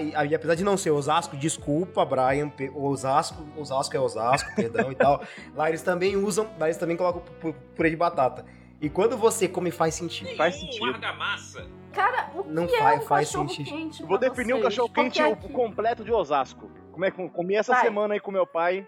e, 0.00 0.14
aí, 0.16 0.34
apesar 0.34 0.54
de 0.54 0.62
não 0.64 0.76
ser 0.76 0.90
Osasco, 0.92 1.36
desculpa, 1.36 2.04
Brian, 2.04 2.50
Osasco, 2.74 3.44
Osasco 3.56 3.94
é 3.96 4.00
Osasco, 4.00 4.48
perdão 4.56 4.90
e 4.90 4.94
tal. 4.94 5.22
Lá 5.54 5.68
eles 5.68 5.82
também 5.82 6.16
usam, 6.16 6.48
lá 6.58 6.66
eles 6.68 6.78
também 6.78 6.96
colocam 6.96 7.20
pu- 7.20 7.52
pu- 7.52 7.54
purê 7.74 7.90
de 7.90 7.96
batata. 7.96 8.44
E 8.80 8.88
quando 8.88 9.18
você 9.18 9.46
come 9.48 9.70
faz 9.70 9.94
sentido. 9.96 10.34
Faz 10.36 10.54
sentido. 10.58 10.86
argamassa. 10.86 11.66
Cara, 11.92 12.30
o 12.34 12.44
Não 12.44 12.66
que 12.66 12.76
faz- 12.78 13.00
é 13.00 13.04
um 13.04 13.06
faz 13.06 13.28
cachorro 13.28 13.48
sentido. 13.48 13.68
quente 13.76 14.00
Eu 14.02 14.08
vou 14.08 14.18
definir 14.18 14.52
o 14.54 14.56
vocês? 14.56 14.64
cachorro 14.74 14.88
quente 14.92 15.22
o 15.22 15.36
completo 15.36 16.04
de 16.04 16.12
Osasco. 16.12 16.70
Como 16.92 17.04
é 17.04 17.10
que 17.10 17.28
comi 17.30 17.54
essa 17.54 17.72
Vai. 17.74 17.82
semana 17.82 18.14
aí 18.14 18.20
com 18.20 18.30
meu 18.30 18.46
pai, 18.46 18.86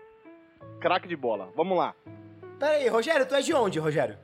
craque 0.80 1.08
de 1.08 1.16
bola. 1.16 1.48
Vamos 1.56 1.76
lá. 1.76 1.94
Pera 2.58 2.72
aí, 2.76 2.88
Rogério, 2.88 3.26
tu 3.26 3.34
é 3.34 3.40
de 3.40 3.52
onde, 3.54 3.78
Rogério? 3.78 4.18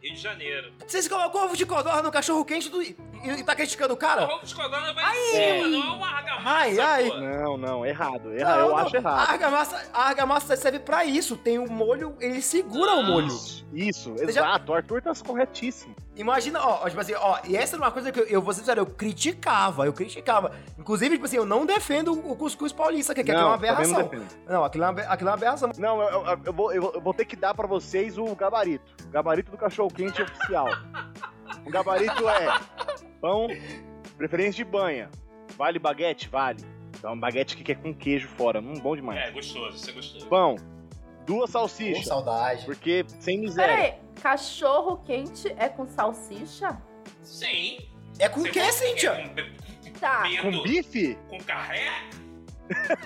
Rio 0.00 0.14
de 0.14 0.20
Janeiro. 0.20 0.72
Vocês 0.86 1.08
colocam 1.08 1.44
ovo 1.44 1.56
de 1.56 1.66
codorna 1.66 2.02
no 2.02 2.12
cachorro 2.12 2.44
quente 2.44 2.68
do- 2.68 2.80
e, 2.80 2.96
e 3.24 3.42
tá 3.42 3.56
criticando 3.56 3.94
o 3.94 3.96
O 3.96 3.98
cara? 3.98 4.24
roubo 4.26 4.46
de 4.46 4.54
codorna 4.54 4.92
vai 4.94 5.18
em 5.18 5.32
cima, 5.32 5.66
não 5.68 5.82
é 5.82 5.96
uma 5.96 6.06
argamassa, 6.08 6.48
Ai, 6.48 6.78
ai. 6.78 7.08
pô. 7.10 7.16
Não, 7.16 7.56
não, 7.56 7.84
errado. 7.86 8.32
errado. 8.32 8.58
Não, 8.58 8.64
eu 8.64 8.68
não. 8.70 8.76
acho 8.76 8.94
A 8.96 8.98
errado. 9.00 9.30
argamassa, 9.30 9.90
a 9.92 10.02
argamassa 10.02 10.56
serve 10.56 10.78
pra 10.78 11.04
isso. 11.04 11.36
Tem 11.36 11.58
o 11.58 11.68
molho, 11.68 12.16
ele 12.20 12.40
segura 12.40 12.92
o 12.94 13.02
molho. 13.02 13.26
Isso, 13.72 14.12
Você 14.12 14.30
já- 14.30 14.42
exato. 14.42 14.70
O 14.70 14.74
Arthur 14.76 15.02
tá 15.02 15.12
corretíssimo. 15.26 15.96
Imagina, 16.18 16.60
ó, 16.60 16.88
tipo 16.88 17.00
assim, 17.00 17.14
ó, 17.14 17.38
e 17.46 17.56
essa 17.56 17.76
era 17.76 17.82
uma 17.84 17.90
coisa 17.92 18.10
que 18.10 18.18
eu, 18.18 18.24
eu 18.26 18.42
vou 18.42 18.52
ser 18.52 18.60
sincero, 18.60 18.80
eu 18.80 18.86
criticava, 18.86 19.86
eu 19.86 19.92
criticava. 19.92 20.52
Inclusive, 20.76 21.14
tipo 21.14 21.24
assim, 21.26 21.36
eu 21.36 21.46
não 21.46 21.64
defendo 21.64 22.12
o 22.12 22.34
cuscuz 22.36 22.72
paulista, 22.72 23.14
que, 23.14 23.22
que 23.22 23.30
aquilo 23.30 23.38
é 23.38 23.48
uma 23.48 23.48
não 23.50 23.54
aberração. 23.54 24.02
defendo. 24.02 24.26
Não, 24.48 24.64
aquilo 24.64 24.84
é 24.84 24.90
uma, 24.90 25.00
aquilo 25.02 25.28
é 25.28 25.32
uma 25.32 25.36
aberração. 25.38 25.70
Não, 25.78 26.02
eu, 26.02 26.26
eu- 26.26 26.40
eu 26.46 26.52
vou, 26.52 26.72
eu 26.72 27.00
vou 27.00 27.14
ter 27.14 27.24
que 27.24 27.36
dar 27.36 27.54
pra 27.54 27.66
vocês 27.68 28.18
o 28.18 28.34
gabarito. 28.34 28.92
O 29.06 29.10
gabarito 29.10 29.50
do 29.50 29.56
cachorro 29.56 29.88
quente 29.90 30.20
oficial. 30.20 30.66
O 31.64 31.70
gabarito 31.70 32.28
é 32.28 32.58
pão, 33.20 33.46
preferência 34.16 34.64
de 34.64 34.64
banha. 34.64 35.08
Vale 35.56 35.78
baguete? 35.78 36.28
Vale. 36.28 36.64
Então, 36.98 37.18
baguete 37.18 37.56
que 37.56 37.70
é 37.72 37.74
com 37.76 37.94
queijo 37.94 38.26
fora. 38.28 38.58
Hum, 38.60 38.74
bom 38.74 38.96
demais. 38.96 39.20
É, 39.20 39.30
gostoso, 39.30 39.76
isso 39.76 39.88
é 39.88 39.92
gostoso. 39.92 40.26
Pão, 40.26 40.56
duas 41.28 41.50
salsichas. 41.50 42.06
saudade. 42.06 42.64
Porque 42.64 43.04
sem 43.20 43.38
miséria. 43.38 43.76
Peraí, 43.76 43.94
cachorro 44.20 44.96
quente 45.04 45.54
é 45.58 45.68
com 45.68 45.86
salsicha? 45.86 46.80
Sim. 47.22 47.78
É 48.18 48.28
com 48.28 48.40
o 48.40 48.42
Você 48.42 48.48
que, 48.50 48.58
quer 48.60 48.72
Cíntia? 48.72 49.12
Com, 49.12 49.98
Tá. 50.00 50.22
Com 50.42 50.62
bife? 50.62 51.18
com 51.28 51.38
carré? 51.38 51.88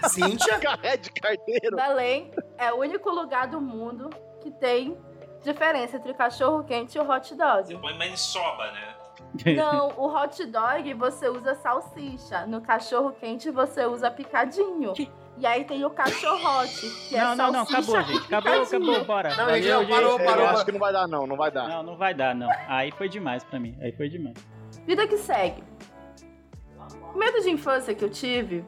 Cíntia? 0.08 0.58
Carré 0.60 0.96
de 0.96 1.10
carteiro. 1.10 1.76
Belém 1.76 2.30
é 2.58 2.72
o 2.72 2.78
único 2.78 3.10
lugar 3.10 3.46
do 3.48 3.60
mundo 3.60 4.10
que 4.42 4.50
tem 4.50 4.98
diferença 5.42 5.96
entre 5.96 6.12
cachorro 6.14 6.64
quente 6.64 6.96
e 6.98 7.00
o 7.00 7.08
hot 7.08 7.28
Você 7.28 7.34
dog. 7.36 7.78
põe 7.78 7.96
maniçoba, 7.96 8.70
né? 8.72 8.94
Não, 9.56 9.88
o 9.96 10.06
hot 10.14 10.44
dog 10.46 10.92
você 10.94 11.28
usa 11.28 11.54
salsicha. 11.54 12.44
No 12.46 12.60
cachorro 12.60 13.12
quente 13.12 13.50
você 13.50 13.86
usa 13.86 14.10
picadinho. 14.10 14.92
E 15.38 15.46
aí 15.46 15.64
tem 15.64 15.84
o 15.84 15.90
cachorrote, 15.90 16.86
que 17.08 17.16
é 17.16 17.20
Não, 17.24 17.34
não, 17.34 17.52
não, 17.52 17.66
salsicha 17.66 17.98
acabou, 17.98 18.14
gente. 18.14 18.26
Acabou, 18.34 18.62
acabou, 18.62 19.04
bora. 19.04 19.34
Não, 19.34 19.54
gente, 19.54 19.68
não, 19.68 19.88
parou, 19.88 20.20
É, 20.20 20.24
parou. 20.24 20.44
eu 20.44 20.50
acho 20.50 20.64
que 20.64 20.72
não 20.72 20.78
vai 20.78 20.92
dar, 20.92 21.08
não. 21.08 21.26
Não 21.26 21.36
vai 21.36 21.50
dar. 21.50 21.68
Não, 21.68 21.82
não 21.82 21.96
vai 21.96 22.14
dar, 22.14 22.34
não. 22.34 22.48
Aí 22.68 22.90
foi 22.92 23.08
demais 23.08 23.42
pra 23.42 23.58
mim. 23.58 23.76
Aí 23.80 23.92
foi 23.92 24.08
demais. 24.08 24.36
Vida 24.86 25.06
que 25.06 25.16
segue. 25.16 25.64
O 27.14 27.18
medo 27.18 27.40
de 27.40 27.50
infância 27.50 27.94
que 27.94 28.04
eu 28.04 28.10
tive, 28.10 28.64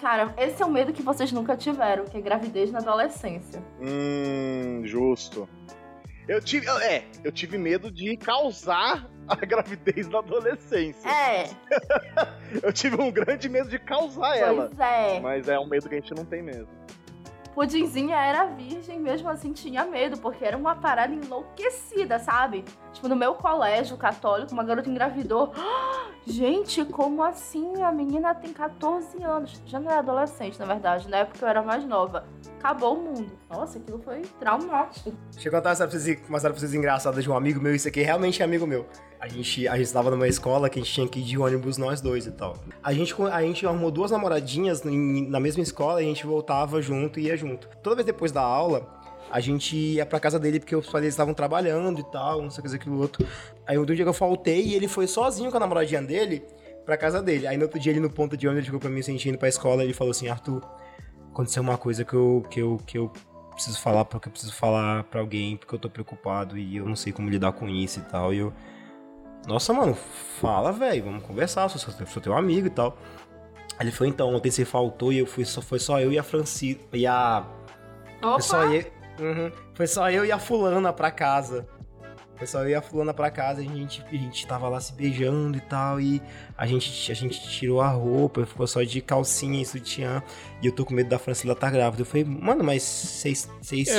cara, 0.00 0.34
esse 0.38 0.62
é 0.62 0.66
um 0.66 0.70
medo 0.70 0.92
que 0.92 1.02
vocês 1.02 1.30
nunca 1.32 1.56
tiveram, 1.56 2.04
que 2.04 2.16
é 2.16 2.20
gravidez 2.20 2.70
na 2.72 2.78
adolescência. 2.78 3.62
Hum, 3.80 4.82
justo. 4.84 5.48
Eu 6.26 6.40
tive. 6.40 6.66
É, 6.82 7.04
eu 7.22 7.30
tive 7.30 7.56
medo 7.58 7.90
de 7.90 8.16
causar 8.16 9.08
a 9.28 9.36
gravidez 9.36 10.08
na 10.08 10.18
adolescência. 10.18 11.08
É, 11.08 11.50
Eu 12.62 12.72
tive 12.72 13.00
um 13.00 13.10
grande 13.10 13.48
medo 13.48 13.68
de 13.68 13.78
causar 13.78 14.36
ela. 14.36 14.66
pois 14.68 14.78
é. 14.78 15.20
Mas 15.20 15.48
é 15.48 15.58
um 15.58 15.66
medo 15.66 15.88
que 15.88 15.94
a 15.94 16.00
gente 16.00 16.14
não 16.14 16.24
tem 16.24 16.42
mesmo. 16.42 16.68
Pudinzinha 17.56 18.16
era 18.16 18.44
virgem, 18.44 19.00
mesmo 19.00 19.30
assim 19.30 19.50
tinha 19.50 19.86
medo, 19.86 20.18
porque 20.18 20.44
era 20.44 20.58
uma 20.58 20.76
parada 20.76 21.14
enlouquecida, 21.14 22.18
sabe? 22.18 22.62
Tipo, 22.92 23.08
no 23.08 23.16
meu 23.16 23.34
colégio 23.34 23.96
católico, 23.96 24.52
uma 24.52 24.62
garota 24.62 24.90
engravidou. 24.90 25.54
Gente, 26.26 26.84
como 26.84 27.22
assim? 27.22 27.82
A 27.82 27.90
menina 27.90 28.34
tem 28.34 28.52
14 28.52 29.22
anos. 29.22 29.62
Já 29.64 29.80
não 29.80 29.90
era 29.90 30.00
adolescente, 30.00 30.58
na 30.58 30.66
verdade. 30.66 31.08
Na 31.08 31.18
época 31.18 31.38
eu 31.42 31.48
era 31.48 31.62
mais 31.62 31.82
nova. 31.84 32.26
Acabou 32.58 32.98
o 32.98 33.00
mundo. 33.00 33.32
Nossa, 33.48 33.78
aquilo 33.78 34.00
foi 34.00 34.20
traumático. 34.38 35.12
Deixa 35.32 35.48
eu 35.48 35.52
contar 35.52 35.76
pra 35.76 35.86
vocês 35.86 36.74
engraçada 36.74 37.22
de 37.22 37.30
um 37.30 37.34
amigo 37.34 37.58
meu. 37.58 37.74
Isso 37.74 37.88
aqui 37.88 38.02
realmente 38.02 38.42
é 38.42 38.44
amigo 38.44 38.66
meu. 38.66 38.84
A 39.26 39.28
gente, 39.28 39.66
a 39.66 39.76
gente 39.76 39.86
estava 39.86 40.08
numa 40.08 40.28
escola 40.28 40.70
que 40.70 40.78
a 40.78 40.82
gente 40.82 40.94
tinha 40.94 41.08
que 41.08 41.18
ir 41.18 41.24
de 41.24 41.36
ônibus 41.36 41.76
nós 41.76 42.00
dois 42.00 42.26
e 42.26 42.30
tal. 42.30 42.56
A 42.80 42.92
gente, 42.92 43.12
a 43.20 43.42
gente 43.42 43.66
arrumou 43.66 43.90
duas 43.90 44.12
namoradinhas 44.12 44.84
na 44.84 45.40
mesma 45.40 45.64
escola 45.64 46.00
e 46.00 46.04
a 46.04 46.08
gente 46.08 46.24
voltava 46.24 46.80
junto 46.80 47.18
e 47.18 47.24
ia 47.24 47.36
junto. 47.36 47.68
Toda 47.82 47.96
vez 47.96 48.06
depois 48.06 48.30
da 48.30 48.40
aula, 48.40 48.86
a 49.28 49.40
gente 49.40 49.76
ia 49.76 50.06
pra 50.06 50.20
casa 50.20 50.38
dele 50.38 50.60
porque 50.60 50.76
os 50.76 50.88
pais 50.88 51.04
estavam 51.06 51.34
trabalhando 51.34 52.00
e 52.00 52.04
tal, 52.04 52.40
não 52.40 52.50
sei 52.50 52.64
o 52.64 52.68
que, 52.68 52.76
aquilo 52.76 53.00
outro. 53.00 53.26
Aí 53.66 53.76
um 53.76 53.84
dia 53.84 53.96
que 53.96 54.02
eu 54.04 54.14
faltei 54.14 54.64
e 54.64 54.74
ele 54.74 54.86
foi 54.86 55.08
sozinho 55.08 55.50
com 55.50 55.56
a 55.56 55.60
namoradinha 55.60 56.00
dele 56.00 56.44
pra 56.84 56.96
casa 56.96 57.20
dele. 57.20 57.48
Aí 57.48 57.56
no 57.56 57.64
outro 57.64 57.80
dia 57.80 57.90
ele 57.90 58.00
no 58.00 58.08
ponto 58.08 58.36
de 58.36 58.46
ônibus 58.46 58.60
ele 58.60 58.66
chegou 58.66 58.78
pra 58.78 58.88
mim 58.88 59.02
sentindo 59.02 59.36
pra 59.36 59.48
escola 59.48 59.82
e 59.82 59.86
ele 59.86 59.92
falou 59.92 60.12
assim, 60.12 60.28
Arthur, 60.28 60.62
aconteceu 61.32 61.64
uma 61.64 61.76
coisa 61.76 62.04
que 62.04 62.14
eu, 62.14 62.46
que 62.48 62.60
eu, 62.60 62.80
que 62.86 62.96
eu 62.96 63.10
preciso 63.52 63.80
falar 63.80 64.04
porque 64.04 64.28
eu 64.28 64.32
preciso 64.32 64.52
falar 64.52 65.02
pra 65.04 65.20
alguém 65.20 65.56
porque 65.56 65.74
eu 65.74 65.78
tô 65.80 65.90
preocupado 65.90 66.56
e 66.56 66.76
eu 66.76 66.86
não 66.86 66.94
sei 66.94 67.12
como 67.12 67.28
lidar 67.28 67.50
com 67.52 67.68
isso 67.68 67.98
e 67.98 68.02
tal. 68.02 68.32
E 68.32 68.38
eu, 68.38 68.52
nossa, 69.46 69.72
mano, 69.72 69.94
fala, 70.40 70.72
velho, 70.72 71.04
vamos 71.04 71.22
conversar, 71.22 71.68
sou, 71.68 71.92
sou, 72.06 72.22
teu 72.22 72.36
amigo 72.36 72.66
e 72.66 72.70
tal. 72.70 72.96
Ele 73.78 73.90
falou, 73.90 74.12
então, 74.12 74.34
ontem 74.34 74.50
você 74.50 74.64
faltou 74.64 75.12
e 75.12 75.18
eu 75.18 75.26
fui, 75.26 75.44
só, 75.44 75.60
foi 75.60 75.78
só 75.78 76.00
eu 76.00 76.10
e 76.12 76.18
a 76.18 76.22
Franci 76.22 76.80
e 76.92 77.06
a 77.06 77.44
foi 78.20 78.42
só 78.42 78.64
Opa! 78.64 78.74
eu, 78.74 78.96
Uhum. 79.18 79.50
foi 79.74 79.86
só 79.86 80.10
eu 80.10 80.24
e 80.24 80.32
a 80.32 80.38
fulana 80.38 80.92
pra 80.92 81.10
casa. 81.10 81.66
Só 82.44 82.62
eu 82.62 82.70
e 82.70 82.74
a 82.74 82.82
fulana 82.82 83.14
pra 83.14 83.30
casa, 83.30 83.60
a 83.60 83.64
gente, 83.64 84.02
a 84.10 84.14
gente 84.16 84.46
tava 84.46 84.68
lá 84.68 84.80
se 84.80 84.92
beijando 84.92 85.56
e 85.56 85.60
tal, 85.60 86.00
e 86.00 86.20
a 86.56 86.66
gente, 86.66 87.10
a 87.10 87.14
gente 87.14 87.40
tirou 87.48 87.80
a 87.80 87.88
roupa, 87.88 88.44
ficou 88.44 88.66
só 88.66 88.82
de 88.82 89.00
calcinha 89.00 89.62
e 89.62 89.64
sutiã, 89.64 90.22
e 90.62 90.66
eu 90.66 90.72
tô 90.72 90.84
com 90.84 90.92
medo 90.94 91.08
da 91.08 91.18
Francila 91.18 91.54
estar 91.54 91.70
grávida. 91.70 92.02
Eu 92.02 92.06
falei, 92.06 92.24
mano, 92.24 92.62
mas 92.62 92.82
vocês... 92.82 93.48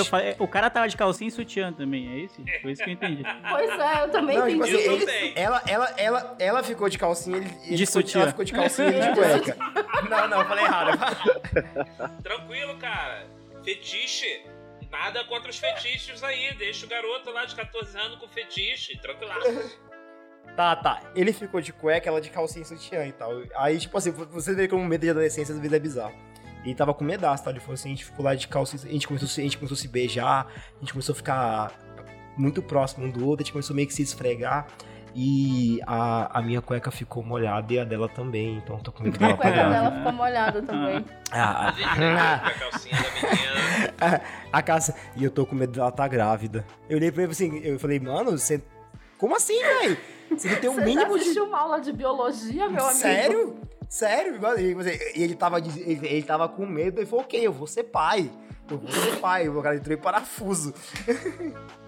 falei, 0.06 0.36
o 0.40 0.48
cara 0.48 0.70
tava 0.70 0.88
de 0.88 0.96
calcinha 0.98 1.28
e 1.30 1.32
sutiã 1.32 1.74
também, 1.74 2.08
é 2.10 2.18
isso? 2.26 2.36
Foi 2.62 2.72
isso 2.72 2.84
que 2.84 2.90
eu 2.90 2.94
entendi. 2.94 3.24
Pois 3.50 3.70
é, 3.80 4.04
eu 4.04 4.10
também 4.12 4.38
Não, 4.38 4.48
tipo 4.48 4.64
entendi. 4.66 4.76
assim, 4.78 4.86
Eu 4.86 4.94
ele- 4.94 5.06
também. 5.06 5.34
ela, 5.36 5.64
ela, 5.68 5.94
ela, 5.98 6.36
ela 6.40 6.64
ficou 6.64 6.90
de 6.90 6.98
calcinha, 6.98 7.38
ele, 7.38 7.50
ele 7.66 7.76
De 7.76 7.86
ficou, 7.86 8.02
sutiã. 8.02 8.22
ela 8.22 8.30
ficou 8.32 8.46
de 8.46 8.54
calcinha 8.54 8.90
e 8.90 9.00
de 9.02 9.14
cueca. 9.14 9.58
Não, 10.10 10.28
não, 10.28 10.40
eu 10.42 10.46
falei 10.48 10.64
errado. 10.66 10.98
Tranquilo, 12.24 12.76
cara. 12.78 13.26
Fetiche. 13.64 14.42
Nada 14.90 15.24
contra 15.26 15.50
os 15.50 15.58
fetiches 15.58 16.24
aí. 16.24 16.54
Deixa 16.58 16.86
o 16.86 16.90
garoto 16.90 17.32
lá 17.32 17.46
de 17.46 17.56
14 17.56 17.98
anos 17.98 18.20
com 18.20 18.28
fetiche. 18.28 18.98
Tranquilaço. 18.98 19.88
Tá, 20.56 20.76
tá. 20.76 21.12
Ele 21.14 21.32
ficou 21.32 21.62
de 21.62 21.72
cueca, 21.72 22.10
ela 22.10 22.20
de 22.20 22.32
calcinha 22.32 22.66
sutiã 22.66 23.06
e 23.06 23.12
tal. 23.12 23.32
Aí, 23.56 23.78
tipo 23.78 23.96
assim, 23.96 24.10
você 24.10 24.56
vê 24.56 24.68
como 24.68 24.84
medo 24.84 25.02
de 25.02 25.12
adolescência 25.12 25.54
às 25.54 25.60
vezes 25.60 25.72
é 25.72 25.80
bizarro. 25.80 26.16
E 26.66 26.74
tava 26.74 26.96
com 26.96 27.04
medaço, 27.04 27.44
tá? 27.44 27.52
Ele 27.52 27.60
falou 27.60 27.76
assim, 27.76 27.90
a 27.90 27.92
gente 27.92 28.06
ficou 28.06 28.26
lá 28.26 28.34
de 28.34 28.48
calcinha, 28.48 28.82
a 28.84 28.92
gente 28.92 29.08
começou, 29.08 29.28
a 29.28 29.44
gente 29.44 29.56
começou 29.56 29.76
a 29.76 29.78
se 29.78 29.88
beijar, 29.88 30.48
a 30.48 30.80
gente 30.80 30.94
começou 30.94 31.14
a 31.14 31.16
ficar 31.16 31.72
muito 32.36 32.64
próximo 32.64 33.06
um 33.06 33.12
do 33.12 33.28
outro, 33.28 33.44
a 33.44 33.46
gente 33.46 33.54
começou 33.54 33.76
meio 33.76 33.88
que 33.88 33.94
se 33.94 34.02
esfregar. 34.02 34.68
E 35.20 35.82
a, 35.88 36.38
a 36.38 36.42
minha 36.44 36.62
cueca 36.62 36.92
ficou 36.92 37.24
molhada 37.24 37.74
e 37.74 37.80
a 37.80 37.84
dela 37.84 38.08
também, 38.08 38.58
então 38.58 38.76
eu 38.78 38.84
tô 38.84 38.92
com 38.92 39.02
medo 39.02 39.16
A 39.18 39.20
dela 39.20 39.36
cueca 39.36 39.52
pegar. 39.52 39.70
dela 39.72 39.92
ficou 39.98 40.12
molhada 40.14 40.62
também. 40.62 41.06
Ah, 41.32 41.70
A 41.70 41.72
gente 41.72 41.90
pegou 41.90 41.98
com 41.98 42.46
a 42.46 42.70
calcinha 42.70 42.96
da 43.02 44.08
menina. 44.08 44.22
a 44.54 44.62
casa. 44.62 44.96
E 45.16 45.24
eu 45.24 45.32
tô 45.32 45.44
com 45.44 45.56
medo 45.56 45.72
dela 45.72 45.92
tá 45.92 46.08
grávida. 46.08 46.64
Eu 46.88 46.98
olhei 46.98 47.12
pra 47.12 47.24
ele 47.24 47.32
assim, 47.32 47.58
eu 47.64 47.80
falei, 47.80 48.00
mano, 48.00 48.38
você. 48.38 48.62
Como 49.18 49.36
assim, 49.36 49.60
velho? 49.60 49.98
Você 50.38 50.50
não 50.50 50.56
tem 50.58 50.70
o 50.70 50.76
já 50.76 50.82
mínimo 50.86 51.16
de. 51.16 51.22
assistiu 51.22 51.46
uma 51.46 51.58
aula 51.62 51.82
de 51.82 51.92
biologia, 51.92 52.70
meu 52.70 52.84
amigo? 52.84 53.00
Sério? 53.00 53.60
Sério? 53.90 54.40
E 55.16 55.24
ele 55.24 55.34
tava, 55.34 55.58
ele, 55.58 56.08
ele 56.08 56.22
tava 56.24 56.48
com 56.48 56.64
medo 56.64 57.02
e 57.02 57.08
falou, 57.08 57.26
ok, 57.26 57.40
eu 57.42 57.52
vou 57.52 57.66
ser 57.66 57.86
pai. 57.86 58.30
Eu 58.70 58.78
vou 58.78 58.92
ser 58.92 59.16
pai. 59.20 59.50
O 59.50 59.60
cara 59.64 59.78
entrou 59.78 59.98
em 59.98 60.00
parafuso. 60.00 60.76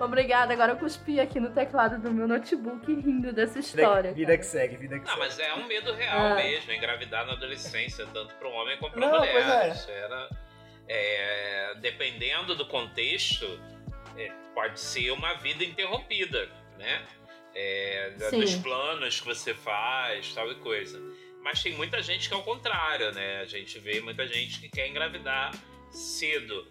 Obrigada, 0.00 0.52
agora 0.52 0.72
eu 0.72 0.76
cuspi 0.76 1.20
aqui 1.20 1.38
no 1.38 1.50
teclado 1.50 2.00
do 2.00 2.12
meu 2.12 2.26
notebook 2.26 2.84
rindo 2.92 3.32
dessa 3.32 3.58
história. 3.60 4.12
vida 4.12 4.26
cara. 4.32 4.38
que 4.38 4.46
segue, 4.46 4.76
vida 4.76 4.98
que 4.98 5.04
Não, 5.06 5.14
segue. 5.14 5.20
mas 5.20 5.38
é 5.38 5.54
um 5.54 5.66
medo 5.66 5.92
real 5.94 6.18
Ah. 6.32 6.34
mesmo, 6.34 6.72
engravidar 6.72 7.24
na 7.26 7.34
adolescência, 7.34 8.04
tanto 8.12 8.34
para 8.34 8.48
um 8.48 8.52
homem 8.52 8.76
como 8.78 8.92
para 8.92 9.08
mulher. 9.08 9.32
pois 9.32 9.48
é. 9.48 9.68
Isso 9.70 9.90
era, 9.90 10.28
é, 10.88 11.74
dependendo 11.80 12.54
do 12.56 12.66
contexto, 12.66 13.46
é, 14.16 14.32
pode 14.54 14.80
ser 14.80 15.10
uma 15.12 15.34
vida 15.34 15.64
interrompida, 15.64 16.48
né? 16.76 17.02
É, 17.54 18.10
dos 18.32 18.56
planos 18.56 19.20
que 19.20 19.26
você 19.26 19.54
faz, 19.54 20.34
tal 20.34 20.50
e 20.50 20.56
coisa. 20.56 21.00
Mas 21.40 21.62
tem 21.62 21.72
muita 21.74 22.02
gente 22.02 22.26
que 22.28 22.34
é 22.34 22.36
o 22.36 22.42
contrário, 22.42 23.12
né? 23.12 23.40
A 23.42 23.44
gente 23.44 23.78
vê 23.78 24.00
muita 24.00 24.26
gente 24.26 24.58
que 24.60 24.68
quer 24.68 24.88
engravidar 24.88 25.52
cedo. 25.90 26.66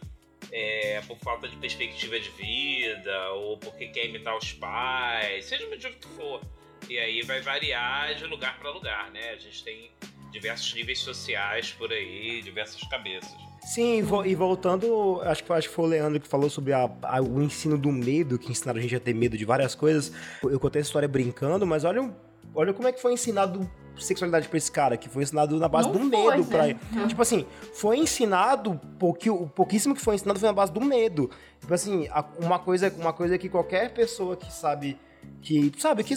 É, 0.55 1.01
por 1.07 1.17
falta 1.17 1.47
de 1.47 1.55
perspectiva 1.57 2.19
de 2.19 2.29
vida, 2.29 3.29
ou 3.31 3.57
porque 3.57 3.87
quer 3.87 4.05
imitar 4.05 4.37
os 4.37 4.53
pais, 4.53 5.45
seja 5.45 5.65
o 5.65 5.69
motivo 5.71 5.95
que 5.97 6.07
for. 6.09 6.41
E 6.87 6.99
aí 6.99 7.21
vai 7.23 7.41
variar 7.41 8.13
de 8.13 8.25
lugar 8.25 8.59
para 8.59 8.69
lugar, 8.69 9.09
né? 9.11 9.31
A 9.31 9.35
gente 9.37 9.63
tem 9.63 9.89
diversos 10.31 10.73
níveis 10.73 10.99
sociais 10.99 11.71
por 11.71 11.91
aí, 11.91 12.41
diversas 12.41 12.81
cabeças. 12.87 13.31
Sim, 13.61 13.97
e 13.97 14.01
vo- 14.01 14.23
voltando, 14.35 15.21
acho 15.23 15.41
que, 15.43 15.47
foi- 15.69 15.85
o 15.85 15.87
Leandro 15.87 16.19
que 16.19 16.27
falou 16.27 16.49
sobre 16.49 16.73
a- 16.73 16.89
a- 17.03 17.21
o 17.21 17.41
ensino 17.41 17.77
do 17.77 17.91
medo, 17.91 18.37
que 18.37 18.51
ensinaram 18.51 18.77
a 18.79 18.81
gente 18.81 18.95
a 18.95 18.99
ter 18.99 19.13
medo 19.15 19.37
de 19.37 19.45
várias 19.45 19.73
coisas. 19.73 20.11
Eu 20.43 20.59
contei 20.59 20.81
essa 20.81 20.89
história 20.89 21.07
brincando, 21.07 21.65
mas 21.65 21.83
olha, 21.85 22.13
olha 22.55 22.73
como 22.73 22.87
é 22.87 22.91
que 22.91 23.01
foi 23.01 23.13
ensinado 23.13 23.69
sexualidade 23.97 24.47
pra 24.47 24.57
esse 24.57 24.71
cara, 24.71 24.97
que 24.97 25.07
foi 25.07 25.21
ensinado 25.23 25.57
na 25.59 25.67
base 25.67 25.87
Não 25.87 25.93
do 25.93 25.99
foi, 26.09 26.35
medo 26.35 26.45
pra 26.49 26.63
né? 26.63 26.79
ele. 26.93 27.07
Tipo 27.07 27.21
assim, 27.21 27.45
foi 27.73 27.97
ensinado, 27.97 28.79
pouqui- 28.97 29.29
o 29.29 29.45
pouquíssimo 29.47 29.93
que 29.93 30.01
foi 30.01 30.15
ensinado 30.15 30.39
foi 30.39 30.47
na 30.49 30.53
base 30.53 30.71
do 30.71 30.81
medo. 30.81 31.29
Tipo 31.59 31.73
assim, 31.73 32.07
uma 32.39 32.57
coisa, 32.57 32.91
uma 32.97 33.13
coisa 33.13 33.37
que 33.37 33.47
qualquer 33.49 33.93
pessoa 33.93 34.35
que 34.35 34.51
sabe, 34.51 34.97
que 35.41 35.71
sabe, 35.77 36.03
que 36.03 36.15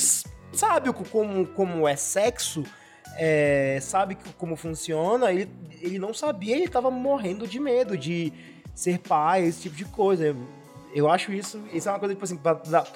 sabe 0.52 0.90
como, 1.10 1.46
como 1.48 1.86
é 1.86 1.96
sexo, 1.96 2.64
é, 3.18 3.78
sabe 3.82 4.16
como 4.38 4.56
funciona, 4.56 5.30
ele, 5.30 5.50
ele 5.80 5.98
não 5.98 6.14
sabia, 6.14 6.56
ele 6.56 6.68
tava 6.68 6.90
morrendo 6.90 7.46
de 7.46 7.60
medo 7.60 7.96
de 7.96 8.32
ser 8.74 8.98
pai, 8.98 9.44
esse 9.44 9.62
tipo 9.62 9.76
de 9.76 9.84
coisa. 9.84 10.34
Eu 10.94 11.10
acho 11.10 11.30
isso, 11.30 11.62
isso 11.74 11.88
é 11.88 11.92
uma 11.92 11.98
coisa, 11.98 12.14
tipo 12.14 12.24
assim, 12.24 12.36
da- 12.36 12.54
da- 12.54 12.86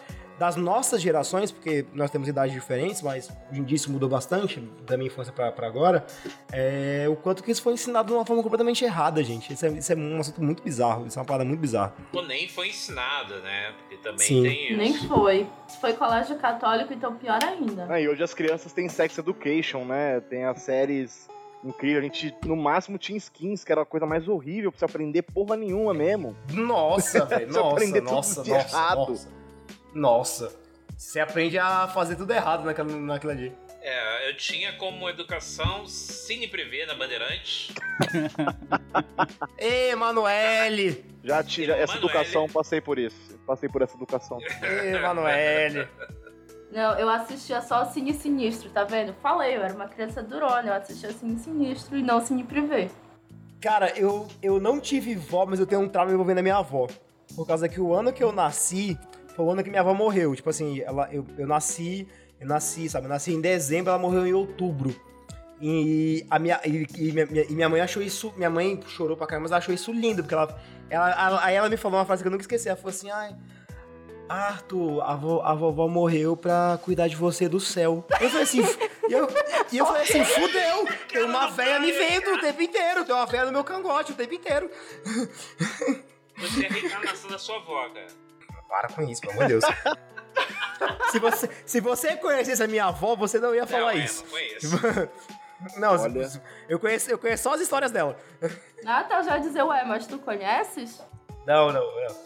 das 0.41 0.57
nossas 0.57 1.03
gerações, 1.03 1.53
porque 1.53 1.85
nós 1.93 2.11
temos 2.11 2.27
idades 2.27 2.55
diferentes, 2.55 3.03
mas 3.03 3.29
hoje 3.51 3.61
em 3.61 3.63
dia 3.63 3.77
isso 3.77 3.93
mudou 3.93 4.09
bastante, 4.09 4.59
da 4.87 4.97
minha 4.97 5.09
infância 5.09 5.31
pra, 5.31 5.53
pra 5.53 5.67
agora, 5.67 6.07
é, 6.51 7.05
o 7.11 7.15
quanto 7.15 7.45
que 7.45 7.51
isso 7.51 7.61
foi 7.61 7.75
ensinado 7.75 8.09
de 8.09 8.15
uma 8.15 8.25
forma 8.25 8.43
completamente 8.43 8.83
errada, 8.83 9.23
gente. 9.23 9.53
Isso 9.53 9.67
é, 9.67 9.69
isso 9.69 9.93
é 9.93 9.97
um 9.97 10.19
assunto 10.19 10.43
muito 10.43 10.63
bizarro, 10.63 11.07
isso 11.07 11.19
é 11.19 11.21
uma 11.21 11.27
parada 11.27 11.45
muito 11.45 11.61
bizarra. 11.61 11.93
Ou 12.15 12.25
nem 12.27 12.49
foi 12.49 12.69
ensinado, 12.69 13.35
né? 13.41 13.75
Porque 13.81 13.99
também 13.99 14.27
Sim. 14.27 14.43
tem 14.43 14.69
isso. 14.69 14.77
Nem 14.79 14.95
foi. 15.09 15.47
Foi 15.79 15.93
colégio 15.93 16.39
católico, 16.39 16.91
então 16.95 17.15
pior 17.17 17.39
ainda. 17.45 17.87
Ah, 17.91 18.01
e 18.01 18.09
hoje 18.09 18.23
as 18.23 18.33
crianças 18.33 18.73
têm 18.73 18.89
sex 18.89 19.19
education, 19.19 19.85
né? 19.85 20.21
Tem 20.21 20.47
as 20.47 20.63
séries 20.63 21.29
incrível. 21.63 21.99
A 21.99 22.03
gente, 22.03 22.35
no 22.47 22.57
máximo, 22.57 22.97
tinha 22.97 23.19
skins, 23.19 23.63
que 23.63 23.71
era 23.71 23.83
a 23.83 23.85
coisa 23.85 24.07
mais 24.07 24.27
horrível 24.27 24.73
pra 24.73 24.79
você 24.79 24.87
aprender 24.87 25.21
porra 25.21 25.55
nenhuma 25.55 25.93
mesmo. 25.93 26.35
Nossa, 26.51 27.27
velho. 27.29 27.53
Você 27.53 27.59
Nossa, 27.59 27.73
aprender 27.75 28.01
tudo 28.01 28.11
nossa, 28.11 28.43
de 28.43 28.51
nossa, 28.51 28.75
errado. 28.75 29.11
nossa. 29.11 29.40
Nossa. 29.95 30.53
Você 30.97 31.19
aprende 31.19 31.59
a 31.59 31.89
fazer 31.89 32.17
tudo 32.17 32.33
errado 32.33 32.65
naquela, 32.65 32.93
naquilo 32.95 33.33
ali. 33.33 33.53
É, 33.83 34.29
eu 34.29 34.37
tinha 34.37 34.75
como 34.75 35.09
educação 35.09 35.87
Cine 35.87 36.47
Privé 36.47 36.85
na 36.85 36.95
Bandeirantes. 36.95 37.73
Ê, 39.57 39.91
Emanuele! 39.91 41.05
Já 41.25 41.43
tive 41.43 41.73
essa 41.73 41.95
Manoel. 41.95 42.11
educação, 42.11 42.47
passei 42.49 42.81
por 42.81 42.99
isso. 42.99 43.39
Passei 43.47 43.69
por 43.69 43.81
essa 43.81 43.97
educação. 43.97 44.39
Ê, 44.63 44.97
Emanuele! 44.97 45.89
Não, 46.71 46.99
eu 46.99 47.09
assistia 47.09 47.63
só 47.63 47.87
Cine 47.87 48.13
Sinistro, 48.13 48.69
tá 48.71 48.85
vendo? 48.85 49.15
Falei, 49.23 49.57
eu 49.57 49.63
era 49.63 49.75
uma 49.75 49.89
criança 49.89 50.23
durona, 50.23 50.69
eu 50.69 50.75
assistia 50.75 51.11
Cine 51.13 51.39
Sinistro 51.39 51.97
e 51.97 52.03
não 52.03 52.21
Cine 52.21 52.45
Privé. 52.45 52.91
Cara, 53.61 53.99
eu, 53.99 54.29
eu 54.43 54.61
não 54.61 54.79
tive 54.79 55.15
vó, 55.15 55.47
mas 55.47 55.59
eu 55.59 55.67
tenho 55.67 55.81
um 55.81 55.89
trauma 55.89 56.13
envolvendo 56.13 56.39
a 56.39 56.43
minha 56.43 56.59
avó. 56.59 56.87
Por 57.35 57.47
causa 57.47 57.69
que 57.69 57.81
o 57.81 57.95
ano 57.95 58.13
que 58.13 58.23
eu 58.23 58.31
nasci 58.33 58.99
foi 59.35 59.45
o 59.45 59.51
ano 59.51 59.63
que 59.63 59.71
minha 59.71 59.81
avó 59.83 59.95
morreu. 59.95 60.35
Tipo 60.35 60.51
assim, 60.51 60.81
ela, 60.81 61.09
eu, 61.13 61.27
eu 61.39 61.47
nasci, 61.47 62.07
eu 62.41 62.47
nasci, 62.47 62.89
sabe? 62.89 63.07
Eu 63.07 63.11
nasci 63.11 63.33
em 63.33 63.41
dezembro, 63.41 63.91
ela 63.91 63.99
morreu 63.99 64.27
em 64.27 64.33
outubro. 64.33 64.95
E, 65.61 66.25
a 66.31 66.39
minha, 66.39 66.59
e, 66.65 66.87
e 66.97 67.13
minha, 67.13 67.27
e 67.49 67.53
minha 67.53 67.69
mãe 67.69 67.81
achou 67.81 68.03
isso. 68.03 68.33
Minha 68.37 68.49
mãe 68.51 68.81
chorou 68.89 69.17
pra 69.17 69.27
caramba, 69.27 69.43
mas 69.45 69.51
ela 69.53 69.59
achou 69.59 69.75
isso 69.75 69.93
lindo, 69.93 70.23
porque 70.23 70.35
ela, 70.35 70.59
ela, 70.89 71.11
ela- 71.11 71.45
Aí 71.45 71.55
ela 71.55 71.69
me 71.69 71.77
falou 71.77 71.99
uma 71.99 72.05
frase 72.07 72.23
que 72.23 72.29
eu 72.29 72.31
nunca 72.31 72.43
esqueci. 72.43 72.69
Ela 72.69 72.77
falou 72.77 72.91
assim: 72.91 73.11
ai. 73.11 73.37
Arthur, 74.29 75.03
a, 75.03 75.17
vo- 75.17 75.41
a 75.43 75.53
vovó 75.55 75.89
morreu 75.89 76.37
pra 76.37 76.79
cuidar 76.85 77.09
de 77.09 77.17
você 77.17 77.49
do 77.49 77.59
céu. 77.59 78.05
Eu 78.21 78.29
falei 78.31 78.43
assim, 78.45 78.61
e 79.11 79.13
eu, 79.13 79.29
e 79.73 79.77
eu 79.79 79.85
falei 79.85 80.03
assim, 80.05 80.25
fudeu, 80.25 80.87
tem 81.13 81.25
uma 81.25 81.49
velha 81.49 81.81
me 81.81 81.91
vendo 81.91 82.35
o 82.35 82.41
tempo 82.41 82.63
inteiro, 82.63 83.05
tem 83.05 83.13
uma 83.13 83.27
velha 83.27 83.47
no 83.47 83.51
meu 83.53 83.65
cangote 83.65 84.13
o 84.13 84.15
tempo 84.15 84.33
inteiro. 84.33 84.71
Você 86.39 86.65
é 86.65 86.69
a 86.69 86.73
reencarnação 86.73 87.29
da 87.29 87.39
sua 87.39 87.57
avó, 87.57 87.89
cara. 87.89 88.07
Para 88.71 88.89
com 88.89 89.03
isso, 89.03 89.21
pelo 89.21 89.33
amor 89.33 89.47
de 89.47 89.49
Deus. 89.49 89.65
se, 91.11 91.19
você, 91.19 91.51
se 91.67 91.81
você 91.81 92.17
conhecesse 92.17 92.63
a 92.63 92.69
minha 92.69 92.87
avó, 92.87 93.17
você 93.17 93.39
não 93.39 93.55
ia 93.55 93.67
falar 93.67 93.95
não, 93.95 94.01
isso. 94.01 94.25
É, 94.25 94.31
não 94.31 94.39
isso. 94.57 95.11
Não, 95.79 95.91
Olha. 95.95 96.27
eu, 96.71 96.81
conheço, 96.81 97.11
eu 97.11 97.19
conheço 97.19 97.43
só 97.43 97.53
as 97.53 97.61
histórias 97.61 97.91
dela. 97.91 98.17
Ah, 98.87 99.05
tá, 99.05 99.21
já 99.23 99.35
ia 99.37 99.43
dizer, 99.43 99.63
ué, 99.63 99.85
mas 99.85 100.07
tu 100.07 100.19
conheces? 100.19 101.05
Não, 101.47 101.71
não, 101.71 101.83
não. 101.83 102.17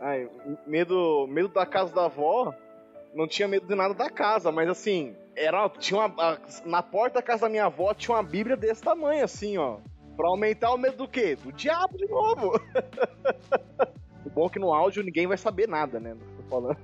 Ai, 0.00 0.30
medo, 0.64 1.26
medo 1.28 1.48
da 1.48 1.66
casa 1.66 1.92
da 1.92 2.04
avó, 2.04 2.54
não 3.12 3.26
tinha 3.26 3.48
medo 3.48 3.66
de 3.66 3.74
nada 3.74 3.94
da 3.94 4.08
casa, 4.08 4.52
mas 4.52 4.68
assim, 4.68 5.16
era, 5.34 5.68
tinha 5.70 5.98
uma, 5.98 6.22
a- 6.34 6.38
na 6.64 6.84
porta 6.84 7.14
da 7.18 7.22
casa 7.22 7.42
da 7.42 7.48
minha 7.48 7.64
avó 7.64 7.92
tinha 7.94 8.14
uma 8.16 8.22
bíblia 8.22 8.56
desse 8.56 8.80
tamanho, 8.82 9.24
assim, 9.24 9.58
ó. 9.58 9.78
Pra 10.16 10.28
aumentar 10.28 10.72
o 10.72 10.78
medo 10.78 10.96
do 10.98 11.08
quê? 11.08 11.34
Do 11.34 11.50
diabo 11.52 11.98
de 11.98 12.06
novo. 12.06 12.52
bom 14.34 14.48
que 14.48 14.58
no 14.58 14.72
áudio 14.72 15.02
ninguém 15.02 15.26
vai 15.26 15.36
saber 15.36 15.68
nada, 15.68 15.98
né? 16.00 16.16
Tô 16.36 16.42
falando. 16.48 16.78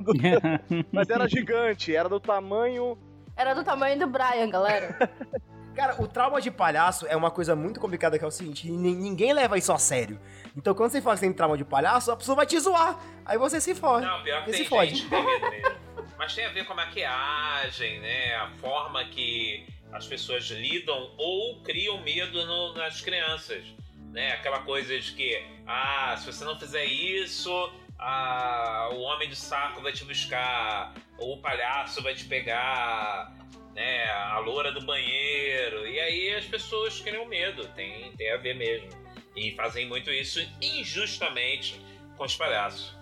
Mas 0.92 1.09
era 1.11 1.28
gigante, 1.28 1.94
era 1.94 2.09
do 2.09 2.20
tamanho. 2.20 2.96
Era 3.36 3.55
do 3.55 3.64
tamanho 3.64 3.98
do 3.98 4.07
Brian, 4.07 4.48
galera. 4.48 4.96
Cara, 5.74 6.03
o 6.03 6.07
trauma 6.07 6.40
de 6.40 6.51
palhaço 6.51 7.07
é 7.07 7.16
uma 7.16 7.30
coisa 7.30 7.55
muito 7.55 7.78
complicada 7.80 8.18
que 8.18 8.24
é 8.24 8.26
o 8.26 8.30
seguinte, 8.30 8.68
ni- 8.70 8.94
ninguém 8.94 9.32
leva 9.32 9.57
isso 9.57 9.72
a 9.72 9.78
sério. 9.78 10.18
Então 10.57 10.74
quando 10.74 10.90
você 10.90 11.01
fala 11.01 11.14
que 11.14 11.20
tem 11.22 11.32
trauma 11.32 11.57
de 11.57 11.64
palhaço, 11.64 12.11
a 12.11 12.16
pessoa 12.16 12.34
vai 12.36 12.44
te 12.44 12.59
zoar. 12.59 12.98
Aí 13.24 13.38
você 13.38 13.61
se 13.61 13.74
fode. 13.74 14.05
Não, 14.05 14.22
pior 14.22 14.44
que 14.44 14.51
Você 14.51 14.57
tem 14.57 14.64
se 14.64 14.68
fode. 14.68 14.94
gente 14.96 15.09
tem 15.09 15.24
medo. 15.24 15.76
Mas 16.18 16.34
tem 16.34 16.44
a 16.44 16.51
ver 16.51 16.66
com 16.66 16.72
a 16.72 16.76
maquiagem, 16.76 18.01
né? 18.01 18.34
A 18.34 18.51
forma 18.61 19.05
que 19.07 19.64
as 19.92 20.07
pessoas 20.07 20.44
lidam 20.51 21.12
ou 21.16 21.62
criam 21.62 22.03
medo 22.03 22.44
no- 22.44 22.74
nas 22.74 23.01
crianças. 23.01 23.62
Né? 24.11 24.32
Aquela 24.32 24.61
coisa 24.61 24.98
de 24.98 25.12
que, 25.12 25.42
ah, 25.66 26.16
se 26.18 26.26
você 26.26 26.44
não 26.44 26.58
fizer 26.58 26.84
isso, 26.84 27.50
ah, 27.98 28.88
o 28.92 29.00
homem 29.00 29.28
do 29.28 29.36
saco 29.36 29.80
vai 29.80 29.92
te 29.92 30.04
buscar, 30.04 30.94
ou 31.18 31.34
o 31.34 31.40
palhaço 31.40 32.02
vai 32.02 32.14
te 32.14 32.24
pegar, 32.24 33.32
né? 33.74 34.11
A 34.11 34.38
loura 34.38 34.72
do 34.72 34.80
banheiro. 34.80 35.86
E 35.86 36.00
aí 36.00 36.34
as 36.34 36.44
pessoas 36.44 37.00
criam 37.00 37.24
medo, 37.26 37.66
tem, 37.68 38.12
tem 38.12 38.32
a 38.32 38.36
ver 38.36 38.54
mesmo. 38.54 38.88
E 39.36 39.52
fazem 39.52 39.86
muito 39.86 40.11
isso 40.11 40.40
injustamente 40.61 41.80
com 42.16 42.24
os 42.24 42.36
palhaços. 42.36 42.99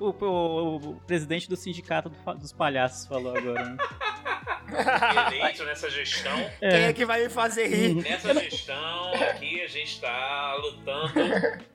O, 0.00 0.08
o- 0.24 0.76
o 0.76 1.00
presidente 1.06 1.48
do 1.48 1.56
sindicato 1.56 2.10
dos 2.38 2.52
palhaços 2.52 3.06
falou 3.06 3.36
agora. 3.36 3.64
Né? 3.64 3.76
eleito 5.26 5.64
nessa 5.64 5.90
gestão. 5.90 6.32
Quem 6.60 6.84
é 6.84 6.92
que 6.92 7.04
vai 7.04 7.22
me 7.22 7.28
fazer 7.28 7.66
rir? 7.66 7.94
Nessa 8.02 8.32
gestão 8.34 9.12
aqui 9.14 9.60
a 9.60 9.66
gente 9.66 9.92
está 9.94 10.54
lutando 10.56 11.12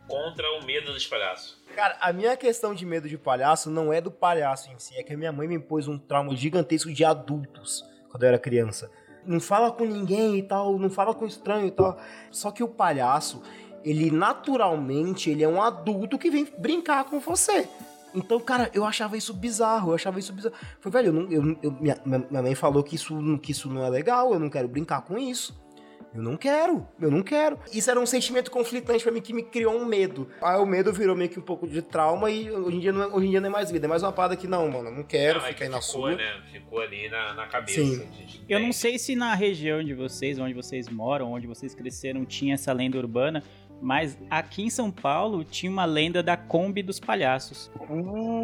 contra 0.08 0.52
o 0.60 0.66
medo 0.66 0.92
dos 0.94 1.06
palhaços. 1.06 1.58
Cara, 1.76 1.96
a 2.02 2.12
minha 2.12 2.36
questão 2.36 2.74
de 2.74 2.86
medo 2.86 3.08
de 3.08 3.18
palhaço 3.18 3.70
não 3.70 3.94
é 3.94 4.02
do 4.02 4.10
palhaço 4.10 4.72
em 4.72 4.80
si, 4.80 4.96
é 4.98 5.04
que 5.04 5.14
a 5.14 5.18
minha 5.18 5.32
mãe 5.32 5.48
me 5.48 5.56
impôs 5.56 5.88
um 5.88 5.98
trauma 5.98 6.36
gigantesco 6.36 6.92
de 6.92 7.06
adultos 7.06 7.84
quando 8.10 8.24
eu 8.24 8.30
era 8.30 8.40
criança. 8.40 8.90
Não 9.26 9.40
fala 9.42 9.72
com 9.72 9.84
ninguém 9.86 10.38
e 10.38 10.42
tal, 10.44 10.80
não 10.80 10.90
fala 10.90 11.14
com 11.14 11.26
estranho 11.28 11.68
e 11.68 11.72
tal. 11.72 12.00
Só 12.32 12.50
que 12.50 12.64
o 12.64 12.68
palhaço, 12.70 13.44
ele 13.90 14.12
naturalmente, 14.12 15.30
ele 15.30 15.44
é 15.44 15.48
um 15.48 15.62
adulto 15.62 16.18
que 16.18 16.30
vem 16.30 16.48
brincar 16.58 17.06
com 17.06 17.20
você. 17.20 17.68
Então, 18.16 18.40
cara, 18.40 18.72
eu 18.74 18.84
achava 18.86 19.16
isso 19.18 19.34
bizarro, 19.34 19.92
eu 19.92 19.96
achava 19.96 20.18
isso 20.18 20.34
bizarro. 20.34 20.56
Falei, 20.80 21.04
velho, 21.04 21.08
eu 21.08 21.14
não- 21.14 21.32
eu- 21.52 21.60
eu- 21.62 21.72
minha, 21.80 22.00
minha 22.06 22.42
mãe 22.42 22.56
falou 22.56 22.82
que 22.84 22.96
isso, 22.96 23.38
que 23.40 23.52
isso 23.52 23.70
não 23.70 23.86
é 23.86 23.90
legal, 23.90 24.34
eu 24.34 24.40
não 24.40 24.50
quero 24.50 24.68
brincar 24.68 25.02
com 25.02 25.18
isso. 25.18 25.56
Eu 26.16 26.24
não 26.24 26.38
quero, 26.38 26.88
eu 27.00 27.12
não 27.12 27.22
quero. 27.22 27.60
Isso 27.72 27.92
era 27.92 28.00
um 28.00 28.06
sentimento 28.06 28.50
conflitante 28.50 29.04
pra 29.04 29.12
mim 29.12 29.22
que 29.22 29.34
me 29.34 29.44
criou 29.44 29.76
um 29.76 29.86
medo. 29.86 30.28
Aí 30.42 30.58
o 30.58 30.66
medo 30.66 30.92
virou 30.92 31.16
meio 31.16 31.30
que 31.30 31.38
um 31.38 31.44
pouco 31.44 31.68
de 31.68 31.82
trauma 31.82 32.32
e 32.32 32.50
hoje 32.50 32.78
em 32.78 32.80
dia 32.80 32.92
não 32.94 33.04
é, 33.04 33.08
hoje 33.08 33.28
em 33.28 33.30
dia 33.30 33.42
não 33.42 33.50
é 33.50 33.52
mais 33.52 33.70
vida. 33.70 33.86
É 33.86 33.90
mais 33.90 34.02
uma 34.02 34.12
parada 34.14 34.36
que 34.36 34.48
não, 34.48 34.68
mano, 34.72 34.90
eu 34.90 34.96
não 34.96 35.04
quero, 35.04 35.40
Não, 35.40 35.46
é 35.46 35.50
fica 35.50 35.58
que 35.60 35.64
aí 35.66 35.70
na 35.70 35.82
ficou, 35.82 36.02
sua. 36.02 36.16
né? 36.16 36.42
Ficou 36.52 36.80
ali 36.80 37.10
na, 37.10 37.34
na 37.36 37.46
cabeça. 37.46 37.82
Sim. 37.82 38.00
de- 38.26 38.42
Eu 38.50 38.60
não 38.60 38.72
sei 38.72 38.98
se 38.98 39.16
na 39.16 39.36
região 39.36 39.84
de 39.84 39.94
vocês, 39.94 40.40
onde 40.40 40.54
vocês 40.56 40.88
moram, 40.90 41.34
onde 41.34 41.46
vocês 41.46 41.76
cresceram, 41.76 42.26
tinha 42.26 42.56
essa 42.56 42.72
lenda 42.74 42.98
urbana, 42.98 43.44
mas 43.82 44.18
aqui 44.30 44.64
em 44.64 44.70
São 44.70 44.92
Paulo 44.92 45.44
tinha 45.44 45.72
uma 45.72 45.86
lenda 45.86 46.24
da 46.24 46.36
Kombi 46.36 46.82
dos 46.82 47.00
palhaços. 47.00 47.72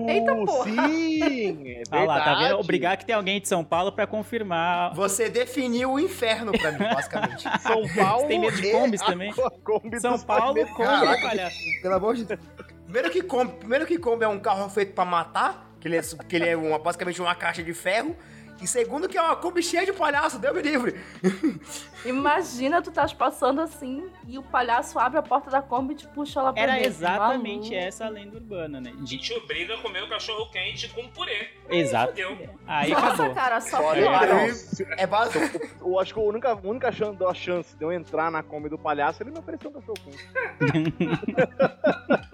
Eita, 0.07 0.35
porra. 0.35 0.63
Sim! 0.63 1.67
É 1.67 1.83
Ah 1.91 2.03
lá, 2.03 2.21
tá 2.21 2.35
vendo? 2.35 2.59
Obrigado 2.59 2.99
que 2.99 3.05
tem 3.05 3.15
alguém 3.15 3.39
de 3.41 3.47
São 3.47 3.63
Paulo 3.63 3.91
pra 3.91 4.07
confirmar. 4.07 4.93
Você 4.93 5.29
definiu 5.29 5.93
o 5.93 5.99
inferno 5.99 6.51
pra 6.51 6.71
mim, 6.71 6.79
basicamente. 6.79 7.43
São 7.61 7.87
Paulo. 7.95 8.21
Você 8.21 8.27
tem 8.27 8.39
medo 8.39 8.61
de 8.61 8.71
combis 8.71 9.01
a 9.01 9.05
também? 9.05 9.33
Kombi 9.63 9.99
São 9.99 10.13
dos 10.13 10.23
Paulo, 10.23 10.53
palhaços. 10.53 10.75
Kombi 10.75 11.21
palhaço. 11.21 11.57
Pelo 11.81 11.95
amor 11.95 12.15
de 12.15 12.25
Deus. 12.25 12.39
Primeiro 12.85 13.09
que 13.09 13.21
Kombi, 13.23 13.53
primeiro 13.53 13.85
que 13.85 13.97
Kombi 13.97 14.23
é 14.23 14.27
um 14.27 14.39
carro 14.39 14.69
feito 14.69 14.93
pra 14.93 15.03
matar, 15.05 15.71
que 15.79 15.87
ele 15.87 15.97
é, 15.97 16.01
que 16.01 16.35
ele 16.35 16.49
é 16.49 16.55
uma, 16.55 16.77
basicamente 16.77 17.21
uma 17.21 17.33
caixa 17.33 17.63
de 17.63 17.73
ferro. 17.73 18.15
E 18.63 18.67
segundo 18.67 19.09
que 19.09 19.17
é 19.17 19.21
uma 19.21 19.35
Kombi 19.35 19.61
cheia 19.61 19.85
de 19.85 19.91
palhaço, 19.91 20.39
Deus 20.39 20.55
me 20.55 20.61
livre. 20.61 20.95
Imagina 22.05 22.81
tu 22.81 22.89
estás 22.89 23.11
passando 23.13 23.59
assim 23.61 24.09
e 24.27 24.37
o 24.37 24.43
palhaço 24.43 24.97
abre 24.97 25.19
a 25.19 25.21
porta 25.21 25.49
da 25.49 25.61
Kombi 25.61 25.93
e 25.93 25.97
te 25.97 26.07
puxa 26.07 26.41
lá 26.41 26.53
pra 26.53 26.61
Era 26.63 26.71
dentro. 26.73 26.87
exatamente 26.87 27.69
Maluco. 27.71 27.87
essa 27.87 28.05
a 28.05 28.09
lenda 28.09 28.35
urbana, 28.37 28.79
né? 28.79 28.93
E 28.99 29.03
De- 29.03 29.17
te 29.17 29.33
obriga 29.33 29.75
a 29.75 29.77
comer 29.81 30.03
o 30.03 30.09
cachorro 30.09 30.49
quente 30.49 30.87
com 30.89 31.07
purê. 31.09 31.49
Exato. 31.69 32.11
Fudeu. 32.11 32.37
Aí 32.65 32.91
Nossa, 32.91 33.07
acabou. 33.07 33.33
cara, 33.35 33.59
só 33.61 33.93
piora. 33.93 34.47
É 34.97 35.05
básico. 35.07 35.59
eu 35.81 35.99
acho 35.99 36.13
que 36.13 36.19
a 36.19 36.23
única, 36.23 36.51
a 36.51 36.55
única 36.55 36.91
chance, 36.91 37.23
a 37.23 37.33
chance 37.33 37.75
de 37.75 37.83
eu 37.83 37.91
entrar 37.91 38.31
na 38.31 38.41
Kombi 38.41 38.69
do 38.69 38.77
palhaço, 38.77 39.21
ele 39.23 39.31
me 39.31 39.39
ofereceu 39.39 39.69
um 39.69 39.73
cachorro 39.73 39.97
quente. 40.03 40.27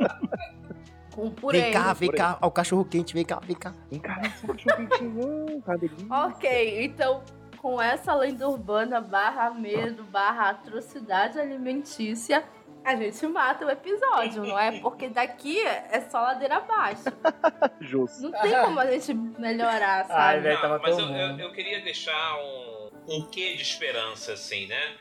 Com 1.20 1.32
purê. 1.32 1.61
Vem 1.61 1.74
cá, 1.74 1.93
vem 1.93 2.11
cá. 2.11 2.39
Ó, 2.41 2.47
o 2.47 2.51
cachorro 2.51 2.86
quente, 2.86 3.13
vem 3.13 3.26
cá, 3.26 3.41
vem 3.43 3.55
cá. 3.55 3.74
Vem 3.91 3.99
cá, 3.99 4.22
esse 4.24 4.47
cachorro 4.47 4.88
quentinho, 4.88 5.61
tá 5.67 5.76
delícia. 5.76 6.07
Ok, 6.09 6.86
então 6.86 7.22
com 7.57 7.82
essa 7.82 8.15
lenda 8.15 8.47
urbana 8.47 9.01
barra 9.01 9.49
medo, 9.49 10.01
barra 10.05 10.51
atrocidade 10.51 11.38
alimentícia, 11.38 12.45
a 12.86 12.95
gente 12.95 13.28
mata 13.28 13.65
o 13.65 13.70
episódio, 13.70 14.45
não 14.45 14.57
é? 14.57 14.80
Porque 14.80 15.09
daqui 15.09 15.59
é 15.61 15.99
só 16.09 16.22
ladeira 16.22 16.55
abaixo. 16.55 17.03
Justo. 17.82 18.22
Não 18.22 18.32
tem 18.32 18.51
como 18.63 18.80
a 18.80 18.89
gente 18.89 19.13
melhorar, 19.13 20.05
Ai, 20.09 20.36
sabe? 20.36 20.39
velho. 20.39 20.55
Não, 20.55 20.61
tava 20.61 20.80
mas 20.80 20.97
eu, 20.97 21.05
eu, 21.05 21.39
eu 21.39 21.51
queria 21.51 21.82
deixar 21.82 22.38
um, 22.38 22.89
um 23.09 23.22
quê 23.30 23.55
de 23.55 23.61
esperança, 23.61 24.32
assim, 24.32 24.67
né? 24.67 24.95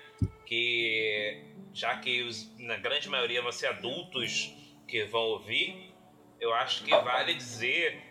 Que 0.45 1.45
já 1.73 1.97
que 1.99 2.23
os, 2.23 2.53
na 2.59 2.77
grande 2.77 3.09
maioria 3.09 3.41
vão 3.41 3.53
ser 3.53 3.69
adultos 3.69 4.53
que 4.89 5.05
vão 5.05 5.21
ouvir, 5.21 5.88
eu 6.41 6.53
acho 6.55 6.85
que 6.85 6.91
vale 6.91 7.35
dizer 7.35 8.03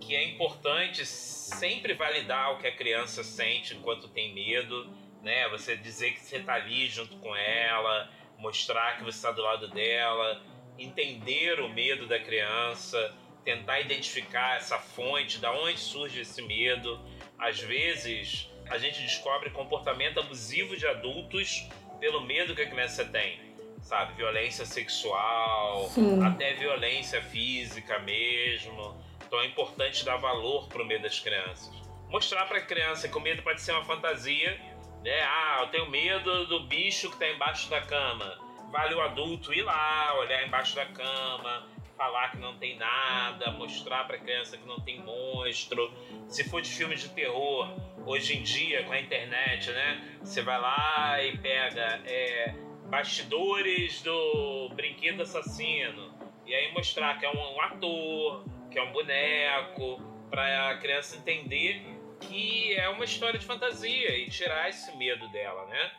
que 0.00 0.14
é 0.14 0.24
importante 0.24 1.04
sempre 1.04 1.94
validar 1.94 2.52
o 2.52 2.58
que 2.58 2.66
a 2.66 2.74
criança 2.74 3.24
sente 3.24 3.74
enquanto 3.74 4.08
tem 4.08 4.34
medo, 4.34 4.88
né? 5.22 5.48
Você 5.50 5.76
dizer 5.76 6.12
que 6.12 6.20
você 6.20 6.36
está 6.36 6.54
ali 6.54 6.86
junto 6.86 7.16
com 7.16 7.34
ela, 7.34 8.08
mostrar 8.38 8.96
que 8.96 9.04
você 9.04 9.18
está 9.18 9.32
do 9.32 9.42
lado 9.42 9.68
dela, 9.68 10.40
entender 10.78 11.60
o 11.60 11.68
medo 11.68 12.06
da 12.06 12.20
criança, 12.20 13.14
tentar 13.44 13.80
identificar 13.80 14.56
essa 14.56 14.78
fonte, 14.78 15.38
da 15.38 15.52
onde 15.52 15.78
surge 15.78 16.20
esse 16.20 16.40
medo. 16.42 17.00
Às 17.38 17.60
vezes 17.60 18.48
a 18.70 18.78
gente 18.78 19.02
descobre 19.02 19.50
comportamento 19.50 20.20
abusivo 20.20 20.76
de 20.76 20.86
adultos 20.86 21.66
pelo 21.98 22.20
medo 22.20 22.54
que 22.54 22.62
a 22.62 22.70
criança 22.70 23.04
tem. 23.04 23.47
Sabe, 23.88 24.12
violência 24.12 24.66
sexual, 24.66 25.88
Sim. 25.88 26.22
até 26.22 26.52
violência 26.52 27.22
física 27.22 27.98
mesmo. 28.00 28.94
Então 29.26 29.40
é 29.40 29.46
importante 29.46 30.04
dar 30.04 30.18
valor 30.18 30.68
pro 30.68 30.84
medo 30.84 31.04
das 31.04 31.18
crianças. 31.18 31.74
Mostrar 32.10 32.44
pra 32.44 32.60
criança 32.60 33.08
que 33.08 33.16
o 33.16 33.20
medo 33.20 33.42
pode 33.42 33.62
ser 33.62 33.72
uma 33.72 33.86
fantasia, 33.86 34.60
né? 35.02 35.22
Ah, 35.22 35.60
eu 35.62 35.68
tenho 35.68 35.88
medo 35.88 36.44
do 36.48 36.64
bicho 36.64 37.10
que 37.10 37.16
tá 37.16 37.30
embaixo 37.30 37.70
da 37.70 37.80
cama. 37.80 38.38
Vale 38.70 38.94
o 38.94 39.00
adulto 39.00 39.54
ir 39.54 39.62
lá, 39.62 40.18
olhar 40.18 40.46
embaixo 40.46 40.76
da 40.76 40.84
cama, 40.84 41.66
falar 41.96 42.32
que 42.32 42.36
não 42.36 42.58
tem 42.58 42.76
nada, 42.76 43.52
mostrar 43.52 44.06
pra 44.06 44.18
criança 44.18 44.58
que 44.58 44.68
não 44.68 44.80
tem 44.80 45.00
monstro. 45.00 45.90
Se 46.28 46.44
for 46.44 46.60
de 46.60 46.68
filme 46.68 46.94
de 46.94 47.08
terror, 47.08 47.66
hoje 48.04 48.36
em 48.36 48.42
dia, 48.42 48.84
com 48.84 48.92
a 48.92 49.00
internet, 49.00 49.70
né? 49.70 50.18
Você 50.20 50.42
vai 50.42 50.60
lá 50.60 51.22
e 51.24 51.38
pega 51.38 52.02
é, 52.04 52.67
bastidores 52.88 54.02
do 54.02 54.70
brinquedo 54.74 55.22
assassino. 55.22 56.12
E 56.46 56.54
aí 56.54 56.72
mostrar 56.72 57.18
que 57.18 57.26
é 57.26 57.30
um, 57.30 57.60
ator, 57.60 58.44
que 58.70 58.78
é 58.78 58.82
um 58.82 58.92
boneco, 58.92 60.00
pra 60.30 60.78
criança 60.78 61.16
entender 61.16 61.82
que 62.20 62.74
é 62.74 62.88
uma 62.88 63.04
história 63.04 63.38
de 63.38 63.46
fantasia 63.46 64.16
e 64.16 64.28
tirar 64.28 64.68
esse 64.68 64.96
medo 64.96 65.28
dela, 65.28 65.66
né? 65.66 65.90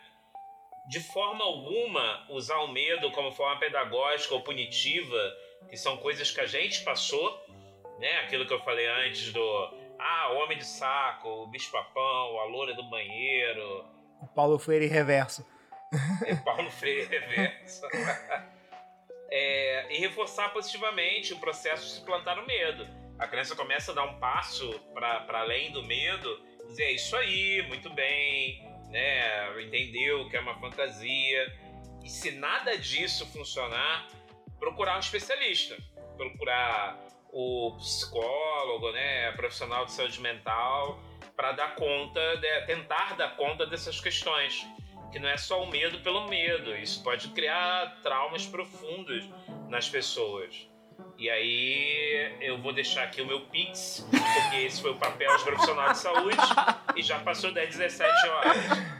De 0.88 1.00
forma 1.00 1.44
alguma 1.44 2.26
usar 2.30 2.58
o 2.58 2.68
medo 2.68 3.12
como 3.12 3.32
forma 3.32 3.60
pedagógica 3.60 4.34
ou 4.34 4.42
punitiva, 4.42 5.38
que 5.70 5.78
são 5.78 5.98
coisas 5.98 6.32
que 6.32 6.42
a 6.42 6.48
gente 6.48 6.84
passou, 6.84 7.46
né? 8.00 8.20
Aquilo 8.22 8.46
que 8.46 8.54
eu 8.54 8.60
falei 8.62 8.88
antes 8.88 9.32
do 9.32 9.70
ah, 10.00 10.34
o 10.34 10.38
homem 10.38 10.58
de 10.58 10.66
saco, 10.66 11.28
o 11.30 11.48
bicho-papão, 11.48 12.40
a 12.40 12.46
loura 12.46 12.74
do 12.74 12.84
banheiro, 12.84 13.86
O 14.22 14.28
Paulo 14.28 14.58
Freire 14.58 14.88
reverso. 14.88 15.46
é 16.26 16.36
Paulo 16.36 16.70
Freire 16.72 17.06
reverso. 17.06 17.82
É, 19.32 19.94
e 19.94 20.00
reforçar 20.00 20.50
positivamente 20.50 21.34
o 21.34 21.40
processo 21.40 21.86
de 21.86 21.92
se 21.92 22.02
plantar 22.02 22.40
o 22.40 22.48
medo. 22.48 22.88
A 23.20 23.28
criança 23.28 23.56
começa 23.56 23.92
a 23.92 23.94
dar 23.94 24.06
um 24.06 24.20
passo 24.20 24.80
para 24.92 25.40
além 25.42 25.72
do 25.72 25.84
medo, 25.84 26.42
dizer 26.66 26.86
é 26.86 26.92
isso 26.94 27.16
aí, 27.16 27.62
muito 27.68 27.92
bem, 27.92 28.68
né? 28.90 29.62
Entendeu 29.62 30.28
que 30.30 30.36
é 30.36 30.40
uma 30.40 30.60
fantasia. 30.60 31.56
E 32.04 32.10
se 32.10 32.32
nada 32.32 32.76
disso 32.76 33.24
funcionar, 33.28 34.08
procurar 34.60 34.96
um 34.96 35.00
especialista, 35.00 35.78
procurar 36.18 37.00
o 37.32 37.76
psicólogo, 37.78 38.92
né, 38.92 39.32
profissional 39.34 39.86
de 39.86 39.92
saúde 39.92 40.20
mental, 40.22 41.00
para 41.36 41.52
dar 41.52 41.76
conta, 41.76 42.38
de, 42.38 42.62
tentar 42.66 43.16
dar 43.16 43.36
conta 43.36 43.66
dessas 43.68 44.02
questões 44.02 44.68
que 45.12 45.20
não 45.20 45.28
é 45.30 45.38
só 45.38 45.62
o 45.64 45.70
medo 45.70 46.00
pelo 46.00 46.28
medo. 46.28 46.76
Isso 46.76 47.04
pode 47.04 47.30
criar 47.30 47.98
traumas 48.04 48.46
profundos 48.46 49.26
nas 49.68 49.88
pessoas. 49.90 50.68
E 51.18 51.30
aí 51.30 52.38
eu 52.42 52.58
vou 52.58 52.72
deixar 52.74 53.04
aqui 53.04 53.22
o 53.22 53.26
meu 53.26 53.42
Pix, 53.48 54.06
porque 54.10 54.58
esse 54.66 54.82
foi 54.82 54.92
o 54.92 54.96
papel 54.96 55.36
de 55.38 55.44
profissional 55.44 55.92
de 55.92 55.98
saúde 55.98 56.38
e 56.96 57.02
já 57.02 57.20
passou 57.20 57.52
das 57.54 57.70
17 57.70 58.28
horas. 58.30 58.58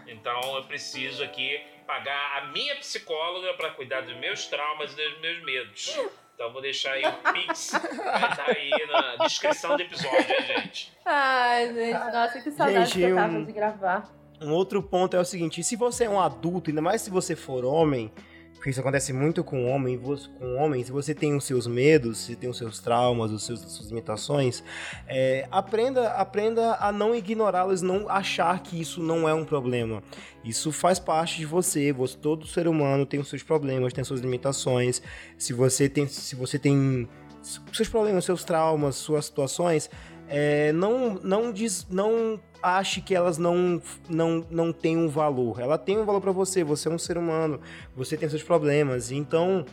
Então 0.08 0.56
eu 0.58 0.64
preciso 0.64 1.24
aqui 1.24 1.62
pagar 1.88 2.38
a 2.38 2.48
minha 2.48 2.76
psicóloga 2.76 3.54
para 3.56 3.72
cuidar 3.72 4.02
dos 4.02 4.16
meus 4.18 4.46
traumas 4.48 4.94
e 4.94 4.96
dos 4.96 5.20
meus 5.22 5.44
medos. 5.44 5.98
Então 6.36 6.52
vou 6.54 6.62
deixar 6.62 6.94
aí 6.94 7.04
o 7.06 7.34
Pix, 7.34 7.72
vai 7.72 8.30
estar 8.32 8.50
aí 8.50 8.70
na 8.88 9.16
descrição 9.26 9.76
do 9.76 9.82
episódio, 9.82 10.20
hein, 10.20 10.46
gente? 10.46 10.94
Ai, 11.06 11.74
gente, 11.74 12.12
nossa, 12.14 12.42
que 12.42 12.52
saudade 12.52 12.86
Gente, 12.86 12.94
que 12.94 13.02
eu 13.02 13.16
tava 13.16 13.34
um- 13.34 13.44
de 13.46 13.52
gravar. 13.52 14.10
Um 14.42 14.52
outro 14.52 14.82
ponto 14.82 15.16
é 15.16 15.20
o 15.20 15.26
seguinte: 15.26 15.64
se 15.64 15.76
você 15.76 16.06
é 16.06 16.10
um 16.10 16.20
adulto, 16.20 16.70
ainda 16.70 16.82
mais 16.82 17.02
se 17.02 17.10
você 17.10 17.36
for 17.36 17.66
homem, 17.66 18.12
porque 18.56 18.72
isso 18.72 18.80
acontece 18.82 19.14
muito 19.14 19.42
com 19.42 19.70
homem, 19.70 19.96
você- 19.98 20.28
com 20.38 20.56
homens, 20.58 20.90
você 20.90 21.16
tem 21.16 21.34
os 21.34 21.46
seus 21.46 21.66
medos, 21.66 22.18
se 22.18 22.36
tem 22.36 22.50
os 22.50 22.58
seus 22.58 22.80
traumas, 22.80 23.32
os 23.32 23.46
seus, 23.46 23.64
as 23.64 23.72
suas 23.72 23.88
limitações, 23.88 24.62
é, 25.08 25.48
aprenda, 25.50 26.10
aprenda 26.12 26.76
a 26.76 26.92
não 26.92 27.16
ignorá-los, 27.16 27.82
não 27.82 28.10
achar 28.10 28.62
que 28.62 28.80
isso 28.80 29.02
não 29.02 29.30
é 29.30 29.34
um 29.34 29.46
problema. 29.46 30.04
Isso 30.44 30.74
faz 30.74 31.00
parte 31.00 31.38
de 31.38 31.46
você. 31.46 31.94
você. 31.94 32.18
Todo 32.18 32.46
ser 32.46 32.68
humano 32.68 33.06
tem 33.06 33.20
os 33.20 33.30
seus 33.30 33.44
problemas, 33.44 33.94
tem 33.94 34.02
as 34.02 34.08
suas 34.08 34.20
limitações. 34.20 35.02
Se 35.38 35.54
você 35.54 35.88
tem, 35.88 36.06
se 36.08 36.36
você 36.36 36.60
tem 36.60 37.08
seus 37.42 37.88
problemas, 37.88 38.26
seus 38.26 38.44
traumas, 38.44 38.96
suas 38.96 39.26
situações, 39.26 39.90
é, 40.30 40.72
não, 40.72 41.16
não, 41.16 41.52
diz, 41.52 41.88
não 41.90 42.40
ache 42.62 43.02
que 43.02 43.16
elas 43.16 43.38
não, 43.38 43.82
não, 44.08 44.46
não 44.50 44.72
têm 44.72 44.96
um 44.96 45.10
valor. 45.10 45.60
Ela 45.60 45.78
tem 45.78 45.98
um 45.98 46.06
valor 46.06 46.22
pra 46.22 46.32
você, 46.32 46.64
você 46.64 46.88
é 46.88 46.92
um 46.92 47.00
ser 47.00 47.18
humano, 47.18 47.60
você 47.96 48.16
tem 48.16 48.30
seus 48.30 48.44
problemas. 48.44 49.12
Então, 49.12 49.66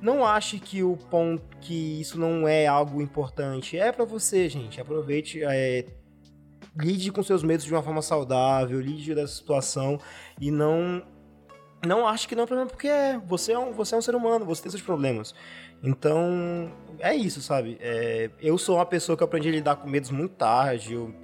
não 0.00 0.24
ache 0.24 0.60
que 0.60 0.82
o 0.82 0.96
ponto 0.96 1.42
que 1.60 2.00
isso 2.00 2.18
não 2.18 2.46
é 2.46 2.66
algo 2.66 3.02
importante. 3.02 3.76
É 3.76 3.90
pra 3.90 4.04
você, 4.04 4.48
gente. 4.48 4.80
Aproveite, 4.80 5.42
é, 5.42 5.86
lide 6.78 7.10
com 7.10 7.22
seus 7.22 7.42
medos 7.42 7.64
de 7.64 7.72
uma 7.72 7.82
forma 7.82 8.00
saudável, 8.00 8.80
lide 8.80 9.14
dessa 9.14 9.34
situação 9.34 9.98
e 10.40 10.50
não 10.50 11.02
não 11.86 12.08
ache 12.08 12.26
que 12.26 12.34
não 12.34 12.42
é 12.42 12.44
um 12.44 12.46
problema 12.46 12.70
porque 12.70 12.88
é, 12.88 13.18
você 13.18 13.52
é 13.52 13.58
um, 13.58 13.72
você 13.72 13.94
é 13.94 13.98
um 13.98 14.02
ser 14.02 14.14
humano, 14.14 14.44
você 14.46 14.62
tem 14.62 14.70
seus 14.70 14.82
problemas. 14.82 15.34
Então, 15.82 16.70
é 16.98 17.14
isso, 17.14 17.40
sabe? 17.42 17.76
É, 17.80 18.30
eu 18.40 18.56
sou 18.56 18.76
uma 18.76 18.86
pessoa 18.86 19.16
que 19.16 19.24
aprendi 19.24 19.48
a 19.48 19.52
lidar 19.52 19.76
com 19.76 19.88
medos 19.88 20.10
muito 20.10 20.34
tarde. 20.34 20.94
Eu, 20.94 21.14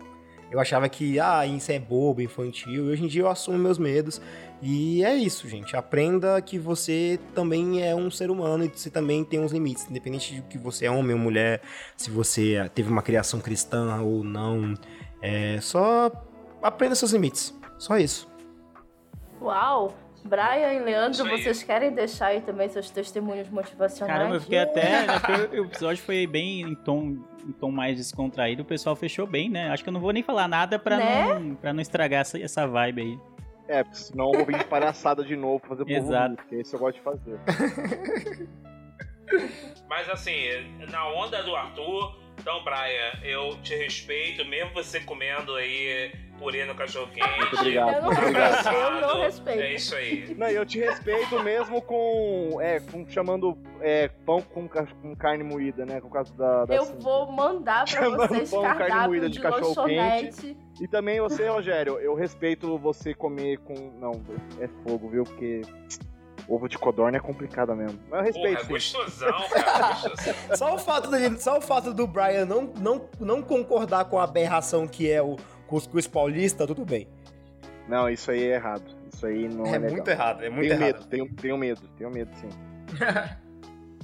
eu 0.51 0.61
achava 0.61 0.89
que, 0.89 1.19
ah, 1.19 1.47
isso 1.47 1.73
é 1.73 1.79
bobo, 1.79 2.21
infantil. 2.21 2.87
E 2.87 2.91
hoje 2.91 3.05
em 3.05 3.07
dia 3.07 3.23
eu 3.23 3.29
assumo 3.29 3.59
meus 3.59 3.79
medos. 3.79 4.21
E 4.63 5.03
é 5.03 5.15
isso, 5.15 5.49
gente. 5.49 5.75
Aprenda 5.75 6.41
que 6.43 6.59
você 6.59 7.19
também 7.35 7.83
é 7.83 7.95
um 7.95 8.11
ser 8.11 8.31
humano 8.31 8.65
e 8.65 8.69
você 8.69 8.91
também 8.91 9.25
tem 9.25 9.41
uns 9.41 9.53
limites. 9.53 9.89
Independente 9.89 10.35
de 10.35 10.43
que 10.43 10.59
você 10.59 10.87
é 10.87 10.91
homem 10.91 11.15
ou 11.15 11.19
mulher, 11.19 11.63
se 11.97 12.11
você 12.11 12.71
teve 12.75 12.91
uma 12.91 13.03
criação 13.03 13.41
cristã 13.41 14.01
ou 14.03 14.23
não. 14.23 14.75
É 15.23 15.59
só 15.61 16.11
aprenda 16.63 16.95
seus 16.95 17.13
limites. 17.13 17.55
Só 17.79 17.97
isso. 17.97 18.29
Uau! 19.41 19.95
Brian 20.25 20.73
e 20.73 20.77
Isso 20.77 20.85
Leandro, 20.85 21.29
vocês 21.31 21.63
querem 21.63 21.93
deixar 21.93 22.27
aí 22.27 22.41
também 22.41 22.69
seus 22.69 22.91
testemunhos 22.91 23.49
motivacionais? 23.49 24.17
Caramba, 24.19 24.37
eu 24.37 24.41
fiquei 24.41 24.59
até. 24.61 25.07
o 25.59 25.65
episódio 25.65 26.03
foi 26.03 26.27
bem 26.27 26.61
em 26.63 26.75
tom, 26.75 27.17
em 27.47 27.53
tom 27.53 27.71
mais 27.71 27.97
descontraído, 27.97 28.63
o 28.63 28.67
pessoal 28.67 28.95
fechou 28.95 29.27
bem, 29.27 29.49
né? 29.49 29.71
Acho 29.71 29.83
que 29.83 29.89
eu 29.89 29.93
não 29.93 30.01
vou 30.01 30.13
nem 30.13 30.23
falar 30.23 30.49
nada 30.49 30.79
pra, 30.79 30.97
Né? 30.97 31.35
não, 31.39 31.55
pra 31.55 31.73
não 31.73 31.81
estragar 31.81 32.21
essa, 32.21 32.39
essa 32.39 32.67
vibe 32.67 33.03
aí. 33.03 33.19
É, 33.69 33.85
porque 33.85 33.99
senão 33.99 34.27
eu 34.33 34.39
vou 34.39 34.47
vir 34.47 34.59
de 34.59 34.65
palhaçada 34.65 35.25
de 35.25 35.37
novo 35.37 35.61
pra 35.61 35.69
fazer 35.71 35.83
o 35.83 35.87
povo 35.87 35.99
Exato. 35.99 36.37
porque 36.37 36.57
esse 36.57 36.75
eu 36.75 36.81
gosto 36.81 36.97
de 36.97 37.03
fazer. 37.03 37.39
Mas 39.89 40.09
assim, 40.09 40.35
na 40.91 41.09
onda 41.13 41.43
do 41.43 41.55
Arthur, 41.55 42.19
então, 42.39 42.65
Brian, 42.65 43.23
eu 43.23 43.57
te 43.63 43.75
respeito, 43.77 44.45
mesmo 44.45 44.73
você 44.73 44.99
comendo 45.01 45.55
aí 45.55 46.11
purê 46.41 46.65
no 46.65 46.75
cachorro 46.75 47.07
quente. 47.13 47.37
Muito 47.37 47.57
obrigado, 47.57 47.95
Eu 47.95 48.01
não 48.01 48.07
muito 48.07 48.19
obrigado. 48.19 48.75
eu 48.75 49.01
não 49.01 49.21
respeito. 49.21 49.61
É 49.61 49.75
isso 49.75 49.95
aí. 49.95 50.35
Não, 50.37 50.49
eu 50.49 50.65
te 50.65 50.79
respeito 50.79 51.43
mesmo 51.43 51.83
com. 51.83 52.59
É, 52.61 52.81
com 52.81 53.07
chamando 53.07 53.59
é, 53.81 54.09
pão 54.09 54.41
com, 54.41 54.67
com 54.67 55.15
carne 55.15 55.45
moída, 55.45 55.85
né? 55.85 56.01
Com 56.01 56.09
causa 56.09 56.33
da. 56.35 56.65
da 56.65 56.75
Eu 56.75 56.87
cinta. 56.87 56.99
vou 57.01 57.31
mandar 57.31 57.85
pra 57.85 57.87
Chamando 57.87 58.29
vocês 58.29 58.51
pão, 58.51 58.63
carne 58.63 59.09
moída 59.09 59.29
de, 59.29 59.35
de 59.35 59.41
cachorro 59.41 59.69
lanchonete. 59.69 60.57
E 60.81 60.89
também 60.89 61.21
você, 61.21 61.47
Rogério, 61.47 61.99
eu 61.99 62.15
respeito 62.15 62.79
você 62.79 63.13
comer 63.13 63.59
com. 63.59 63.75
Não, 64.01 64.13
é 64.59 64.67
fogo, 64.83 65.09
viu? 65.09 65.25
Porque. 65.25 65.61
Ovo 66.49 66.69
de 66.69 66.77
codorna 66.77 67.17
é 67.17 67.21
complicado 67.21 67.77
mesmo. 67.77 68.01
Mas 68.11 68.19
eu 68.19 68.25
respeito. 68.25 68.67
Porra, 68.67 68.81
sim. 68.81 68.97
gostosão, 68.97 69.49
cara. 69.51 69.89
Gostosão. 69.89 70.35
Só 70.57 70.75
o 70.75 70.79
fato 70.79 71.09
dele, 71.09 71.39
só 71.39 71.59
o 71.59 71.61
fato 71.61 71.95
do 71.95 72.09
Brian 72.09 72.45
não, 72.45 72.73
não, 72.81 73.09
não 73.21 73.41
concordar 73.41 74.07
com 74.07 74.19
a 74.19 74.25
aberração 74.25 74.89
que 74.89 75.09
é 75.09 75.23
o 75.23 75.37
cuscuz 75.71 76.09
paulista, 76.09 76.67
tudo 76.67 76.85
bem. 76.85 77.07
Não, 77.89 78.11
isso 78.11 78.33
aí 78.33 78.43
é 78.43 78.57
errado. 78.57 78.91
Isso 79.13 79.25
aí 79.25 79.49
não 79.49 79.67
é, 79.67 79.69
é 79.69 79.79
legal. 79.79 79.91
muito 79.93 80.09
errado, 80.09 80.43
é 80.43 80.51
muito 80.51 80.69
tenho 80.69 80.83
errado. 80.83 80.97
medo, 80.97 81.07
tenho, 81.07 81.35
tenho 81.37 81.57
medo, 81.57 81.89
tenho 81.97 82.11
medo, 82.11 82.31
sim. 82.35 82.49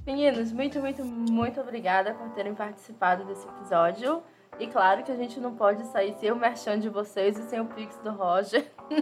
Meninos, 0.07 0.53
muito, 0.53 0.79
muito, 0.79 1.05
muito 1.05 1.61
obrigada 1.61 2.15
por 2.15 2.31
terem 2.31 2.55
participado 2.55 3.25
desse 3.25 3.45
episódio. 3.49 4.23
E 4.61 4.69
claro 4.69 5.03
que 5.03 5.11
a 5.11 5.17
gente 5.17 5.41
não 5.41 5.57
pode 5.57 5.85
sair 5.89 6.15
sem 6.21 6.31
o 6.31 6.37
merchan 6.37 6.79
de 6.79 6.89
vocês 6.89 7.37
e 7.37 7.43
sem 7.43 7.61
o 7.61 7.67
pix 7.67 7.99
do 7.99 8.13
Roger. 8.13 8.71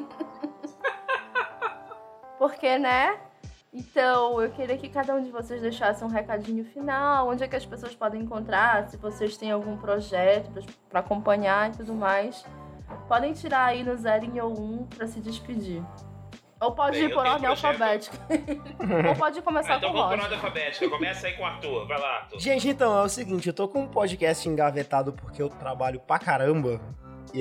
Porque, 2.38 2.78
né? 2.78 3.20
Então, 3.74 4.40
eu 4.40 4.50
queria 4.52 4.78
que 4.78 4.88
cada 4.88 5.12
um 5.14 5.20
de 5.22 5.30
vocês 5.32 5.60
deixasse 5.60 6.04
um 6.04 6.08
recadinho 6.08 6.64
final, 6.66 7.28
onde 7.28 7.42
é 7.42 7.48
que 7.48 7.56
as 7.56 7.66
pessoas 7.66 7.92
podem 7.94 8.22
encontrar, 8.22 8.88
se 8.88 8.96
vocês 8.96 9.36
têm 9.36 9.50
algum 9.50 9.76
projeto 9.76 10.48
pra- 10.52 10.62
pra 10.88 11.00
acompanhar 11.00 11.70
e 11.70 11.76
tudo 11.78 11.92
mais. 11.92 12.44
Podem 13.08 13.32
tirar 13.32 13.64
aí 13.66 13.82
no 13.82 13.96
zero 13.96 14.26
ou 14.44 14.60
um 14.60 14.86
pra 14.86 15.08
se 15.08 15.18
despedir. 15.20 15.82
Ou 16.60 16.72
pode 16.72 16.98
Bem, 16.98 17.08
ir 17.10 17.12
por 17.12 17.26
ordem 17.26 17.48
alfabética. 17.48 18.16
Ou 19.08 19.14
pode 19.16 19.42
começar 19.42 19.74
Ah, 19.74 19.76
então 19.76 19.92
com 19.92 19.98
o 19.98 20.00
vamos 20.02 20.14
por 20.16 20.22
ordem 20.22 20.38
alfabética. 20.38 20.88
Começa 20.88 21.26
aí 21.26 21.32
com 21.34 21.42
o 21.42 21.46
Arthur. 21.46 21.86
Vai 21.88 22.00
lá, 22.00 22.16
Arthur. 22.20 22.38
Gente, 22.40 22.68
então, 22.68 22.96
é 22.96 23.02
o 23.02 23.08
seguinte, 23.08 23.48
eu 23.48 23.52
tô 23.52 23.66
com 23.68 23.80
um 23.82 23.88
podcast 23.88 24.48
engavetado 24.48 25.12
porque 25.12 25.42
eu 25.42 25.48
trabalho 25.50 25.98
pra 26.00 26.18
caramba. 26.18 26.80
e, 27.34 27.40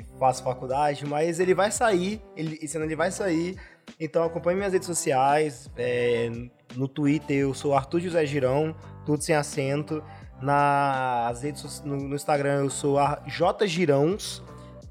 e 0.00 0.18
faço 0.18 0.42
faculdade, 0.42 1.04
mas 1.06 1.38
ele 1.38 1.52
vai 1.54 1.70
sair, 1.70 2.22
ele, 2.34 2.58
esse 2.62 2.76
ano 2.78 2.86
ele 2.86 2.96
vai 2.96 3.10
sair. 3.10 3.56
Então 3.98 4.24
acompanhe 4.24 4.56
minhas 4.56 4.72
redes 4.72 4.86
sociais. 4.86 5.70
É, 5.76 6.30
no 6.74 6.88
Twitter 6.88 7.36
eu 7.36 7.54
sou 7.54 7.74
Arthur 7.74 8.00
José 8.00 8.26
Girão, 8.26 8.74
tudo 9.04 9.22
sem 9.22 9.34
acento. 9.34 10.02
Nas 10.40 11.42
redes, 11.42 11.82
no, 11.82 11.96
no 11.96 12.14
Instagram 12.14 12.64
eu 12.64 12.70
sou 12.70 12.98
J 13.26 13.66
Girãos, 13.66 14.42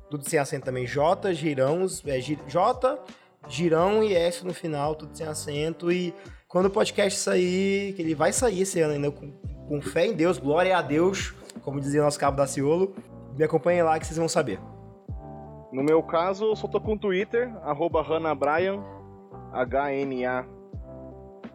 tudo 0.10 0.28
sem 0.28 0.40
acento 0.40 0.66
também. 0.66 0.88
J 0.88 1.34
Girãos, 1.34 2.04
é, 2.06 2.20
J 2.20 3.00
Girão 3.48 4.04
e 4.04 4.14
S 4.16 4.46
no 4.46 4.54
final, 4.54 4.96
tudo 4.96 5.16
sem 5.16 5.28
acento. 5.28 5.92
E 5.92 6.14
quando 6.48 6.66
o 6.66 6.70
podcast 6.70 7.20
sair, 7.20 7.94
que 7.94 8.02
ele 8.02 8.16
vai 8.16 8.34
sair 8.34 8.62
esse 8.62 8.80
ano 8.82 8.94
ainda, 8.94 9.12
com, 9.12 9.32
com 9.68 9.82
fé 9.82 10.08
em 10.08 10.14
Deus, 10.14 10.38
glória 10.38 10.76
a 10.78 10.82
Deus, 10.82 11.34
como 11.62 11.80
dizia 11.80 12.02
o 12.02 12.04
nosso 12.04 12.20
cabo 12.20 12.38
da 12.38 12.48
Ciolo, 12.48 12.96
me 13.38 13.44
acompanhem 13.44 13.84
lá 13.84 14.00
que 14.00 14.06
vocês 14.08 14.18
vão 14.18 14.30
saber. 14.30 14.60
No 15.76 15.84
meu 15.84 16.02
caso, 16.02 16.46
eu 16.46 16.56
só 16.56 16.70
tô 16.70 16.80
com 16.80 16.94
o 16.94 16.98
Twitter, 16.98 17.54
arroba 17.62 18.00
HanaBrian, 18.00 18.82
H-N-A 19.52 20.46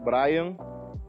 Brian. 0.01 0.57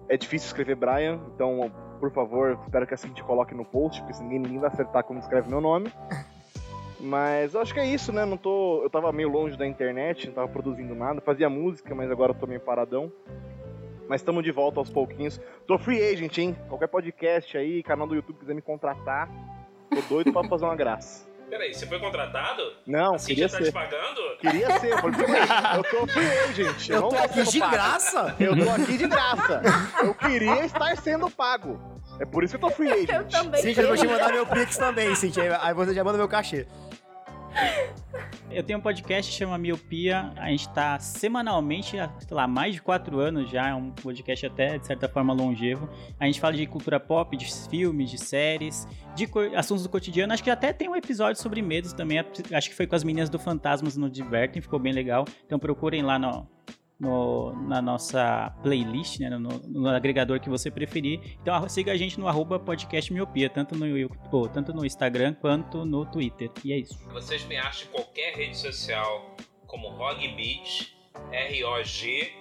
É 0.07 0.15
difícil 0.15 0.47
escrever 0.47 0.75
Brian, 0.77 1.19
então, 1.35 1.69
por 1.99 2.09
favor, 2.13 2.57
espero 2.63 2.87
que 2.87 2.93
assim 2.93 3.09
te 3.09 3.21
coloque 3.21 3.53
no 3.53 3.65
post, 3.65 4.01
porque 4.01 4.17
ninguém, 4.23 4.39
ninguém 4.39 4.59
vai 4.59 4.69
acertar 4.69 5.03
como 5.03 5.19
escreve 5.19 5.49
meu 5.49 5.59
nome. 5.59 5.91
Mas 7.01 7.53
eu 7.53 7.59
acho 7.59 7.73
que 7.73 7.81
é 7.81 7.85
isso, 7.85 8.13
né? 8.13 8.23
Não 8.23 8.37
tô, 8.37 8.81
eu 8.81 8.89
tava 8.89 9.11
meio 9.11 9.27
longe 9.27 9.57
da 9.57 9.67
internet, 9.67 10.27
não 10.27 10.33
tava 10.33 10.47
produzindo 10.47 10.95
nada. 10.95 11.19
Fazia 11.19 11.49
música, 11.49 11.93
mas 11.95 12.11
agora 12.11 12.31
eu 12.31 12.35
tô 12.35 12.45
meio 12.45 12.61
paradão. 12.61 13.11
Mas 14.07 14.21
estamos 14.21 14.43
de 14.43 14.51
volta 14.51 14.79
aos 14.79 14.89
pouquinhos. 14.89 15.41
Tô 15.65 15.79
free 15.79 15.99
agent, 15.99 16.37
hein? 16.37 16.55
Qualquer 16.69 16.87
podcast 16.87 17.57
aí, 17.57 17.81
canal 17.81 18.05
do 18.05 18.13
YouTube 18.13 18.37
quiser 18.37 18.53
me 18.53 18.61
contratar, 18.61 19.27
tô 19.89 20.13
doido 20.13 20.31
pra 20.31 20.43
fazer 20.43 20.63
uma 20.63 20.75
graça. 20.75 21.30
Peraí, 21.51 21.73
você 21.73 21.85
foi 21.85 21.99
contratado? 21.99 22.61
Não, 22.87 23.15
assim 23.15 23.27
queria 23.27 23.49
já 23.49 23.57
ser. 23.57 23.63
tá 23.65 23.65
te 23.65 23.71
pagando? 23.73 24.37
Queria 24.39 24.79
ser, 24.79 24.91
eu, 24.91 24.97
falei, 24.99 25.19
eu 25.75 25.83
tô 25.83 26.07
free 26.07 26.39
agent. 26.49 26.89
Eu 26.89 27.01
não 27.01 27.09
tô 27.09 27.17
aqui 27.17 27.43
de 27.43 27.59
pago. 27.59 27.71
graça? 27.73 28.35
Eu 28.39 28.55
tô 28.57 28.69
aqui 28.71 28.97
de 28.97 29.07
graça. 29.07 29.61
Eu 30.01 30.15
queria 30.15 30.65
estar 30.65 30.95
sendo 30.95 31.29
pago. 31.29 31.77
É 32.21 32.25
por 32.25 32.45
isso 32.45 32.57
que 32.57 32.63
eu 32.63 32.69
tô 32.69 32.73
free 32.73 32.87
Eu 32.89 33.03
agent. 33.03 33.29
também. 33.31 33.61
Cintia, 33.61 33.83
eu 33.83 33.87
vou 33.89 33.97
te 33.97 34.07
mandar 34.07 34.31
meu 34.31 34.45
Pix 34.45 34.77
também, 34.77 35.13
Cintia. 35.13 35.59
Aí 35.61 35.73
você 35.73 35.93
já 35.93 36.05
manda 36.05 36.17
meu 36.17 36.29
cachê. 36.29 36.65
Eu 38.53 38.63
tenho 38.63 38.79
um 38.79 38.81
podcast 38.81 39.31
que 39.31 39.37
chama 39.37 39.57
Miopia. 39.57 40.33
A 40.35 40.49
gente 40.49 40.67
tá 40.69 40.99
semanalmente, 40.99 41.97
há, 41.97 42.11
sei 42.19 42.35
lá, 42.35 42.45
mais 42.45 42.73
de 42.73 42.81
quatro 42.81 43.17
anos 43.19 43.49
já. 43.49 43.69
É 43.69 43.73
um 43.73 43.91
podcast 43.91 44.45
até, 44.45 44.77
de 44.77 44.85
certa 44.85 45.07
forma, 45.07 45.33
longevo. 45.33 45.89
A 46.19 46.25
gente 46.25 46.39
fala 46.39 46.53
de 46.53 46.67
cultura 46.67 46.99
pop, 46.99 47.35
de 47.37 47.45
filmes, 47.69 48.11
de 48.11 48.17
séries, 48.17 48.85
de 49.15 49.29
assuntos 49.55 49.83
do 49.83 49.89
cotidiano. 49.89 50.33
Acho 50.33 50.43
que 50.43 50.49
até 50.49 50.73
tem 50.73 50.89
um 50.89 50.95
episódio 50.95 51.41
sobre 51.41 51.61
medos 51.61 51.93
também. 51.93 52.19
Acho 52.51 52.69
que 52.69 52.75
foi 52.75 52.85
com 52.85 52.95
as 52.95 53.05
meninas 53.05 53.29
do 53.29 53.39
Fantasmas 53.39 53.95
no 53.95 54.09
Divertem. 54.09 54.61
Ficou 54.61 54.79
bem 54.79 54.91
legal. 54.91 55.25
Então 55.45 55.57
procurem 55.57 56.01
lá 56.01 56.19
no, 56.19 56.45
no- 57.01 57.53
na 57.67 57.81
nossa 57.81 58.53
playlist, 58.61 59.19
né, 59.19 59.29
no, 59.29 59.39
no 59.39 59.89
agregador 59.89 60.39
que 60.39 60.49
você 60.49 60.69
preferir. 60.69 61.19
Então 61.41 61.67
siga 61.67 61.91
a 61.91 61.97
gente 61.97 62.19
no 62.19 62.27
arroba 62.27 62.59
podcast 62.59 63.11
Miopia, 63.11 63.49
tanto 63.49 63.75
no, 63.75 63.85
tanto 64.49 64.73
no 64.73 64.85
Instagram 64.85 65.33
quanto 65.33 65.83
no 65.83 66.05
Twitter. 66.05 66.49
E 66.63 66.71
é 66.71 66.77
isso. 66.77 66.97
Vocês 67.11 67.43
me 67.45 67.57
acham 67.57 67.87
em 67.87 67.91
qualquer 67.91 68.35
rede 68.35 68.55
social 68.57 69.35
como 69.65 69.89
Rogbeat, 69.89 70.95
R-O-G-B-I-T-T. 71.31 72.31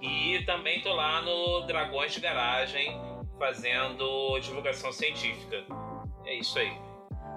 E 0.00 0.42
também 0.44 0.80
tô 0.82 0.92
lá 0.94 1.22
no 1.22 1.60
Dragões 1.66 2.12
de 2.12 2.20
Garagem 2.20 3.00
fazendo 3.38 4.38
divulgação 4.40 4.92
científica. 4.92 5.64
É 6.26 6.38
isso 6.38 6.58
aí. 6.58 6.72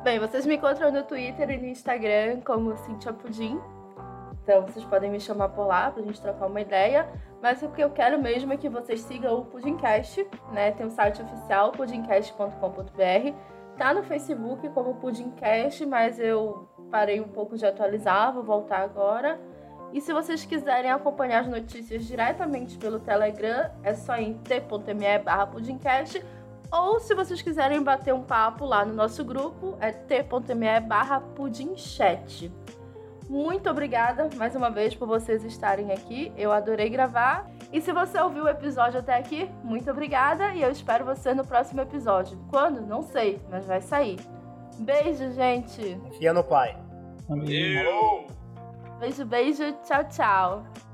Bem, 0.04 0.20
vocês 0.20 0.46
me 0.46 0.56
encontram 0.56 0.92
no 0.92 1.04
Twitter 1.04 1.50
e 1.50 1.58
no 1.58 1.68
Instagram 1.68 2.42
como 2.42 2.76
Cintia 2.78 3.14
Pudim. 3.14 3.60
Então 4.46 4.62
vocês 4.62 4.86
podem 4.86 5.10
me 5.10 5.20
chamar 5.20 5.50
por 5.50 5.66
lá 5.66 5.90
pra 5.90 6.04
gente 6.04 6.22
trocar 6.22 6.46
uma 6.46 6.62
ideia. 6.62 7.10
Mas 7.42 7.64
o 7.64 7.70
que 7.70 7.84
eu 7.84 7.90
quero 7.90 8.22
mesmo 8.22 8.54
é 8.54 8.58
que 8.58 8.70
vocês 8.70 9.02
sigam 9.02 9.40
o 9.40 9.46
Pudimcast, 9.46 10.26
né? 10.54 10.72
Tem 10.72 10.86
o 10.86 10.92
site 10.92 11.20
oficial, 11.24 11.72
pudimcast.com.br. 11.72 13.34
Tá 13.76 13.94
no 13.94 14.04
Facebook 14.04 14.70
como 14.70 14.96
Pudimcast, 14.96 15.84
mas 15.88 16.20
eu 16.20 16.70
parei 16.92 17.20
um 17.20 17.28
pouco 17.28 17.58
de 17.58 17.66
atualizar, 17.66 18.32
vou 18.34 18.44
voltar 18.44 18.82
agora. 18.82 19.40
E 19.92 20.00
se 20.00 20.14
vocês 20.14 20.46
quiserem 20.46 20.92
acompanhar 20.92 21.42
as 21.42 21.48
notícias 21.48 22.06
diretamente 22.06 22.78
pelo 22.78 23.00
Telegram, 23.00 23.72
é 23.82 23.96
só 23.96 24.16
em 24.16 24.36
t.me 24.36 25.20
barra 25.20 25.48
pudimcast. 25.48 26.24
Ou 26.72 27.00
se 27.00 27.16
vocês 27.16 27.42
quiserem 27.42 27.82
bater 27.82 28.14
um 28.14 28.22
papo 28.22 28.66
lá 28.66 28.86
no 28.86 28.94
nosso 28.94 29.24
grupo, 29.24 29.76
é 29.80 29.92
t.me 29.92 30.80
barra 30.82 31.20
pudimchat. 31.20 32.52
Muito 33.30 33.70
obrigada 33.70 34.30
mais 34.36 34.56
uma 34.56 34.70
vez 34.70 34.94
por 34.94 35.08
vocês 35.08 35.44
estarem 35.44 35.92
aqui. 35.92 36.32
Eu 36.38 36.52
adorei 36.52 36.90
gravar. 36.90 37.50
E 37.74 37.82
se 37.82 37.92
você 37.92 38.20
ouviu 38.20 38.44
o 38.44 38.50
episódio 38.50 39.00
até 39.00 39.18
aqui, 39.18 39.50
muito 39.64 39.90
obrigada 39.90 40.54
e 40.54 40.62
eu 40.62 40.72
espero 40.72 41.04
você 41.04 41.34
no 41.34 41.46
próximo 41.46 41.82
episódio. 41.82 42.38
Quando? 42.50 42.82
Não 42.82 43.02
sei, 43.02 43.42
mas 43.50 43.66
vai 43.66 43.82
sair. 43.82 44.18
Beijo, 44.78 45.32
gente. 45.32 45.96
Confia 45.96 46.34
no 46.34 46.44
pai. 46.44 46.78
Beijo, 49.00 49.26
beijo. 49.26 49.72
Tchau, 49.84 50.04
tchau. 50.10 50.85